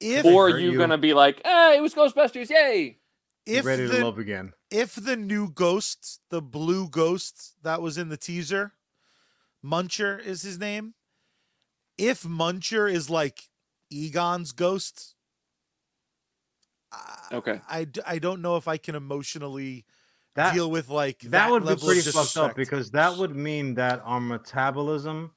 If 0.00 0.24
or 0.24 0.46
are 0.50 0.58
you, 0.58 0.72
you. 0.72 0.78
gonna 0.78 0.96
be 0.98 1.12
like, 1.12 1.40
eh, 1.44 1.74
it 1.74 1.82
was 1.82 1.94
Ghostbusters, 1.94 2.48
yay? 2.50 2.98
if 3.46 3.64
ready 3.64 3.86
the, 3.86 3.96
to 3.98 4.04
love 4.04 4.18
again. 4.18 4.52
if 4.70 4.94
the 4.94 5.16
new 5.16 5.50
ghost, 5.50 6.20
the 6.30 6.40
blue 6.40 6.88
ghost 6.88 7.54
that 7.62 7.82
was 7.82 7.98
in 7.98 8.08
the 8.08 8.16
teaser, 8.16 8.72
Muncher 9.64 10.18
is 10.24 10.42
his 10.42 10.58
name. 10.58 10.94
If 11.98 12.22
Muncher 12.22 12.90
is 12.90 13.10
like 13.10 13.48
Egon's 13.90 14.52
ghost, 14.52 15.14
I- 15.18 15.19
Okay. 17.32 17.60
I, 17.68 17.84
d- 17.84 18.00
I 18.06 18.18
don't 18.18 18.42
know 18.42 18.56
if 18.56 18.66
I 18.66 18.76
can 18.76 18.94
emotionally 18.94 19.84
That 20.34 20.54
deal 20.54 20.70
with 20.70 20.88
like 20.88 21.20
that, 21.20 21.30
that 21.30 21.50
would 21.50 21.66
be 21.66 21.76
pretty 21.76 22.00
fucked 22.00 22.36
up 22.36 22.56
because 22.56 22.90
that 22.92 23.16
would 23.16 23.34
mean 23.36 23.74
that 23.74 24.02
our 24.04 24.20
metabolism 24.20 25.30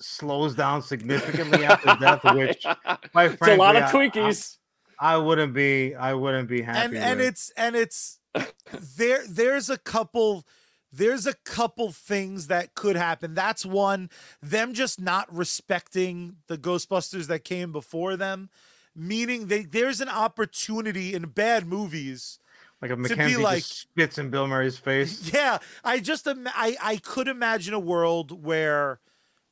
slows 0.00 0.54
down 0.54 0.82
significantly 0.82 1.64
after 1.64 1.96
death, 2.00 2.22
which 2.34 2.64
quite 3.12 3.32
it's 3.32 3.42
a 3.42 3.56
lot 3.56 3.76
of 3.76 3.90
frankly, 3.90 4.22
I- 4.22 4.30
Twinkies. 4.30 4.56
I 5.00 5.16
wouldn't 5.16 5.54
be 5.54 5.94
I 5.94 6.14
wouldn't 6.14 6.48
be 6.48 6.60
happy 6.60 6.80
and 6.80 6.96
and 6.96 7.20
it's 7.20 7.52
and 7.56 7.76
it's 7.76 8.18
there 8.96 9.20
there's 9.28 9.70
a 9.70 9.78
couple 9.78 10.44
there's 10.90 11.24
a 11.26 11.34
couple 11.44 11.92
things 11.92 12.48
that 12.48 12.74
could 12.74 12.96
happen. 12.96 13.34
That's 13.34 13.64
one 13.64 14.10
them 14.42 14.74
just 14.74 15.00
not 15.00 15.32
respecting 15.32 16.38
the 16.48 16.58
ghostbusters 16.58 17.28
that 17.28 17.44
came 17.44 17.70
before 17.70 18.16
them 18.16 18.50
meaning 18.98 19.46
they 19.46 19.62
there's 19.62 20.00
an 20.00 20.08
opportunity 20.08 21.14
in 21.14 21.22
bad 21.28 21.66
movies 21.66 22.38
like 22.82 22.90
if 22.90 22.96
be 22.96 23.02
Mackenzie 23.02 23.36
like- 23.36 23.58
just 23.58 23.80
spits 23.80 24.18
in 24.18 24.30
Bill 24.30 24.46
Murray's 24.46 24.78
face. 24.78 25.30
yeah 25.34 25.58
i 25.84 26.00
just 26.00 26.26
i 26.28 26.76
i 26.82 26.96
could 26.96 27.28
imagine 27.28 27.74
a 27.74 27.78
world 27.78 28.44
where 28.44 29.00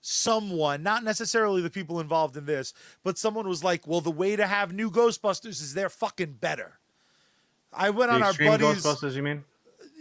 someone 0.01 0.83
not 0.83 1.03
necessarily 1.03 1.61
the 1.63 1.71
people 1.71 1.99
involved 2.01 2.37
in 2.37 2.47
this 2.47 2.73
but 3.03 3.19
someone 3.19 3.49
was 3.49 3.65
like 3.65 3.87
well 3.87 4.01
the 4.01 4.11
way 4.11 4.37
to 4.37 4.47
have 4.47 4.73
new 4.73 4.91
ghostbusters 4.91 5.61
is 5.61 5.75
they're 5.75 5.89
fucking 5.89 6.33
better 6.41 6.79
i 7.73 7.91
went 7.91 8.11
The 8.11 8.17
on 8.17 8.23
our 8.23 8.33
buddies 8.35 8.83
Ghostbusters, 8.85 9.15
you 9.15 9.23
mean? 9.23 9.45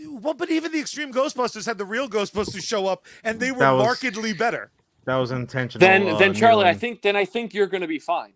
Well, 0.08 0.34
but 0.34 0.52
even 0.52 0.72
the 0.72 0.80
Extreme 0.80 1.14
Ghostbusters 1.14 1.66
had 1.66 1.78
the 1.78 1.86
real 1.86 2.08
Ghostbusters 2.10 2.64
show 2.64 2.86
up, 2.86 3.06
and 3.24 3.40
they 3.40 3.52
were 3.52 3.60
was- 3.74 3.84
markedly 3.86 4.34
better. 4.34 4.70
That 5.06 5.16
was 5.16 5.32
intentional. 5.32 5.88
then 5.88 6.08
uh, 6.08 6.18
then 6.18 6.34
Charlie, 6.34 6.66
I 6.66 6.74
think 6.74 7.02
then 7.02 7.16
I 7.16 7.26
think 7.26 7.54
you're 7.54 7.68
gonna 7.68 7.88
be 7.88 8.00
fine. 8.00 8.34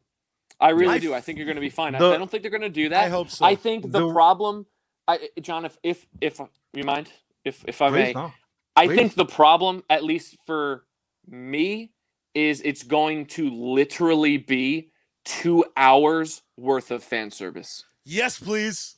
I 0.60 0.70
really 0.72 0.96
I 0.96 1.00
do. 1.00 1.14
I 1.14 1.22
think 1.22 1.38
you're 1.38 1.48
gonna 1.48 1.60
be 1.62 1.70
fine. 1.70 1.96
I- 1.96 2.00
The- 2.00 2.12
I 2.12 2.18
don't 2.18 2.30
think 2.30 2.44
they're 2.44 2.52
gonna 2.52 2.70
do 2.70 2.90
that. 2.90 3.06
I 3.06 3.10
hope 3.10 3.30
so. 3.30 3.46
I 3.46 3.56
think 3.56 3.84
the, 3.92 4.00
The- 4.00 4.12
problem, 4.12 4.66
I, 5.08 5.30
John, 5.42 5.66
if 5.66 5.78
if 5.84 6.06
if 6.22 6.40
you 6.74 6.84
mind, 6.84 7.10
if 7.46 7.64
if 7.68 7.82
I 7.82 7.90
may, 7.90 8.14
no. 8.14 8.34
I 8.76 8.88
think 8.88 9.16
the 9.16 9.26
problem, 9.26 9.84
at 9.90 10.04
least 10.04 10.38
for 10.46 10.86
me, 11.28 11.92
is 12.34 12.62
it's 12.62 12.84
going 12.84 13.26
to 13.28 13.50
literally 13.50 14.38
be 14.38 14.92
two 15.26 15.66
hours 15.76 16.42
worth 16.58 16.92
of 16.92 17.04
fan 17.04 17.32
service. 17.32 17.84
Yes, 18.06 18.40
please. 18.40 18.96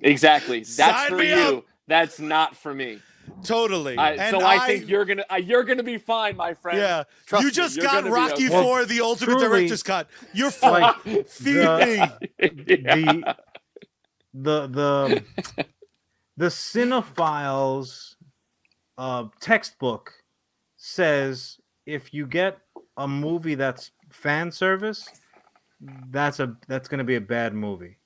Exactly. 0.00 0.60
That's 0.60 0.76
Sign 0.76 1.08
for 1.08 1.22
you. 1.22 1.34
up. 1.58 1.64
That's 1.86 2.18
not 2.18 2.56
for 2.56 2.74
me. 2.74 2.98
Totally. 3.44 3.96
I, 3.96 4.12
and 4.12 4.36
so 4.36 4.44
I, 4.44 4.66
think 4.66 4.88
you're 4.88 5.04
gonna 5.04 5.24
uh, 5.30 5.36
you're 5.36 5.64
gonna 5.64 5.82
be 5.82 5.98
fine, 5.98 6.36
my 6.36 6.54
friend. 6.54 6.78
yeah. 6.78 7.04
Trust 7.26 7.44
you 7.44 7.50
just 7.50 7.76
you're 7.76 7.86
got 7.86 8.04
Rocky 8.08 8.46
okay. 8.46 8.48
Well, 8.50 8.62
Four, 8.62 8.84
the 8.84 9.00
ultimate 9.00 9.38
truly, 9.38 9.48
director's 9.48 9.82
cut. 9.82 10.08
You're 10.32 10.50
full. 10.50 10.72
like, 10.72 10.96
Feed 11.28 11.54
the- 11.54 12.12
me. 12.38 13.22
the 14.34 14.66
the 14.66 14.66
the 14.66 15.66
the 16.36 16.46
cinephiles 16.46 18.14
uh, 18.98 19.24
textbook 19.40 20.12
says 20.76 21.58
if 21.86 22.12
you 22.14 22.26
get 22.26 22.58
a 22.96 23.08
movie 23.08 23.54
that's 23.54 23.90
fan 24.10 24.50
service, 24.50 25.08
that's 26.10 26.40
a 26.40 26.56
that's 26.68 26.88
going 26.88 26.98
to 26.98 27.04
be 27.04 27.16
a 27.16 27.20
bad 27.20 27.54
movie. 27.54 27.98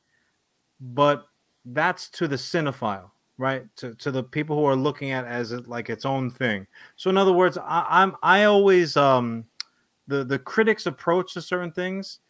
But 0.81 1.27
that's 1.65 2.09
to 2.11 2.29
the 2.29 2.37
cinephile, 2.37 3.11
right? 3.39 3.65
To 3.77 3.95
to 3.95 4.11
the 4.11 4.23
people 4.23 4.57
who 4.57 4.65
are 4.65 4.77
looking 4.77 5.11
at 5.11 5.25
it 5.25 5.29
as 5.29 5.53
it, 5.53 5.69
like 5.69 5.91
its 5.91 6.05
own 6.05 6.31
thing. 6.31 6.67
So 6.97 7.11
in 7.11 7.17
other 7.17 7.33
words, 7.33 7.59
I, 7.59 7.87
I'm 7.89 8.17
I 8.23 8.45
always 8.45 8.97
um 8.97 9.45
the 10.07 10.25
the 10.25 10.39
critics 10.39 10.87
approach 10.87 11.35
to 11.35 11.43
certain 11.43 11.73
things. 11.73 12.21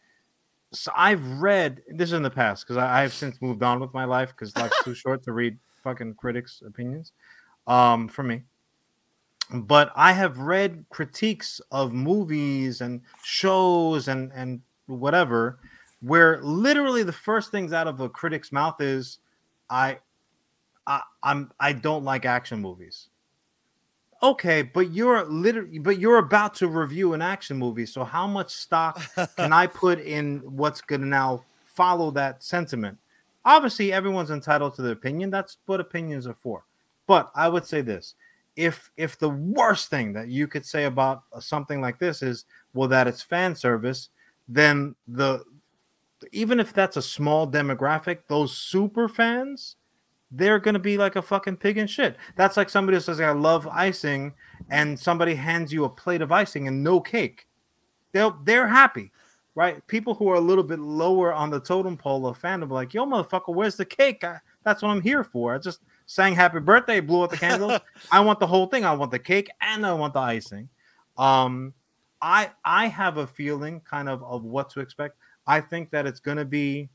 So 0.73 0.91
I've 0.95 1.25
read 1.39 1.81
this 1.87 2.09
is 2.09 2.13
in 2.13 2.23
the 2.23 2.29
past 2.29 2.65
because 2.65 2.77
I, 2.77 3.03
I've 3.03 3.13
since 3.13 3.41
moved 3.41 3.63
on 3.63 3.79
with 3.79 3.93
my 3.93 4.05
life 4.05 4.29
because 4.29 4.55
life's 4.55 4.83
too 4.83 4.93
short 4.95 5.23
to 5.23 5.31
read 5.31 5.57
fucking 5.83 6.15
critics' 6.15 6.61
opinions. 6.65 7.13
Um, 7.67 8.07
for 8.07 8.23
me, 8.23 8.43
but 9.53 9.91
I 9.95 10.13
have 10.13 10.37
read 10.39 10.85
critiques 10.89 11.59
of 11.71 11.93
movies 11.93 12.81
and 12.81 13.01
shows 13.23 14.07
and 14.07 14.31
and 14.33 14.61
whatever, 14.87 15.59
where 16.01 16.41
literally 16.41 17.03
the 17.03 17.11
first 17.11 17.51
things 17.51 17.73
out 17.73 17.87
of 17.87 17.99
a 17.99 18.09
critic's 18.09 18.51
mouth 18.51 18.79
is, 18.81 19.19
I, 19.69 19.99
I 20.87 21.01
I'm 21.21 21.51
I 21.59 21.73
don't 21.73 22.03
like 22.03 22.25
action 22.25 22.61
movies. 22.61 23.09
Okay, 24.23 24.63
but 24.63 24.91
you're 24.91 25.25
literally 25.25 25.77
but 25.77 25.99
you're 25.99 26.17
about 26.17 26.55
to 26.55 26.67
review 26.67 27.13
an 27.13 27.21
action 27.21 27.57
movie, 27.57 27.85
so 27.85 28.03
how 28.03 28.25
much 28.25 28.49
stock 28.49 28.99
can 29.37 29.53
I 29.53 29.67
put 29.67 29.99
in 29.99 30.39
what's 30.39 30.81
going 30.81 31.01
to 31.01 31.07
now 31.07 31.43
follow 31.65 32.09
that 32.11 32.41
sentiment? 32.41 32.97
Obviously, 33.45 33.93
everyone's 33.93 34.31
entitled 34.31 34.73
to 34.75 34.81
their 34.81 34.93
opinion. 34.93 35.29
That's 35.29 35.57
what 35.67 35.79
opinions 35.79 36.25
are 36.25 36.33
for. 36.33 36.63
But 37.05 37.29
I 37.35 37.47
would 37.47 37.65
say 37.65 37.81
this: 37.81 38.15
if 38.55 38.89
if 38.97 39.19
the 39.19 39.29
worst 39.29 39.89
thing 39.89 40.13
that 40.13 40.29
you 40.29 40.47
could 40.47 40.65
say 40.65 40.85
about 40.85 41.23
something 41.39 41.79
like 41.79 41.99
this 41.99 42.23
is 42.23 42.45
well 42.73 42.87
that 42.87 43.07
it's 43.07 43.21
fan 43.21 43.55
service, 43.55 44.09
then 44.47 44.95
the 45.07 45.43
even 46.31 46.59
if 46.59 46.73
that's 46.73 46.97
a 46.97 47.01
small 47.01 47.47
demographic, 47.47 48.19
those 48.27 48.57
super 48.57 49.07
fans, 49.07 49.76
they're 50.31 50.59
gonna 50.59 50.79
be 50.79 50.97
like 50.97 51.15
a 51.15 51.21
fucking 51.21 51.57
pig 51.57 51.77
in 51.77 51.87
shit. 51.87 52.17
That's 52.35 52.57
like 52.57 52.69
somebody 52.69 52.97
who 52.97 53.01
says 53.01 53.19
I 53.21 53.31
love 53.31 53.67
icing, 53.67 54.33
and 54.69 54.99
somebody 54.99 55.35
hands 55.35 55.71
you 55.71 55.85
a 55.85 55.89
plate 55.89 56.21
of 56.21 56.31
icing 56.31 56.67
and 56.67 56.83
no 56.83 56.99
cake. 56.99 57.47
They'll 58.11 58.37
they're 58.43 58.67
happy, 58.67 59.11
right? 59.55 59.85
People 59.87 60.13
who 60.13 60.29
are 60.29 60.35
a 60.35 60.41
little 60.41 60.63
bit 60.63 60.79
lower 60.79 61.33
on 61.33 61.49
the 61.49 61.59
totem 61.59 61.97
pole 61.97 62.27
of 62.27 62.39
fandom, 62.41 62.69
like 62.69 62.93
yo, 62.93 63.05
motherfucker, 63.05 63.53
where's 63.53 63.75
the 63.75 63.85
cake? 63.85 64.23
I, 64.23 64.39
that's 64.63 64.81
what 64.81 64.89
I'm 64.89 65.01
here 65.01 65.23
for. 65.23 65.55
I 65.55 65.59
just 65.59 65.81
sang 66.07 66.35
happy 66.35 66.59
birthday, 66.59 66.99
blew 66.99 67.23
out 67.23 67.29
the 67.29 67.37
candles. 67.37 67.79
I 68.11 68.19
want 68.19 68.39
the 68.39 68.47
whole 68.47 68.67
thing. 68.67 68.83
I 68.83 68.93
want 68.93 69.11
the 69.11 69.19
cake 69.19 69.49
and 69.61 69.85
I 69.85 69.93
want 69.93 70.13
the 70.13 70.19
icing. 70.19 70.69
Um, 71.17 71.73
I 72.21 72.51
I 72.65 72.87
have 72.87 73.17
a 73.17 73.27
feeling 73.27 73.81
kind 73.81 74.09
of 74.09 74.23
of 74.23 74.43
what 74.43 74.69
to 74.71 74.81
expect. 74.81 75.17
I 75.45 75.61
think 75.61 75.91
that 75.91 76.05
it's 76.05 76.19
gonna 76.19 76.45
be 76.45 76.89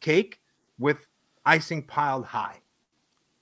cake 0.00 0.40
with 0.78 1.06
icing 1.44 1.82
piled 1.82 2.24
high. 2.26 2.58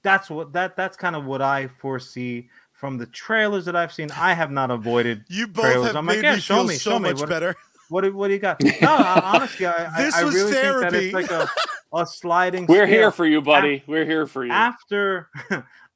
That's 0.03 0.31
what 0.31 0.53
that 0.55 0.77
that's 0.77 0.97
kind 0.97 1.15
of 1.17 1.25
what 1.25 1.43
I 1.43 1.69
foresee 1.69 2.49
from 2.73 2.97
the 2.99 3.07
trailers 3.07 3.67
that 3.67 3.77
I've 3.77 3.93
seen. 3.93 4.11
I 4.13 4.33
have 4.33 4.51
not 4.51 4.71
avoided. 4.71 5.25
You 5.29 5.47
both 5.47 5.65
trailers. 5.65 5.87
have 5.89 5.97
I'm 5.97 6.07
made 6.07 6.17
like, 6.17 6.23
yeah, 6.25 6.35
me 6.37 6.41
show 6.41 6.55
feel 6.57 6.65
me, 6.65 6.75
so 6.77 6.91
show 6.93 6.99
me. 6.99 7.11
much 7.11 7.21
What- 7.21 7.29
better. 7.29 7.55
What 7.91 8.03
do, 8.03 8.17
what 8.17 8.29
do 8.29 8.35
you 8.35 8.39
got? 8.39 8.63
No, 8.81 8.89
I- 8.95 9.33
honestly, 9.35 9.67
I, 9.67 9.93
I, 9.95 10.03
This 10.05 10.15
I 10.15 10.23
was 10.23 10.35
really 10.35 10.53
think 10.53 10.63
that 10.65 10.91
therapy. 10.93 11.07
it's 11.07 11.15
like 11.15 11.31
a, 11.33 11.49
a 11.93 12.07
sliding. 12.07 12.67
We're 12.67 12.87
scale 12.87 12.87
here 12.87 13.11
for 13.11 13.27
you, 13.27 13.43
buddy. 13.43 13.83
We're 13.89 14.05
here 14.05 14.27
for 14.29 14.45
you. 14.45 14.53
after 14.53 15.29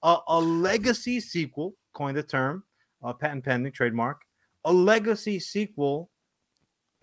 a, 0.02 0.16
a 0.26 0.40
legacy 0.40 1.20
sequel, 1.20 1.74
coined 1.92 2.16
the 2.16 2.24
term, 2.24 2.64
a 3.02 3.14
patent 3.14 3.44
pending, 3.44 3.72
trademark, 3.72 4.22
a 4.64 4.72
legacy 4.72 5.38
sequel. 5.38 6.10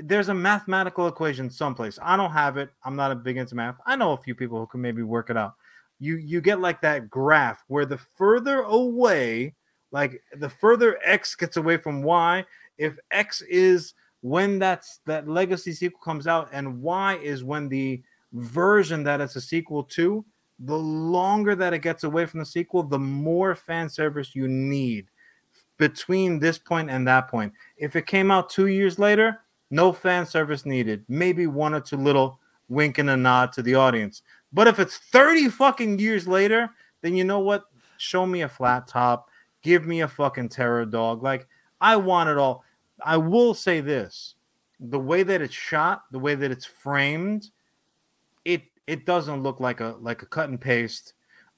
There's 0.04 0.30
a 0.30 0.34
mathematical 0.34 1.08
equation 1.08 1.50
someplace. 1.50 2.00
I 2.02 2.18
don't 2.18 2.32
have 2.32 2.58
it. 2.58 2.70
I'm 2.84 2.96
not 2.96 3.12
a 3.12 3.16
big 3.16 3.38
into 3.38 3.56
math. 3.56 3.76
I 3.86 3.96
know 3.96 4.14
a 4.14 4.18
few 4.18 4.36
people 4.36 4.60
who 4.60 4.68
can 4.68 4.82
maybe 4.82 5.04
work 5.04 5.30
it 5.30 5.38
out. 5.38 5.56
You 6.00 6.16
you 6.16 6.42
get 6.42 6.60
like 6.60 6.82
that 6.82 7.10
graph 7.10 7.64
where 7.68 7.86
the 7.86 7.98
further 7.98 8.62
away, 8.62 9.56
like 9.92 10.22
the 10.38 10.50
further 10.50 11.00
x 11.04 11.36
gets 11.36 11.58
away 11.58 11.78
from 11.78 12.02
y, 12.02 12.46
if 12.78 12.98
x 13.12 13.42
is 13.42 13.94
when 14.22 14.60
that's 14.60 15.00
that 15.06 15.28
legacy 15.28 15.74
sequel 15.74 16.00
comes 16.04 16.28
out, 16.28 16.50
and 16.52 16.82
y 16.82 17.18
is 17.18 17.44
when 17.44 17.70
the 17.70 18.02
version 18.34 19.04
that 19.04 19.22
it's 19.22 19.36
a 19.36 19.42
sequel 19.42 19.84
to, 19.84 20.26
the 20.60 20.78
longer 20.78 21.56
that 21.56 21.74
it 21.74 21.80
gets 21.80 22.04
away 22.04 22.26
from 22.26 22.40
the 22.40 22.46
sequel, 22.46 22.84
the 22.84 23.00
more 23.00 23.56
fan 23.56 23.90
service 23.90 24.36
you 24.36 24.48
need 24.48 25.08
between 25.78 26.40
this 26.40 26.58
point 26.58 26.90
and 26.90 27.08
that 27.08 27.28
point. 27.28 27.52
If 27.78 27.96
it 27.96 28.06
came 28.06 28.30
out 28.30 28.50
two 28.50 28.68
years 28.68 29.00
later, 29.00 29.40
no 29.72 29.92
fan 29.92 30.26
service 30.26 30.66
needed. 30.66 31.04
Maybe 31.08 31.48
one 31.48 31.74
or 31.74 31.80
two 31.80 31.98
little 31.98 32.40
wink 32.70 32.98
and 32.98 33.10
a 33.10 33.18
nod 33.18 33.54
to 33.54 33.64
the 33.64 33.76
audience. 33.76 34.22
But 34.54 34.68
if 34.68 34.80
it's 34.80 34.98
30 34.98 35.50
fucking 35.50 36.00
years 36.00 36.28
later, 36.28 36.70
then 37.02 37.16
you 37.16 37.24
know 37.24 37.40
what? 37.40 37.66
Show 37.98 38.26
me 38.26 38.42
a 38.42 38.50
flat 38.50 38.88
top. 38.88 39.30
Give 39.64 39.86
me 39.86 40.02
a 40.02 40.08
fucking 40.08 40.50
terror 40.50 40.86
dog. 40.86 41.24
Like, 41.24 41.48
I 41.80 41.96
want 41.96 42.30
it 42.30 42.38
all. 42.38 42.64
I 43.04 43.18
will 43.18 43.54
say 43.54 43.82
this 43.82 44.36
the 44.80 45.00
way 45.00 45.24
that 45.24 45.42
it's 45.42 45.54
shot, 45.54 46.04
the 46.12 46.20
way 46.20 46.36
that 46.36 46.52
it's 46.52 46.66
framed, 46.66 47.50
it 48.46 48.64
it 48.88 49.06
doesn't 49.06 49.44
look 49.44 49.60
like 49.60 49.80
a 49.80 49.96
like 50.00 50.22
a 50.22 50.26
cut 50.26 50.50
and 50.50 50.60
paste 50.60 51.14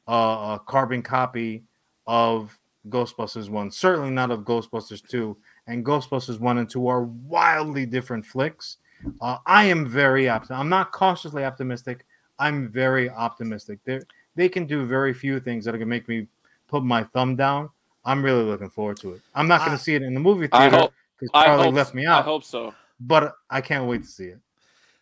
uh, 0.08 0.58
a 0.60 0.62
carbon 0.66 1.02
copy 1.02 1.64
of 2.06 2.58
Ghostbusters 2.90 3.50
1. 3.50 3.72
Certainly 3.72 4.12
not 4.12 4.32
of 4.32 4.42
Ghostbusters 4.42 5.08
2. 5.08 5.38
And 5.68 5.86
Ghostbusters 5.86 6.40
1 6.40 6.58
and 6.58 6.70
2 6.70 6.88
are 6.88 7.04
wildly 7.04 7.86
different 7.86 8.26
flicks. 8.26 8.78
Uh, 9.22 9.38
I 9.46 9.66
am 9.66 9.88
very 9.88 10.30
optimistic. 10.30 10.58
I'm 10.60 10.70
not 10.70 10.92
cautiously 10.92 11.44
optimistic. 11.46 12.06
I'm 12.40 12.70
very 12.70 13.10
optimistic. 13.10 13.80
They 13.86 14.00
they 14.36 14.50
can 14.50 14.66
do 14.66 14.86
very 14.86 15.14
few 15.14 15.40
things 15.40 15.64
that 15.66 15.76
are 15.76 15.78
gonna 15.78 15.86
make 15.90 16.08
me 16.08 16.28
put 16.68 16.84
my 16.84 17.04
thumb 17.04 17.36
down. 17.36 17.70
I'm 18.06 18.24
really 18.24 18.44
looking 18.44 18.70
forward 18.70 18.98
to 18.98 19.14
it. 19.14 19.22
I'm 19.36 19.48
not 19.48 19.64
gonna 19.66 19.78
see 19.78 19.96
it 19.96 20.02
in 20.02 20.14
the 20.14 20.20
movie 20.20 20.48
theater 20.48 20.88
because 21.20 21.30
I 21.34 21.46
Charlie 21.46 21.66
hope, 21.66 21.76
left 21.76 21.94
me 21.94 22.06
out. 22.06 22.22
I 22.22 22.24
hope 22.24 22.44
so. 22.44 22.74
but 23.00 23.36
I 23.50 23.62
can't 23.62 23.86
wait 23.88 24.04
to 24.04 24.08
see 24.10 24.26
it. 24.26 24.40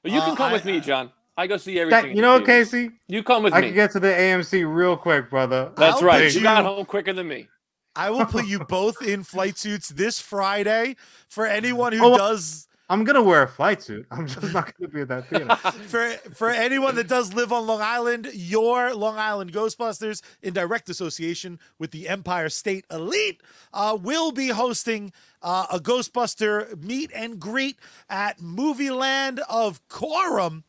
But 0.03 0.11
you 0.11 0.19
Uh, 0.19 0.25
can 0.25 0.35
come 0.35 0.49
I- 0.49 0.53
with 0.53 0.65
me, 0.65 0.79
John. 0.79 1.11
I 1.37 1.47
go 1.47 1.57
see 1.57 1.79
everything. 1.79 2.07
That, 2.09 2.15
you 2.15 2.21
know 2.21 2.33
what. 2.33 2.45
Casey? 2.45 2.91
You 3.07 3.23
come 3.23 3.41
with 3.43 3.53
I 3.53 3.61
me. 3.61 3.67
I 3.67 3.69
can 3.69 3.75
get 3.75 3.91
to 3.91 3.99
the 3.99 4.07
AMC 4.09 4.63
real 4.65 4.97
quick, 4.97 5.29
brother. 5.29 5.71
That's 5.77 5.97
I'll 6.01 6.03
right. 6.07 6.25
put 6.25 6.35
You 6.35 6.41
got 6.41 6.65
home 6.65 6.85
quicker 6.85 7.13
than 7.13 7.27
me. 7.27 7.47
I 7.95 8.09
will 8.09 8.25
put 8.25 8.45
you 8.45 8.59
both 8.67 9.01
in 9.01 9.23
flight 9.23 9.57
suits 9.57 9.89
this 9.89 10.19
Friday 10.19 10.95
for 11.27 11.45
anyone 11.45 11.93
who 11.93 12.05
Oh, 12.13 12.17
does 12.17 12.67
I'm 12.89 13.05
gonna 13.05 13.21
wear 13.23 13.43
a 13.43 13.47
flight 13.47 13.81
suit. 13.81 14.05
I'm 14.11 14.27
just 14.27 14.51
not 14.53 14.77
gonna 14.77 14.89
be 14.89 14.99
at 15.01 15.07
that 15.07 15.29
theater. 15.29 15.55
for 15.87 16.09
for 16.35 16.49
anyone 16.49 16.95
that 16.95 17.07
does 17.07 17.33
live 17.33 17.53
on 17.53 17.65
Long 17.65 17.79
Island, 17.81 18.29
your 18.33 18.93
Long 18.93 19.17
Island 19.17 19.53
Ghostbusters, 19.53 20.21
in 20.41 20.53
direct 20.53 20.89
association 20.89 21.57
with 21.79 21.91
the 21.91 22.09
Empire 22.09 22.49
State 22.49 22.83
Elite, 22.91 23.41
uh, 23.73 23.97
will 24.01 24.33
be 24.33 24.49
hosting 24.49 25.13
uh, 25.41 25.67
a 25.71 25.79
Ghostbuster 25.79 26.83
meet 26.83 27.11
and 27.15 27.39
greet 27.39 27.77
at 28.09 28.41
Movie 28.41 28.91
Land 28.91 29.39
of 29.49 29.79
Coram. 29.87 30.65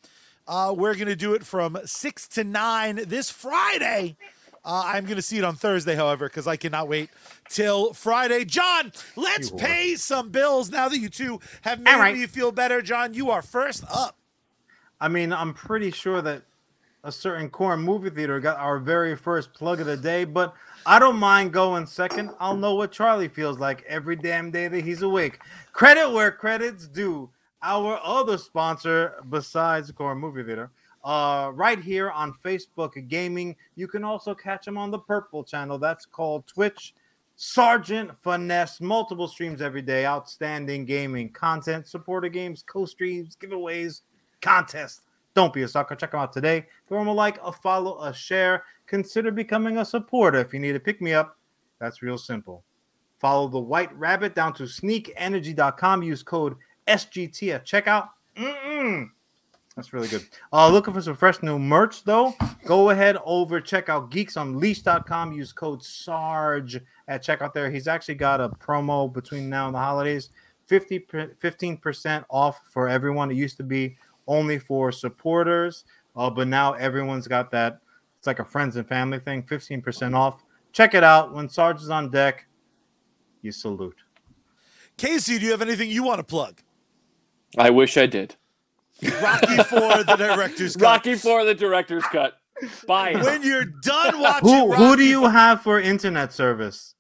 Uh, 0.47 0.73
we're 0.77 0.95
gonna 0.95 1.17
do 1.17 1.35
it 1.35 1.45
from 1.45 1.77
six 1.87 2.29
to 2.29 2.45
nine 2.45 3.01
this 3.07 3.31
Friday. 3.31 4.17
Uh, 4.65 4.83
I'm 4.87 5.05
going 5.05 5.17
to 5.17 5.23
see 5.23 5.39
it 5.39 5.45
on 5.45 5.57
Thursday, 5.57 5.95
however, 5.97 6.29
because 6.29 6.47
I 6.47 6.57
cannot 6.57 6.89
wait 6.89 7.11
till 7.49 7.93
Friday. 7.95 8.45
John, 8.45 8.93
let's 9.17 9.51
You 9.51 9.57
whore. 9.57 9.61
pay 9.61 9.95
some 9.97 10.29
bills 10.31 10.71
now 10.71 10.89
that 10.89 10.99
you 10.99 11.09
two 11.09 11.41
have 11.63 11.81
made 11.81 11.93
All 11.95 11.99
right. 11.99 12.15
me 12.17 12.27
feel 12.27 12.53
better. 12.53 12.81
John, 12.81 13.13
you 13.13 13.31
are 13.31 13.43
first 13.43 13.83
up. 13.93 14.17
I 15.01 15.09
mean, 15.09 15.33
I'm 15.33 15.53
pretty 15.53 15.91
sure 15.91 16.23
that 16.23 16.43
a 17.03 17.11
certain 17.11 17.51
core 17.51 17.77
movie 17.77 18.11
theater 18.11 18.39
got 18.39 18.57
our 18.59 18.79
very 18.79 19.17
first 19.17 19.53
plug 19.53 19.81
of 19.81 19.87
the 19.87 19.97
day, 19.97 20.25
but 20.25 20.55
I 20.87 21.01
don't 21.01 21.17
mind 21.17 21.53
going 21.53 21.85
second. 21.87 22.31
I'll 22.39 22.57
know 22.57 22.77
what 22.77 22.93
Charlie 22.93 23.27
feels 23.27 23.59
like 23.59 23.83
every 23.89 24.15
damn 24.15 24.53
day 24.53 24.69
that 24.69 24.85
he's 24.85 25.03
awake. 25.03 25.41
Credit 25.73 26.09
where 26.11 26.31
credit's 26.31 26.87
due. 26.87 27.29
Our 27.65 27.99
other 28.05 28.39
sponsor, 28.39 29.15
besides 29.29 29.91
Core 29.91 30.15
Movie 30.15 30.45
Theater, 30.45 30.71
uh, 31.05 31.51
right 31.55 31.79
here 31.79 32.11
on 32.11 32.33
Facebook 32.45 33.09
Gaming. 33.09 33.57
You 33.75 33.89
can 33.89 34.05
also 34.05 34.35
catch 34.35 34.67
him 34.67 34.79
on 34.79 34.91
the 34.91 34.99
Purple 34.99 35.45
channel. 35.45 35.79
That's 35.79 36.07
called 36.07 36.47
Twitch. 36.47 36.95
Sergeant 37.37 38.11
Finesse, 38.23 38.81
multiple 38.81 39.27
streams 39.27 39.63
every 39.63 39.83
day, 39.83 40.07
outstanding 40.07 40.85
gaming 40.85 41.31
content, 41.31 41.89
supporter 41.89 42.29
games, 42.29 42.63
co-streams, 42.63 43.37
giveaways, 43.37 44.03
contests. 44.41 45.03
Don't 45.35 45.53
be 45.53 45.63
a 45.63 45.69
sucker. 45.69 45.95
Check 45.97 46.11
them 46.11 46.21
out 46.21 46.33
today. 46.33 46.67
Throw 46.87 46.99
them 46.99 47.09
a 47.09 47.13
like, 47.13 47.39
a 47.43 47.51
follow, 47.51 48.01
a 48.03 48.13
share. 48.13 48.65
Consider 48.87 49.31
becoming 49.31 49.79
a 49.79 49.85
supporter 49.85 50.39
if 50.39 50.53
you 50.53 50.61
need 50.61 50.77
a 50.77 50.81
pick 50.81 51.01
me 51.01 51.15
up. 51.15 51.39
That's 51.81 52.03
real 52.03 52.19
simple. 52.19 52.65
Follow 53.19 53.49
the 53.49 53.59
White 53.59 53.97
Rabbit 53.97 54.35
down 54.35 54.53
to 54.55 54.65
sneakenergy.com. 54.65 56.03
Use 56.03 56.23
code 56.23 56.57
SGT 56.87 57.55
at 57.55 57.67
checkout. 57.67 58.11
Mm-mm. 58.37 59.09
That's 59.77 59.93
really 59.93 60.09
good. 60.09 60.27
Uh, 60.53 60.69
looking 60.69 60.93
for 60.93 61.01
some 61.01 61.17
fresh 61.17 61.43
new 61.43 61.59
merch 61.59 62.05
though? 62.05 62.35
Go 62.67 62.91
ahead 62.91 63.17
over 63.25 63.61
check 63.61 63.89
out 63.89 64.11
geeksunleashed.com. 64.11 65.33
Use 65.33 65.53
code 65.53 65.83
SARGE 65.83 66.81
at 67.09 67.25
checkout 67.25 67.55
there. 67.55 67.71
He's 67.71 67.89
actually 67.89 68.17
got 68.17 68.41
a 68.41 68.51
promo 68.51 69.11
between 69.13 69.49
now 69.49 69.67
and 69.67 69.75
the 69.75 69.79
holidays 69.79 70.31
50 70.67 71.01
15% 71.01 72.25
off 72.31 72.61
for 72.71 72.89
everyone. 72.89 73.31
It 73.31 73.35
used 73.35 73.57
to 73.59 73.63
be 73.63 73.97
only 74.27 74.59
for 74.59 74.93
supporters, 74.93 75.85
uh, 76.17 76.31
but 76.31 76.49
now 76.49 76.75
everyone's 76.75 77.27
got 77.27 77.51
that. 77.53 77.81
It's 78.19 78.27
like 78.27 78.39
a 78.39 78.45
friends 78.45 78.77
and 78.77 78.87
family 78.87 79.19
thing 79.19 79.43
15% 79.43 80.15
off. 80.15 80.45
Check 80.73 80.95
it 80.95 81.03
out. 81.03 81.35
When 81.35 81.49
Sarge 81.49 81.83
is 81.83 81.91
on 81.91 82.11
deck, 82.11 82.47
you 83.41 83.53
salute. 83.53 84.01
Casey, 84.97 85.39
do 85.39 85.47
you 85.47 85.51
have 85.51 85.63
anything 85.63 85.91
you 85.91 86.03
want 86.03 86.19
to 86.19 86.25
plug? 86.25 86.63
I 87.59 87.71
wish 87.71 87.97
I 87.97 88.07
did. 88.07 88.37
Rocky 89.23 89.57
for 89.65 90.05
the 90.05 90.15
director's 90.19 90.77
cut. 90.77 90.83
Rocky 90.83 91.15
for 91.15 91.45
the 91.45 91.55
director's 91.55 92.05
cut. 92.05 92.35
Bye. 92.87 93.15
When 93.23 93.43
you're 93.43 93.65
done 93.83 94.21
watching, 94.21 94.49
Who, 94.49 94.73
who 94.73 94.97
do 94.97 95.03
Rocky 95.03 95.05
you 95.07 95.25
have 95.29 95.63
for 95.63 95.81
internet 95.81 96.33
service? 96.33 96.95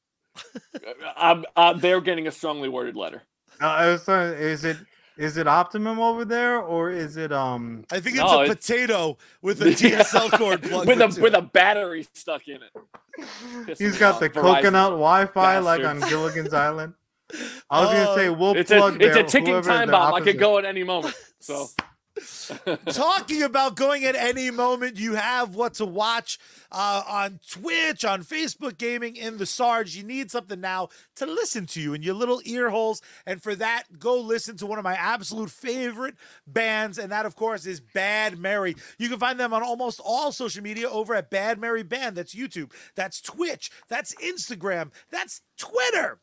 I'm, 1.16 1.44
uh, 1.56 1.74
they're 1.74 2.00
getting 2.00 2.26
a 2.26 2.32
strongly 2.32 2.68
worded 2.68 2.96
letter. 2.96 3.22
Uh, 3.60 3.66
I 3.66 3.86
was 3.88 4.04
trying- 4.04 4.34
is 4.34 4.64
it 4.64 4.76
is 5.18 5.36
it 5.36 5.46
Optimum 5.46 6.00
over 6.00 6.24
there 6.24 6.58
or 6.58 6.90
is 6.90 7.16
it 7.18 7.32
um? 7.32 7.84
I 7.92 8.00
think 8.00 8.16
it's 8.16 8.24
No, 8.24 8.40
a 8.40 8.42
it's- 8.44 8.56
potato 8.66 9.18
with 9.42 9.60
a 9.60 9.66
DSL 9.70 10.30
cord 10.38 10.62
plugged 10.68 10.88
with 10.88 11.00
a 11.00 11.06
with 11.20 11.34
it. 11.34 11.38
a 11.38 11.42
battery 11.42 12.06
stuck 12.14 12.48
in 12.48 12.56
it. 12.62 12.72
Piss 13.66 13.78
He's 13.78 13.92
me 13.92 13.98
got 13.98 14.18
the 14.20 14.30
Verizon. 14.30 14.40
coconut 14.56 14.90
Wi-Fi 14.92 15.58
like 15.58 15.84
on. 15.84 16.00
Gilligan's 16.08 16.54
Island. 16.54 16.94
I 17.70 17.80
was 17.84 17.90
gonna 17.90 18.14
say 18.14 18.30
we'll 18.30 18.56
It's 18.56 18.70
a 18.70 18.78
plug. 18.78 19.02
it's 19.02 19.16
a 19.16 19.22
ticking 19.22 19.62
time 19.62 19.86
the 19.88 19.92
bomb. 19.92 20.14
I 20.14 20.20
could 20.22 20.38
go 20.38 20.56
at 20.58 20.64
any 20.64 20.82
moment. 20.82 21.14
So 21.42 21.68
Talking 22.90 23.42
about 23.42 23.76
going 23.76 24.04
at 24.04 24.14
any 24.14 24.50
moment, 24.50 24.98
you 24.98 25.14
have 25.14 25.54
what 25.54 25.74
to 25.74 25.86
watch 25.86 26.38
uh, 26.70 27.02
on 27.08 27.40
Twitch, 27.50 28.04
on 28.04 28.22
Facebook 28.22 28.76
Gaming, 28.76 29.16
in 29.16 29.38
the 29.38 29.46
Sarge. 29.46 29.96
You 29.96 30.04
need 30.04 30.30
something 30.30 30.60
now 30.60 30.88
to 31.16 31.26
listen 31.26 31.66
to 31.66 31.80
you 31.80 31.94
in 31.94 32.02
your 32.02 32.14
little 32.14 32.40
ear 32.44 32.70
holes. 32.70 33.00
And 33.26 33.42
for 33.42 33.54
that, 33.54 33.98
go 33.98 34.20
listen 34.20 34.56
to 34.58 34.66
one 34.66 34.78
of 34.78 34.84
my 34.84 34.94
absolute 34.94 35.50
favorite 35.50 36.16
bands. 36.46 36.98
And 36.98 37.10
that, 37.12 37.26
of 37.26 37.34
course, 37.34 37.64
is 37.66 37.80
Bad 37.80 38.38
Mary. 38.38 38.76
You 38.98 39.08
can 39.08 39.18
find 39.18 39.40
them 39.40 39.54
on 39.54 39.62
almost 39.62 40.00
all 40.04 40.32
social 40.32 40.62
media 40.62 40.88
over 40.90 41.14
at 41.14 41.30
Bad 41.30 41.58
Mary 41.58 41.82
Band. 41.82 42.16
That's 42.16 42.34
YouTube, 42.34 42.72
that's 42.94 43.20
Twitch, 43.20 43.70
that's 43.88 44.14
Instagram, 44.16 44.90
that's 45.10 45.40
Twitter 45.56 46.20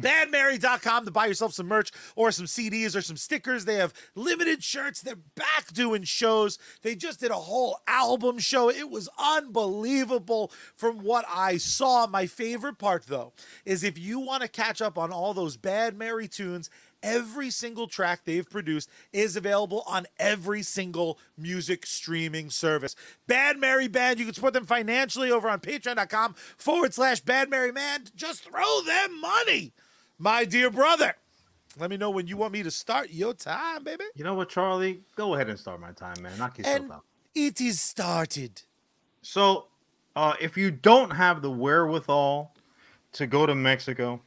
badmary.com 0.00 1.04
to 1.04 1.10
buy 1.10 1.26
yourself 1.26 1.52
some 1.52 1.66
merch 1.66 1.92
or 2.14 2.30
some 2.30 2.46
CDs 2.46 2.96
or 2.96 3.02
some 3.02 3.16
stickers. 3.16 3.64
They 3.64 3.76
have 3.76 3.94
limited 4.14 4.62
shirts. 4.62 5.00
They're 5.00 5.16
back 5.16 5.72
doing 5.72 6.02
shows. 6.04 6.58
They 6.82 6.94
just 6.94 7.20
did 7.20 7.30
a 7.30 7.34
whole 7.34 7.78
album 7.86 8.38
show. 8.38 8.70
It 8.70 8.90
was 8.90 9.08
unbelievable 9.18 10.52
from 10.74 10.98
what 10.98 11.24
I 11.28 11.56
saw. 11.56 12.06
My 12.06 12.26
favorite 12.26 12.78
part, 12.78 13.06
though, 13.06 13.32
is 13.64 13.84
if 13.84 13.98
you 13.98 14.20
want 14.20 14.42
to 14.42 14.48
catch 14.48 14.80
up 14.80 14.98
on 14.98 15.12
all 15.12 15.34
those 15.34 15.56
Bad 15.56 15.96
Mary 15.96 16.28
tunes, 16.28 16.70
Every 17.02 17.50
single 17.50 17.86
track 17.86 18.22
they've 18.24 18.48
produced 18.48 18.90
is 19.12 19.36
available 19.36 19.84
on 19.86 20.06
every 20.18 20.62
single 20.62 21.20
music 21.38 21.86
streaming 21.86 22.50
service. 22.50 22.96
Bad 23.26 23.58
Mary 23.58 23.86
Band, 23.86 24.18
you 24.18 24.24
can 24.24 24.34
support 24.34 24.54
them 24.54 24.66
financially 24.66 25.30
over 25.30 25.48
on 25.48 25.60
patreon.com 25.60 26.34
forward 26.56 26.94
slash 26.94 27.20
Bad 27.20 27.48
Mary 27.50 27.70
Man. 27.70 28.04
Just 28.16 28.42
throw 28.42 28.80
them 28.80 29.20
money, 29.20 29.72
my 30.18 30.44
dear 30.44 30.70
brother. 30.70 31.14
Let 31.78 31.90
me 31.90 31.96
know 31.98 32.10
when 32.10 32.26
you 32.26 32.36
want 32.36 32.52
me 32.54 32.62
to 32.62 32.70
start 32.70 33.10
your 33.10 33.34
time, 33.34 33.84
baby. 33.84 34.04
You 34.14 34.24
know 34.24 34.34
what, 34.34 34.48
Charlie? 34.48 35.02
Go 35.14 35.34
ahead 35.34 35.50
and 35.50 35.58
start 35.58 35.80
my 35.80 35.92
time, 35.92 36.22
man. 36.22 36.38
Knock 36.38 36.56
yourself 36.58 36.76
And 36.80 36.92
out. 36.92 37.04
it 37.34 37.60
is 37.60 37.80
started. 37.80 38.62
So, 39.20 39.66
uh, 40.14 40.34
if 40.40 40.56
you 40.56 40.70
don't 40.70 41.10
have 41.10 41.42
the 41.42 41.50
wherewithal 41.50 42.54
to 43.12 43.26
go 43.26 43.44
to 43.44 43.54
Mexico, 43.54 44.22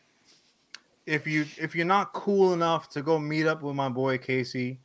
if 1.07 1.25
you 1.25 1.45
if 1.57 1.73
you're 1.75 1.87
not 1.87 2.13
cool 2.13 2.53
enough 2.53 2.87
to 2.89 3.01
go 3.01 3.17
meet 3.17 3.47
up 3.47 3.63
with 3.63 3.75
my 3.75 3.89
boy 3.89 4.19
Casey 4.19 4.79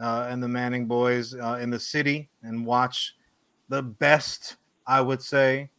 uh, 0.00 0.26
and 0.28 0.42
the 0.42 0.48
Manning 0.48 0.86
boys 0.86 1.32
uh, 1.36 1.58
in 1.62 1.70
the 1.70 1.78
city 1.78 2.28
and 2.42 2.66
watch 2.66 3.14
the 3.68 3.82
best, 3.82 4.56
I 4.84 5.00
would 5.00 5.22
say, 5.22 5.70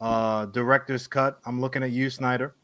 uh, 0.00 0.46
director's 0.46 1.06
cut. 1.06 1.38
I'm 1.46 1.60
looking 1.60 1.84
at 1.84 1.92
you, 1.92 2.10
Snyder. 2.10 2.56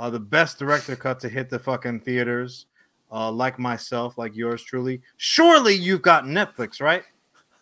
Uh, 0.00 0.08
the 0.08 0.18
best 0.18 0.58
director 0.58 0.96
cut 0.96 1.20
to 1.20 1.28
hit 1.28 1.50
the 1.50 1.58
fucking 1.58 2.00
theaters, 2.00 2.66
uh, 3.12 3.30
like 3.30 3.58
myself, 3.58 4.16
like 4.16 4.34
yours 4.34 4.62
truly. 4.62 5.02
Surely 5.18 5.74
you've 5.74 6.02
got 6.02 6.24
Netflix, 6.24 6.80
right? 6.80 7.04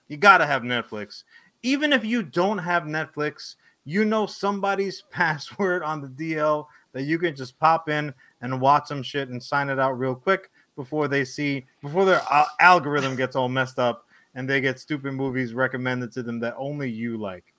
You 0.07 0.17
gotta 0.17 0.47
have 0.47 0.63
Netflix 0.63 1.25
even 1.63 1.93
if 1.93 2.05
you 2.05 2.23
don't 2.23 2.59
have 2.59 2.85
Netflix, 2.85 3.57
you 3.85 4.05
know 4.05 4.27
somebody's 4.27 5.03
password 5.11 5.83
on 5.83 6.01
the 6.01 6.09
DL 6.09 6.67
that 6.93 7.03
you 7.03 7.19
can 7.19 7.35
just 7.35 7.59
pop 7.59 7.89
in 7.89 8.13
and 8.41 8.61
watch 8.61 8.87
some 8.89 9.03
shit 9.03 9.29
and 9.29 9.43
sign 9.43 9.69
it 9.69 9.79
out 9.79 9.99
real 9.99 10.15
quick 10.15 10.51
before 10.77 11.09
they 11.09 11.25
see 11.25 11.67
before 11.83 12.05
their 12.05 12.23
al- 12.31 12.51
algorithm 12.61 13.17
gets 13.17 13.35
all 13.35 13.49
messed 13.49 13.79
up 13.79 14.07
and 14.35 14.49
they 14.49 14.61
get 14.61 14.79
stupid 14.79 15.13
movies 15.13 15.53
recommended 15.53 16.13
to 16.13 16.23
them 16.23 16.39
that 16.39 16.55
only 16.57 16.89
you 16.89 17.19
like. 17.19 17.53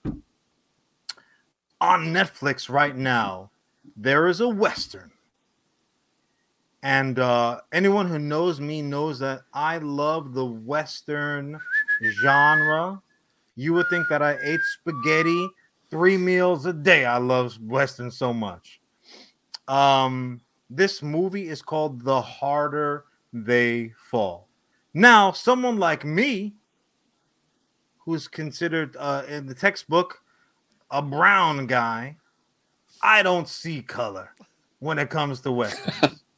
On 1.82 2.08
Netflix 2.08 2.70
right 2.70 2.96
now, 2.96 3.52
there 3.96 4.28
is 4.28 4.40
a 4.40 4.50
western. 4.50 5.12
And 6.82 7.20
uh, 7.20 7.62
anyone 7.74 8.08
who 8.08 8.20
knows 8.20 8.62
me 8.62 8.82
knows 8.82 9.20
that 9.20 9.42
I 9.54 9.80
love 9.80 10.34
the 10.34 10.46
western 10.46 11.60
genre 12.22 13.02
you 13.60 13.74
would 13.74 13.90
think 13.90 14.08
that 14.08 14.22
I 14.22 14.38
ate 14.42 14.62
spaghetti 14.62 15.50
three 15.92 16.16
meals 16.16 16.66
a 16.66 16.72
day. 16.72 17.04
I 17.04 17.18
love 17.18 17.60
Western 17.62 18.10
so 18.10 18.34
much. 18.34 18.80
Um, 19.68 20.40
this 20.70 21.04
movie 21.04 21.50
is 21.50 21.62
called 21.62 22.06
The 22.06 22.22
Harder 22.22 23.04
They 23.34 23.92
Fall. 24.10 24.48
Now, 24.94 25.34
someone 25.34 25.78
like 25.78 26.06
me, 26.06 26.56
who's 27.98 28.30
considered 28.30 28.96
uh, 28.98 29.24
in 29.28 29.46
the 29.46 29.54
textbook 29.54 30.22
a 30.90 31.02
brown 31.02 31.68
guy, 31.68 32.16
I 33.02 33.24
don't 33.24 33.48
see 33.48 33.82
color 33.82 34.34
when 34.80 35.00
it 35.00 35.10
comes 35.10 35.42
to 35.42 35.52
Westerns. 35.52 36.22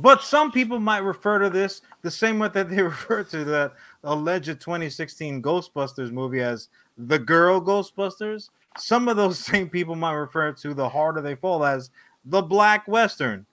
But 0.00 0.22
some 0.22 0.50
people 0.50 0.80
might 0.80 0.98
refer 0.98 1.38
to 1.38 1.50
this 1.50 1.80
the 2.02 2.10
same 2.10 2.40
way 2.40 2.48
that 2.48 2.68
they 2.68 2.82
refer 2.82 3.22
to 3.24 3.44
that 3.44 3.74
alleged 4.02 4.60
2016 4.60 5.40
Ghostbusters 5.40 6.10
movie 6.10 6.42
as 6.42 6.68
the 6.98 7.18
girl 7.18 7.60
Ghostbusters. 7.60 8.50
Some 8.76 9.08
of 9.08 9.16
those 9.16 9.38
same 9.44 9.68
people 9.68 9.94
might 9.94 10.14
refer 10.14 10.52
to 10.52 10.74
the 10.74 10.88
harder 10.88 11.20
they 11.20 11.36
fall 11.36 11.64
as 11.64 11.90
the 12.24 12.42
black 12.42 12.88
western, 12.88 13.46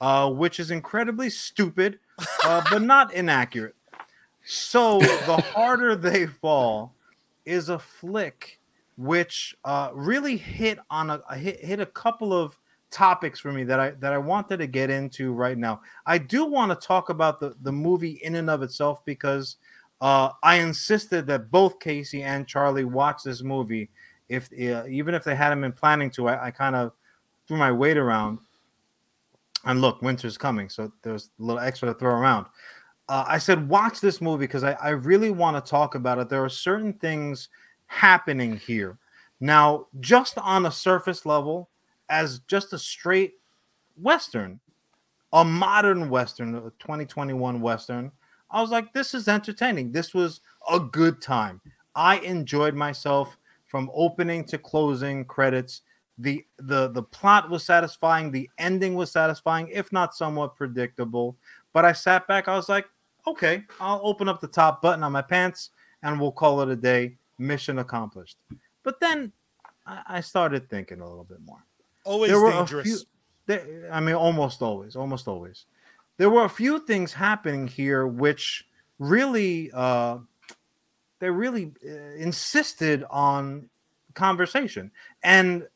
uh, 0.00 0.30
which 0.30 0.58
is 0.58 0.70
incredibly 0.70 1.28
stupid, 1.28 1.98
uh, 2.44 2.62
but 2.70 2.82
not 2.82 3.12
inaccurate. 3.12 3.74
So 4.44 4.98
the 5.00 5.44
harder 5.54 5.94
they 5.94 6.26
fall 6.26 6.94
is 7.44 7.68
a 7.68 7.78
flick 7.78 8.58
which 8.96 9.56
uh, 9.64 9.90
really 9.92 10.36
hit 10.36 10.78
on 10.90 11.10
a, 11.10 11.36
hit, 11.36 11.64
hit 11.64 11.80
a 11.80 11.86
couple 11.86 12.32
of 12.32 12.58
topics 12.90 13.40
for 13.40 13.52
me 13.52 13.64
that 13.64 13.80
I 13.80 13.90
that 13.92 14.12
I 14.12 14.18
wanted 14.18 14.58
to 14.58 14.66
get 14.66 14.90
into 14.90 15.32
right 15.32 15.56
now. 15.56 15.80
I 16.06 16.18
do 16.18 16.44
want 16.44 16.78
to 16.78 16.86
talk 16.86 17.08
about 17.08 17.40
the 17.40 17.54
the 17.62 17.72
movie 17.72 18.20
in 18.22 18.34
and 18.34 18.50
of 18.50 18.62
itself 18.62 19.04
because 19.04 19.56
uh, 20.00 20.30
I 20.42 20.56
insisted 20.56 21.26
that 21.28 21.50
both 21.50 21.80
Casey 21.80 22.22
and 22.22 22.46
Charlie 22.46 22.84
watch 22.84 23.22
this 23.22 23.42
movie. 23.42 23.90
If 24.28 24.48
uh, 24.52 24.84
even 24.88 25.14
if 25.14 25.24
they 25.24 25.34
hadn't 25.34 25.60
been 25.60 25.72
planning 25.72 26.10
to, 26.12 26.28
I, 26.28 26.46
I 26.46 26.50
kind 26.50 26.76
of 26.76 26.92
threw 27.48 27.56
my 27.56 27.72
weight 27.72 27.96
around. 27.96 28.38
And 29.64 29.80
look, 29.80 30.02
winter's 30.02 30.36
coming, 30.36 30.68
so 30.68 30.92
there's 31.02 31.30
a 31.38 31.42
little 31.42 31.60
extra 31.60 31.88
to 31.88 31.94
throw 31.94 32.14
around. 32.14 32.46
Uh, 33.08 33.24
I 33.28 33.38
said, 33.38 33.68
watch 33.68 34.00
this 34.00 34.20
movie 34.20 34.46
because 34.46 34.64
I, 34.64 34.72
I 34.72 34.90
really 34.90 35.30
want 35.30 35.62
to 35.62 35.70
talk 35.70 35.94
about 35.94 36.18
it. 36.18 36.28
There 36.28 36.44
are 36.44 36.48
certain 36.48 36.94
things 36.94 37.48
happening 37.92 38.56
here. 38.56 38.98
Now, 39.38 39.86
just 40.00 40.38
on 40.38 40.66
a 40.66 40.72
surface 40.72 41.26
level, 41.26 41.68
as 42.08 42.40
just 42.40 42.72
a 42.72 42.78
straight 42.78 43.34
Western, 44.00 44.60
a 45.32 45.44
modern 45.44 46.08
Western, 46.08 46.54
a 46.54 46.70
2021 46.78 47.60
Western, 47.60 48.10
I 48.50 48.60
was 48.60 48.70
like, 48.70 48.92
this 48.92 49.14
is 49.14 49.28
entertaining. 49.28 49.92
This 49.92 50.14
was 50.14 50.40
a 50.70 50.80
good 50.80 51.20
time. 51.20 51.60
I 51.94 52.18
enjoyed 52.18 52.74
myself 52.74 53.36
from 53.66 53.90
opening 53.94 54.44
to 54.44 54.58
closing 54.58 55.24
credits. 55.24 55.82
The 56.18 56.44
the 56.58 56.88
the 56.88 57.02
plot 57.02 57.50
was 57.50 57.64
satisfying, 57.64 58.30
the 58.30 58.48
ending 58.58 58.94
was 58.94 59.10
satisfying, 59.10 59.68
if 59.68 59.92
not 59.92 60.14
somewhat 60.14 60.56
predictable. 60.56 61.36
But 61.72 61.84
I 61.84 61.92
sat 61.92 62.26
back, 62.26 62.48
I 62.48 62.56
was 62.56 62.68
like, 62.68 62.86
okay, 63.26 63.64
I'll 63.80 64.00
open 64.02 64.28
up 64.28 64.40
the 64.40 64.48
top 64.48 64.82
button 64.82 65.02
on 65.02 65.12
my 65.12 65.22
pants 65.22 65.70
and 66.02 66.20
we'll 66.20 66.32
call 66.32 66.60
it 66.60 66.68
a 66.68 66.76
day. 66.76 67.16
Mission 67.38 67.78
accomplished. 67.78 68.36
But 68.82 69.00
then 69.00 69.32
I, 69.86 70.20
started 70.20 70.68
thinking 70.68 71.00
a 71.00 71.08
little 71.08 71.24
bit 71.24 71.38
more 71.44 71.64
Always 72.04 72.30
there 72.30 72.40
were 72.40 72.50
dangerous. 72.52 72.86
few 72.86 72.98
there, 73.46 73.88
i 73.92 73.98
mean 73.98 74.14
almost 74.14 74.62
always 74.62 74.94
almost 74.94 75.26
always 75.26 75.66
there 76.18 76.30
were 76.30 76.44
a 76.44 76.48
few 76.48 76.78
things 76.78 77.12
happening 77.12 77.66
here 77.66 78.06
which 78.06 78.64
really 79.00 79.72
uh 79.74 80.18
they 81.18 81.30
really 81.30 81.72
uh, 81.84 82.14
insisted 82.16 83.04
on 83.10 83.68
conversation 84.14 84.92
and 85.24 85.66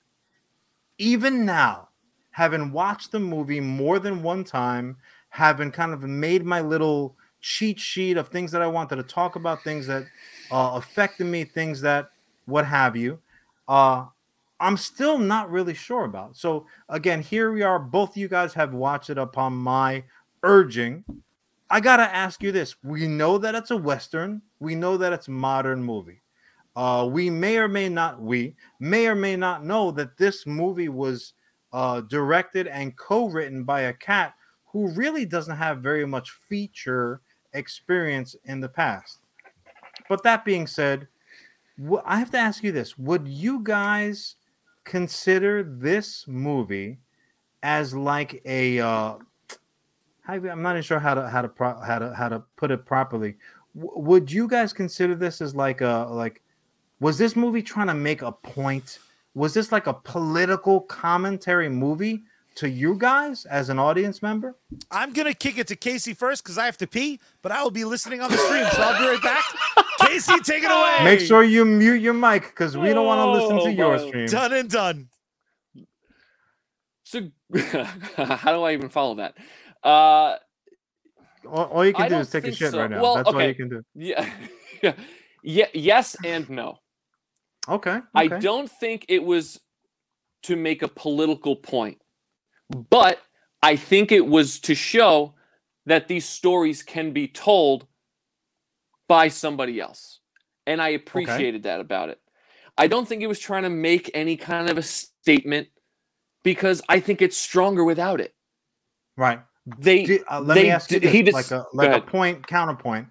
even 0.98 1.44
now, 1.44 1.88
having 2.30 2.72
watched 2.72 3.12
the 3.12 3.20
movie 3.20 3.60
more 3.60 3.98
than 3.98 4.22
one 4.22 4.44
time, 4.44 4.96
having 5.30 5.70
kind 5.70 5.92
of 5.92 6.02
made 6.02 6.44
my 6.44 6.60
little 6.60 7.16
cheat 7.40 7.78
sheet 7.78 8.16
of 8.16 8.28
things 8.28 8.52
that 8.52 8.62
I 8.62 8.66
wanted 8.66 8.96
to 8.96 9.02
talk 9.02 9.36
about, 9.36 9.62
things 9.62 9.86
that 9.86 10.04
uh, 10.50 10.80
me, 11.20 11.44
things 11.44 11.80
that 11.80 12.10
what 12.46 12.66
have 12.66 12.96
you, 12.96 13.18
uh, 13.68 14.06
I'm 14.58 14.76
still 14.76 15.18
not 15.18 15.50
really 15.50 15.74
sure 15.74 16.04
about. 16.04 16.36
So 16.36 16.66
again, 16.88 17.20
here 17.20 17.52
we 17.52 17.62
are. 17.62 17.78
Both 17.78 18.16
you 18.16 18.28
guys 18.28 18.54
have 18.54 18.72
watched 18.72 19.10
it 19.10 19.18
upon 19.18 19.54
my 19.54 20.04
urging. 20.42 21.04
I 21.68 21.80
gotta 21.80 22.04
ask 22.04 22.42
you 22.42 22.52
this: 22.52 22.76
We 22.82 23.06
know 23.06 23.38
that 23.38 23.54
it's 23.54 23.70
a 23.70 23.76
western. 23.76 24.42
We 24.60 24.74
know 24.74 24.96
that 24.96 25.12
it's 25.12 25.28
modern 25.28 25.82
movie. 25.82 26.22
Uh, 26.74 27.08
we 27.10 27.30
may 27.30 27.56
or 27.56 27.68
may 27.68 27.88
not 27.88 28.20
we 28.20 28.54
may 28.80 29.06
or 29.06 29.14
may 29.14 29.34
not 29.34 29.64
know 29.64 29.90
that 29.90 30.16
this 30.18 30.46
movie 30.46 30.90
was 30.90 31.32
uh, 31.72 32.02
directed 32.02 32.66
and 32.66 32.96
co-written 32.96 33.64
by 33.64 33.82
a 33.82 33.92
cat 33.92 34.34
who 34.66 34.88
really 34.92 35.24
doesn't 35.24 35.56
have 35.56 35.78
very 35.78 36.06
much 36.06 36.30
feature 36.30 37.20
experience 37.54 38.36
in 38.44 38.60
the 38.60 38.68
past. 38.68 39.25
But 40.08 40.22
that 40.22 40.44
being 40.44 40.66
said, 40.66 41.08
wh- 41.78 42.04
I 42.04 42.18
have 42.18 42.30
to 42.32 42.38
ask 42.38 42.62
you 42.62 42.72
this: 42.72 42.98
Would 42.98 43.26
you 43.28 43.60
guys 43.62 44.36
consider 44.84 45.62
this 45.62 46.26
movie 46.26 46.98
as 47.62 47.94
like 47.94 48.42
a? 48.44 48.80
Uh, 48.80 49.14
I'm 50.28 50.62
not 50.62 50.72
even 50.72 50.82
sure 50.82 50.98
how 50.98 51.14
to 51.14 51.28
how 51.28 51.42
to 51.42 51.48
pro, 51.48 51.80
how 51.80 51.98
to 51.98 52.14
how 52.14 52.28
to 52.28 52.42
put 52.56 52.70
it 52.70 52.84
properly. 52.84 53.36
W- 53.78 54.02
would 54.02 54.30
you 54.30 54.48
guys 54.48 54.72
consider 54.72 55.14
this 55.14 55.40
as 55.40 55.54
like 55.54 55.80
a 55.80 56.08
like 56.10 56.42
was 57.00 57.18
this 57.18 57.36
movie 57.36 57.62
trying 57.62 57.86
to 57.88 57.94
make 57.94 58.22
a 58.22 58.32
point? 58.32 58.98
Was 59.34 59.54
this 59.54 59.70
like 59.70 59.86
a 59.86 59.92
political 59.92 60.80
commentary 60.80 61.68
movie 61.68 62.24
to 62.56 62.68
you 62.68 62.94
guys 62.98 63.44
as 63.46 63.68
an 63.68 63.78
audience 63.78 64.22
member? 64.22 64.56
I'm 64.90 65.12
gonna 65.12 65.34
kick 65.34 65.58
it 65.58 65.66
to 65.68 65.76
Casey 65.76 66.14
first 66.14 66.42
because 66.42 66.58
I 66.58 66.64
have 66.66 66.76
to 66.78 66.86
pee, 66.86 67.20
but 67.42 67.52
I 67.52 67.62
will 67.62 67.70
be 67.70 67.84
listening 67.84 68.20
on 68.20 68.30
the 68.30 68.36
stream, 68.36 68.66
so 68.72 68.82
I'll 68.82 68.98
be 69.00 69.08
right 69.08 69.22
back. 69.22 69.44
Casey, 70.00 70.38
take 70.40 70.62
it 70.64 70.70
away. 70.70 71.04
Make 71.04 71.20
sure 71.20 71.42
you 71.42 71.64
mute 71.64 72.00
your 72.02 72.14
mic 72.14 72.42
because 72.42 72.76
we 72.76 72.92
don't 72.92 73.06
want 73.06 73.18
to 73.26 73.30
listen 73.42 73.58
Oh, 73.60 73.64
to 73.64 73.72
your 73.72 73.96
my- 73.98 74.06
stream. 74.08 74.26
Done 74.26 74.52
and 74.52 74.70
done. 74.70 75.08
So 77.04 77.20
how 78.16 78.52
do 78.52 78.62
I 78.62 78.72
even 78.72 78.88
follow 78.88 79.14
that? 79.16 79.36
Uh, 79.84 80.36
All, 81.48 81.64
all 81.66 81.86
you 81.86 81.92
can 81.92 82.04
do 82.06 82.10
don't 82.10 82.20
is 82.22 82.30
take 82.30 82.44
a 82.46 82.52
shit 82.52 82.72
so. 82.72 82.78
right 82.80 82.90
now. 82.90 83.00
Well, 83.02 83.16
That's 83.16 83.28
all 83.28 83.42
you 83.42 83.54
can 83.54 83.68
do. 83.68 83.82
yeah, 83.94 84.28
yeah, 85.42 85.66
yes 85.72 86.16
and 86.24 86.48
no. 86.50 86.78
Okay. 87.68 88.00
I 88.14 88.28
don't 88.28 88.70
think 88.70 89.06
it 89.08 89.22
was 89.22 89.60
to 90.44 90.56
make 90.56 90.82
a 90.82 90.88
political 90.88 91.54
point, 91.56 92.00
but 92.70 93.20
I 93.62 93.76
think 93.76 94.12
it 94.12 94.26
was 94.26 94.60
to 94.60 94.74
show 94.74 95.34
that 95.86 96.08
these 96.08 96.28
stories 96.28 96.82
can 96.82 97.12
be 97.12 97.28
told 97.28 97.86
by 99.08 99.28
somebody 99.28 99.80
else. 99.80 100.20
And 100.66 100.82
I 100.82 100.90
appreciated 100.90 101.62
that 101.62 101.80
about 101.80 102.08
it. 102.08 102.20
I 102.76 102.88
don't 102.88 103.06
think 103.08 103.22
it 103.22 103.28
was 103.28 103.38
trying 103.38 103.62
to 103.62 103.70
make 103.70 104.10
any 104.14 104.36
kind 104.36 104.68
of 104.68 104.78
a 104.78 104.82
statement 104.82 105.68
because 106.42 106.82
I 106.88 107.00
think 107.00 107.22
it's 107.22 107.36
stronger 107.36 107.84
without 107.84 108.20
it. 108.20 108.34
Right. 109.16 109.40
They 109.78 110.04
Di- 110.04 110.24
uh, 110.30 110.40
let 110.40 110.54
they 110.54 110.64
me 110.64 110.70
ask 110.70 110.90
you 110.90 111.00
this, 111.00 111.12
he 111.12 111.22
just- 111.22 111.34
like 111.34 111.50
a 111.50 111.66
like 111.72 111.92
a 111.92 112.00
point 112.00 112.46
counterpoint. 112.46 113.08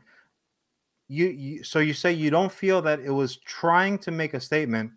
You, 1.08 1.28
you 1.28 1.64
so 1.64 1.80
you 1.80 1.94
say 1.94 2.14
you 2.14 2.30
don't 2.30 2.52
feel 2.52 2.82
that 2.84 3.00
it 3.00 3.12
was 3.12 3.38
trying 3.38 4.00
to 4.00 4.12
make 4.12 4.34
a 4.34 4.40
statement, 4.40 4.92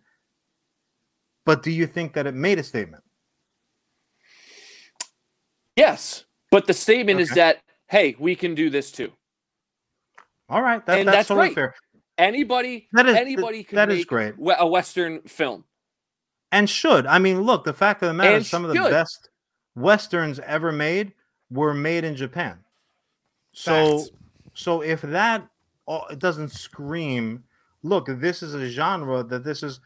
but 1.45 1.61
do 1.61 1.71
you 1.71 1.85
think 1.85 2.13
that 2.13 2.25
it 2.27 2.33
made 2.33 2.59
a 2.59 2.63
statement? 2.63 3.03
Yes, 5.79 6.25
but 6.51 6.67
the 6.67 6.73
statement 6.73 7.19
is 7.21 7.29
that 7.31 7.61
hey, 7.87 8.15
we 8.19 8.35
can 8.35 8.53
do 8.53 8.69
this 8.69 8.91
too. 8.91 9.11
All 10.49 10.61
right, 10.61 10.85
that, 10.85 10.99
And 10.99 11.07
that's, 11.07 11.17
that's 11.17 11.27
totally 11.29 11.47
great. 11.47 11.55
fair. 11.55 11.75
Anybody, 12.17 12.87
That 12.93 13.07
is- 13.07 13.15
anybody 13.15 13.63
can 13.63 13.75
that 13.77 13.89
is 13.89 14.03
great. 14.05 14.35
a 14.37 14.67
western 14.67 15.21
film. 15.21 15.63
And 16.51 16.69
should 16.69 17.05
I 17.05 17.17
mean, 17.19 17.41
look, 17.41 17.63
the 17.63 17.73
fact 17.73 18.01
of 18.03 18.07
the 18.07 18.13
matter 18.13 18.31
And 18.35 18.41
is, 18.41 18.49
some 18.49 18.65
of 18.65 18.73
the 18.73 18.79
best 18.79 19.29
westerns 19.75 20.39
ever 20.39 20.71
made 20.71 21.13
were 21.49 21.73
made 21.73 22.03
in 22.03 22.15
Japan. 22.15 22.57
So, 23.53 23.99
Facts. 23.99 24.11
so 24.53 24.81
if 24.81 25.01
that 25.01 25.47
uh, 25.87 26.01
it 26.11 26.19
doesn't 26.19 26.49
scream, 26.49 27.43
look, 27.83 28.07
this 28.07 28.43
is 28.43 28.53
a 28.53 28.67
genre 28.67 29.23
that 29.23 29.43
this 29.43 29.63
is 29.63 29.79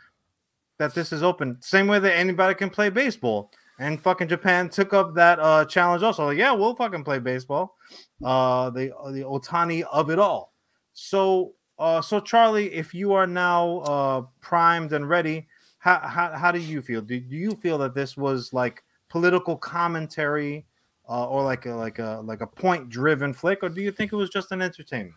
that 0.79 0.95
this 0.95 1.13
is 1.13 1.21
open. 1.21 1.57
Same 1.61 1.87
way 1.87 1.99
that 1.99 2.17
anybody 2.17 2.55
can 2.55 2.69
play 2.69 2.89
baseball. 2.89 3.51
And 3.79 4.01
fucking 4.01 4.27
Japan 4.27 4.69
took 4.69 4.93
up 4.93 5.15
that 5.15 5.39
uh 5.39 5.65
challenge 5.65 6.03
also. 6.03 6.25
Like, 6.25 6.37
yeah, 6.37 6.51
we'll 6.51 6.75
fucking 6.75 7.03
play 7.03 7.19
baseball. 7.19 7.75
Uh 8.23 8.69
the 8.69 8.87
the 9.11 9.23
Otani 9.23 9.83
of 9.91 10.09
it 10.09 10.19
all. 10.19 10.53
So 10.93 11.53
uh 11.79 12.01
so 12.01 12.19
Charlie, 12.19 12.71
if 12.73 12.93
you 12.93 13.13
are 13.13 13.27
now 13.27 13.79
uh 13.79 14.21
primed 14.41 14.93
and 14.93 15.09
ready, 15.09 15.47
how 15.79 15.99
how, 15.99 16.31
how 16.31 16.51
do 16.51 16.59
you 16.59 16.81
feel? 16.81 17.01
Do, 17.01 17.19
do 17.19 17.35
you 17.35 17.55
feel 17.55 17.77
that 17.79 17.95
this 17.95 18.15
was 18.15 18.53
like 18.53 18.83
political 19.09 19.57
commentary 19.57 20.65
uh, 21.09 21.27
or 21.27 21.43
like 21.43 21.65
a 21.65 21.71
like 21.71 21.99
a 21.99 22.21
like 22.23 22.41
a 22.41 22.47
point 22.47 22.89
driven 22.89 23.33
flick, 23.33 23.59
or 23.61 23.69
do 23.69 23.81
you 23.81 23.91
think 23.91 24.13
it 24.13 24.15
was 24.15 24.29
just 24.29 24.51
an 24.51 24.61
entertainment? 24.61 25.15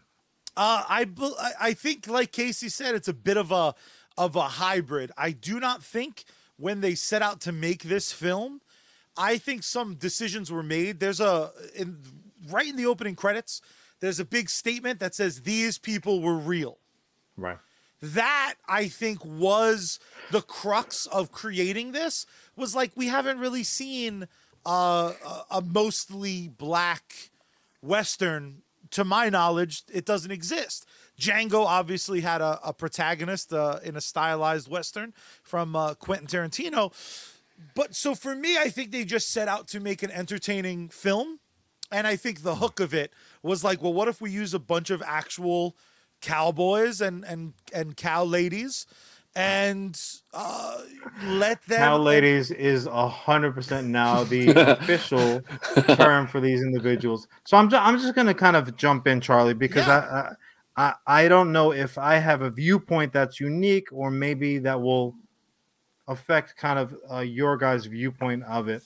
Uh, 0.57 0.83
I, 0.89 1.07
I 1.39 1.53
I 1.61 1.73
think, 1.75 2.09
like 2.09 2.33
Casey 2.33 2.69
said, 2.69 2.95
it's 2.95 3.09
a 3.09 3.15
bit 3.15 3.37
of 3.37 3.53
a 3.53 3.75
of 4.19 4.37
a 4.37 4.43
hybrid. 4.43 5.13
I 5.17 5.31
do 5.31 5.61
not 5.61 5.83
think 5.83 6.25
when 6.57 6.81
they 6.81 6.95
set 6.95 7.23
out 7.23 7.41
to 7.43 7.53
make 7.53 7.85
this 7.85 8.13
film, 8.13 8.61
I 9.17 9.39
think 9.39 9.63
some 9.63 9.95
decisions 9.95 10.51
were 10.51 10.63
made. 10.63 11.01
There's 11.01 11.21
a 11.21 11.53
in 11.75 11.99
right 12.51 12.69
in 12.69 12.77
the 12.77 12.87
opening 12.87 13.15
credits. 13.15 13.61
There's 14.01 14.21
a 14.21 14.25
big 14.25 14.51
statement 14.51 15.01
that 15.01 15.15
says 15.15 15.43
these 15.43 15.79
people 15.79 16.21
were 16.21 16.37
real. 16.37 16.79
Right. 17.39 17.59
that 18.01 18.55
I 18.67 18.89
think 18.89 19.23
was 19.25 19.99
the 20.31 20.41
crux 20.41 21.05
of 21.07 21.33
creating 21.33 21.93
this 21.93 22.25
was 22.57 22.75
like 22.75 22.93
we 22.95 23.09
haven't 23.09 23.39
really 23.39 23.63
seen 23.65 24.27
uh, 24.65 25.13
a, 25.51 25.57
a 25.59 25.61
mostly 25.63 26.49
black 26.49 27.31
western 27.83 28.63
to 28.91 29.05
my 29.05 29.29
knowledge 29.29 29.83
it 29.93 30.07
doesn't 30.07 30.31
exist 30.31 30.87
django 31.19 31.65
obviously 31.65 32.21
had 32.21 32.41
a, 32.41 32.61
a 32.65 32.73
protagonist 32.73 33.53
uh, 33.53 33.79
in 33.83 33.97
a 33.97 34.01
stylized 34.01 34.69
western 34.69 35.13
from 35.43 35.75
uh, 35.77 35.95
quentin 35.95 36.27
tarantino. 36.27 36.93
But 37.75 37.95
so 37.95 38.15
for 38.15 38.35
me 38.35 38.59
i 38.59 38.69
think 38.69 38.91
they 38.91 39.05
just 39.05 39.31
set 39.31 39.49
out 39.49 39.67
to 39.69 39.81
make 39.81 40.03
an 40.03 40.11
entertaining 40.11 40.89
film. 40.89 41.41
And 41.93 42.07
I 42.07 42.17
think 42.17 42.43
the 42.43 42.57
hook 42.57 42.81
of 42.81 42.93
it 42.93 43.13
was 43.45 43.63
like, 43.63 43.81
well, 43.81 43.93
what 43.93 44.09
if 44.09 44.21
we 44.21 44.29
use 44.29 44.53
a 44.55 44.59
bunch 44.59 44.91
of 44.91 45.01
actual 45.07 45.77
cowboys 46.21 47.01
and 47.01 47.25
and 47.25 47.53
and 47.73 47.97
cow 47.97 48.25
ladies, 48.25 48.87
and 49.37 50.01
uh, 50.33 50.79
let 51.25 51.63
them 51.67 51.81
Now, 51.81 51.97
ladies, 51.99 52.51
is 52.51 52.87
a 52.87 53.09
hundred 53.09 53.53
percent 53.55 53.87
now 53.89 54.25
the 54.35 54.49
official 54.81 55.43
term 55.95 56.27
for 56.27 56.41
these 56.41 56.63
individuals. 56.63 57.29
So 57.45 57.57
I'm 57.57 57.69
ju- 57.69 57.77
I'm 57.77 57.99
just 57.99 58.15
gonna 58.15 58.35
kind 58.35 58.57
of 58.57 58.77
jump 58.77 59.07
in, 59.07 59.21
Charlie, 59.21 59.55
because 59.55 59.87
I, 59.89 59.99
I 59.99 60.33
I 60.77 60.95
I 61.07 61.29
don't 61.29 61.53
know 61.53 61.73
if 61.73 61.99
I 61.99 62.17
have 62.17 62.43
a 62.43 62.51
viewpoint 62.51 63.13
that's 63.13 63.41
unique 63.41 63.89
or 63.93 64.11
maybe 64.11 64.59
that 64.59 64.81
will 64.81 65.15
affect 66.09 66.57
kind 66.57 66.79
of 66.79 66.95
uh, 67.11 67.21
your 67.21 67.57
guys' 67.57 67.87
viewpoint 67.87 68.45
of 68.45 68.69
it. 68.69 68.83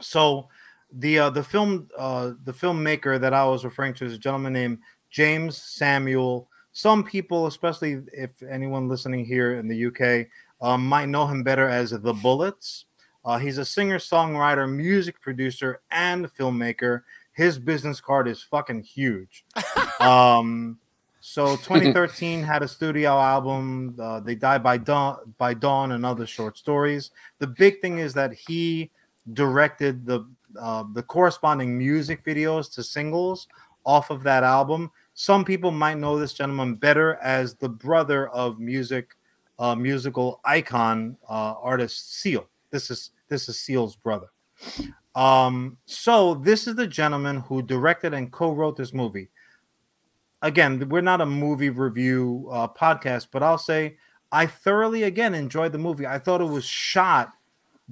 So 0.00 0.48
the 0.92 1.18
uh, 1.18 1.30
the 1.30 1.42
film 1.42 1.88
uh, 1.96 2.32
the 2.44 2.52
filmmaker 2.52 3.20
that 3.20 3.34
I 3.34 3.44
was 3.44 3.64
referring 3.64 3.94
to 3.94 4.04
is 4.04 4.14
a 4.14 4.18
gentleman 4.18 4.52
named 4.52 4.78
Jeymes 5.12 5.54
Samuel. 5.54 6.48
Some 6.72 7.02
people, 7.04 7.46
especially 7.46 8.02
if 8.12 8.42
anyone 8.42 8.88
listening 8.88 9.24
here 9.24 9.58
in 9.58 9.66
the 9.66 9.86
UK, 9.86 10.28
um, 10.60 10.86
might 10.86 11.08
know 11.08 11.26
him 11.26 11.42
better 11.42 11.68
as 11.68 11.90
the 11.90 12.14
Bullitts. 12.14 12.84
Uh, 13.24 13.38
he's 13.38 13.58
a 13.58 13.64
singer, 13.64 13.98
songwriter, 13.98 14.70
music 14.70 15.20
producer, 15.20 15.80
and 15.90 16.26
filmmaker. 16.26 17.02
His 17.40 17.58
business 17.58 18.02
card 18.02 18.28
is 18.28 18.42
fucking 18.42 18.82
huge. 18.82 19.46
um, 20.00 20.78
so 21.20 21.56
2013 21.56 22.42
had 22.42 22.62
a 22.62 22.68
studio 22.68 23.18
album. 23.18 23.96
Uh, 23.98 24.20
they 24.20 24.34
died 24.34 24.62
by 24.62 24.76
dawn, 24.76 25.34
by 25.38 25.54
dawn, 25.54 25.92
and 25.92 26.04
other 26.04 26.26
short 26.26 26.58
stories. 26.58 27.12
The 27.38 27.46
big 27.46 27.80
thing 27.80 27.96
is 27.96 28.12
that 28.12 28.34
he 28.34 28.90
directed 29.32 30.04
the 30.04 30.28
uh, 30.60 30.84
the 30.92 31.02
corresponding 31.02 31.78
music 31.78 32.22
videos 32.26 32.70
to 32.74 32.82
singles 32.82 33.48
off 33.86 34.10
of 34.10 34.22
that 34.24 34.44
album. 34.44 34.90
Some 35.14 35.42
people 35.42 35.70
might 35.70 35.96
know 35.96 36.18
this 36.18 36.34
gentleman 36.34 36.74
better 36.74 37.14
as 37.22 37.54
the 37.54 37.70
brother 37.70 38.28
of 38.28 38.58
music 38.58 39.16
uh, 39.58 39.74
musical 39.74 40.40
icon 40.44 41.16
uh, 41.26 41.54
artist 41.62 42.20
Seal. 42.20 42.46
This 42.70 42.90
is 42.90 43.12
this 43.28 43.48
is 43.48 43.58
Seal's 43.58 43.96
brother. 43.96 44.28
Um, 45.14 45.76
so 45.86 46.34
this 46.34 46.66
is 46.66 46.76
the 46.76 46.86
gentleman 46.86 47.38
who 47.40 47.62
directed 47.62 48.14
and 48.14 48.30
co-wrote 48.30 48.76
this 48.76 48.92
movie. 48.94 49.28
Again, 50.42 50.88
we're 50.88 51.00
not 51.02 51.20
a 51.20 51.26
movie 51.26 51.70
review 51.70 52.48
uh, 52.50 52.68
podcast, 52.68 53.28
but 53.30 53.42
I'll 53.42 53.58
say 53.58 53.96
I 54.32 54.46
thoroughly 54.46 55.02
again 55.02 55.34
enjoyed 55.34 55.72
the 55.72 55.78
movie. 55.78 56.06
I 56.06 56.18
thought 56.18 56.40
it 56.40 56.44
was 56.44 56.64
shot 56.64 57.32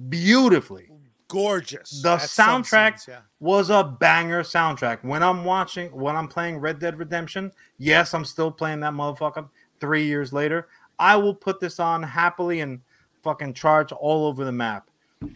beautifully. 0.07 0.89
Gorgeous. 1.27 2.01
The 2.01 2.13
At 2.13 2.21
some 2.21 2.63
soundtrack- 2.63 3.07
yeah. 3.07 3.19
Was 3.39 3.69
a 3.69 3.83
banger 3.83 4.41
soundtrack. 4.41 5.03
When 5.03 5.21
I'm 5.21 5.45
watching, 5.45 5.89
when 5.91 6.15
I'm 6.15 6.27
playing 6.27 6.57
Red 6.57 6.79
Dead 6.79 6.97
Redemption, 6.97 7.51
yes, 7.77 8.13
I'm 8.13 8.25
still 8.25 8.51
playing 8.51 8.79
that 8.79 8.93
motherfucker 8.93 9.47
three 9.79 10.05
years 10.05 10.33
later. 10.33 10.67
I 10.97 11.15
will 11.17 11.35
put 11.35 11.59
this 11.59 11.79
on 11.79 12.01
happily 12.01 12.61
and 12.61 12.81
fucking 13.21 13.53
charge 13.53 13.91
all 13.91 14.25
over 14.25 14.43
the 14.43 14.51
map. 14.51 14.88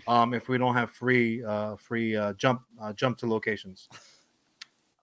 Um, 0.08 0.34
if 0.34 0.48
we 0.50 0.58
don't 0.58 0.76
have 0.76 0.92
free, 0.92 1.44
uh, 1.44 1.76
free 1.76 2.16
uh, 2.16 2.34
jump, 2.34 2.62
uh, 2.82 2.94
jump 2.94 3.18
to 3.20 3.28
locations. 3.28 3.90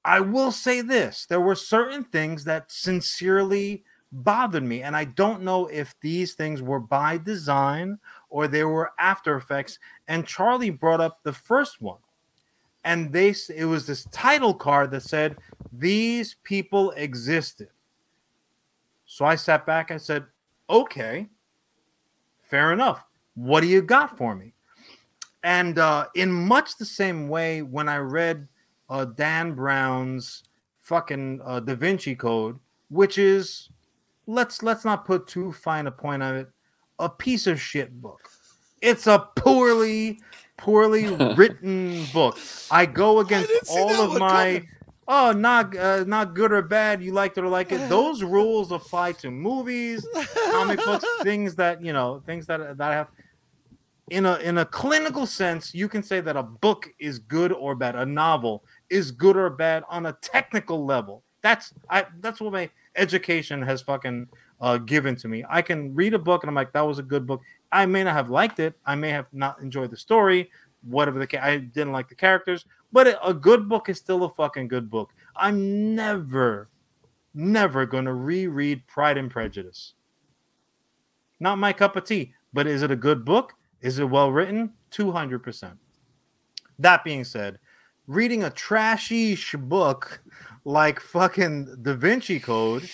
I 0.05 0.20
will 0.20 0.52
say 0.52 0.81
this: 0.81 1.27
there 1.27 1.40
were 1.40 1.55
certain 1.55 2.05
things 2.05 2.44
that 2.44 2.70
sincerely 2.70 3.85
bothered 4.12 4.62
me, 4.62 4.82
and 4.82 4.97
I 4.97 5.05
don't 5.05 5.43
know 5.43 5.66
if 5.66 5.94
these 6.01 6.35
things 6.35 6.62
were 6.62 6.81
by 6.81 7.19
design 7.19 7.98
or 8.28 8.48
they 8.48 8.65
were 8.65 8.93
after 8.98 9.36
effects. 9.36 9.78
And 10.09 10.27
Charlie 10.27 10.70
brought 10.70 11.01
up 11.01 11.20
the 11.23 11.32
first 11.32 11.81
one, 11.82 11.98
and 12.85 13.12
they 13.12 13.35
it 13.55 13.66
was 13.66 13.86
this 13.86 14.05
title 14.07 14.55
card 14.55 14.90
that 14.93 15.02
said 15.02 15.36
these 15.73 16.36
people 16.43 16.93
existed. 16.93 17.69
So 19.05 19.24
I 19.24 19.35
sat 19.35 19.66
back. 19.66 19.90
I 19.90 19.98
said, 19.98 20.27
"Okay, 20.70 21.28
fair 22.40 22.73
enough. 22.73 23.05
What 23.35 23.61
do 23.61 23.66
you 23.66 23.82
got 23.82 24.16
for 24.16 24.35
me?" 24.35 24.55
And 25.43 25.79
uh, 25.79 26.07
in 26.15 26.31
much 26.31 26.77
the 26.77 26.85
same 26.85 27.29
way, 27.29 27.62
when 27.62 27.89
I 27.89 27.97
read 27.97 28.47
uh, 28.89 29.07
Dan 29.07 29.55
Brown's 29.55 30.45
fucking 30.83 31.41
uh, 31.45 31.61
Da 31.61 31.75
Vinci 31.75 32.15
Code, 32.15 32.59
which 32.89 33.17
is 33.17 33.71
let's 34.27 34.62
let's 34.62 34.85
not 34.85 35.05
put 35.05 35.27
too 35.27 35.53
fine 35.53 35.87
a 35.87 35.91
point 35.91 36.23
on 36.23 36.37
it, 36.37 36.49
a 36.99 37.09
piece 37.09 37.47
of 37.47 37.61
shit 37.61 38.01
book. 38.01 38.29
It's 38.83 39.07
a 39.07 39.29
poorly 39.37 40.21
poorly 40.57 41.07
written 41.37 42.05
book. 42.12 42.39
I 42.71 42.87
go 42.87 43.21
against 43.21 43.49
didn't 43.49 43.69
all 43.71 44.12
of 44.12 44.19
my 44.19 44.55
coming. 44.55 44.69
oh 45.09 45.33
not 45.33 45.77
uh, 45.77 46.05
not 46.05 46.35
good 46.35 46.53
or 46.53 46.62
bad. 46.62 47.03
You 47.03 47.12
liked 47.12 47.39
it 47.39 47.45
or 47.45 47.49
like 47.49 47.73
it. 47.73 47.89
Those 47.89 48.23
rules 48.23 48.73
apply 48.73 49.12
to 49.12 49.31
movies, 49.31 50.07
comic 50.51 50.85
books, 50.85 51.07
things 51.23 51.55
that 51.57 51.83
you 51.83 51.93
know, 51.93 52.23
things 52.27 52.47
that 52.47 52.77
that 52.77 52.93
have 52.93 53.09
in 54.11 54.27
a 54.27 54.37
in 54.37 54.59
a 54.59 54.65
clinical 54.65 55.24
sense, 55.27 55.74
you 55.74 55.89
can 55.89 56.03
say 56.03 56.20
that 56.20 56.37
a 56.37 56.43
book 56.43 56.89
is 56.99 57.19
good 57.19 57.53
or 57.53 57.74
bad. 57.74 57.97
A 57.97 58.05
novel 58.05 58.65
is 58.91 59.11
good 59.11 59.37
or 59.37 59.51
bad 59.51 59.85
on 59.89 60.07
a 60.07 60.12
technical 60.20 60.85
level. 60.85 61.23
That's 61.43 61.73
I 61.89 62.07
that's 62.20 62.41
what 62.41 62.53
my 62.53 62.69
education 62.97 63.62
has 63.62 63.82
fucking 63.82 64.28
uh, 64.61 64.78
given 64.78 65.16
to 65.16 65.28
me. 65.28 65.45
I 65.49 65.62
can 65.62 65.95
read 65.95 66.12
a 66.15 66.19
book 66.19 66.43
and 66.43 66.51
I'm 66.51 66.55
like, 66.55 66.73
that 66.73 66.87
was 66.87 66.99
a 66.99 67.05
good 67.05 67.27
book. 67.27 67.41
I 67.73 67.87
may 67.87 68.05
not 68.05 68.15
have 68.15 68.31
liked 68.31 68.59
it. 68.59 68.74
I 68.85 68.97
may 68.97 69.11
have 69.11 69.27
not 69.32 69.61
enjoyed 69.61 69.91
the 69.91 69.97
story, 69.97 70.51
whatever 70.82 71.19
the 71.19 71.27
ca- 71.27 71.41
I 71.41 71.59
didn't 71.59 71.93
like 71.93 72.09
the 72.09 72.16
characters, 72.16 72.65
but 72.93 73.19
a 73.24 73.32
good 73.32 73.69
book 73.69 73.89
is 73.89 73.99
still 73.99 74.24
a 74.24 74.28
fucking 74.28 74.69
good 74.69 74.91
book. 74.91 75.12
I'm 75.37 75.95
never, 75.95 76.69
never 77.32 77.87
gonna 77.87 78.12
reread 78.12 78.87
Pride 78.89 79.16
and 79.16 79.31
Prejudice. 79.31 79.95
Not 81.39 81.59
my 81.59 81.73
cup 81.73 81.97
of 81.97 82.05
tea. 82.05 82.35
But 82.53 82.66
is 82.66 82.82
it 82.82 82.91
a 82.91 82.97
good 82.97 83.24
book? 83.24 83.55
Is 83.82 83.98
it 83.98 84.05
well 84.09 84.31
written? 84.31 84.73
Two 84.90 85.11
hundred 85.12 85.43
percent. 85.43 85.78
That 86.78 87.05
being 87.05 87.24
said, 87.24 87.59
reading 88.07 88.44
a 88.44 88.51
trashy 88.51 89.36
book 89.57 90.23
like 90.65 91.01
fucking 91.01 91.77
Da 91.82 91.94
Vinci 91.94 92.40
Code, 92.40 92.89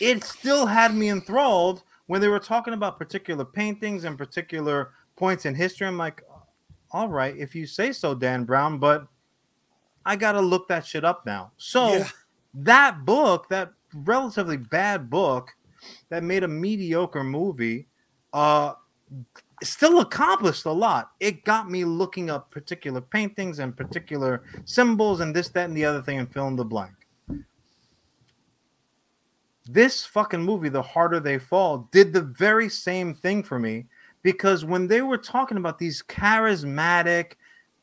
it 0.00 0.24
still 0.24 0.66
had 0.66 0.94
me 0.94 1.08
enthralled 1.10 1.82
when 2.06 2.20
they 2.20 2.28
were 2.28 2.40
talking 2.40 2.74
about 2.74 2.98
particular 2.98 3.44
paintings 3.44 4.04
and 4.04 4.18
particular 4.18 4.90
points 5.16 5.46
in 5.46 5.54
history. 5.54 5.86
I'm 5.86 5.98
like, 5.98 6.22
all 6.92 7.08
right, 7.08 7.36
if 7.36 7.54
you 7.54 7.66
say 7.66 7.92
so, 7.92 8.14
Dan 8.14 8.44
Brown, 8.44 8.78
but 8.78 9.06
I 10.04 10.16
gotta 10.16 10.40
look 10.40 10.66
that 10.68 10.84
shit 10.84 11.04
up 11.04 11.24
now. 11.26 11.52
So 11.56 11.92
Yeah. 11.94 12.08
that 12.54 13.04
book, 13.04 13.48
that 13.48 13.72
relatively 13.94 14.56
bad 14.56 15.08
book 15.10 15.50
that 16.08 16.22
made 16.24 16.42
a 16.42 16.48
mediocre 16.48 17.24
movie, 17.24 17.86
uh 18.32 18.74
still 19.62 20.00
accomplished 20.00 20.64
a 20.64 20.72
lot. 20.72 21.12
It 21.20 21.44
got 21.44 21.70
me 21.70 21.84
looking 21.84 22.30
up 22.30 22.50
particular 22.50 23.00
paintings 23.00 23.58
and 23.58 23.76
particular 23.76 24.42
symbols 24.64 25.20
and 25.20 25.34
this, 25.34 25.48
that, 25.50 25.66
and 25.66 25.76
the 25.76 25.84
other 25.84 26.02
thing 26.02 26.18
and 26.18 26.32
fill 26.32 26.48
in 26.48 26.56
the 26.56 26.64
blank. 26.64 26.92
This 29.66 30.04
fucking 30.04 30.42
movie, 30.42 30.68
The 30.68 30.82
Harder 30.82 31.20
They 31.20 31.38
Fall, 31.38 31.88
did 31.92 32.12
the 32.12 32.22
very 32.22 32.68
same 32.68 33.14
thing 33.14 33.42
for 33.42 33.58
me 33.58 33.86
because 34.22 34.64
when 34.64 34.86
they 34.86 35.02
were 35.02 35.18
talking 35.18 35.56
about 35.56 35.78
these 35.78 36.02
charismatic, 36.02 37.32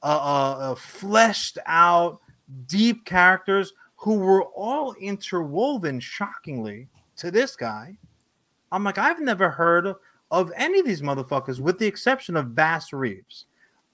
uh, 0.04 0.06
uh, 0.06 0.58
uh, 0.60 0.76
fleshed 0.76 1.58
out, 1.66 2.20
deep 2.68 3.06
characters 3.06 3.74
who 3.96 4.16
were 4.20 4.44
all 4.44 4.94
interwoven 4.96 6.00
shockingly 6.00 6.88
to 7.16 7.32
this 7.32 7.56
guy, 7.56 7.98
I'm 8.72 8.84
like, 8.84 8.98
I've 8.98 9.22
never 9.22 9.50
heard 9.50 9.88
of, 9.88 9.98
of 10.32 10.52
any 10.56 10.80
of 10.80 10.86
these 10.86 11.02
motherfuckers 11.02 11.60
with 11.60 11.80
the 11.80 11.88
exception 11.88 12.36
of 12.36 12.56
Bass 12.56 12.92
Reeves. 12.92 13.46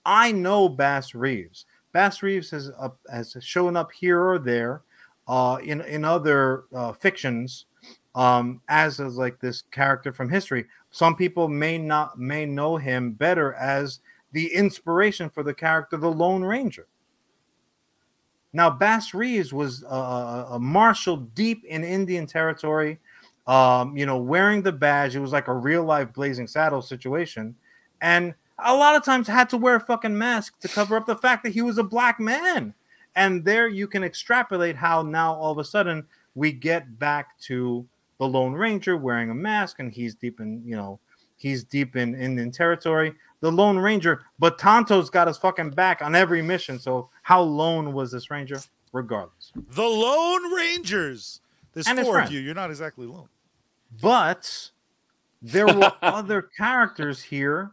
I 0.05 0.31
know 0.31 0.67
Bass 0.67 1.13
Reeves. 1.13 1.65
Bass 1.91 2.23
Reeves 2.23 2.49
has 2.51 2.71
uh, 2.79 2.89
has 3.11 3.37
shown 3.39 3.77
up 3.77 3.91
here 3.91 4.21
or 4.21 4.39
there 4.39 4.81
uh, 5.27 5.59
in 5.63 5.81
in 5.81 6.03
other 6.03 6.65
uh, 6.73 6.91
fictions 6.93 7.65
um, 8.15 8.61
as 8.67 8.99
as 8.99 9.17
like 9.17 9.39
this 9.39 9.61
character 9.71 10.11
from 10.11 10.29
history. 10.29 10.65
Some 10.91 11.15
people 11.15 11.47
may 11.47 11.77
not 11.77 12.19
may 12.19 12.45
know 12.45 12.77
him 12.77 13.11
better 13.11 13.53
as 13.53 13.99
the 14.31 14.51
inspiration 14.53 15.29
for 15.29 15.43
the 15.43 15.53
character 15.53 15.97
the 15.97 16.11
Lone 16.11 16.43
Ranger. 16.43 16.87
Now 18.51 18.69
Bass 18.69 19.13
Reeves 19.13 19.53
was 19.53 19.83
a, 19.83 20.47
a 20.51 20.59
marshal 20.59 21.17
deep 21.17 21.63
in 21.65 21.83
Indian 21.83 22.25
territory 22.25 22.99
um, 23.47 23.97
you 23.97 24.05
know, 24.05 24.17
wearing 24.17 24.61
the 24.61 24.71
badge. 24.71 25.15
It 25.15 25.19
was 25.19 25.31
like 25.31 25.47
a 25.47 25.53
real 25.53 25.83
life 25.83 26.13
blazing 26.13 26.47
saddle 26.47 26.81
situation. 26.81 27.55
And 28.01 28.33
a 28.59 28.75
lot 28.75 28.95
of 28.95 29.03
times 29.03 29.27
had 29.27 29.49
to 29.49 29.57
wear 29.57 29.75
a 29.75 29.79
fucking 29.79 30.17
mask 30.17 30.59
to 30.59 30.67
cover 30.67 30.95
up 30.95 31.05
the 31.05 31.15
fact 31.15 31.43
that 31.43 31.53
he 31.53 31.61
was 31.61 31.77
a 31.77 31.83
black 31.83 32.19
man. 32.19 32.73
And 33.15 33.43
there 33.45 33.67
you 33.67 33.87
can 33.87 34.03
extrapolate 34.03 34.75
how 34.75 35.01
now 35.01 35.33
all 35.35 35.51
of 35.51 35.57
a 35.57 35.63
sudden 35.63 36.05
we 36.35 36.51
get 36.51 36.97
back 36.99 37.37
to 37.41 37.85
the 38.19 38.27
Lone 38.27 38.53
Ranger 38.53 38.97
wearing 38.97 39.29
a 39.29 39.35
mask 39.35 39.79
and 39.79 39.91
he's 39.91 40.15
deep 40.15 40.39
in, 40.39 40.61
you 40.65 40.75
know, 40.75 40.99
he's 41.35 41.63
deep 41.63 41.95
in 41.95 42.15
Indian 42.15 42.51
territory. 42.51 43.13
The 43.41 43.51
Lone 43.51 43.77
Ranger, 43.77 44.21
but 44.39 44.57
Tonto's 44.57 45.09
got 45.09 45.27
his 45.27 45.37
fucking 45.37 45.71
back 45.71 46.01
on 46.01 46.15
every 46.15 46.41
mission. 46.41 46.79
So 46.79 47.09
how 47.23 47.41
lone 47.41 47.91
was 47.93 48.11
this 48.11 48.31
Ranger? 48.31 48.59
Regardless. 48.93 49.51
The 49.55 49.83
Lone 49.83 50.53
Rangers. 50.53 51.41
There's 51.73 51.87
And 51.87 51.99
four 51.99 52.21
of 52.21 52.31
you. 52.31 52.39
You're 52.39 52.55
not 52.55 52.69
exactly 52.69 53.05
lone. 53.05 53.27
But 54.01 54.71
there 55.41 55.67
were 55.67 55.91
other 56.01 56.49
characters 56.57 57.23
here 57.23 57.71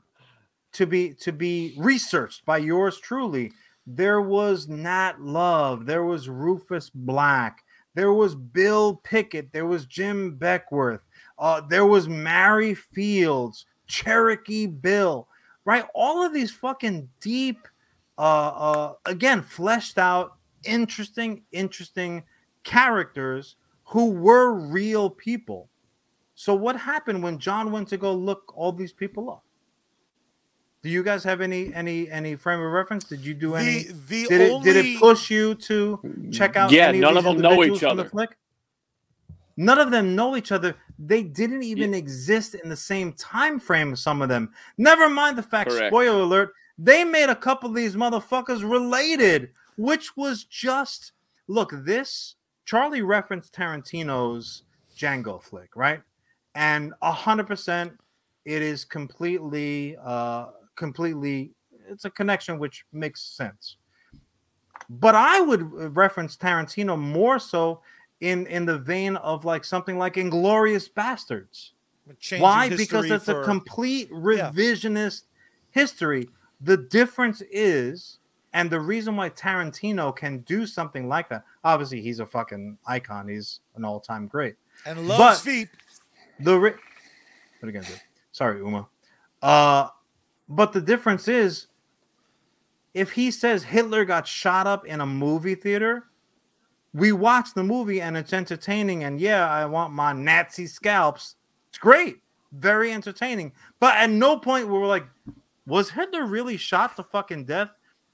to 0.73 0.87
be 0.87 1.15
to 1.15 1.33
be 1.33 1.75
researched 1.79 2.45
by 2.45 2.59
yours 2.59 2.99
truly. 2.99 3.53
There 3.87 4.21
was 4.21 4.69
nat 4.69 5.21
love 5.21 5.87
there 5.87 6.05
was 6.05 6.29
rufus 6.29 6.91
buck 6.91 7.59
there 7.95 8.13
was 8.13 8.37
bill 8.37 9.01
pickett 9.03 9.53
there 9.53 9.67
was 9.67 9.87
jim 9.87 10.37
beckwourth 10.39 11.01
uh, 11.41 11.61
there 11.63 11.87
was 11.87 12.09
mary 12.09 12.73
fields 12.73 13.67
cherokee 13.89 14.67
bill 14.67 15.27
right? 15.65 15.85
All 15.95 16.25
of 16.25 16.33
these 16.33 16.51
fucking 16.51 17.09
deep 17.21 17.69
uh, 18.19 18.21
uh, 18.21 18.93
again 19.07 19.43
fleshed 19.43 19.99
out 19.99 20.37
interesting 20.65 21.43
interesting 21.53 22.23
characters 22.65 23.57
who 23.85 24.11
were 24.11 24.53
real 24.53 25.09
people 25.09 25.70
so 26.41 26.55
what 26.55 26.75
happened 26.75 27.23
when 27.23 27.37
John 27.37 27.71
went 27.71 27.89
to 27.89 27.99
go 27.99 28.15
look 28.15 28.55
all 28.57 28.73
these 28.73 28.95
people 28.95 29.29
up? 29.29 29.45
Do 30.83 30.89
you 30.89 31.03
guys 31.03 31.23
have 31.25 31.43
any 31.43 31.71
any 31.75 32.11
any 32.11 32.35
frame 32.35 32.61
of 32.61 32.73
reference? 32.73 33.05
Did 33.05 33.21
you 33.21 33.35
do 33.35 33.57
any? 33.57 33.83
The 33.83 33.93
the 34.09 34.27
Did 34.27 34.41
it 34.41 34.51
only 34.51 34.73
did 34.73 34.87
it 34.87 34.99
push 34.99 35.31
you 35.31 35.55
to 35.57 36.01
check 36.33 36.57
out? 36.57 36.71
Yeah, 36.71 36.89
any 36.89 36.99
none 36.99 37.13
these 37.13 37.19
of 37.19 37.25
them 37.25 37.43
know 37.43 37.63
each 37.63 37.83
other. 37.83 38.11
None 39.59 39.79
of 39.79 39.91
them 39.91 40.17
know 40.17 40.35
each 40.35 40.51
other. 40.51 40.77
They 40.99 41.23
didn't 41.23 41.63
even 41.63 41.93
exist 41.93 42.55
in 42.55 42.71
the 42.71 42.77
same 42.77 43.13
time 43.13 43.61
frame. 43.61 43.93
As 43.93 44.01
some 44.01 44.23
of 44.23 44.31
them. 44.31 44.55
Never 44.79 45.11
mind 45.11 45.37
the 45.37 45.43
fact. 45.43 45.69
Correct. 45.69 45.89
Spoiler 45.89 46.23
alert: 46.23 46.55
they 46.79 47.05
made 47.05 47.29
a 47.29 47.37
couple 47.37 47.69
of 47.69 47.77
these 47.77 47.97
motherfuckers 47.97 48.63
related, 48.63 49.51
which 49.77 50.17
was 50.17 50.45
just 50.45 51.13
look. 51.49 51.71
This 51.85 52.37
Charlie 52.65 53.03
referenced 53.03 53.53
Tarantino's 53.55 54.63
Django 54.97 55.43
flick, 55.43 55.77
right? 55.77 56.01
And 56.55 56.93
a 57.03 57.13
hundred 57.13 57.47
percent, 57.47 57.93
it 58.45 58.63
is 58.63 58.85
completely, 58.85 59.97
uh, 60.03 60.47
completely. 60.77 61.53
It's 61.89 62.05
a 62.05 62.11
connection 62.11 62.59
which 62.59 62.85
makes 62.93 63.23
sense. 63.23 63.77
But 64.89 65.15
I 65.15 65.41
would 65.41 65.63
reference 65.97 66.37
Tarantino 66.37 66.99
more 66.99 67.39
so 67.39 67.81
in 68.21 68.47
in 68.47 68.67
the 68.67 68.79
vein 68.79 69.17
of 69.17 69.45
like 69.45 69.65
something 69.65 69.99
like 69.99 70.15
Inglourious 70.15 70.91
Basterds. 70.91 71.71
Why? 72.39 72.69
Because 72.69 73.09
it's 73.11 73.29
a 73.29 73.43
complete 73.45 74.11
revisionist 74.11 75.25
history. 75.71 76.29
The 76.61 76.77
difference 76.77 77.41
is, 77.53 78.19
and 78.53 78.69
the 78.69 78.81
reason 78.81 79.17
why 79.17 79.31
Tarantino 79.31 80.15
can 80.15 80.39
do 80.41 80.67
something 80.67 81.09
like 81.09 81.29
that, 81.29 81.45
obviously 81.63 82.01
he's 82.03 82.19
a 82.19 82.27
fucking 82.27 82.79
icon. 82.87 83.29
He's 83.29 83.61
an 83.77 83.85
all-time 83.85 84.27
great. 84.27 84.57
And 84.85 85.07
loves 85.07 85.19
But- 85.19 85.45
feet. 85.45 85.69
The 86.43 86.59
ri- 86.59 86.75
what 87.61 87.75
you? 87.75 87.83
Sorry, 88.33 88.59
Uma. 88.59 88.89
Uh, 89.43 89.89
but 90.49 90.73
the 90.73 90.81
difference 90.81 91.29
is, 91.29 91.67
if 92.95 93.13
he 93.13 93.31
says 93.31 93.63
Hitler 93.63 94.05
got 94.05 94.27
shot 94.27 94.67
up 94.67 94.87
in 94.87 95.01
a 95.01 95.07
movie 95.07 95.55
theater, 95.55 96.05
we 96.93 97.13
watch 97.13 97.55
the 97.55 97.63
movie 97.63 98.01
and 98.01 98.17
it's 98.17 98.33
entertaining. 98.33 99.05
And 99.05 99.21
yeah, 99.21 99.49
I 99.49 99.67
want 99.67 99.93
my 99.93 100.13
Nazi 100.13 100.67
scalps. 100.67 101.37
It's 101.69 101.79
great, 101.79 102.19
very 102.53 102.93
entertaining. 102.93 103.53
But 103.79 103.97
at 103.97 104.11
no 104.11 104.39
point 104.39 104.69
were 104.69 104.81
we 104.81 104.87
like, 104.87 105.07
was 105.67 105.91
Hitler 105.91 106.25
really 106.25 106.57
shot 106.57 106.97
to 106.97 107.05
fucking 107.05 107.45
death 107.45 107.71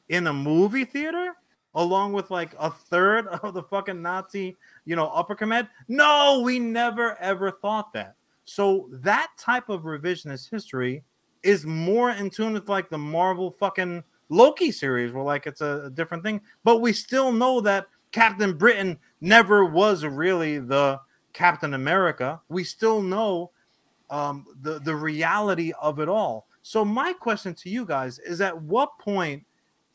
in 0.09 0.27
a 0.27 0.33
movie 0.33 0.85
theater? 0.85 1.37
Along 1.77 2.13
with 2.13 2.31
like 2.31 2.55
a 2.59 2.71
third 2.71 3.27
of 3.43 3.55
the 3.55 3.63
fucking 3.63 4.03
Nazi, 4.03 4.57
you 4.85 4.97
know, 4.97 5.09
upper 5.09 5.35
command. 5.35 5.69
No, 5.89 6.41
we 6.45 6.59
never 6.59 7.17
ever 7.21 7.51
thought 7.51 7.93
that. 7.93 8.17
So 8.45 8.89
that 8.91 9.29
type 9.39 9.69
of 9.69 9.83
revisionist 9.83 10.51
history 10.51 11.05
is 11.43 11.65
more 11.65 12.11
in 12.11 12.31
tune 12.31 12.55
with 12.55 12.69
like 12.69 12.91
the 12.91 12.99
Marvel 12.99 13.51
fucking 13.51 14.03
Loki 14.29 14.73
series, 14.73 15.13
where 15.13 15.23
like 15.23 15.47
it's 15.47 15.61
a, 15.61 15.85
a 15.87 15.91
different 15.91 16.25
thing. 16.25 16.41
But 16.65 16.81
we 16.81 16.93
still 16.93 17.31
know 17.31 17.61
that 17.61 17.87
Captain 18.13 18.57
Britain 18.57 18.99
never 19.21 19.65
was 19.65 20.05
really 20.05 20.59
the 20.59 21.01
Captain 21.33 21.75
America. 21.75 22.41
We 22.49 22.65
still 22.65 23.03
know 23.03 23.51
um, 24.11 24.47
the 24.63 24.81
the 24.81 24.97
reality 24.97 25.73
of 25.81 26.01
it 26.01 26.09
all. 26.09 26.47
So 26.63 26.85
my 26.85 27.13
question 27.13 27.55
to 27.55 27.69
you 27.69 27.85
guys 27.85 28.19
is: 28.19 28.41
At 28.41 28.61
what 28.63 28.99
point 28.99 29.45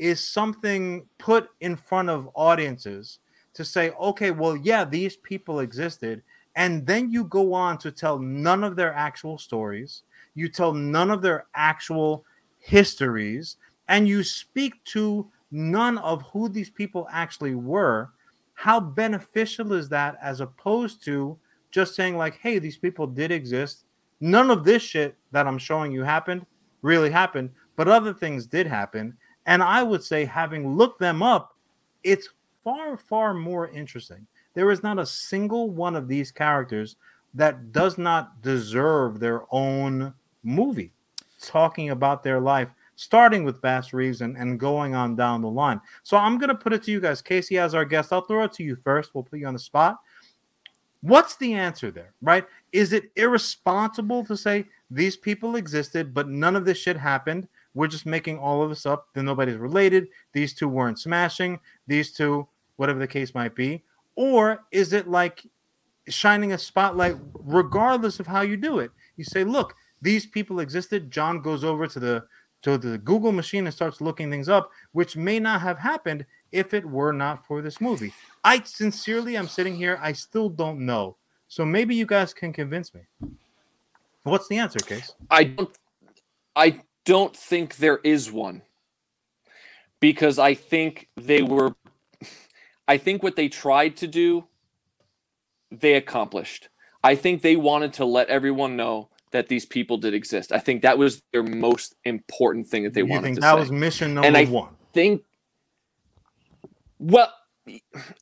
is 0.02 0.19
something 0.28 1.06
put 1.19 1.49
in 1.60 1.76
front 1.76 2.10
of 2.10 2.28
audiences 2.34 3.19
to 3.53 3.64
say, 3.64 3.91
okay, 3.91 4.32
well, 4.32 4.57
yeah, 4.57 4.84
these 4.84 5.15
people 5.15 5.60
existed, 5.60 6.23
and 6.56 6.88
then 6.88 7.11
you 7.11 7.23
go 7.26 7.53
on 7.53 7.78
to 7.78 7.91
tell 7.91 8.18
none 8.18 8.64
of 8.64 8.76
their 8.76 8.94
actual 8.94 9.38
stories, 9.38 10.02
you 10.34 10.49
tell 10.49 10.73
none 10.73 11.11
of 11.11 11.22
their 11.22 11.45
actual 11.53 12.26
histories, 12.57 13.57
and 13.90 14.07
you 14.07 14.23
speak 14.23 14.84
to 14.86 15.30
none 15.52 15.99
of 15.99 16.23
who 16.23 16.49
these 16.49 16.72
people 16.72 17.07
actually 17.11 17.53
were. 17.53 18.10
How 18.56 18.80
beneficial 18.80 19.72
is 19.73 19.88
that 19.90 20.18
as 20.19 20.41
opposed 20.41 21.06
to 21.06 21.38
just 21.69 21.94
saying, 21.94 22.18
like, 22.18 22.40
hey, 22.40 22.57
these 22.57 22.78
people 22.78 23.06
did 23.06 23.32
exist? 23.32 23.86
None 24.19 24.49
of 24.49 24.64
this 24.64 24.82
shit 24.82 25.15
that 25.32 25.45
I'm 25.45 25.60
showing 25.60 25.91
you 25.91 26.03
happened 26.03 26.45
really 26.82 27.11
happened, 27.11 27.52
but 27.76 27.88
other 27.88 28.14
things 28.14 28.48
did 28.48 28.65
happen. 28.65 29.15
And 29.46 29.64
I 29.64 29.84
would 29.84 30.04
say, 30.04 30.26
having 30.26 30.76
looked 30.76 31.00
them 31.00 31.24
up, 31.24 31.56
it's 32.04 32.30
far, 32.64 32.98
far 32.98 33.34
more 33.34 33.70
interesting. 33.70 34.28
There 34.54 34.72
is 34.72 34.84
not 34.84 35.00
a 35.00 35.06
single 35.06 35.70
one 35.70 35.96
of 35.96 36.08
these 36.08 36.32
characters 36.32 36.96
that 37.34 37.72
does 37.72 37.98
not 37.98 38.42
deserve 38.42 39.20
their 39.20 39.44
own 39.52 40.14
movie 40.44 40.92
talking 41.42 41.90
about 41.90 42.24
their 42.24 42.40
life, 42.40 42.70
starting 42.96 43.44
with 43.44 43.62
Bass 43.62 43.94
Reeves 43.94 44.22
and, 44.22 44.38
and 44.38 44.60
going 44.60 44.94
on 44.94 45.16
down 45.16 45.42
the 45.42 45.50
line. 45.50 45.82
So 46.04 46.18
I'm 46.18 46.38
going 46.38 46.50
to 46.50 46.56
put 46.56 46.74
it 46.74 46.84
to 46.84 46.92
you 46.92 47.00
guys. 47.00 47.22
Casey, 47.22 47.58
as 47.58 47.74
our 47.74 47.86
guest, 47.86 48.14
I'll 48.14 48.22
throw 48.22 48.44
it 48.44 48.54
to 48.54 48.64
you 48.64 48.78
first. 48.84 49.16
We'll 49.16 49.24
put 49.24 49.40
you 49.40 49.48
on 49.48 49.54
the 49.54 49.60
spot. 49.60 50.00
What's 51.02 51.36
the 51.38 51.54
answer 51.54 51.90
there, 51.90 52.14
right? 52.22 52.46
Is 52.72 52.94
it 52.94 53.12
irresponsible 53.16 54.24
to 54.26 54.38
say 54.38 54.66
these 54.92 55.18
people 55.18 55.56
existed, 55.56 56.14
but 56.14 56.30
none 56.30 56.56
of 56.56 56.66
this 56.66 56.78
shit 56.78 56.98
happened? 56.98 57.48
We're 57.73 57.88
just 57.88 58.06
making 58.06 58.38
all 58.38 58.61
of 58.61 58.69
this 58.69 58.85
up. 58.85 59.07
Then 59.14 59.26
nobody's 59.26 59.57
related. 59.57 60.07
These 60.34 60.53
two 60.53 60.68
weren't 60.68 60.99
smashing. 60.99 61.60
These 61.88 62.11
two, 62.11 62.48
whatever 62.76 62.99
the 62.99 63.07
case 63.07 63.34
might 63.34 63.56
be. 63.56 63.84
Or 64.15 64.65
is 64.72 64.93
it 64.93 65.07
like 65.07 65.45
shining 66.07 66.52
a 66.52 66.57
spotlight 66.57 67.15
regardless 67.34 68.19
of 68.19 68.27
how 68.27 68.41
you 68.41 68.57
do 68.57 68.80
it? 68.80 68.91
You 69.15 69.23
say, 69.23 69.43
look, 69.43 69.76
these 70.02 70.26
people 70.26 70.60
existed. 70.60 71.11
John 71.11 71.41
goes 71.41 71.64
over 71.64 71.88
to 71.88 71.99
the 71.99 72.26
to 72.64 72.77
the 72.77 72.99
Google 72.99 73.31
machine 73.31 73.65
and 73.65 73.73
starts 73.73 74.02
looking 74.02 74.30
things 74.30 74.48
up, 74.48 74.69
which 74.91 75.15
may 75.15 75.39
not 75.39 75.61
have 75.61 75.80
happened 75.80 76.26
if 76.52 76.76
it 76.76 76.85
were 76.85 77.11
not 77.11 77.45
for 77.48 77.61
this 77.61 77.81
movie. 77.81 78.14
I 78.43 78.61
sincerely 78.64 79.35
I'm 79.35 79.48
sitting 79.48 79.76
here, 79.76 79.98
I 79.99 80.14
still 80.14 80.48
don't 80.48 80.85
know. 80.85 81.18
So 81.48 81.65
maybe 81.65 81.95
you 81.95 82.06
guys 82.06 82.34
can 82.34 82.53
convince 82.53 82.93
me. 82.93 83.02
What's 84.23 84.48
the 84.48 84.57
answer, 84.60 84.80
Case? 84.80 85.15
I 85.30 85.45
don't 85.45 85.76
I 86.56 86.81
don't 87.06 87.36
think 87.36 87.78
there 87.78 87.99
is 88.03 88.32
one. 88.32 88.61
Because 89.99 90.40
I 90.40 90.53
think 90.56 91.07
they 91.18 91.41
were 91.44 91.73
I 92.88 92.98
think 92.98 93.23
what 93.23 93.36
they 93.36 93.49
tried 93.49 93.98
to 93.98 94.07
do 94.07 94.45
they 95.72 95.94
accomplished. 95.95 96.69
I 97.03 97.15
think 97.15 97.41
they 97.41 97.56
wanted 97.56 97.94
to 97.94 98.06
let 98.06 98.30
everyone 98.30 98.76
know 98.76 99.10
that 99.32 99.48
these 99.48 99.65
people 99.65 99.98
did 99.98 100.14
exist. 100.14 100.52
I 100.52 100.60
think 100.60 100.82
that 100.84 100.98
was 100.98 101.22
their 101.34 101.44
most 101.44 101.95
important 102.06 102.68
thing 102.68 102.84
that 102.84 102.94
they 102.94 103.03
you 103.03 103.10
wanted 103.10 103.23
think 103.23 103.36
to 103.36 103.41
that 103.41 103.53
say. 103.53 103.60
was 103.60 103.72
mission 103.72 104.14
number 104.14 104.28
And 104.28 104.38
I 104.38 104.45
one? 104.45 104.76
think 104.94 105.23
well 106.99 107.34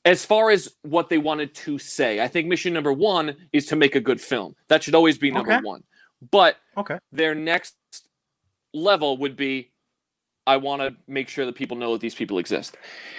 as 0.06 0.26
far 0.26 0.50
as 0.52 0.70
what 0.84 1.10
they 1.10 1.18
wanted 1.18 1.54
to 1.56 1.78
say 1.80 2.22
i 2.22 2.28
think 2.28 2.48
mission 2.48 2.74
number 2.74 2.94
one 2.94 3.36
is 3.54 3.66
to 3.68 3.76
make 3.76 3.96
a 3.96 4.00
good 4.02 4.20
film 4.22 4.56
that 4.70 4.84
should 4.84 4.96
always 4.96 5.18
be 5.18 5.32
number 5.32 5.52
Okay. 5.52 5.60
one 5.62 5.84
but 6.32 6.58
Okay. 6.78 6.98
their 7.12 7.36
next 7.36 7.76
level 8.74 9.18
would 9.18 9.36
be 9.36 9.72
i 10.48 10.58
want 10.58 10.82
to 10.82 10.96
make 11.08 11.30
sure 11.30 11.46
that 11.46 11.56
people 11.56 11.78
know 11.78 11.94
that 11.94 12.02
these 12.02 12.16
people 12.16 12.38
exist 12.38 12.78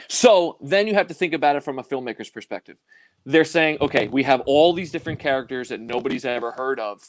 so 0.09 0.57
then 0.61 0.87
you 0.87 0.95
have 0.95 1.07
to 1.07 1.15
think 1.15 1.33
about 1.33 1.57
it 1.57 1.63
from 1.63 1.79
a 1.79 1.83
filmmaker's 1.83 2.31
perspective 2.31 2.77
they're 3.25 3.45
saying 3.45 3.79
okay 3.81 4.09
we 4.09 4.23
have 4.23 4.41
all 4.47 4.73
these 4.73 4.91
different 4.91 5.19
characters 5.19 5.69
that 5.69 5.81
nobody's 5.81 6.25
ever 6.25 6.53
heard 6.53 6.81
of 6.81 7.03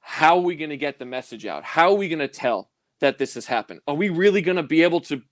how 0.00 0.36
are 0.36 0.42
we 0.42 0.56
going 0.56 0.70
to 0.70 0.76
get 0.76 0.98
the 0.98 1.04
message 1.04 1.46
out 1.46 1.64
how 1.64 1.90
are 1.90 1.96
we 1.96 2.08
going 2.08 2.18
to 2.18 2.28
tell 2.28 2.70
that 3.00 3.18
this 3.18 3.34
has 3.34 3.46
happened 3.46 3.80
are 3.86 3.94
we 3.94 4.08
really 4.08 4.40
going 4.40 4.56
to 4.56 4.62
be 4.62 4.82
able 4.82 5.00
to 5.00 5.22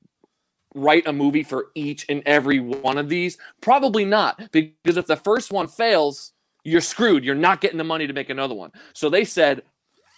write 0.75 1.07
a 1.07 1.13
movie 1.13 1.43
for 1.43 1.67
each 1.75 2.07
and 2.09 2.23
every 2.27 2.61
one 2.61 2.99
of 2.99 3.09
these? 3.09 3.39
Probably 3.61 4.05
not, 4.05 4.51
because 4.53 4.97
if 4.97 5.07
the 5.07 5.17
first 5.17 5.53
one 5.53 5.69
fails, 5.69 6.33
you're 6.65 6.81
screwed. 6.81 7.25
You're 7.25 7.35
not 7.35 7.61
getting 7.61 7.79
the 7.79 7.85
money 7.85 8.07
to 8.07 8.13
make 8.13 8.31
another 8.31 8.55
one. 8.55 8.73
So 8.93 9.11
they 9.11 9.25
said, 9.25 9.63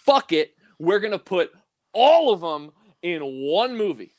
fuck 0.05 0.31
it. 0.31 0.55
We're 0.79 0.99
going 0.99 1.11
to 1.11 1.19
put 1.19 1.51
all 1.95 2.31
of 2.31 2.41
them 2.41 2.71
in 3.01 3.21
one 3.23 3.75
movie. 3.75 4.11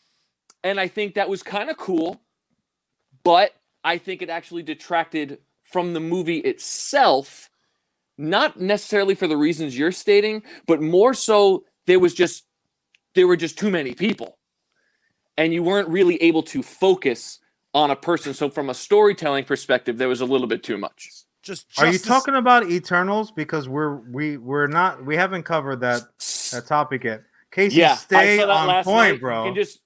And 0.64 0.80
I 0.80 0.88
think 0.88 1.14
that 1.14 1.28
was 1.28 1.44
kind 1.44 1.70
of 1.70 1.76
cool, 1.76 2.20
but 3.22 3.52
I 3.84 3.98
think 3.98 4.22
it 4.22 4.30
actually 4.30 4.64
detracted 4.64 5.38
from 5.62 5.92
the 5.92 6.00
movie 6.00 6.38
itself, 6.38 7.50
not 8.18 8.58
necessarily 8.58 9.14
for 9.14 9.28
the 9.28 9.36
reasons 9.36 9.78
you're 9.78 9.92
stating, 9.92 10.42
but 10.66 10.82
more 10.82 11.14
so 11.14 11.64
there 11.86 12.00
was 12.00 12.14
just 12.14 12.44
there 13.14 13.26
were 13.28 13.36
just 13.36 13.58
too 13.58 13.70
many 13.70 13.94
people 13.94 14.38
and 15.38 15.52
you 15.52 15.62
weren't 15.62 15.88
really 15.88 16.20
able 16.22 16.42
to 16.42 16.62
focus 16.62 17.38
on 17.74 17.90
a 17.90 17.96
person. 17.96 18.34
So 18.34 18.50
from 18.50 18.70
a 18.70 18.74
storytelling 18.74 19.44
perspective, 19.44 19.98
there 19.98 20.08
was 20.08 20.20
a 20.20 20.24
little 20.24 20.46
bit 20.46 20.62
too 20.62 20.78
much. 20.78 21.10
Just 21.42 21.66
Are 21.78 21.86
you 21.86 21.92
justice- 21.92 22.08
talking 22.08 22.34
about 22.34 22.70
Eternals? 22.70 23.30
Because 23.30 23.68
we're 23.68 23.96
we 24.10 24.36
we're 24.36 24.66
not 24.66 25.04
we 25.04 25.16
haven't 25.16 25.44
covered 25.44 25.80
that 25.80 26.02
that 26.52 26.64
topic 26.66 27.04
yet. 27.04 27.22
Casey, 27.56 27.76
yeah, 27.76 27.94
stay 27.94 28.36
saw 28.36 28.46
that 28.48 28.52
on 28.52 28.66
last 28.68 28.84
point, 28.84 29.14
night. 29.14 29.20
bro. 29.22 29.44
You 29.44 29.48
can 29.48 29.54
just 29.54 29.80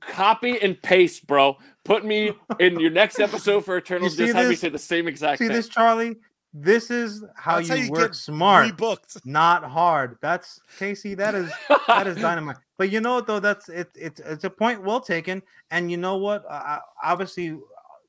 copy 0.00 0.60
and 0.60 0.80
paste, 0.82 1.28
bro. 1.28 1.56
Put 1.84 2.04
me 2.04 2.32
in 2.58 2.80
your 2.80 2.90
next 2.90 3.20
episode 3.20 3.64
for 3.64 3.78
Eternals. 3.78 4.16
see 4.16 4.24
Just 4.24 4.34
have 4.36 4.46
me 4.46 4.50
this? 4.50 4.60
say 4.60 4.68
the 4.68 4.80
same 4.80 5.06
exact 5.06 5.38
See 5.38 5.46
thing. 5.46 5.54
this, 5.56 5.68
Charlie? 5.68 6.16
This 6.52 6.90
is 6.90 7.22
how 7.36 7.56
That's 7.58 7.68
you, 7.68 7.74
how 7.76 7.82
you 7.82 7.90
work 7.92 8.00
get 8.00 8.14
smart, 8.16 8.76
Rebooked. 8.76 9.20
not 9.24 9.62
hard. 9.62 10.18
That's 10.20 10.60
Casey. 10.76 11.14
That 11.14 11.36
is 11.36 11.52
that 11.86 12.08
is 12.08 12.16
dynamite. 12.16 12.56
But 12.78 12.90
you 12.90 13.00
know 13.00 13.14
what 13.14 13.28
though? 13.28 13.38
That's 13.40 13.68
it. 13.68 13.88
It's 13.94 14.18
it's 14.20 14.42
a 14.42 14.50
point 14.50 14.82
well 14.82 15.00
taken. 15.00 15.40
And 15.70 15.88
you 15.88 15.98
know 15.98 16.16
what? 16.16 16.44
Uh, 16.48 16.78
obviously, 17.00 17.56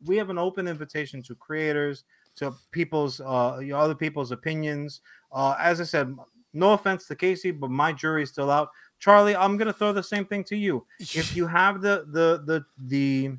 we 0.06 0.18
have 0.18 0.32
an 0.32 0.40
open 0.40 0.68
invitation 0.68 1.22
to 1.24 1.36
creators, 1.36 2.06
to 2.38 2.54
people's 2.72 3.20
uh, 3.20 3.60
you 3.62 3.70
know, 3.74 3.78
other 3.78 3.94
people's 3.96 4.32
opinions. 4.32 5.02
Uh, 5.32 5.56
as 5.60 5.80
I 5.80 5.84
said, 5.84 6.16
no 6.54 6.74
offense 6.74 7.06
to 7.08 7.16
Casey, 7.16 7.52
but 7.52 7.70
my 7.70 7.94
jury 7.94 8.24
is 8.24 8.30
still 8.30 8.50
out. 8.50 8.70
Charlie, 9.00 9.36
I'm 9.36 9.58
gonna 9.58 9.74
throw 9.74 9.94
the 9.94 10.04
same 10.04 10.26
thing 10.26 10.44
to 10.46 10.56
you. 10.56 10.86
If 11.00 11.36
you 11.36 11.48
have 11.48 11.82
the 11.82 12.06
the 12.08 12.44
the 12.46 12.66
the 12.88 13.38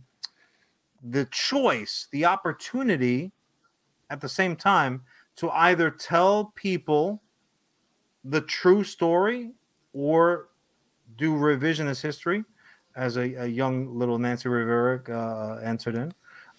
the 1.02 1.24
choice, 1.30 2.08
the 2.12 2.26
opportunity 2.26 3.32
at 4.10 4.20
the 4.20 4.28
same 4.28 4.56
time 4.56 5.02
to 5.36 5.50
either 5.50 5.90
tell 5.90 6.52
people 6.54 7.22
the 8.24 8.40
true 8.42 8.84
story 8.84 9.52
or 9.92 10.48
do 11.16 11.34
revisionist 11.34 12.02
history, 12.02 12.44
as 12.96 13.16
a, 13.16 13.34
a 13.34 13.46
young 13.46 13.96
little 13.96 14.18
Nancy 14.18 14.48
Rivera 14.48 15.00
uh, 15.08 15.60
answered 15.62 15.94
in, 15.94 16.12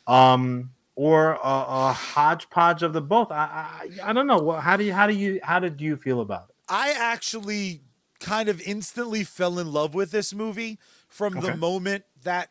um, 0.08 0.72
or 0.96 1.34
a, 1.34 1.40
a 1.44 1.94
hodgepodge 1.94 2.84
of 2.84 2.94
the 2.94 3.02
both. 3.02 3.32
I, 3.32 3.90
I 4.04 4.10
I 4.10 4.14
don't 4.14 4.28
know. 4.28 4.52
How 4.52 4.78
do 4.78 4.84
you 4.84 4.94
how 4.94 5.08
do 5.08 5.14
you 5.14 5.40
how 5.44 5.60
did 5.60 5.82
you 5.82 5.96
feel 5.96 6.22
about 6.22 6.50
it? 6.50 6.56
I 6.68 6.92
actually 6.92 7.82
kind 8.20 8.50
of 8.50 8.62
instantly 8.62 9.24
fell 9.24 9.60
in 9.60 9.72
love 9.72 9.94
with 9.94 10.12
this 10.12 10.34
movie 10.34 10.80
from 11.08 11.40
the 11.40 11.52
moment 11.52 12.06
that 12.24 12.50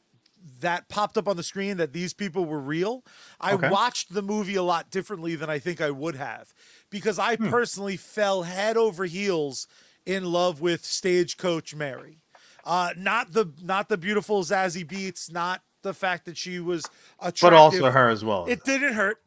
that 0.61 0.89
popped 0.89 1.19
up 1.19 1.29
on 1.29 1.37
the 1.37 1.43
screen 1.43 1.77
that 1.77 1.93
these 1.93 2.15
people 2.15 2.47
were 2.47 2.61
real. 2.61 3.05
I 3.41 3.55
Okay. 3.55 3.69
watched 3.71 4.13
the 4.13 4.23
movie 4.23 4.55
a 4.57 4.63
lot 4.63 4.91
differently 4.91 5.37
than 5.37 5.51
I 5.51 5.59
think 5.59 5.81
I 5.81 5.91
would 5.91 6.17
have 6.17 6.55
because 6.89 7.19
I 7.19 7.37
Hmm. 7.39 7.51
personally 7.51 7.97
fell 7.97 8.43
head 8.45 8.77
over 8.77 9.05
heels 9.05 9.67
in 10.07 10.25
love 10.33 10.61
with 10.61 10.85
Stagecoach 10.85 11.75
Mary. 11.75 12.25
Uh, 12.65 12.91
not 12.97 13.33
the 13.33 13.53
not 13.63 13.89
the 13.89 13.99
beautiful 13.99 14.43
Zazie 14.43 14.87
Beetz, 14.87 15.31
not 15.31 15.63
the 15.83 15.95
fact 15.95 16.25
that 16.27 16.37
she 16.37 16.61
was 16.61 16.85
attractive. 17.19 17.41
but 17.43 17.53
also 17.55 17.91
her 17.91 18.09
as 18.09 18.25
well. 18.25 18.47
It 18.47 18.65
didn't 18.65 18.95
hurt. 18.95 19.19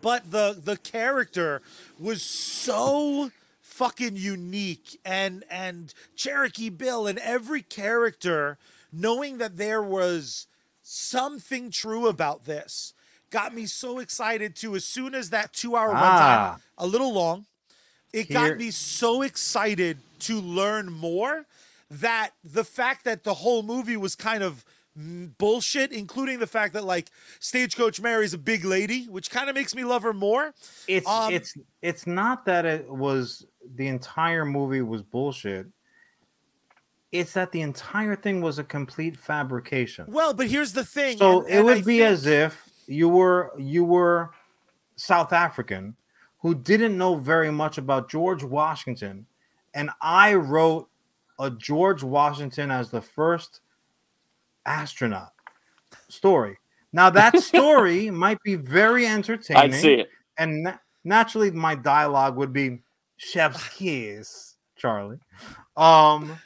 But 0.00 0.30
the 0.30 0.58
the 0.62 0.76
character 0.76 1.60
was 1.98 2.22
so 2.22 3.30
fucking 3.60 4.16
unique 4.16 4.98
and 5.04 5.44
and 5.50 5.92
Cherokee 6.16 6.70
Bill 6.70 7.06
and 7.06 7.18
every 7.18 7.60
character 7.62 8.56
knowing 8.92 9.38
that 9.38 9.56
there 9.56 9.82
was 9.82 10.46
something 10.82 11.70
true 11.70 12.06
about 12.06 12.44
this 12.44 12.94
got 13.30 13.52
me 13.54 13.66
so 13.66 13.98
excited 13.98 14.54
to 14.54 14.76
as 14.76 14.84
soon 14.84 15.14
as 15.14 15.30
that 15.30 15.52
2 15.52 15.74
hour 15.76 15.92
Ah. 15.94 16.56
runtime 16.56 16.62
a 16.78 16.86
little 16.86 17.12
long 17.12 17.46
it 18.12 18.26
Here- 18.26 18.50
got 18.50 18.58
me 18.58 18.70
so 18.70 19.22
excited 19.22 19.98
to 20.20 20.40
learn 20.40 20.92
more 20.92 21.46
that 21.90 22.30
the 22.44 22.64
fact 22.64 23.04
that 23.04 23.24
the 23.24 23.34
whole 23.34 23.62
movie 23.64 23.96
was 23.96 24.14
kind 24.14 24.42
of 24.44 24.64
bullshit, 24.96 25.92
including 25.92 26.38
the 26.38 26.46
fact 26.46 26.74
that 26.74 26.84
like 26.84 27.10
Stagecoach 27.40 28.00
Mary's 28.00 28.34
a 28.34 28.38
big 28.38 28.64
lady, 28.64 29.04
which 29.06 29.30
kind 29.30 29.48
of 29.48 29.54
makes 29.54 29.74
me 29.74 29.84
love 29.84 30.02
her 30.02 30.12
more. 30.12 30.54
it's 30.86 31.08
um, 31.08 31.32
it's 31.32 31.54
it's 31.82 32.06
not 32.06 32.44
that 32.46 32.64
it 32.64 32.88
was 32.88 33.46
the 33.76 33.88
entire 33.88 34.44
movie 34.44 34.82
was 34.82 35.02
bullshit. 35.02 35.66
It's 37.12 37.32
that 37.34 37.52
the 37.52 37.60
entire 37.60 38.16
thing 38.16 38.40
was 38.40 38.58
a 38.58 38.64
complete 38.64 39.16
fabrication. 39.16 40.06
Well, 40.08 40.34
but 40.34 40.48
here's 40.48 40.72
the 40.72 40.84
thing. 40.84 41.16
So 41.18 41.40
and- 41.40 41.48
it 41.48 41.56
and 41.56 41.64
would 41.66 41.76
I 41.78 41.80
be 41.80 41.98
think- 41.98 42.02
as 42.02 42.26
if 42.26 42.68
you 42.86 43.08
were 43.08 43.52
you 43.58 43.84
were 43.84 44.30
South 44.96 45.32
African 45.32 45.96
who 46.38 46.54
didn't 46.54 46.96
know 46.98 47.14
very 47.14 47.50
much 47.50 47.78
about 47.78 48.10
George 48.10 48.44
Washington, 48.44 49.26
and 49.72 49.90
I 50.02 50.34
wrote 50.34 50.88
a 51.40 51.50
George 51.50 52.02
Washington 52.02 52.70
as 52.70 52.90
the 52.90 53.00
first 53.00 53.60
astronaut 54.66 55.32
story. 56.08 56.58
Now 56.92 57.10
that 57.10 57.38
story 57.42 58.10
might 58.10 58.38
be 58.44 58.54
very 58.54 59.06
entertaining, 59.06 59.62
I'd 59.62 59.74
see 59.74 59.94
it. 59.94 60.08
and 60.38 60.62
na- 60.62 60.78
naturally 61.04 61.50
my 61.50 61.74
dialogue 61.74 62.36
would 62.36 62.52
be 62.52 62.80
chef's 63.16 63.68
kiss, 63.76 64.54
Charlie. 64.76 65.18
Um, 65.76 66.38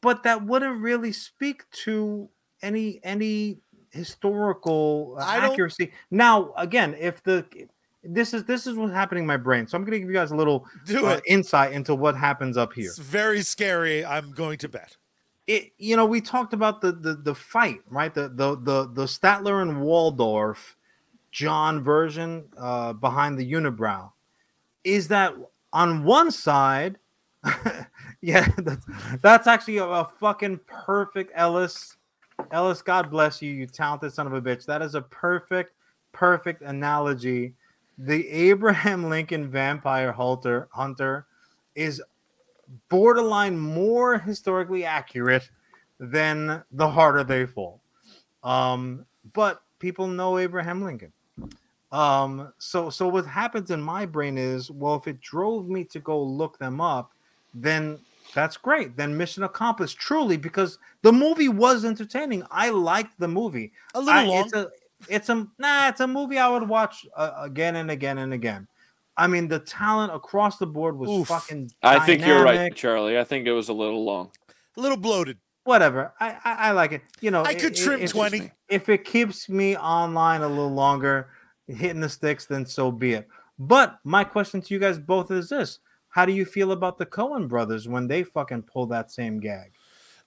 but 0.00 0.22
that 0.24 0.44
wouldn't 0.44 0.80
really 0.82 1.12
speak 1.12 1.68
to 1.84 2.28
any 2.62 3.00
any 3.02 3.58
historical 3.90 5.16
I 5.20 5.38
accuracy. 5.38 5.92
Now, 6.10 6.52
again, 6.56 6.94
if 6.98 7.22
the 7.22 7.46
this 8.04 8.32
is 8.32 8.44
this 8.44 8.66
is 8.66 8.76
what's 8.76 8.92
happening 8.92 9.24
in 9.24 9.26
my 9.26 9.36
brain, 9.36 9.66
so 9.66 9.76
I'm 9.76 9.84
going 9.84 9.92
to 9.92 9.98
give 9.98 10.08
you 10.08 10.14
guys 10.14 10.30
a 10.30 10.36
little 10.36 10.66
uh, 10.94 11.20
insight 11.26 11.72
into 11.72 11.94
what 11.94 12.16
happens 12.16 12.56
up 12.56 12.72
here. 12.72 12.90
It's 12.90 12.98
very 12.98 13.42
scary. 13.42 14.04
I'm 14.04 14.32
going 14.32 14.58
to 14.58 14.68
bed. 14.68 14.96
It, 15.48 15.72
you 15.78 15.96
know, 15.96 16.04
we 16.04 16.20
talked 16.20 16.52
about 16.52 16.82
the 16.82 16.92
the, 16.92 17.14
the 17.14 17.34
fight, 17.34 17.80
right? 17.88 18.14
The 18.14 18.28
the 18.28 18.54
the 18.54 18.90
the 18.92 19.04
Statler 19.06 19.62
and 19.62 19.80
Waldorf 19.80 20.76
John 21.32 21.82
version 21.82 22.44
uh, 22.58 22.92
behind 22.92 23.38
the 23.38 23.50
unibrow. 23.50 24.12
Is 24.84 25.08
that 25.08 25.34
on 25.72 26.04
one 26.04 26.30
side? 26.30 26.98
yeah, 28.20 28.46
that's, 28.58 28.86
that's 29.22 29.46
actually 29.46 29.78
a, 29.78 29.84
a 29.84 30.04
fucking 30.20 30.60
perfect 30.66 31.32
Ellis. 31.34 31.96
Ellis, 32.50 32.82
God 32.82 33.10
bless 33.10 33.40
you, 33.40 33.50
you 33.50 33.66
talented 33.66 34.12
son 34.12 34.26
of 34.26 34.34
a 34.34 34.42
bitch. 34.42 34.66
That 34.66 34.82
is 34.82 34.94
a 34.94 35.02
perfect, 35.02 35.72
perfect 36.12 36.62
analogy. 36.62 37.54
The 37.96 38.28
Abraham 38.28 39.08
Lincoln 39.08 39.50
vampire 39.50 40.12
hunter 40.12 40.68
hunter 40.72 41.26
is 41.74 42.02
borderline 42.88 43.58
more 43.58 44.18
historically 44.18 44.84
accurate 44.84 45.50
than 45.98 46.62
the 46.72 46.88
harder 46.88 47.24
they 47.24 47.46
fall. 47.46 47.80
Um, 48.42 49.04
but 49.32 49.62
people 49.78 50.06
know 50.06 50.38
Abraham 50.38 50.82
Lincoln. 50.82 51.12
Um, 51.90 52.52
so 52.58 52.90
so 52.90 53.08
what 53.08 53.26
happens 53.26 53.70
in 53.70 53.80
my 53.80 54.04
brain 54.04 54.36
is, 54.36 54.70
well, 54.70 54.94
if 54.96 55.08
it 55.08 55.20
drove 55.20 55.68
me 55.68 55.84
to 55.84 56.00
go 56.00 56.22
look 56.22 56.58
them 56.58 56.80
up, 56.80 57.12
then 57.54 57.98
that's 58.34 58.56
great. 58.56 58.96
Then 58.96 59.16
mission 59.16 59.42
accomplished, 59.42 59.98
truly, 59.98 60.36
because 60.36 60.78
the 61.02 61.12
movie 61.12 61.48
was 61.48 61.84
entertaining. 61.84 62.42
I 62.50 62.68
liked 62.70 63.18
the 63.18 63.28
movie. 63.28 63.72
A 63.94 64.00
little 64.00 64.20
I- 64.20 64.24
long. 64.24 64.44
It's 64.44 64.52
a 64.52 64.70
it's 65.08 65.28
a 65.28 65.46
nah. 65.58 65.88
It's 65.88 66.00
a 66.00 66.06
movie 66.06 66.38
I 66.38 66.48
would 66.48 66.68
watch 66.68 67.06
uh, 67.16 67.32
again 67.38 67.76
and 67.76 67.90
again 67.90 68.18
and 68.18 68.34
again. 68.34 68.66
I 69.18 69.26
mean, 69.26 69.48
the 69.48 69.58
talent 69.58 70.14
across 70.14 70.58
the 70.58 70.66
board 70.66 70.96
was 70.96 71.10
Oof. 71.10 71.28
fucking. 71.28 71.70
I 71.82 71.98
think 72.06 72.24
you're 72.24 72.42
right. 72.42 72.74
Charlie. 72.74 73.18
I 73.18 73.24
think 73.24 73.46
it 73.46 73.52
was 73.52 73.68
a 73.68 73.72
little 73.74 74.04
long. 74.04 74.30
a 74.76 74.80
little 74.80 74.96
bloated. 74.96 75.38
Whatever. 75.64 76.14
I, 76.18 76.30
I 76.44 76.52
I 76.68 76.70
like 76.70 76.92
it. 76.92 77.02
You 77.20 77.30
know, 77.30 77.42
I 77.44 77.54
could 77.54 77.72
it- 77.72 77.82
trim 77.82 78.00
if- 78.00 78.12
20. 78.12 78.50
If 78.70 78.88
it 78.88 79.04
keeps 79.04 79.48
me 79.48 79.76
online 79.76 80.40
a 80.42 80.48
little 80.48 80.72
longer, 80.72 81.28
hitting 81.66 82.00
the 82.00 82.08
sticks, 82.08 82.46
then 82.46 82.64
so 82.64 82.90
be 82.92 83.12
it. 83.14 83.28
But 83.58 83.98
my 84.04 84.24
question 84.24 84.60
to 84.62 84.72
you 84.74 84.78
guys 84.80 84.98
both 84.98 85.30
is 85.30 85.48
this: 85.50 85.80
How 86.10 86.24
do 86.24 86.32
you 86.32 86.44
feel 86.46 86.72
about 86.72 86.96
the 86.96 87.06
Coen 87.06 87.48
brothers 87.48 87.88
when 87.88 88.06
they 88.06 88.22
fucking 88.22 88.62
pull 88.62 88.86
that 88.86 89.10
same 89.10 89.40
gag? 89.40 89.72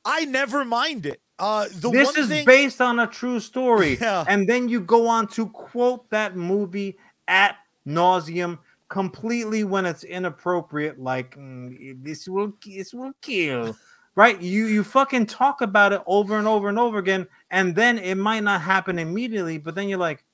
I 0.04 0.26
never 0.26 0.66
mind 0.66 1.06
it. 1.06 1.22
Uh, 1.40 1.68
the 1.80 1.90
this 1.92 2.08
one 2.14 2.20
is 2.20 2.28
thing, 2.28 2.46
based 2.46 2.82
on 2.82 3.00
a 3.00 3.08
true 3.08 3.40
story. 3.40 3.98
Yeah. 4.02 4.26
And 4.28 4.48
then 4.50 4.68
you 4.70 4.82
go 4.82 5.08
on 5.08 5.28
to 5.30 5.48
quote 5.50 6.10
that 6.10 6.36
movie 6.36 6.98
at 7.28 7.56
nauseum 7.88 8.60
completely 8.92 9.64
when 9.64 9.86
it's 9.86 10.04
inappropriate, 10.04 11.00
like 11.00 11.36
"Mm, 11.38 12.04
this 12.04 12.28
will 12.28 12.54
this 12.64 12.94
will 12.94 13.14
kill. 13.22 13.76
Right? 14.16 14.40
You 14.42 14.66
you 14.66 14.84
fucking 14.84 15.28
talk 15.28 15.62
about 15.62 15.94
it 15.94 16.02
over 16.06 16.38
and 16.38 16.46
over 16.46 16.68
and 16.68 16.78
over 16.78 17.00
again, 17.00 17.26
and 17.50 17.74
then 17.74 17.98
it 17.98 18.16
might 18.16 18.44
not 18.44 18.62
happen 18.62 19.00
immediately, 19.00 19.58
but 19.58 19.74
then 19.74 19.88
you're 19.88 19.98
like, 19.98 20.26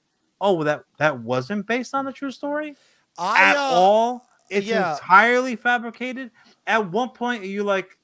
oh, 0.42 0.64
that 0.64 0.84
that 0.98 1.20
wasn't 1.20 1.68
based 1.68 1.94
on 1.94 2.08
a 2.08 2.12
true 2.12 2.32
story 2.32 2.76
I, 3.18 3.52
at 3.52 3.56
uh, 3.56 3.60
all. 3.60 4.28
It's 4.50 4.66
yeah. 4.66 4.94
entirely 4.94 5.56
fabricated. 5.56 6.32
At 6.66 6.92
one 6.92 7.10
point, 7.10 7.46
you're 7.46 7.64
like, 7.64 7.98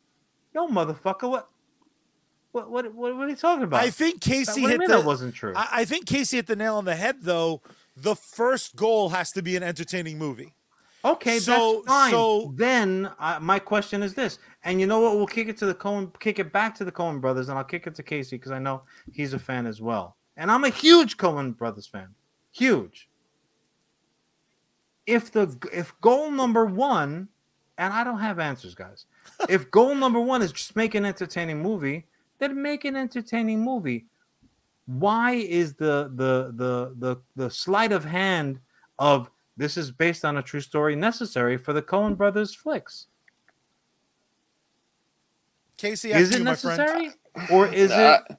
yo, 0.53 0.67
motherfucker, 0.67 1.29
what? 1.29 1.49
What, 2.51 2.69
what, 2.69 2.93
what, 2.93 3.15
what 3.17 3.25
are 3.25 3.29
you 3.29 3.35
talking 3.35 3.63
about? 3.63 3.81
I 3.81 3.89
think 3.89 4.21
Casey 4.21 4.61
hit 4.61 4.79
the. 4.79 4.85
that 4.85 5.03
wasn't 5.03 5.33
true. 5.33 5.53
I, 5.55 5.69
I 5.71 5.85
think 5.85 6.05
Casey 6.05 6.37
hit 6.37 6.45
the 6.45 6.55
nail 6.55 6.75
on 6.75 6.85
the 6.85 6.95
head, 6.95 7.15
though. 7.23 7.63
The 7.95 8.15
first 8.15 8.75
goal 8.75 9.09
has 9.09 9.31
to 9.33 9.41
be 9.41 9.55
an 9.55 9.63
entertaining 9.63 10.17
movie. 10.17 10.53
Okay, 11.05 11.39
So- 11.39 11.83
that's 11.85 11.87
fine. 11.87 12.11
so- 12.11 12.53
then 12.55 13.11
uh, 13.19 13.37
my 13.41 13.59
question 13.59 14.01
is 14.01 14.13
this, 14.13 14.39
and 14.63 14.79
you 14.79 14.87
know 14.87 14.99
what? 15.01 15.17
We'll 15.17 15.27
kick 15.27 15.47
it 15.49 15.57
to 15.57 15.65
the 15.65 15.75
Coen, 15.75 16.17
kick 16.19 16.39
it 16.39 16.51
back 16.53 16.73
to 16.75 16.85
the 16.85 16.91
Coen 16.91 17.19
brothers, 17.19 17.49
and 17.49 17.57
I'll 17.57 17.63
kick 17.65 17.87
it 17.87 17.95
to 17.95 18.03
Casey 18.03 18.37
because 18.37 18.51
I 18.53 18.59
know 18.59 18.83
he's 19.11 19.33
a 19.33 19.39
fan 19.39 19.65
as 19.67 19.81
well, 19.81 20.15
and 20.37 20.49
I'm 20.49 20.63
a 20.63 20.69
huge 20.69 21.17
Coen 21.17 21.57
brothers 21.57 21.87
fan, 21.87 22.15
huge. 22.51 23.09
If 25.05 25.31
the 25.31 25.55
if 25.73 25.93
goal 25.99 26.31
number 26.31 26.65
one, 26.65 27.27
and 27.77 27.93
I 27.93 28.03
don't 28.05 28.19
have 28.19 28.39
answers, 28.39 28.73
guys. 28.75 29.05
If 29.49 29.69
goal 29.71 29.95
number 29.95 30.19
one 30.21 30.41
is 30.41 30.51
just 30.53 30.75
make 30.75 30.95
an 30.95 31.05
entertaining 31.05 31.61
movie, 31.61 32.05
then 32.39 32.61
make 32.61 32.85
an 32.85 32.95
entertaining 32.95 33.59
movie. 33.61 34.05
Why 34.85 35.33
is 35.33 35.75
the 35.75 36.11
the 36.15 36.51
the 36.55 36.95
the 36.97 37.21
the 37.35 37.49
sleight 37.49 37.91
of 37.91 38.03
hand 38.03 38.59
of 38.99 39.29
this 39.55 39.77
is 39.77 39.91
based 39.91 40.25
on 40.25 40.37
a 40.37 40.41
true 40.43 40.59
story 40.59 40.95
necessary 40.95 41.57
for 41.57 41.73
the 41.73 41.81
Coen 41.81 42.17
brothers 42.17 42.53
flicks? 42.53 43.07
Casey, 45.77 46.11
Is 46.11 46.31
it 46.31 46.39
you, 46.39 46.43
necessary, 46.43 47.11
or 47.51 47.67
is 47.67 47.91
Uh, 47.91 48.19
it 48.29 48.37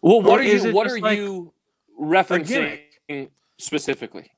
Well, 0.00 0.22
what 0.22 0.40
are 0.40 0.42
you? 0.42 0.64
it 0.64 0.74
What 0.74 0.86
are 0.86 0.98
like 1.00 1.18
you 1.18 1.52
referencing 2.00 2.80
specifically? 3.58 4.30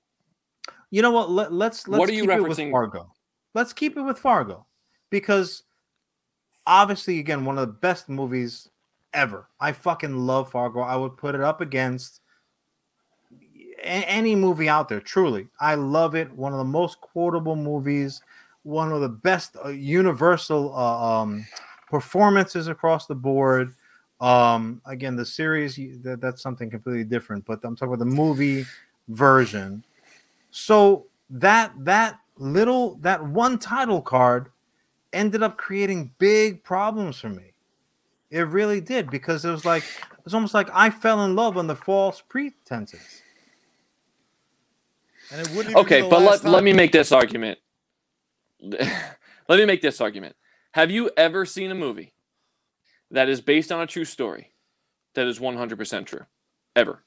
You 0.91 1.03
know 1.03 1.11
what? 1.11 1.31
Let, 1.31 1.53
let's 1.53 1.87
let's 1.87 1.99
What 1.99 2.09
are 2.09 2.13
you 2.13 2.23
keep 2.23 2.31
it 2.31 2.43
with 2.43 2.59
referencing? 2.59 2.71
Fargo. 2.71 3.13
Let's 3.55 3.73
keep 3.73 3.97
it 3.97 4.03
with 4.03 4.19
Fargo 4.19 4.67
because 5.11 5.65
obviously, 6.67 7.19
again, 7.19 7.45
one 7.45 7.59
of 7.59 7.67
the 7.67 7.73
best 7.75 8.09
movies 8.09 8.69
ever. 9.13 9.49
I 9.61 9.73
fucking 9.73 10.15
love 10.17 10.51
Fargo. 10.51 10.81
I 10.81 10.97
would 10.97 11.17
put 11.17 11.35
it 11.35 11.41
up 11.41 11.61
against 11.61 12.21
any 13.83 14.35
movie 14.35 14.69
out 14.69 14.89
there. 14.89 15.01
Truly, 15.01 15.49
I 15.59 15.75
love 15.75 16.15
it. 16.15 16.31
One 16.33 16.53
of 16.53 16.59
the 16.59 16.65
most 16.65 17.01
quotable 17.01 17.57
movies. 17.57 18.23
One 18.63 18.93
of 18.93 19.01
the 19.01 19.09
best 19.09 19.57
uh, 19.65 19.69
universal 19.69 20.75
uh, 20.75 21.23
um, 21.23 21.47
performances 21.89 22.69
across 22.69 23.07
the 23.07 23.15
board. 23.15 23.75
Um, 24.21 24.83
again, 24.85 25.17
the 25.17 25.25
series 25.25 25.77
that, 26.03 26.21
that's 26.21 26.43
something 26.43 26.69
completely 26.71 27.05
different, 27.05 27.47
but 27.47 27.61
I'm 27.65 27.75
talking 27.75 27.95
about 27.95 28.05
the 28.05 28.15
movie 28.15 28.67
version. 29.09 29.83
So 30.51 31.07
that 31.31 31.73
that 31.79 32.19
little 32.37 32.97
that 32.97 33.25
one 33.25 33.59
title 33.59 34.03
card 34.03 34.51
ended 35.13 35.43
up 35.43 35.57
creating 35.57 36.13
big 36.19 36.63
problems 36.65 37.19
for 37.19 37.31
me. 37.31 37.50
It 38.31 38.43
really 38.43 38.81
did 38.81 39.11
because 39.11 39.45
it 39.45 39.51
was 39.51 39.65
like 39.65 39.83
it 39.83 40.25
was 40.25 40.35
almost 40.35 40.55
like 40.55 40.69
I 40.73 40.91
fell 40.91 41.25
in 41.25 41.35
love 41.35 41.57
on 41.57 41.67
the 41.67 41.75
false 41.75 42.21
pretenses. 42.21 43.23
And 45.33 45.41
it 45.41 45.51
wouldn't 45.55 45.77
Okay, 45.77 46.09
but 46.09 46.23
let, 46.23 46.45
let 46.45 46.65
me 46.65 46.73
make 46.73 46.93
this 46.93 47.13
argument. 47.13 47.59
let 48.63 48.99
me 49.49 49.65
make 49.65 49.81
this 49.83 50.01
argument. 50.01 50.37
Have 50.73 50.91
you 50.91 51.11
ever 51.17 51.45
seen 51.45 51.71
a 51.71 51.75
movie 51.75 52.13
that 53.11 53.29
is 53.29 53.41
based 53.41 53.73
on 53.73 53.81
a 53.81 53.87
true 53.87 54.05
story 54.05 54.53
that 55.15 55.27
is 55.27 55.39
100% 55.39 56.07
true? 56.07 56.27
Ever? 56.77 57.05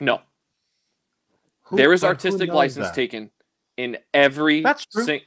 No. 0.00 0.20
Who- 1.62 1.76
there 1.76 1.92
is 1.92 2.04
artistic 2.04 2.50
license 2.52 2.88
that? 2.88 2.94
taken 2.94 3.30
in 3.76 3.98
every 4.14 4.62
That's 4.62 4.86
true. 4.86 5.04
sing- 5.04 5.20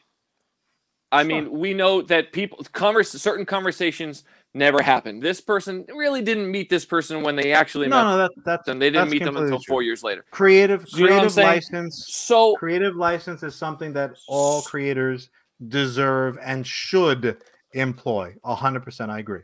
I 1.11 1.23
mean, 1.23 1.51
we 1.51 1.73
know 1.73 2.01
that 2.03 2.31
people 2.31 2.59
converse 2.71 3.09
certain 3.11 3.45
conversations 3.45 4.23
never 4.53 4.81
happen. 4.81 5.19
This 5.19 5.41
person 5.41 5.85
really 5.95 6.21
didn't 6.21 6.49
meet 6.49 6.69
this 6.69 6.85
person 6.85 7.23
when 7.23 7.35
they 7.35 7.51
actually 7.53 7.87
met 7.87 8.03
No, 8.03 8.11
no, 8.11 8.17
that, 8.17 8.31
that's 8.45 8.65
them. 8.65 8.79
They 8.79 8.89
didn't 8.89 9.09
meet 9.09 9.23
them 9.23 9.37
until 9.37 9.57
true. 9.57 9.63
four 9.67 9.81
years 9.83 10.03
later. 10.03 10.25
Creative, 10.31 10.85
You 10.93 11.07
know 11.07 11.17
what 11.17 11.23
I'm 11.25 11.29
creative 11.31 11.37
license. 11.37 12.05
So 12.09 12.55
Creative 12.55 12.95
license 12.95 13.43
is 13.43 13.55
something 13.55 13.93
that 13.93 14.11
all 14.27 14.61
creators 14.61 15.29
deserve 15.67 16.37
and 16.43 16.65
should 16.65 17.37
employ. 17.73 18.35
A 18.43 18.55
hundred 18.55 18.83
percent, 18.83 19.11
I 19.11 19.19
agree. 19.19 19.41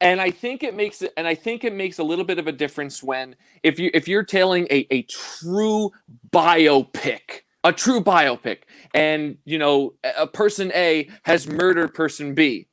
and 0.00 0.20
I 0.20 0.30
think 0.30 0.62
it 0.62 0.76
makes 0.76 1.02
it 1.02 1.12
and 1.16 1.26
I 1.26 1.34
think 1.34 1.64
it 1.64 1.72
makes 1.72 1.98
a 1.98 2.04
little 2.04 2.24
bit 2.24 2.38
of 2.38 2.46
a 2.46 2.52
difference 2.52 3.02
when 3.02 3.34
if 3.62 3.78
you 3.80 3.90
if 3.94 4.06
you're 4.06 4.22
telling 4.24 4.66
a, 4.70 4.86
a 4.92 5.02
true 5.02 5.90
biopic 6.30 7.42
a 7.64 7.72
true 7.72 8.00
biopic 8.02 8.58
and 8.94 9.38
you 9.44 9.58
know 9.58 9.94
a- 10.04 10.26
person 10.26 10.72
A 10.74 11.08
has 11.24 11.48
murdered 11.48 11.94
person 11.94 12.34
B 12.34 12.68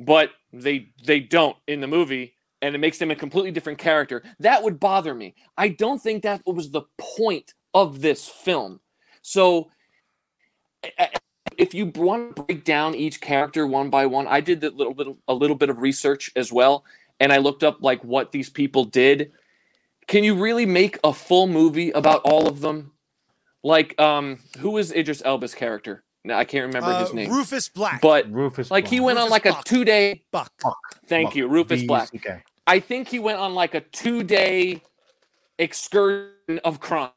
but 0.00 0.30
they 0.52 0.88
they 1.04 1.20
don't 1.20 1.56
in 1.68 1.80
the 1.80 1.88
movie 1.88 2.34
and 2.62 2.74
it 2.74 2.78
makes 2.78 2.98
them 2.98 3.10
a 3.10 3.16
completely 3.16 3.50
different 3.52 3.78
character 3.78 4.22
that 4.40 4.62
would 4.62 4.80
bother 4.80 5.14
me 5.14 5.34
I 5.58 5.68
don't 5.68 6.02
think 6.02 6.22
that 6.24 6.42
was 6.46 6.70
the 6.70 6.82
point 6.98 7.54
of 7.74 8.00
this 8.02 8.28
film 8.28 8.80
so 9.22 9.70
if 11.58 11.74
you 11.74 11.86
want 11.94 12.36
to 12.36 12.42
break 12.44 12.64
down 12.64 12.94
each 12.94 13.20
character 13.20 13.66
one 13.66 13.90
by 13.90 14.06
one, 14.06 14.26
I 14.26 14.40
did 14.40 14.62
little 14.70 14.94
bit 14.94 15.08
of, 15.08 15.16
a 15.28 15.34
little 15.34 15.56
bit 15.56 15.70
of 15.70 15.80
research 15.80 16.30
as 16.36 16.52
well, 16.52 16.84
and 17.20 17.32
I 17.32 17.38
looked 17.38 17.64
up 17.64 17.78
like 17.82 18.02
what 18.04 18.32
these 18.32 18.50
people 18.50 18.84
did. 18.84 19.32
Can 20.08 20.24
you 20.24 20.36
really 20.36 20.66
make 20.66 20.98
a 21.04 21.12
full 21.14 21.48
movie 21.48 21.90
about 21.92 22.22
all 22.24 22.48
of 22.48 22.60
them? 22.62 22.91
Like, 23.64 23.98
um, 24.00 24.38
who 24.58 24.76
is 24.78 24.92
Idris 24.92 25.22
Elba's 25.24 25.54
character? 25.54 26.02
No, 26.24 26.34
I 26.34 26.44
can't 26.44 26.66
remember 26.66 26.96
his 27.00 27.10
Uh, 27.10 27.14
name. 27.14 27.30
Rufus 27.30 27.68
Black. 27.68 28.00
but 28.00 28.30
Rufus, 28.30 28.70
like 28.70 28.86
he 28.88 28.98
Black. 28.98 29.06
went 29.06 29.18
on 29.18 29.24
Rufus 29.26 29.30
like 29.30 29.46
a 29.46 29.62
two 29.64 29.84
day. 29.84 30.22
Buck. 30.30 30.52
Buck, 30.62 30.76
Thank 31.06 31.28
Buck, 31.30 31.36
you, 31.36 31.48
Rufus 31.48 31.82
Black. 31.84 32.10
B-U-C-K. 32.12 32.42
I 32.66 32.78
think 32.80 33.08
he 33.08 33.18
went 33.18 33.38
on 33.38 33.54
like 33.54 33.74
a 33.74 33.80
two 33.80 34.22
day 34.22 34.82
excursion 35.58 36.60
of 36.64 36.80
crime. 36.80 37.10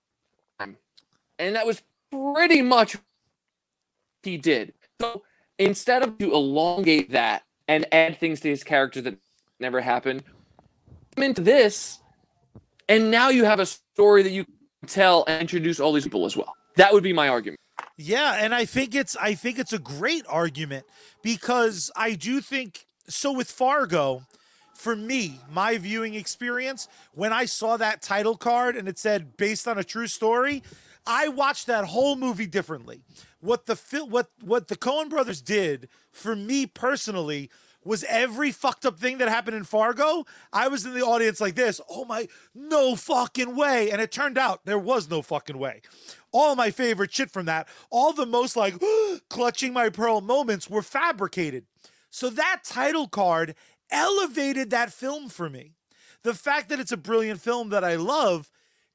And 1.37 1.55
that 1.55 1.65
was 1.65 1.81
pretty 2.11 2.61
much 2.61 2.95
what 2.95 3.03
he 4.23 4.37
did. 4.37 4.73
So 5.01 5.23
instead 5.59 6.01
of 6.01 6.17
to 6.19 6.33
elongate 6.33 7.11
that 7.11 7.43
and 7.67 7.85
add 7.91 8.17
things 8.19 8.39
to 8.41 8.49
his 8.49 8.63
character 8.63 9.01
that 9.01 9.17
never 9.59 9.81
happened, 9.81 10.23
into 11.17 11.41
this, 11.41 11.99
and 12.89 13.09
now 13.11 13.29
you 13.29 13.45
have 13.45 13.59
a 13.59 13.65
story 13.65 14.23
that 14.23 14.31
you 14.31 14.45
can 14.45 14.53
tell 14.85 15.23
and 15.27 15.41
introduce 15.41 15.79
all 15.79 15.91
these 15.91 16.03
people 16.03 16.25
as 16.25 16.35
well. 16.35 16.55
That 16.75 16.93
would 16.93 17.03
be 17.03 17.13
my 17.13 17.29
argument. 17.29 17.59
Yeah, 17.97 18.35
and 18.39 18.53
I 18.53 18.65
think 18.65 18.93
it's 18.93 19.15
I 19.15 19.35
think 19.35 19.57
it's 19.57 19.73
a 19.73 19.79
great 19.79 20.25
argument 20.27 20.85
because 21.21 21.91
I 21.95 22.13
do 22.13 22.41
think 22.41 22.85
so 23.07 23.31
with 23.31 23.49
Fargo, 23.49 24.23
for 24.73 24.95
me, 24.95 25.39
my 25.51 25.77
viewing 25.77 26.15
experience, 26.15 26.87
when 27.13 27.31
I 27.31 27.45
saw 27.45 27.77
that 27.77 28.01
title 28.01 28.35
card 28.35 28.75
and 28.75 28.87
it 28.87 28.97
said 28.97 29.37
based 29.37 29.67
on 29.67 29.77
a 29.77 29.83
true 29.83 30.07
story, 30.07 30.61
I 31.07 31.29
watched 31.29 31.67
that 31.67 31.85
whole 31.85 32.15
movie 32.15 32.47
differently. 32.47 33.01
What 33.39 33.65
the 33.65 33.75
what 34.09 34.27
what 34.41 34.67
the 34.67 34.75
Coen 34.75 35.09
brothers 35.09 35.41
did 35.41 35.87
for 36.11 36.35
me 36.35 36.65
personally 36.65 37.49
was 37.85 38.03
every 38.09 38.51
fucked 38.51 38.85
up 38.85 38.99
thing 38.99 39.19
that 39.19 39.29
happened 39.29 39.55
in 39.55 39.63
Fargo. 39.63 40.25
I 40.51 40.67
was 40.67 40.85
in 40.85 40.93
the 40.93 41.03
audience 41.05 41.39
like 41.39 41.55
this. 41.55 41.79
Oh 41.87 42.03
my, 42.03 42.27
no 42.53 42.95
fucking 42.95 43.55
way. 43.55 43.91
And 43.91 44.01
it 44.01 44.11
turned 44.11 44.37
out 44.37 44.65
there 44.65 44.79
was 44.79 45.09
no 45.09 45.21
fucking 45.21 45.57
way. 45.57 45.81
All 46.31 46.55
my 46.55 46.71
favorite 46.71 47.13
shit 47.13 47.31
from 47.31 47.45
that, 47.45 47.67
all 47.89 48.11
the 48.11 48.25
most 48.25 48.57
like 48.57 48.75
clutching 49.29 49.71
my 49.71 49.89
pearl 49.89 50.19
moments 50.19 50.69
were 50.69 50.81
fabricated. 50.81 51.65
So 52.09 52.29
that 52.31 52.61
title 52.65 53.07
card 53.07 53.55
elevated 53.91 54.71
that 54.71 54.91
film 54.91 55.29
for 55.29 55.49
me. 55.49 55.73
The 56.23 56.33
fact 56.33 56.69
that 56.69 56.79
it's 56.79 56.91
a 56.91 56.97
brilliant 56.97 57.39
film 57.39 57.69
that 57.69 57.83
I 57.83 57.95
love 57.95 58.49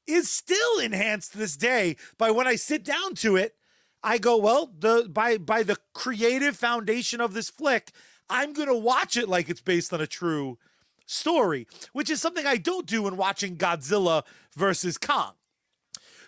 is 0.07 0.29
still 0.29 0.81
enhanced 0.81 1.39
this 1.39 1.57
day 1.57 1.97
by 2.19 2.33
when 2.33 2.49
I 2.49 2.57
sit 2.57 2.85
down 2.85 3.15
to 3.17 3.37
it, 3.37 3.55
I 4.03 4.19
go, 4.19 4.37
well, 4.37 4.73
the 4.77 5.09
by 5.09 5.37
by 5.37 5.62
the 5.62 5.77
creative 5.93 6.57
foundation 6.57 7.21
of 7.21 7.35
this 7.35 7.51
flick, 7.51 7.93
I'm 8.31 8.52
gonna 8.52 8.78
watch 8.78 9.16
it 9.16 9.28
like 9.28 9.51
it's 9.51 9.61
based 9.61 9.93
on 9.93 10.01
a 10.01 10.07
true 10.07 10.59
story, 11.05 11.66
which 11.93 12.09
is 12.09 12.23
something 12.23 12.47
I 12.47 12.57
don't 12.57 12.86
do 12.86 13.02
when 13.02 13.16
watching 13.16 13.57
Godzilla 13.57 14.23
versus 14.57 14.97
Kong. 14.97 15.32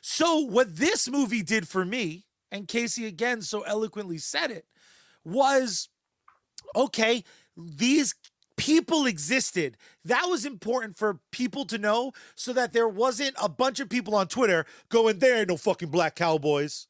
So 0.00 0.40
what 0.40 0.76
this 0.76 1.08
movie 1.08 1.42
did 1.42 1.68
for 1.68 1.84
me, 1.84 2.26
and 2.50 2.66
Casey 2.66 3.06
again 3.06 3.40
so 3.40 3.62
eloquently 3.62 4.18
said 4.18 4.50
it, 4.50 4.66
was 5.24 5.88
okay, 6.74 7.22
these 7.56 8.14
people 8.56 9.06
existed. 9.06 9.76
That 10.04 10.26
was 10.28 10.44
important 10.44 10.96
for 10.96 11.20
people 11.30 11.64
to 11.66 11.78
know 11.78 12.12
so 12.34 12.52
that 12.52 12.72
there 12.72 12.88
wasn't 12.88 13.34
a 13.40 13.48
bunch 13.48 13.80
of 13.80 13.88
people 13.88 14.14
on 14.14 14.28
Twitter 14.28 14.66
going, 14.88 15.18
there 15.18 15.38
ain't 15.38 15.48
no 15.48 15.56
fucking 15.56 15.88
black 15.90 16.16
cowboys. 16.16 16.86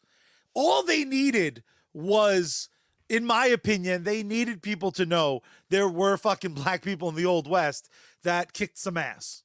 All 0.55 0.83
they 0.83 1.05
needed 1.05 1.63
was, 1.95 2.69
in 3.13 3.27
my 3.27 3.45
opinion, 3.45 4.05
they 4.05 4.23
needed 4.23 4.63
people 4.63 4.91
to 4.93 5.05
know 5.05 5.43
there 5.69 5.89
were 5.89 6.17
fucking 6.17 6.55
black 6.55 6.83
people 6.83 7.11
in 7.11 7.15
the 7.15 7.27
Old 7.27 7.47
West 7.47 7.91
that 8.23 8.55
kicked 8.55 8.79
some 8.79 8.97
ass. 8.97 9.43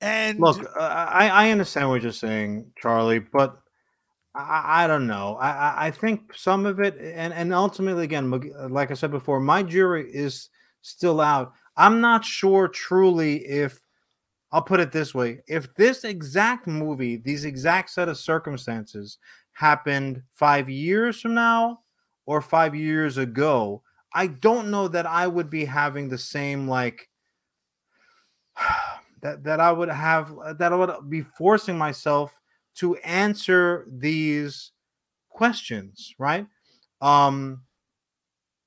And 0.00 0.40
Look, 0.40 0.58
uh, 0.76 0.80
I 0.80 1.28
I 1.28 1.50
understand 1.50 1.88
what 1.88 2.02
you're 2.02 2.12
saying, 2.12 2.72
Charlie, 2.76 3.20
but 3.20 3.56
I, 4.34 4.84
I 4.84 4.86
don't 4.86 5.06
know. 5.06 5.36
I, 5.40 5.86
I 5.86 5.90
think 5.90 6.34
some 6.34 6.66
of 6.66 6.80
it, 6.80 6.96
and 7.00 7.32
and 7.32 7.54
ultimately, 7.54 8.04
again, 8.04 8.30
like 8.68 8.90
I 8.90 8.94
said 8.94 9.10
before, 9.12 9.40
my 9.40 9.62
jury 9.62 10.08
is 10.12 10.50
still 10.82 11.20
out. 11.20 11.52
I'm 11.76 12.00
not 12.00 12.24
sure 12.24 12.68
truly 12.68 13.44
if 13.46 13.80
I'll 14.52 14.62
put 14.62 14.80
it 14.80 14.92
this 14.92 15.14
way: 15.14 15.40
if 15.48 15.72
this 15.74 16.04
exact 16.04 16.66
movie, 16.68 17.16
these 17.16 17.44
exact 17.44 17.90
set 17.90 18.08
of 18.08 18.18
circumstances, 18.18 19.18
happened 19.52 20.22
five 20.30 20.68
years 20.68 21.20
from 21.20 21.34
now 21.34 21.80
or 22.28 22.42
five 22.42 22.74
years 22.74 23.16
ago, 23.16 23.82
I 24.12 24.26
don't 24.26 24.70
know 24.70 24.86
that 24.88 25.06
I 25.06 25.26
would 25.26 25.48
be 25.48 25.64
having 25.64 26.10
the 26.10 26.18
same 26.18 26.68
like 26.68 27.08
that 29.22 29.44
that 29.44 29.60
I 29.60 29.72
would 29.72 29.88
have 29.88 30.34
that 30.58 30.70
I 30.70 30.76
would 30.76 31.08
be 31.08 31.22
forcing 31.22 31.78
myself 31.78 32.38
to 32.76 32.96
answer 32.96 33.86
these 33.90 34.72
questions, 35.30 36.14
right? 36.18 36.46
Um 37.00 37.62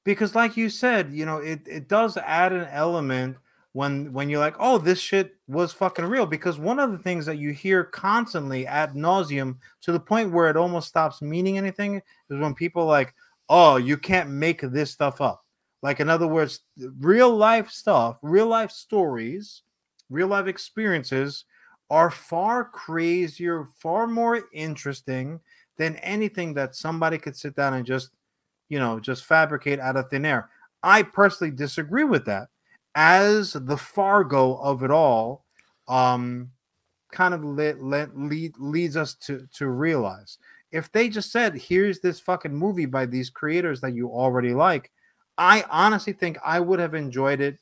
because 0.03 0.33
like 0.33 0.57
you 0.57 0.67
said, 0.67 1.13
you 1.13 1.27
know, 1.27 1.38
it 1.38 1.61
it 1.67 1.88
does 1.88 2.17
add 2.17 2.53
an 2.53 2.67
element 2.71 3.38
when 3.73 4.11
when 4.11 4.27
you're 4.27 4.39
like, 4.39 4.55
oh, 4.57 4.79
this 4.79 4.99
shit 4.99 5.35
was 5.47 5.71
fucking 5.71 6.05
real. 6.05 6.25
Because 6.25 6.57
one 6.57 6.79
of 6.79 6.91
the 6.91 6.97
things 6.97 7.27
that 7.27 7.38
you 7.38 7.51
hear 7.51 7.83
constantly 7.83 8.65
ad 8.65 8.95
nauseum 8.95 9.57
to 9.81 9.91
the 9.91 9.99
point 9.99 10.31
where 10.31 10.49
it 10.49 10.57
almost 10.57 10.88
stops 10.88 11.21
meaning 11.21 11.59
anything 11.59 12.01
is 12.31 12.39
when 12.39 12.55
people 12.55 12.88
like, 12.88 13.13
oh, 13.52 13.76
you 13.76 13.98
can't 13.98 14.30
make 14.30 14.61
this 14.61 14.91
stuff 14.91 15.19
up. 15.19 15.44
Like 15.84 15.99
in 15.99 16.10
other 16.10 16.26
words, 16.26 16.61
real 16.99 17.36
life 17.36 17.69
stuff, 17.69 18.18
real 18.22 18.48
life 18.48 18.72
stories, 18.72 19.64
real 20.10 20.28
life 20.28 20.48
experiences 20.48 21.44
are 21.90 22.10
far 22.10 22.64
crazier, 22.64 23.68
far 23.78 24.07
more 24.07 24.44
interesting 24.53 25.41
than 25.78 25.98
anything 25.98 26.53
that 26.53 26.76
somebody 26.76 27.18
could 27.18 27.36
sit 27.36 27.53
down 27.56 27.73
and 27.73 27.86
just, 27.86 28.11
you 28.69 28.80
know, 28.80 29.02
just 29.02 29.26
fabricate 29.26 29.80
out 29.80 29.98
of 29.98 30.10
thin 30.10 30.26
air. 30.26 30.49
I 30.82 31.03
personally 31.03 31.52
disagree 31.52 32.06
with 32.06 32.26
that. 32.26 32.48
As 32.95 33.53
the 33.53 33.78
Fargo 33.78 34.56
of 34.61 34.84
it 34.84 34.91
all, 34.91 35.44
um, 35.90 36.52
kind 37.11 37.34
of 37.34 37.44
lead 37.44 38.53
leads 38.57 38.95
us 38.95 39.15
to 39.15 39.45
to 39.57 39.68
realize 39.68 40.38
if 40.72 40.91
they 40.91 41.10
just 41.10 41.31
said, 41.31 41.56
"Here's 41.56 41.99
this 41.99 42.19
fucking 42.19 42.56
movie 42.56 42.85
by 42.85 43.06
these 43.06 43.30
creators 43.30 43.81
that 43.81 43.93
you 43.93 44.10
already 44.10 44.53
like," 44.53 44.91
I 45.38 45.65
honestly 45.69 46.14
think 46.14 46.38
I 46.43 46.60
would 46.60 46.80
have 46.80 46.93
enjoyed 46.95 47.41
it 47.41 47.60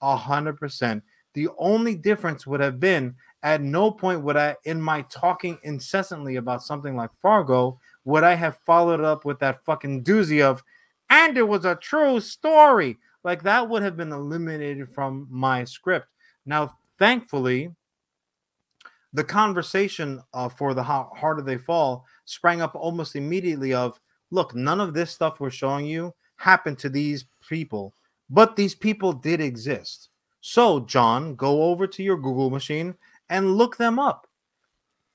a 0.00 0.16
hundred 0.16 0.58
percent. 0.58 1.02
The 1.34 1.48
only 1.58 1.94
difference 1.94 2.46
would 2.46 2.60
have 2.60 2.78
been 2.78 3.14
at 3.42 3.60
no 3.60 3.90
point 3.90 4.22
would 4.22 4.36
I, 4.36 4.56
in 4.64 4.80
my 4.80 5.02
talking 5.02 5.58
incessantly 5.62 6.36
about 6.36 6.62
something 6.62 6.94
like 6.94 7.10
Fargo, 7.20 7.80
would 8.04 8.22
I 8.24 8.34
have 8.34 8.58
followed 8.64 9.00
up 9.00 9.24
with 9.24 9.38
that 9.40 9.64
fucking 9.64 10.04
doozy 10.04 10.42
of, 10.42 10.62
and 11.10 11.36
it 11.36 11.48
was 11.48 11.64
a 11.64 11.74
true 11.76 12.20
story. 12.20 12.98
Like 13.24 13.42
that 13.42 13.68
would 13.68 13.82
have 13.82 13.96
been 13.96 14.12
eliminated 14.12 14.92
from 14.92 15.26
my 15.30 15.64
script. 15.64 16.06
Now, 16.46 16.76
thankfully, 16.98 17.70
the 19.12 19.24
conversation 19.24 20.22
uh, 20.32 20.48
for 20.48 20.74
the 20.74 20.82
how 20.82 21.10
harder 21.14 21.42
they 21.42 21.58
fall 21.58 22.06
sprang 22.32 22.62
up 22.62 22.74
almost 22.74 23.14
immediately 23.14 23.74
of 23.74 24.00
look 24.30 24.54
none 24.54 24.80
of 24.80 24.94
this 24.94 25.10
stuff 25.10 25.38
we're 25.38 25.50
showing 25.50 25.84
you 25.84 26.12
happened 26.36 26.78
to 26.78 26.88
these 26.88 27.26
people 27.46 27.94
but 28.30 28.56
these 28.56 28.74
people 28.74 29.12
did 29.12 29.40
exist. 29.40 30.08
So 30.40 30.80
john 30.80 31.34
go 31.34 31.64
over 31.64 31.86
to 31.86 32.02
your 32.02 32.16
google 32.16 32.50
machine 32.50 32.94
and 33.28 33.56
look 33.56 33.76
them 33.76 33.98
up. 33.98 34.26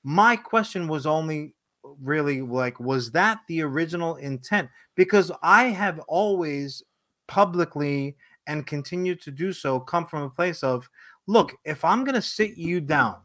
My 0.04 0.36
question 0.36 0.86
was 0.86 1.06
only 1.06 1.54
really 2.00 2.40
like 2.40 2.78
was 2.78 3.10
that 3.12 3.40
the 3.48 3.62
original 3.62 4.16
intent? 4.16 4.68
Because 4.94 5.32
i 5.42 5.64
have 5.64 5.98
always 6.06 6.82
publicly 7.26 8.16
and 8.46 8.66
continue 8.66 9.14
to 9.16 9.30
do 9.30 9.52
so 9.52 9.80
come 9.80 10.06
from 10.06 10.22
a 10.22 10.30
place 10.30 10.62
of 10.62 10.88
look 11.26 11.54
if 11.64 11.84
i'm 11.84 12.04
going 12.04 12.14
to 12.14 12.22
sit 12.22 12.56
you 12.56 12.80
down 12.80 13.16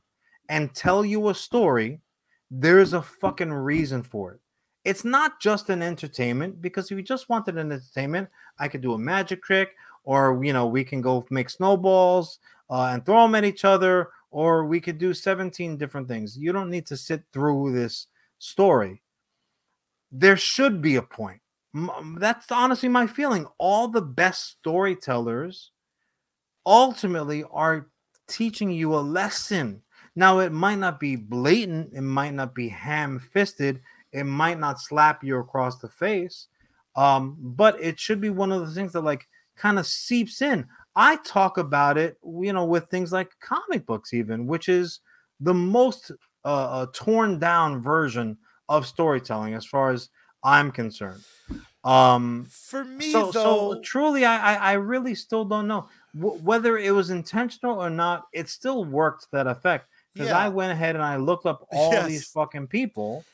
and 0.49 0.73
tell 0.75 1.05
you 1.05 1.29
a 1.29 1.35
story, 1.35 1.99
there's 2.55 2.93
a 2.93 3.01
fucking 3.01 3.51
reason 3.51 4.03
for 4.03 4.33
it. 4.33 4.39
It's 4.85 5.03
not 5.03 5.39
just 5.41 5.69
an 5.69 5.81
entertainment 5.81 6.61
because 6.61 6.91
if 6.91 6.97
you 6.97 7.03
just 7.03 7.29
wanted 7.29 7.57
an 7.57 7.71
entertainment, 7.71 8.29
I 8.59 8.67
could 8.67 8.81
do 8.81 8.93
a 8.93 8.97
magic 8.97 9.41
trick, 9.41 9.69
or 10.03 10.43
you 10.43 10.53
know, 10.53 10.67
we 10.67 10.83
can 10.83 11.01
go 11.01 11.25
make 11.31 11.49
snowballs 11.49 12.39
uh, 12.69 12.89
and 12.91 13.05
throw 13.05 13.23
them 13.23 13.35
at 13.35 13.45
each 13.45 13.65
other, 13.65 14.09
or 14.29 14.65
we 14.65 14.79
could 14.79 14.97
do 14.99 15.13
17 15.13 15.77
different 15.77 16.07
things. 16.07 16.37
You 16.37 16.51
don't 16.51 16.69
need 16.69 16.85
to 16.87 16.97
sit 16.97 17.23
through 17.31 17.71
this 17.73 18.07
story. 18.37 19.01
There 20.11 20.37
should 20.37 20.81
be 20.81 20.97
a 20.97 21.01
point. 21.01 21.41
That's 22.17 22.51
honestly 22.51 22.89
my 22.89 23.07
feeling. 23.07 23.47
All 23.57 23.87
the 23.87 24.01
best 24.01 24.57
storytellers 24.59 25.71
ultimately 26.65 27.43
are 27.49 27.87
teaching 28.27 28.69
you 28.69 28.93
a 28.93 28.97
lesson 28.97 29.82
now, 30.15 30.39
it 30.39 30.51
might 30.51 30.79
not 30.79 30.99
be 30.99 31.15
blatant, 31.15 31.93
it 31.93 32.01
might 32.01 32.33
not 32.33 32.53
be 32.53 32.69
ham 32.69 33.19
fisted, 33.19 33.81
it 34.11 34.25
might 34.25 34.59
not 34.59 34.79
slap 34.79 35.23
you 35.23 35.37
across 35.37 35.79
the 35.79 35.89
face, 35.89 36.47
um, 36.95 37.35
but 37.39 37.81
it 37.81 37.99
should 37.99 38.21
be 38.21 38.29
one 38.29 38.51
of 38.51 38.61
the 38.67 38.73
things 38.73 38.93
that 38.93 39.01
like 39.01 39.27
kind 39.55 39.79
of 39.79 39.87
seeps 39.87 40.41
in. 40.41 40.67
I 40.95 41.15
talk 41.17 41.57
about 41.57 41.97
it, 41.97 42.17
you 42.23 42.53
know, 42.53 42.65
with 42.65 42.89
things 42.89 43.11
like 43.11 43.31
comic 43.39 43.85
books, 43.87 44.13
even, 44.13 44.45
which 44.45 44.69
is 44.69 44.99
the 45.39 45.53
most 45.53 46.11
uh, 46.45 46.47
uh, 46.47 46.85
torn 46.93 47.39
down 47.39 47.81
version 47.81 48.37
of 48.69 48.85
storytelling 48.85 49.55
as 49.55 49.65
far 49.65 49.89
as 49.91 50.09
I'm 50.43 50.71
concerned. 50.71 51.23
Um, 51.83 52.45
For 52.49 52.85
me, 52.85 53.11
so, 53.11 53.31
though, 53.31 53.73
so 53.73 53.81
truly, 53.81 54.25
I, 54.25 54.53
I, 54.53 54.55
I 54.55 54.73
really 54.73 55.15
still 55.15 55.43
don't 55.43 55.67
know 55.67 55.89
w- 56.15 56.39
whether 56.41 56.77
it 56.77 56.91
was 56.91 57.09
intentional 57.09 57.81
or 57.81 57.89
not. 57.89 58.27
It 58.31 58.47
still 58.47 58.85
worked 58.85 59.27
that 59.31 59.47
effect 59.47 59.87
because 60.13 60.29
yeah. 60.29 60.37
I 60.37 60.49
went 60.49 60.71
ahead 60.71 60.95
and 60.95 61.03
I 61.03 61.17
looked 61.17 61.45
up 61.45 61.67
all 61.71 61.91
Yes. 61.91 62.07
these 62.07 62.27
fucking 62.27 62.67
people, 62.67 63.25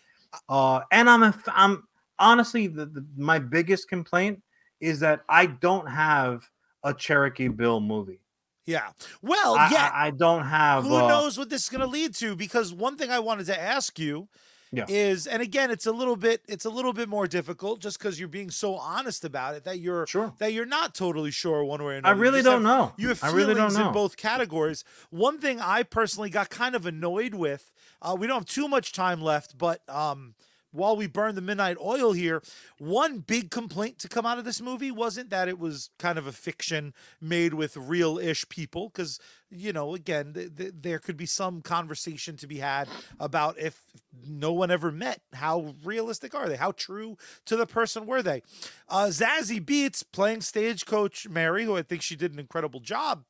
uh, 0.47 0.81
and 0.91 1.09
I'm 1.09 1.33
I'm 1.47 1.83
honestly 2.17 2.67
the, 2.67 2.85
the, 2.85 3.05
my 3.17 3.39
biggest 3.39 3.89
complaint 3.89 4.41
is 4.79 4.99
that 5.01 5.21
I 5.27 5.45
don't 5.47 5.87
have 5.87 6.49
a 6.83 6.93
Cherokee 6.93 7.49
Bill 7.49 7.79
movie. 7.81 8.21
yeah. 8.65 8.91
Well, 9.21 9.55
I, 9.55 9.69
yeah. 9.71 9.91
I, 9.93 10.07
I 10.07 10.11
don't 10.11 10.45
have. 10.45 10.83
Who 10.85 10.95
uh, 10.95 11.07
knows 11.07 11.37
what 11.37 11.49
this 11.49 11.63
is 11.63 11.69
going 11.69 11.81
to 11.81 11.87
lead 11.87 12.15
to? 12.15 12.35
Because 12.35 12.73
one 12.73 12.95
thing 12.97 13.09
I 13.11 13.19
wanted 13.19 13.45
to 13.47 13.59
ask 13.59 13.99
you 13.99 14.29
Yeah. 14.71 14.85
is, 14.87 15.25
and 15.25 15.41
again, 15.41 15.71
it's 15.71 15.87
a 15.87 15.91
little 15.91 16.15
bit, 16.15 16.43
it's 16.47 16.63
a 16.65 16.69
little 16.69 16.93
bit 16.93 17.09
more 17.09 17.25
difficult, 17.25 17.79
just 17.81 17.97
because 17.97 18.19
you're 18.19 18.27
being 18.29 18.51
so 18.51 18.75
honest 18.75 19.25
about 19.25 19.55
it 19.55 19.63
that 19.63 19.79
you're 19.79 20.05
Sure. 20.05 20.31
that 20.37 20.53
you're 20.53 20.65
not 20.67 20.93
totally 20.93 21.31
sure 21.31 21.63
one 21.63 21.81
way 21.83 21.93
or 21.93 21.97
another. 21.97 22.15
I 22.15 22.17
really 22.19 22.43
don't 22.43 22.63
have- 22.65 22.77
know. 22.77 22.93
You 22.97 23.07
have 23.07 23.23
I 23.23 23.27
feelings 23.29 23.47
really 23.47 23.55
don't 23.55 23.73
know. 23.73 23.87
in 23.87 23.93
both 23.93 24.15
categories. 24.15 24.83
One 25.09 25.39
thing 25.39 25.59
I 25.59 25.81
personally 25.81 26.29
got 26.29 26.49
kind 26.51 26.75
of 26.75 26.85
annoyed 26.85 27.33
with, 27.33 27.73
uh, 28.01 28.15
we 28.19 28.27
don't 28.27 28.37
have 28.37 28.45
too 28.45 28.67
much 28.67 28.91
time 28.93 29.21
left, 29.21 29.57
but 29.57 29.81
um, 29.89 30.35
while 30.71 30.95
we 30.95 31.07
burn 31.07 31.35
the 31.35 31.41
midnight 31.41 31.77
oil 31.83 32.13
here, 32.13 32.41
one 32.77 33.19
big 33.19 33.51
complaint 33.51 33.99
to 33.99 34.07
come 34.07 34.25
out 34.25 34.37
of 34.37 34.45
this 34.45 34.61
movie 34.61 34.91
wasn't 34.91 35.29
that 35.29 35.47
it 35.47 35.57
was 35.57 35.89
kind 35.99 36.17
of 36.17 36.27
a 36.27 36.31
fiction 36.31 36.93
made 37.19 37.53
with 37.53 37.75
real-ish 37.75 38.47
people, 38.49 38.89
because 38.89 39.19
you 39.51 39.73
know, 39.73 39.95
again, 39.95 40.33
th- 40.33 40.55
th- 40.55 40.73
there 40.81 40.99
could 40.99 41.17
be 41.17 41.25
some 41.25 41.61
conversation 41.61 42.37
to 42.37 42.45
be 42.45 42.59
had 42.59 42.87
about 43.19 43.57
if 43.57 43.81
no 44.27 44.53
one 44.53 44.69
ever 44.69 44.91
met, 44.91 45.21
how 45.33 45.73
realistic 45.83 46.35
are 46.35 46.47
they? 46.47 46.55
How 46.55 46.71
true 46.71 47.17
to 47.45 47.55
the 47.55 47.65
person 47.65 48.05
were 48.05 48.21
they? 48.21 48.43
Uh, 48.87 49.05
Zazie 49.05 49.63
Beetz 49.63 50.03
playing 50.11 50.41
stagecoach 50.41 51.27
Mary, 51.27 51.65
who 51.65 51.75
I 51.75 51.81
think 51.81 52.03
she 52.03 52.15
did 52.15 52.31
an 52.31 52.39
incredible 52.39 52.79
job. 52.79 53.23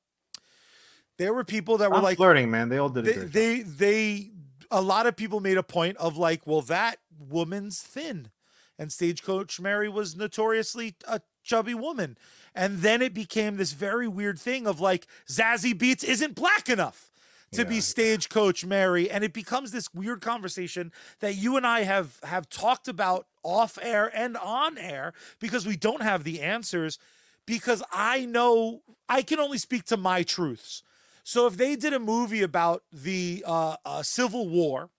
There 1.17 1.33
were 1.33 1.43
people 1.43 1.77
that 1.77 1.89
were 1.89 1.97
I'm 1.97 2.03
like, 2.03 2.17
flirting, 2.17 2.49
man. 2.49 2.69
They 2.69 2.77
all 2.77 2.89
did 2.89 3.05
they, 3.05 3.13
they, 3.13 3.61
they, 3.61 4.31
a 4.71 4.81
lot 4.81 5.07
of 5.07 5.15
people 5.15 5.39
made 5.39 5.57
a 5.57 5.63
point 5.63 5.97
of 5.97 6.17
like, 6.17 6.45
well, 6.45 6.61
that 6.61 6.97
woman's 7.17 7.81
thin, 7.81 8.29
and 8.77 8.91
stagecoach 8.91 9.59
Mary 9.59 9.89
was 9.89 10.15
notoriously 10.15 10.95
a 11.07 11.21
chubby 11.43 11.73
woman, 11.73 12.17
and 12.55 12.79
then 12.79 13.01
it 13.01 13.13
became 13.13 13.57
this 13.57 13.71
very 13.73 14.07
weird 14.07 14.39
thing 14.39 14.67
of 14.67 14.79
like, 14.79 15.07
Zazie 15.27 15.77
Beetz 15.77 16.03
isn't 16.03 16.35
black 16.35 16.69
enough 16.69 17.09
to 17.51 17.65
be 17.65 17.81
stagecoach 17.81 18.63
Mary, 18.63 19.09
and 19.09 19.23
it 19.23 19.33
becomes 19.33 19.71
this 19.71 19.93
weird 19.93 20.21
conversation 20.21 20.91
that 21.19 21.35
you 21.35 21.57
and 21.57 21.65
I 21.65 21.81
have 21.81 22.19
have 22.23 22.47
talked 22.49 22.87
about 22.87 23.25
off 23.43 23.79
air 23.81 24.11
and 24.15 24.37
on 24.37 24.77
air 24.77 25.13
because 25.39 25.65
we 25.65 25.75
don't 25.75 26.03
have 26.03 26.23
the 26.23 26.41
answers 26.41 26.99
because 27.45 27.81
I 27.91 28.25
know 28.25 28.81
I 29.07 29.23
can 29.23 29.39
only 29.39 29.57
speak 29.57 29.85
to 29.85 29.97
my 29.97 30.21
truths. 30.21 30.83
So 31.29 31.45
if 31.45 31.57
they 31.57 31.75
did 31.75 31.93
a 31.93 31.99
movie 31.99 32.41
about 32.41 32.81
the 32.91 33.43
uh, 33.45 33.75
uh, 33.85 34.01
Civil 34.01 34.49
War, 34.49 34.89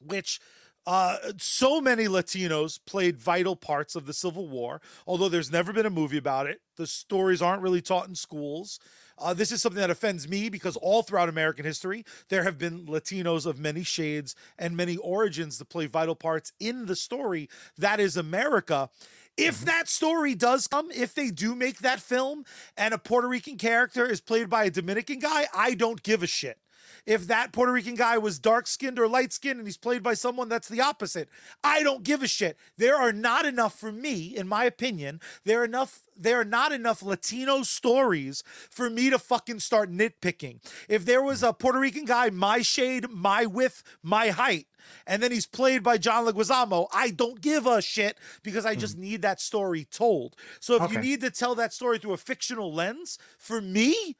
which 0.00 0.38
uh, 0.86 1.16
so 1.36 1.80
many 1.80 2.04
Latinos 2.04 2.78
played 2.86 3.18
vital 3.18 3.56
parts 3.56 3.96
of 3.96 4.06
the 4.06 4.12
Civil 4.12 4.48
War, 4.48 4.80
although 5.04 5.28
there's 5.28 5.50
never 5.50 5.72
been 5.72 5.84
a 5.84 5.90
movie 5.90 6.16
about 6.16 6.46
it. 6.46 6.60
The 6.76 6.86
stories 6.86 7.42
aren't 7.42 7.62
really 7.62 7.82
taught 7.82 8.06
in 8.06 8.14
schools. 8.14 8.78
Uh, 9.18 9.34
this 9.34 9.50
is 9.50 9.60
something 9.60 9.80
that 9.80 9.90
offends 9.90 10.28
me 10.28 10.48
because 10.48 10.76
all 10.76 11.02
throughout 11.02 11.28
American 11.28 11.64
history, 11.64 12.04
there 12.28 12.44
have 12.44 12.56
been 12.56 12.86
Latinos 12.86 13.44
of 13.44 13.58
many 13.58 13.82
shades 13.82 14.36
and 14.60 14.76
many 14.76 14.96
origins 14.98 15.58
to 15.58 15.64
play 15.64 15.86
vital 15.86 16.14
parts 16.14 16.52
in 16.60 16.86
the 16.86 16.94
story 16.94 17.48
that 17.76 17.98
is 17.98 18.16
America. 18.16 18.90
If 19.38 19.56
mm-hmm. 19.56 19.66
that 19.66 19.88
story 19.88 20.34
does 20.34 20.66
come, 20.66 20.90
if 20.90 21.14
they 21.14 21.30
do 21.30 21.54
make 21.54 21.78
that 21.78 22.00
film 22.00 22.44
and 22.76 22.92
a 22.92 22.98
Puerto 22.98 23.28
Rican 23.28 23.56
character 23.56 24.04
is 24.04 24.20
played 24.20 24.50
by 24.50 24.64
a 24.64 24.70
Dominican 24.70 25.20
guy, 25.20 25.46
I 25.54 25.74
don't 25.74 26.02
give 26.02 26.22
a 26.22 26.26
shit. 26.26 26.58
If 27.06 27.26
that 27.26 27.52
Puerto 27.52 27.72
Rican 27.72 27.94
guy 27.94 28.18
was 28.18 28.38
dark 28.38 28.66
skinned 28.66 28.98
or 28.98 29.08
light 29.08 29.32
skinned 29.32 29.58
and 29.58 29.66
he's 29.66 29.76
played 29.76 30.02
by 30.02 30.14
someone 30.14 30.48
that's 30.48 30.68
the 30.68 30.80
opposite, 30.80 31.28
I 31.62 31.82
don't 31.82 32.02
give 32.02 32.22
a 32.22 32.28
shit. 32.28 32.56
There 32.76 32.96
are 32.96 33.12
not 33.12 33.44
enough 33.44 33.78
for 33.78 33.92
me, 33.92 34.36
in 34.36 34.48
my 34.48 34.64
opinion, 34.64 35.20
there 35.44 35.60
are 35.60 35.64
enough 35.64 36.00
there 36.18 36.40
are 36.40 36.44
not 36.44 36.72
enough 36.72 37.02
Latino 37.02 37.62
stories 37.62 38.42
for 38.70 38.90
me 38.90 39.08
to 39.08 39.18
fucking 39.18 39.60
start 39.60 39.92
nitpicking. 39.92 40.58
If 40.88 41.04
there 41.04 41.22
was 41.22 41.42
a 41.42 41.52
Puerto 41.52 41.78
Rican 41.78 42.04
guy, 42.04 42.30
my 42.30 42.60
shade, 42.60 43.08
my 43.10 43.46
width, 43.46 43.84
my 44.02 44.30
height, 44.30 44.66
and 45.06 45.22
then 45.22 45.30
he's 45.30 45.46
played 45.46 45.82
by 45.82 45.98
John 45.98 46.26
Leguizamo, 46.26 46.88
I 46.92 47.10
don't 47.10 47.40
give 47.40 47.66
a 47.66 47.80
shit 47.80 48.18
because 48.42 48.66
I 48.66 48.74
just 48.74 48.94
mm-hmm. 48.94 49.02
need 49.02 49.22
that 49.22 49.40
story 49.40 49.84
told. 49.84 50.36
So 50.60 50.82
if 50.82 50.92
you 50.92 50.98
need 50.98 51.20
to 51.20 51.30
tell 51.30 51.54
that 51.54 51.72
story 51.72 51.98
through 51.98 52.14
a 52.14 52.18
fictional 52.18 52.72
lens, 52.72 53.18
for 53.38 53.60
me, 53.60 54.16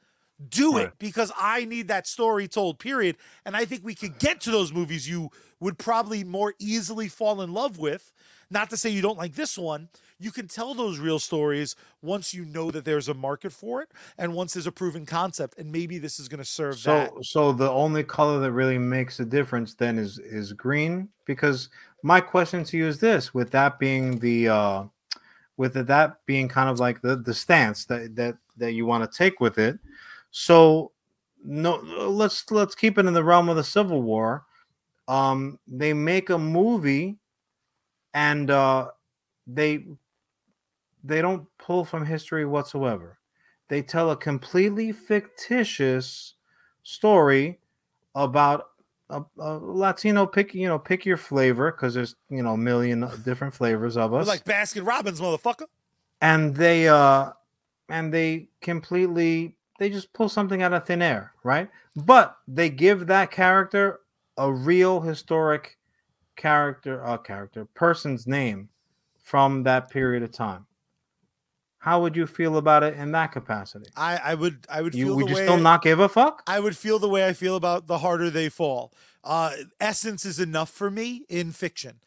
do 0.49 0.79
it 0.79 0.93
because 0.99 1.33
I 1.37 1.65
need 1.65 1.89
that 1.89 2.07
story 2.07 2.47
told, 2.47 2.79
period. 2.79 3.17
And 3.45 3.57
I 3.57 3.65
think 3.65 3.85
we 3.85 3.95
could 3.95 4.19
get 4.19 4.41
to 4.43 4.51
those 4.51 4.73
movies 4.73 5.09
you 5.09 5.31
would 5.61 5.79
probably 5.79 6.23
more 6.23 6.55
easily 6.59 7.09
fall 7.09 7.41
in 7.43 7.53
love 7.53 7.79
with. 7.79 8.13
Not 8.51 8.71
to 8.71 8.77
say 8.77 8.89
you 8.89 9.03
don't 9.03 9.19
like 9.19 9.35
this 9.35 9.59
one. 9.59 9.89
You 10.19 10.31
can 10.31 10.49
tell 10.49 10.75
those 10.75 10.99
real 10.99 11.19
stories 11.19 11.77
once 12.03 12.33
you 12.33 12.45
know 12.45 12.71
that 12.71 12.85
there's 12.85 13.09
a 13.09 13.15
market 13.15 13.53
for 13.53 13.83
it 13.83 13.91
and 14.17 14.33
once 14.35 14.55
there's 14.55 14.67
a 14.67 14.73
proven 14.73 15.05
concept. 15.05 15.59
And 15.59 15.71
maybe 15.71 15.99
this 15.99 16.19
is 16.19 16.29
going 16.29 16.39
to 16.39 16.45
serve 16.45 16.83
that. 16.85 17.11
So, 17.11 17.23
so 17.23 17.53
the 17.53 17.71
only 17.71 18.05
color 18.05 18.41
that 18.41 18.53
really 18.53 18.79
makes 18.79 19.21
a 19.21 19.25
difference 19.25 19.75
then 19.75 19.99
is 19.99 20.19
is 20.19 20.53
green. 20.53 21.09
Because 21.27 21.69
my 22.03 22.21
question 22.21 22.65
to 22.65 22.77
you 22.79 22.87
is 22.87 23.01
this: 23.01 23.35
with 23.35 23.51
that 23.51 23.79
being 23.79 24.19
the, 24.19 24.49
uh, 24.49 24.85
with 25.59 25.75
that 25.75 26.25
being 26.25 26.49
kind 26.49 26.71
of 26.71 26.81
like 26.81 27.03
the 27.03 27.17
the 27.17 27.35
stance 27.35 27.85
that 27.87 28.17
that 28.17 28.39
that 28.57 28.73
you 28.73 28.87
want 28.87 29.11
to 29.11 29.17
take 29.17 29.41
with 29.41 29.59
it. 29.59 29.79
So, 30.31 30.93
no, 31.45 31.77
let's 31.77 32.51
let's 32.51 32.75
keep 32.75 32.99
it 32.99 33.07
in 33.07 33.15
the 33.15 33.25
realm 33.25 33.49
of 33.49 33.57
the 33.57 33.65
Civil 33.65 34.03
War. 34.03 34.45
Um, 35.07 35.59
they 35.67 35.93
make 35.95 36.31
a 36.31 36.39
movie, 36.39 37.19
and 38.13 38.51
uh, 38.51 38.89
they 39.47 39.87
they 41.05 41.23
don't 41.23 41.47
pull 41.59 41.85
from 41.85 42.05
history 42.05 42.45
whatsoever. 42.45 43.19
They 43.69 43.83
tell 43.83 44.11
a 44.11 44.17
completely 44.17 44.93
fictitious 44.93 46.35
story 46.83 47.61
about 48.15 48.67
a, 49.11 49.23
a 49.39 49.59
Latino 49.59 50.27
pick, 50.27 50.55
you 50.55 50.67
know, 50.67 50.79
pick 50.79 51.07
your 51.07 51.17
flavor 51.17 51.71
because 51.71 51.95
there's 51.95 52.17
you 52.29 52.43
know 52.43 52.55
a 52.55 52.59
million 52.59 53.09
different 53.25 53.55
flavors 53.55 53.97
of 53.97 54.11
We're 54.13 54.21
us. 54.21 54.27
like 54.27 54.45
Baskin 54.45 54.87
Robbins, 54.87 55.21
motherfucker. 55.21 55.67
and 56.21 56.55
they 56.55 56.89
uh 56.89 57.31
and 57.89 58.13
they 58.13 58.49
completely 58.61 59.57
they 59.79 59.91
just 59.91 60.13
pull 60.13 60.29
something 60.29 60.63
out 60.63 60.73
of 60.73 60.87
thin 60.87 61.03
air, 61.03 61.33
right? 61.43 61.71
But 61.97 62.37
they 62.47 62.69
give 62.71 63.07
that 63.07 63.31
character 63.31 64.01
a 64.37 64.53
real 64.53 65.01
historic 65.01 65.79
character, 66.37 67.05
uh, 67.05 67.19
character, 67.19 67.65
person's 67.65 68.27
name 68.27 68.69
from 69.23 69.63
that 69.65 69.91
period 69.91 70.23
of 70.23 70.33
time. 70.33 70.67
How 71.79 72.03
would 72.03 72.17
you 72.17 72.27
feel 72.27 72.57
about 72.57 72.83
it 72.83 72.95
in 72.95 73.13
that 73.13 73.33
capacity? 73.33 73.87
I, 73.97 74.17
I 74.17 74.35
would 74.35 74.67
I 74.69 74.83
would 74.83 74.95
You 74.95 75.07
feel 75.07 75.17
would 75.17 75.27
the 75.27 75.31
you 75.31 75.37
way 75.37 75.43
still 75.43 75.57
not 75.59 75.83
give 75.83 76.01
a 76.01 76.09
fuck? 76.09 76.43
I 76.47 76.61
would 76.61 76.77
feel 76.77 76.99
the 76.99 77.09
way 77.09 77.27
I 77.27 77.33
feel 77.33 77.57
about 77.57 77.87
the 77.87 77.99
harder 77.99 78.31
they 78.31 78.49
fall. 78.49 78.93
Uh, 79.23 79.53
essence 79.81 80.25
is 80.25 80.41
enough 80.41 80.71
for 80.71 80.91
me 80.91 81.25
in 81.29 81.53
fiction. 81.53 82.01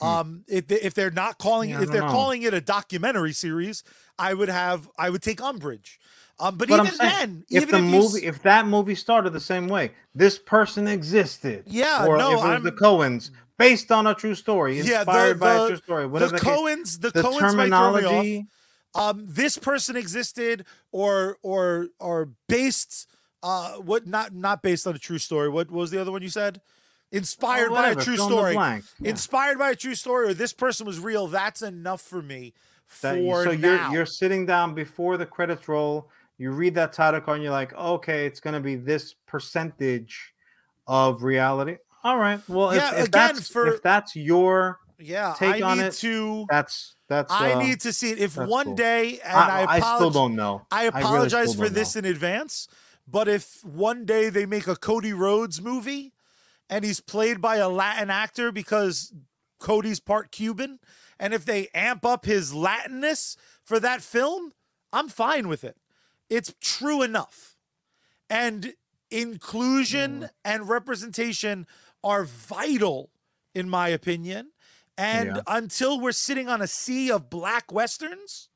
Hmm. 0.00 0.06
Um, 0.06 0.44
if 0.48 0.66
they, 0.66 0.80
if 0.80 0.94
they're 0.94 1.10
not 1.10 1.38
calling 1.38 1.70
Yeah, 1.70 1.78
it, 1.78 1.84
if 1.84 1.90
they're 1.90 2.00
know. 2.00 2.08
calling 2.08 2.42
it 2.42 2.52
a 2.52 2.60
documentary 2.60 3.32
series, 3.32 3.84
I 4.18 4.34
would 4.34 4.48
have 4.48 4.90
I 4.98 5.10
would 5.10 5.22
take 5.22 5.40
umbrage. 5.40 6.00
Um, 6.42 6.56
but, 6.56 6.68
But 6.68 6.80
even 6.80 6.92
saying, 6.92 7.10
then, 7.10 7.44
if 7.48 7.62
even 7.62 7.68
the 7.82 7.86
if 7.88 7.92
you 7.94 7.98
s- 8.06 8.12
movie, 8.14 8.26
if 8.26 8.42
that 8.42 8.66
movie 8.66 8.94
started 8.96 9.30
the 9.32 9.40
same 9.40 9.68
way, 9.68 9.92
this 10.14 10.38
person 10.38 10.88
existed. 10.88 11.64
Yeah, 11.66 12.04
or 12.06 12.16
no, 12.18 12.28
if 12.28 12.32
it 12.32 12.36
was 12.36 12.44
I'm- 12.44 12.62
the 12.64 12.72
Coens, 12.72 13.30
based 13.58 13.92
on 13.92 14.06
a 14.08 14.14
true 14.14 14.34
story, 14.34 14.76
Yeah, 14.78 14.82
the- 14.82 15.10
inspired 15.10 15.38
by 15.40 15.54
the- 15.54 15.64
a 15.64 15.68
true 15.68 15.76
story. 15.76 16.08
the 16.08 16.30
case- 16.30 16.40
Coens, 16.40 17.00
the, 17.00 17.10
the 17.10 17.22
Coens 17.22 17.54
might 17.56 17.68
throw 17.68 17.92
me 17.92 17.98
off. 17.98 18.02
terminology. 18.02 18.46
um 18.94 19.24
this 19.26 19.56
person 19.56 19.96
existed 19.96 20.66
or 20.90 21.38
or 21.42 21.86
or 21.98 22.28
based 22.48 23.06
uh 23.42 23.72
what 23.76 24.06
not 24.06 24.34
not 24.34 24.62
based 24.62 24.86
on 24.86 24.94
a 24.94 24.98
true 24.98 25.16
story 25.18 25.48
what, 25.48 25.70
what 25.70 25.78
was 25.80 25.90
the 25.90 25.98
other 25.98 26.12
one 26.12 26.20
you 26.20 26.28
said 26.28 26.60
inspired 27.10 27.68
or 27.70 27.74
by 27.74 27.88
a 27.90 27.94
true 27.94 28.16
story. 28.18 28.52
Yeah. 28.54 28.80
inspired 29.00 29.58
by 29.58 29.70
a 29.70 29.74
true 29.76 29.94
story 29.94 30.28
or 30.28 30.34
this 30.34 30.52
person 30.52 30.86
was 30.86 30.98
real 30.98 31.26
that's 31.26 31.62
enough 31.62 32.02
for 32.02 32.20
me 32.20 32.52
That- 33.00 33.14
for 33.16 33.44
so 33.44 33.52
now 33.52 33.84
you're 33.86 33.92
you're 33.92 34.06
sitting 34.06 34.44
down 34.44 34.74
before 34.74 35.16
the 35.16 35.24
credits 35.26 35.68
roll. 35.68 36.10
You 36.42 36.50
read 36.50 36.74
that 36.74 36.92
title 36.92 37.20
card, 37.20 37.36
and 37.36 37.44
you're 37.44 37.52
like, 37.52 37.72
okay, 37.72 38.26
it's 38.26 38.40
gonna 38.40 38.60
be 38.60 38.74
this 38.74 39.14
percentage 39.26 40.34
of 40.88 41.22
reality. 41.22 41.76
All 42.02 42.18
right. 42.18 42.40
Well, 42.48 42.74
Yeah, 42.74 42.94
if, 42.94 42.98
if 42.98 43.06
again, 43.08 43.34
that's 43.36 43.48
for- 43.48 43.66
if 43.68 43.82
that's 43.82 44.16
your 44.16 44.78
yeah 44.98 45.34
take 45.36 45.62
i 45.62 45.62
on 45.62 45.78
need 45.78 45.84
it, 45.84 45.92
to 45.94 46.46
that's 46.48 46.94
that's 47.08 47.32
i 47.32 47.54
uh, 47.54 47.58
need 47.60 47.80
to 47.80 47.92
see 47.92 48.12
it 48.12 48.20
if 48.20 48.36
one 48.36 48.66
cool. 48.66 48.74
day 48.76 49.18
and 49.24 49.36
I, 49.36 49.62
i, 49.62 49.76
I 49.76 49.96
still 49.96 50.10
don't 50.10 50.36
know. 50.36 50.64
I 50.70 50.84
really 50.84 51.00
apologize 51.00 51.50
still 51.50 51.64
for 51.64 51.70
this 51.70 51.94
know. 51.96 52.00
in 52.00 52.04
advance, 52.04 52.68
but 53.08 53.26
if 53.26 53.64
one 53.64 54.04
day 54.04 54.28
they 54.28 54.46
make 54.46 54.66
a 54.68 54.76
Cody 54.76 55.12
Rhodes 55.12 55.60
movie 55.60 56.12
and 56.70 56.84
he's 56.84 57.00
played 57.00 57.40
by 57.40 57.56
a 57.56 57.68
Latin 57.68 58.10
actor 58.10 58.52
because 58.52 59.12
Cody's 59.58 60.00
part 60.00 60.30
Cuban, 60.30 60.78
and 61.18 61.34
if 61.34 61.44
they 61.44 61.68
amp 61.74 62.04
up 62.04 62.24
his 62.24 62.52
Latinness 62.52 63.36
for 63.64 63.80
that 63.80 64.02
film, 64.02 64.52
I'm 64.92 65.08
fine 65.08 65.48
with 65.48 65.64
it. 65.64 65.76
It's 66.32 66.54
true 66.62 67.02
enough. 67.02 67.56
And 68.30 68.74
inclusion 69.10 70.22
Mm. 70.22 70.30
and 70.44 70.68
representation 70.68 71.66
are 72.02 72.24
vital, 72.24 73.10
in 73.54 73.68
my 73.68 73.88
opinion. 73.88 74.52
And 74.96 75.36
Yeah. 75.36 75.42
until 75.46 76.00
we're 76.00 76.12
sitting 76.12 76.48
on 76.48 76.62
a 76.62 76.66
sea 76.66 77.10
of 77.10 77.28
black 77.28 77.70
westerns, 77.70 78.48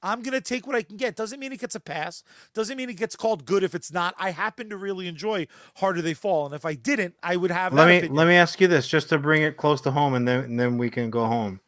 I'm 0.00 0.22
gonna 0.22 0.40
take 0.40 0.64
what 0.66 0.76
I 0.76 0.82
can 0.82 0.96
get. 0.96 1.16
Doesn't 1.16 1.40
mean 1.40 1.52
it 1.52 1.58
gets 1.58 1.74
a 1.74 1.80
pass. 1.80 2.22
Doesn't 2.54 2.76
mean 2.76 2.88
it 2.88 2.96
gets 2.96 3.16
called 3.16 3.44
good 3.44 3.64
if 3.64 3.74
it's 3.74 3.90
not. 3.92 4.14
I 4.16 4.30
happen 4.30 4.70
to 4.70 4.76
really 4.76 5.08
enjoy 5.08 5.48
Harder 5.78 6.02
They 6.02 6.14
Fall, 6.14 6.46
and 6.46 6.54
if 6.54 6.64
I 6.64 6.74
didn't, 6.74 7.16
I 7.20 7.36
would 7.36 7.50
have. 7.50 7.74
let 7.74 7.86
that 7.86 7.90
me 7.90 7.96
opinion. 7.98 8.14
let 8.16 8.28
me 8.28 8.36
ask 8.36 8.60
you 8.60 8.68
this 8.68 8.86
just 8.86 9.08
to 9.08 9.18
bring 9.18 9.42
it 9.42 9.56
close 9.56 9.80
to 9.80 9.90
home 9.90 10.14
and 10.14 10.28
then 10.28 10.44
and 10.44 10.60
then 10.60 10.78
we 10.78 10.88
can 10.88 11.10
go 11.10 11.26
home 11.26 11.60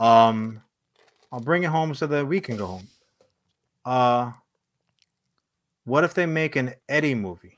um 0.00 0.60
i'll 1.32 1.40
bring 1.40 1.62
it 1.64 1.70
home 1.70 1.94
so 1.94 2.06
that 2.06 2.26
we 2.26 2.40
can 2.40 2.56
go 2.56 2.66
home 2.66 2.88
uh 3.88 4.32
what 5.84 6.04
if 6.04 6.12
they 6.12 6.26
make 6.26 6.56
an 6.56 6.74
eddie 6.90 7.14
movie 7.14 7.56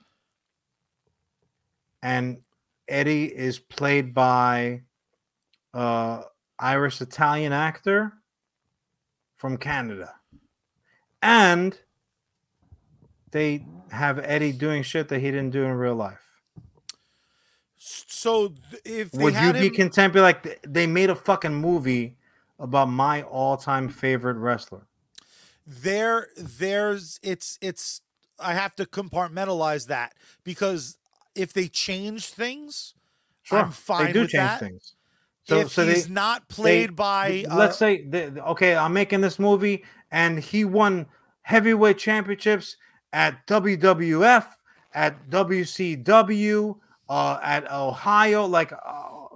and 2.05 2.41
eddie 2.89 3.25
is 3.25 3.59
played 3.59 4.15
by 4.15 4.81
uh 5.75 6.23
irish 6.61 7.01
italian 7.01 7.53
actor 7.53 8.13
from 9.35 9.57
canada 9.57 10.15
and 11.21 11.81
they 13.33 13.67
have 13.91 14.21
eddie 14.21 14.53
doing 14.53 14.85
shit 14.85 15.09
that 15.09 15.19
he 15.19 15.33
didn't 15.33 15.51
do 15.51 15.65
in 15.65 15.73
real 15.73 15.97
life 15.97 16.31
So 17.77 18.55
if 18.85 19.11
they 19.11 19.25
would 19.25 19.35
you 19.35 19.53
be 19.55 19.69
him, 19.69 19.75
content? 19.75 20.13
Be 20.13 20.21
like, 20.21 20.61
they 20.63 20.87
made 20.87 21.09
a 21.11 21.15
fucking 21.15 21.55
movie 21.55 22.19
about 22.59 22.91
my 22.91 23.23
all-time 23.23 23.89
favorite 23.89 24.37
wrestler. 24.37 24.87
There, 25.71 26.29
there's 26.37 27.21
it's 27.23 27.59
it's. 27.63 28.01
I 28.39 28.55
have 28.55 28.75
to 28.77 28.87
compartmentalize 28.87 29.87
that 29.89 30.15
because 30.45 30.97
if 31.35 31.53
they 31.53 31.69
change 31.69 32.27
things, 32.27 32.95
I'm 33.51 33.71
fine 33.71 34.07
they 34.07 34.13
do 34.13 34.21
with 34.23 34.31
change 34.31 34.43
that. 34.43 34.61
things. 34.61 34.95
So, 35.45 35.59
if 35.59 35.71
so 35.71 35.87
he's 35.87 36.07
they, 36.07 36.13
not 36.13 36.49
played 36.49 36.97
by, 36.97 37.45
uh, 37.51 37.57
let's 37.57 37.77
say, 37.77 37.99
th- 37.99 38.37
okay, 38.37 38.77
I'm 38.77 38.93
making 38.93 39.21
this 39.21 39.39
movie, 39.39 39.85
and 40.11 40.39
he 40.39 40.65
won 40.65 41.07
heavyweight 41.43 41.99
championships 41.99 42.77
at 43.13 43.47
WWF, 43.47 44.47
at 44.95 45.29
WCW, 45.29 46.79
uh, 47.09 47.39
at 47.43 47.71
Ohio, 47.71 48.47
like 48.47 48.73
uh, 48.73 48.77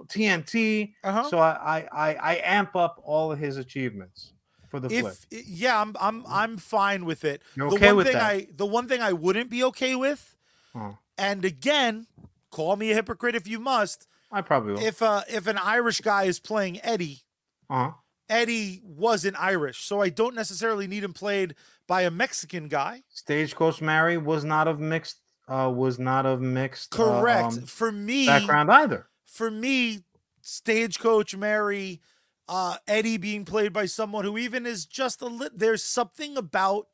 TNT. 0.07 0.93
uh-huh. 1.03 1.29
So 1.29 1.39
I, 1.39 1.51
I, 1.51 1.87
I, 1.91 2.15
I 2.15 2.41
amp 2.43 2.75
up 2.75 3.01
all 3.03 3.31
of 3.31 3.39
his 3.39 3.57
achievements 3.57 4.33
for 4.75 4.79
the 4.79 4.89
flip. 4.89 5.15
if 5.31 5.47
yeah, 5.47 5.79
I'm 5.81 5.95
I'm 5.99 6.23
I'm 6.27 6.57
fine 6.57 7.05
with 7.05 7.23
it. 7.25 7.41
You're 7.55 7.69
the 7.69 7.75
okay 7.75 7.87
one 7.87 7.95
with 7.97 8.07
thing 8.07 8.15
that? 8.17 8.23
I 8.23 8.47
the 8.55 8.65
one 8.65 8.87
thing 8.87 9.01
I 9.01 9.13
wouldn't 9.13 9.49
be 9.49 9.63
okay 9.65 9.95
with, 9.95 10.35
Uh-huh. 10.73 10.93
and 11.17 11.43
again, 11.45 12.07
call 12.51 12.75
me 12.75 12.91
a 12.91 12.93
hypocrite 12.95 13.35
if 13.35 13.47
you 13.47 13.59
must. 13.59 14.07
I 14.31 14.41
probably 14.41 14.73
will. 14.73 14.79
If 14.83 15.01
uh 15.01 15.21
if 15.29 15.47
an 15.47 15.57
Irish 15.57 16.01
guy 16.01 16.23
is 16.23 16.39
playing 16.39 16.79
Eddie, 16.83 17.21
uh-huh. 17.69 17.91
Eddie 18.29 18.81
wasn't 18.83 19.39
Irish, 19.39 19.83
so 19.85 20.01
I 20.01 20.09
don't 20.09 20.35
necessarily 20.35 20.87
need 20.87 21.03
him 21.03 21.13
played 21.13 21.55
by 21.87 22.01
a 22.01 22.11
Mexican 22.11 22.67
guy. 22.67 23.03
Stagecoach 23.09 23.81
Mary 23.81 24.17
was 24.17 24.43
not 24.43 24.67
of 24.67 24.79
mixed 24.79 25.17
uh 25.47 25.71
was 25.73 25.99
not 25.99 26.25
of 26.25 26.41
mixed 26.41 26.93
uh, 26.93 26.97
Correct. 26.97 27.53
um, 27.53 27.61
for 27.61 27.91
me, 27.91 28.25
background 28.25 28.71
either. 28.71 29.07
for 29.25 29.51
me, 29.51 29.99
Stagecoach 30.41 31.35
Mary, 31.35 32.01
uh, 32.47 32.77
Eddie 32.87 33.17
being 33.17 33.45
played 33.45 33.73
by 33.73 33.85
someone 33.85 34.25
who 34.25 34.37
even 34.37 34.65
is 34.65 34.85
just 34.85 35.21
a 35.21 35.27
lit. 35.27 35.57
There's 35.57 35.83
something 35.83 36.37
about, 36.37 36.87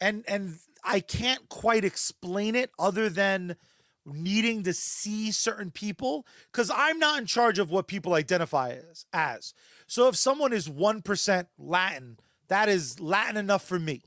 and 0.00 0.24
and 0.28 0.58
I 0.84 1.00
can't 1.00 1.48
quite 1.48 1.84
explain 1.84 2.54
it 2.54 2.70
other 2.78 3.08
than 3.08 3.56
needing 4.06 4.62
to 4.62 4.72
see 4.72 5.30
certain 5.32 5.70
people 5.70 6.26
because 6.50 6.70
I'm 6.74 6.98
not 6.98 7.18
in 7.18 7.26
charge 7.26 7.58
of 7.58 7.70
what 7.70 7.86
people 7.88 8.14
identify 8.14 8.70
as. 8.70 9.04
As 9.12 9.54
so, 9.86 10.08
if 10.08 10.16
someone 10.16 10.52
is 10.52 10.68
one 10.68 11.02
percent 11.02 11.48
Latin, 11.58 12.18
that 12.48 12.68
is 12.68 13.00
Latin 13.00 13.36
enough 13.36 13.64
for 13.64 13.78
me. 13.78 14.02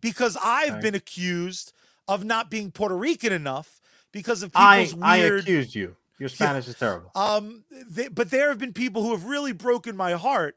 Because 0.00 0.36
I've 0.42 0.72
Okay. 0.72 0.80
been 0.80 0.94
accused 0.94 1.72
of 2.08 2.24
not 2.24 2.50
being 2.50 2.70
Puerto 2.70 2.96
Rican 2.96 3.32
enough 3.32 3.80
because 4.12 4.42
of 4.42 4.52
I 4.54 4.78
people's 4.78 4.94
I 5.02 5.16
weird. 5.18 5.42
accused 5.42 5.74
you. 5.74 5.96
Your 6.20 6.28
Spanish 6.28 6.68
is 6.68 6.76
terrible. 6.76 7.10
Um, 7.14 7.64
they, 7.88 8.08
but 8.08 8.30
there 8.30 8.50
have 8.50 8.58
been 8.58 8.72
people 8.74 9.02
who 9.02 9.10
have 9.12 9.24
really 9.24 9.52
broken 9.52 9.96
my 9.96 10.12
heart 10.12 10.56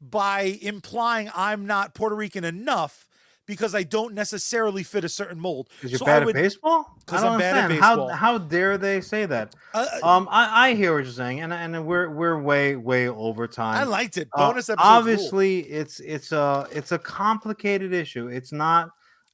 by 0.00 0.58
implying 0.62 1.30
I'm 1.34 1.66
not 1.66 1.94
Puerto 1.94 2.16
Rican 2.16 2.44
enough 2.44 3.06
because 3.46 3.74
I 3.74 3.82
don't 3.82 4.14
necessarily 4.14 4.82
fit 4.82 5.04
a 5.04 5.08
certain 5.08 5.38
mold. 5.38 5.68
Because 5.76 5.90
you're 5.90 5.98
so 5.98 6.06
bad 6.06 6.22
I 6.22 6.24
would, 6.24 6.36
at 6.36 6.42
baseball? 6.42 6.96
'Cause 7.06 7.20
I 7.20 7.24
don't 7.24 7.32
I'm 7.34 7.38
bad 7.40 7.56
at 7.56 7.68
baseball. 7.68 8.08
How 8.08 8.16
how 8.16 8.38
dare 8.38 8.78
they 8.78 9.00
say 9.02 9.26
that? 9.26 9.54
uh, 9.74 9.86
Um, 10.02 10.28
I, 10.30 10.68
I 10.70 10.74
hear 10.74 10.94
what 10.94 11.04
you're 11.04 11.12
saying, 11.12 11.40
and 11.40 11.52
and 11.52 11.84
we're 11.86 12.08
we're 12.08 12.40
way 12.40 12.76
way 12.76 13.08
over 13.08 13.46
time. 13.46 13.76
I 13.76 13.84
liked 13.84 14.16
it. 14.16 14.28
Uh, 14.34 14.48
Bonus 14.48 14.70
episode. 14.70 14.82
Obviously, 14.88 15.58
obviously 15.60 15.72
it's 15.72 16.00
it's 16.00 16.32
a 16.32 16.66
it's 16.72 16.92
a 16.92 16.98
complicated 16.98 17.92
issue 17.92 18.28
it's 18.28 18.52
not 18.52 18.88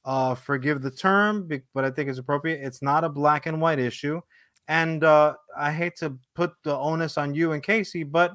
uh 0.05 0.33
forgive 0.33 0.81
the 0.81 0.89
term 0.89 1.49
but 1.73 1.83
i 1.83 1.91
think 1.91 2.09
it's 2.09 2.17
appropriate 2.19 2.61
it's 2.65 2.81
not 2.81 3.03
a 3.03 3.09
black 3.09 3.47
and 3.47 3.59
white 3.59 3.79
issue 3.79 4.21
and 4.69 5.03
uh 5.03 5.33
i 5.57 5.71
hate 5.71 5.97
to 5.97 6.17
put 6.35 6.53
the 6.63 6.73
onus 6.73 7.17
on 7.17 7.35
you 7.35 7.51
and 7.51 7.63
casey 7.63 8.03
but 8.03 8.33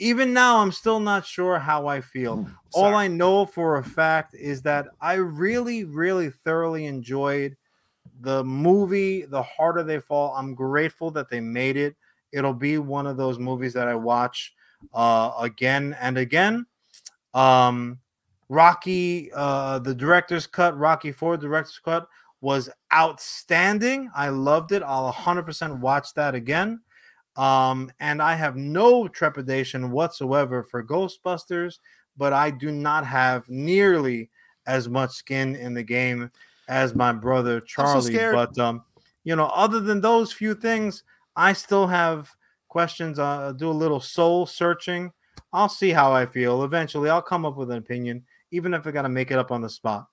even 0.00 0.34
now 0.34 0.58
i'm 0.58 0.72
still 0.72 1.00
not 1.00 1.24
sure 1.24 1.58
how 1.58 1.86
i 1.86 2.00
feel. 2.00 2.46
All 2.74 2.94
i 2.94 3.08
know 3.08 3.46
for 3.46 3.78
a 3.78 3.84
fact 3.84 4.34
is 4.34 4.60
that 4.62 4.88
i 5.00 5.14
really 5.14 5.84
really 5.84 6.30
thoroughly 6.30 6.84
enjoyed 6.84 7.56
the 8.20 8.44
movie 8.44 9.24
the 9.24 9.42
harder 9.42 9.82
they 9.82 10.00
fall. 10.00 10.34
I'm 10.34 10.54
grateful 10.54 11.10
that 11.12 11.30
they 11.30 11.40
made 11.40 11.76
it. 11.76 11.96
It'll 12.32 12.52
be 12.52 12.78
one 12.78 13.06
of 13.06 13.16
those 13.16 13.38
movies 13.38 13.72
that 13.74 13.88
i 13.88 13.94
watch 13.94 14.54
uh, 14.92 15.32
again 15.40 15.96
and 16.00 16.18
again. 16.18 16.66
Um, 17.34 18.00
Rocky, 18.48 19.30
uh, 19.32 19.78
the 19.80 19.94
director's 19.94 20.46
cut, 20.46 20.76
Rocky 20.76 21.12
Four 21.12 21.36
director's 21.36 21.80
cut 21.84 22.08
was 22.40 22.70
outstanding. 22.94 24.10
I 24.14 24.28
loved 24.28 24.72
it. 24.72 24.82
I'll 24.82 25.12
100% 25.12 25.80
watch 25.80 26.14
that 26.14 26.34
again. 26.34 26.80
Um, 27.36 27.90
and 28.00 28.20
I 28.20 28.34
have 28.34 28.56
no 28.56 29.06
trepidation 29.08 29.90
whatsoever 29.90 30.62
for 30.62 30.82
Ghostbusters, 30.82 31.78
but 32.16 32.32
I 32.32 32.50
do 32.50 32.70
not 32.70 33.06
have 33.06 33.48
nearly 33.48 34.30
as 34.66 34.88
much 34.88 35.12
skin 35.12 35.56
in 35.56 35.74
the 35.74 35.82
game 35.82 36.30
as 36.68 36.94
my 36.94 37.12
brother 37.12 37.60
Charlie. 37.60 38.12
scared. 38.12 38.34
but 38.34 38.58
um, 38.58 38.84
you 39.24 39.36
know, 39.36 39.46
other 39.46 39.80
than 39.80 40.00
those 40.00 40.32
few 40.32 40.54
things, 40.54 41.04
I 41.36 41.52
still 41.52 41.86
have 41.86 42.30
questions. 42.68 43.18
Uh, 43.18 43.52
do 43.52 43.70
a 43.70 43.72
little 43.72 44.00
soul 44.00 44.46
searching. 44.46 45.12
I'll 45.52 45.68
see 45.68 45.90
how 45.90 46.12
I 46.12 46.26
feel. 46.26 46.64
Eventually, 46.64 47.08
I'll 47.08 47.22
come 47.22 47.46
up 47.46 47.56
with 47.56 47.70
an 47.70 47.78
opinion, 47.78 48.24
even 48.50 48.74
if 48.74 48.86
I 48.86 48.90
got 48.90 49.02
to 49.02 49.08
make 49.08 49.30
it 49.30 49.38
up 49.38 49.50
on 49.50 49.62
the 49.62 49.70
spot. 49.70 50.08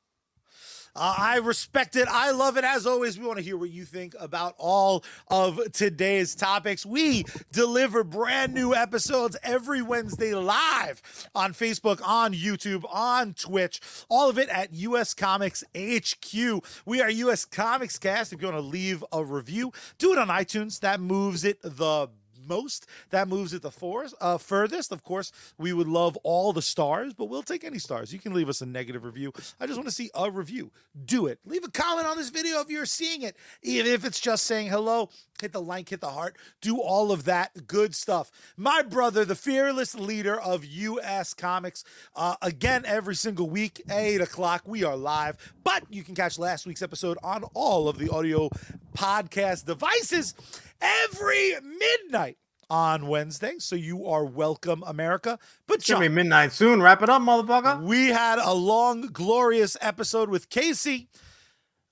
Uh, 0.95 1.13
I 1.17 1.37
respect 1.37 1.97
it. 1.97 2.07
I 2.09 2.31
love 2.31 2.55
it. 2.55 2.63
As 2.63 2.87
always, 2.87 3.19
we 3.19 3.25
want 3.25 3.37
to 3.37 3.43
hear 3.43 3.57
what 3.57 3.69
you 3.69 3.83
think 3.83 4.15
about 4.17 4.55
all 4.57 5.03
of 5.27 5.59
today's 5.73 6.35
topics. 6.35 6.85
We 6.85 7.25
deliver 7.51 8.03
brand 8.03 8.53
new 8.53 8.73
episodes 8.73 9.35
every 9.43 9.81
Wednesday 9.81 10.33
live 10.33 11.01
on 11.35 11.53
Facebook, 11.53 11.99
on 12.01 12.33
YouTube, 12.33 12.85
on 12.89 13.33
Twitch, 13.33 13.81
all 14.07 14.29
of 14.29 14.39
it 14.39 14.47
at 14.47 14.73
US 14.73 15.13
Comics 15.13 15.65
HQ. 15.75 16.63
We 16.85 17.01
are 17.01 17.09
US 17.09 17.43
Comics 17.43 17.99
Cast. 17.99 18.31
If 18.31 18.41
you 18.41 18.47
want 18.47 18.57
to 18.57 18.61
leave 18.61 19.03
a 19.11 19.23
review, 19.23 19.73
do 19.97 20.13
it 20.13 20.17
on 20.17 20.29
iTunes. 20.29 20.79
That 20.79 21.01
moves 21.01 21.43
it 21.43 21.61
the 21.61 22.07
most. 22.47 22.87
That 23.09 23.27
moves 23.27 23.53
it 23.53 23.61
the 23.61 23.71
fourth, 23.71 24.13
uh, 24.21 24.37
furthest. 24.37 24.91
Of 24.91 25.03
course, 25.03 25.31
we 25.57 25.73
would 25.73 25.87
love 25.87 26.17
all 26.23 26.53
the 26.53 26.61
stars, 26.61 27.13
but 27.13 27.25
we'll 27.25 27.43
take 27.43 27.63
any 27.63 27.79
stars. 27.79 28.13
You 28.13 28.19
can 28.19 28.33
leave 28.33 28.49
us 28.49 28.61
a 28.61 28.65
negative 28.65 29.03
review. 29.03 29.33
I 29.59 29.67
just 29.67 29.77
want 29.77 29.89
to 29.89 29.95
see 29.95 30.09
a 30.15 30.29
review. 30.29 30.71
Do 31.05 31.27
it. 31.27 31.39
Leave 31.45 31.63
a 31.63 31.71
comment 31.71 32.07
on 32.07 32.17
this 32.17 32.29
video 32.29 32.59
if 32.61 32.69
you're 32.69 32.85
seeing 32.85 33.21
it, 33.21 33.35
even 33.61 33.91
if 33.91 34.05
it's 34.05 34.19
just 34.19 34.45
saying 34.45 34.67
hello. 34.67 35.09
Hit 35.41 35.51
the 35.51 35.61
like, 35.61 35.89
hit 35.89 35.99
the 35.99 36.11
heart, 36.11 36.37
do 36.61 36.79
all 36.79 37.11
of 37.11 37.25
that 37.25 37.67
good 37.67 37.93
stuff. 37.93 38.31
My 38.55 38.81
brother, 38.81 39.25
the 39.25 39.35
fearless 39.35 39.93
leader 39.93 40.39
of 40.39 40.63
US 40.63 41.33
Comics, 41.33 41.83
uh, 42.15 42.35
again 42.41 42.83
every 42.85 43.15
single 43.15 43.49
week, 43.49 43.81
eight 43.89 44.21
o'clock. 44.21 44.63
We 44.65 44.85
are 44.85 44.95
live, 44.95 45.53
but 45.63 45.83
you 45.89 46.03
can 46.03 46.15
catch 46.15 46.39
last 46.39 46.65
week's 46.65 46.81
episode 46.81 47.17
on 47.21 47.43
all 47.53 47.89
of 47.89 47.97
the 47.97 48.09
audio 48.09 48.49
podcast 48.95 49.65
devices 49.65 50.35
every 50.81 51.53
midnight 51.61 52.37
on 52.69 53.07
Wednesday. 53.07 53.55
So 53.59 53.75
you 53.75 54.05
are 54.05 54.25
welcome, 54.25 54.83
America. 54.85 55.37
But 55.67 55.77
It's 55.77 55.89
gonna 55.89 56.01
be 56.09 56.13
midnight 56.13 56.51
soon. 56.51 56.81
Wrap 56.81 57.01
it 57.03 57.09
up, 57.09 57.21
motherfucker. 57.21 57.81
we 57.83 58.07
had 58.07 58.39
a 58.39 58.53
long, 58.53 59.01
glorious 59.01 59.77
episode 59.81 60.29
with 60.29 60.49
Casey. 60.49 61.07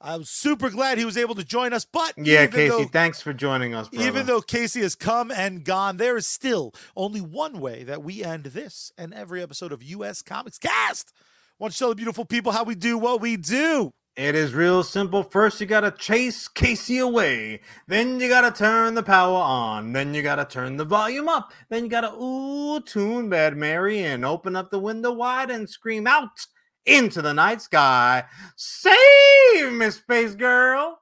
I'm 0.06 0.26
super 0.26 0.70
glad 0.70 0.98
he 0.98 1.06
was 1.06 1.16
able 1.16 1.36
to 1.36 1.46
join 1.46 1.72
us, 1.72 1.86
but 1.86 2.14
Yeah, 2.18 2.48
Casey, 2.48 2.68
though- 2.68 2.86
thanks 2.86 3.22
for 3.22 3.32
joining 3.32 3.74
us. 3.74 3.88
Brother. 3.88 4.06
even 4.06 4.26
though 4.26 4.42
Casey 4.42 4.82
has 4.82 4.96
come 4.96 5.32
and 5.32 5.64
gone, 5.64 5.96
there 5.96 6.18
is 6.18 6.28
still 6.28 6.74
only 6.98 7.22
one 7.22 7.62
way 7.62 7.84
that 7.86 8.04
we 8.04 8.22
end 8.22 8.46
this 8.48 8.92
and 8.98 9.14
every 9.14 9.42
episode 9.42 9.72
of 9.72 9.82
US 9.82 10.22
Comics 10.22 10.58
Cast. 10.58 11.14
Want 11.58 11.72
to 11.72 11.78
show 11.78 11.88
the 11.90 11.96
beautiful 11.96 12.26
people 12.26 12.52
how 12.52 12.64
we 12.66 12.76
do 12.76 12.98
what 12.98 13.22
we 13.22 13.38
do. 13.38 13.94
It 14.16 14.36
is 14.36 14.54
real 14.54 14.84
simple. 14.84 15.24
First, 15.24 15.60
you 15.60 15.66
gotta 15.66 15.90
chase 15.90 16.48
Casey 16.48 17.00
away. 17.00 17.62
Then 17.88 18.20
you 18.20 18.30
gotta 18.30 18.52
turn 18.52 18.94
the 18.94 19.02
power 19.02 19.38
on. 19.38 19.92
Then 19.92 20.14
you 20.14 20.22
gotta 20.22 20.46
turn 20.46 20.78
the 20.78 20.86
volume 20.86 21.28
up. 21.28 21.52
Then 21.70 21.86
you 21.86 21.90
gotta 21.90 22.14
ooh 22.14 22.80
tune 22.82 23.30
Bad 23.30 23.58
Mary 23.58 24.04
and 24.04 24.24
open 24.24 24.56
up 24.56 24.70
the 24.70 24.78
window 24.78 25.12
wide 25.12 25.50
and 25.50 25.68
scream 25.68 26.06
out 26.06 26.30
into 26.86 27.24
the 27.24 27.34
night 27.34 27.64
sky. 27.64 28.24
Save 28.56 29.74
Miss 29.74 29.96
space 29.96 30.36
girl. 30.36 31.00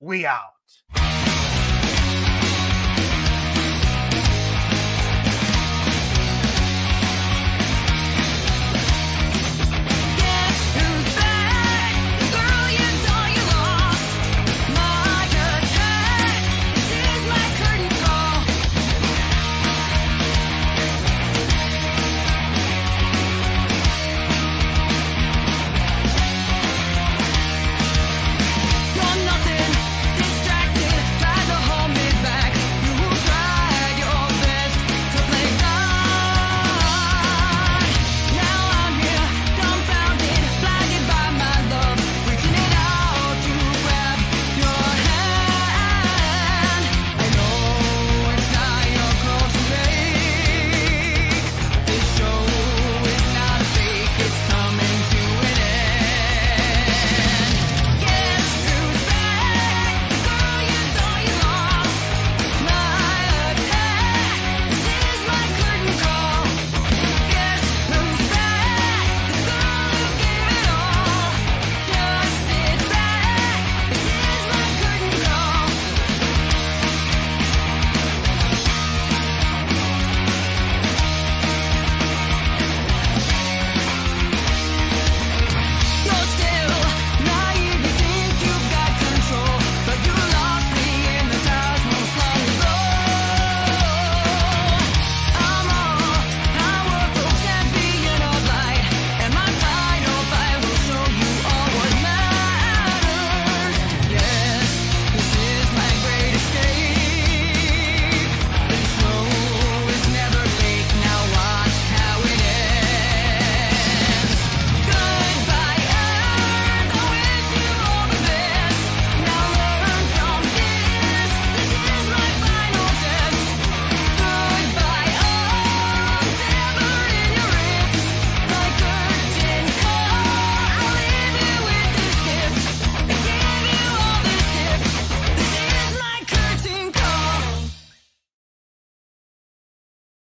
We 0.00 0.26
out. 0.26 0.61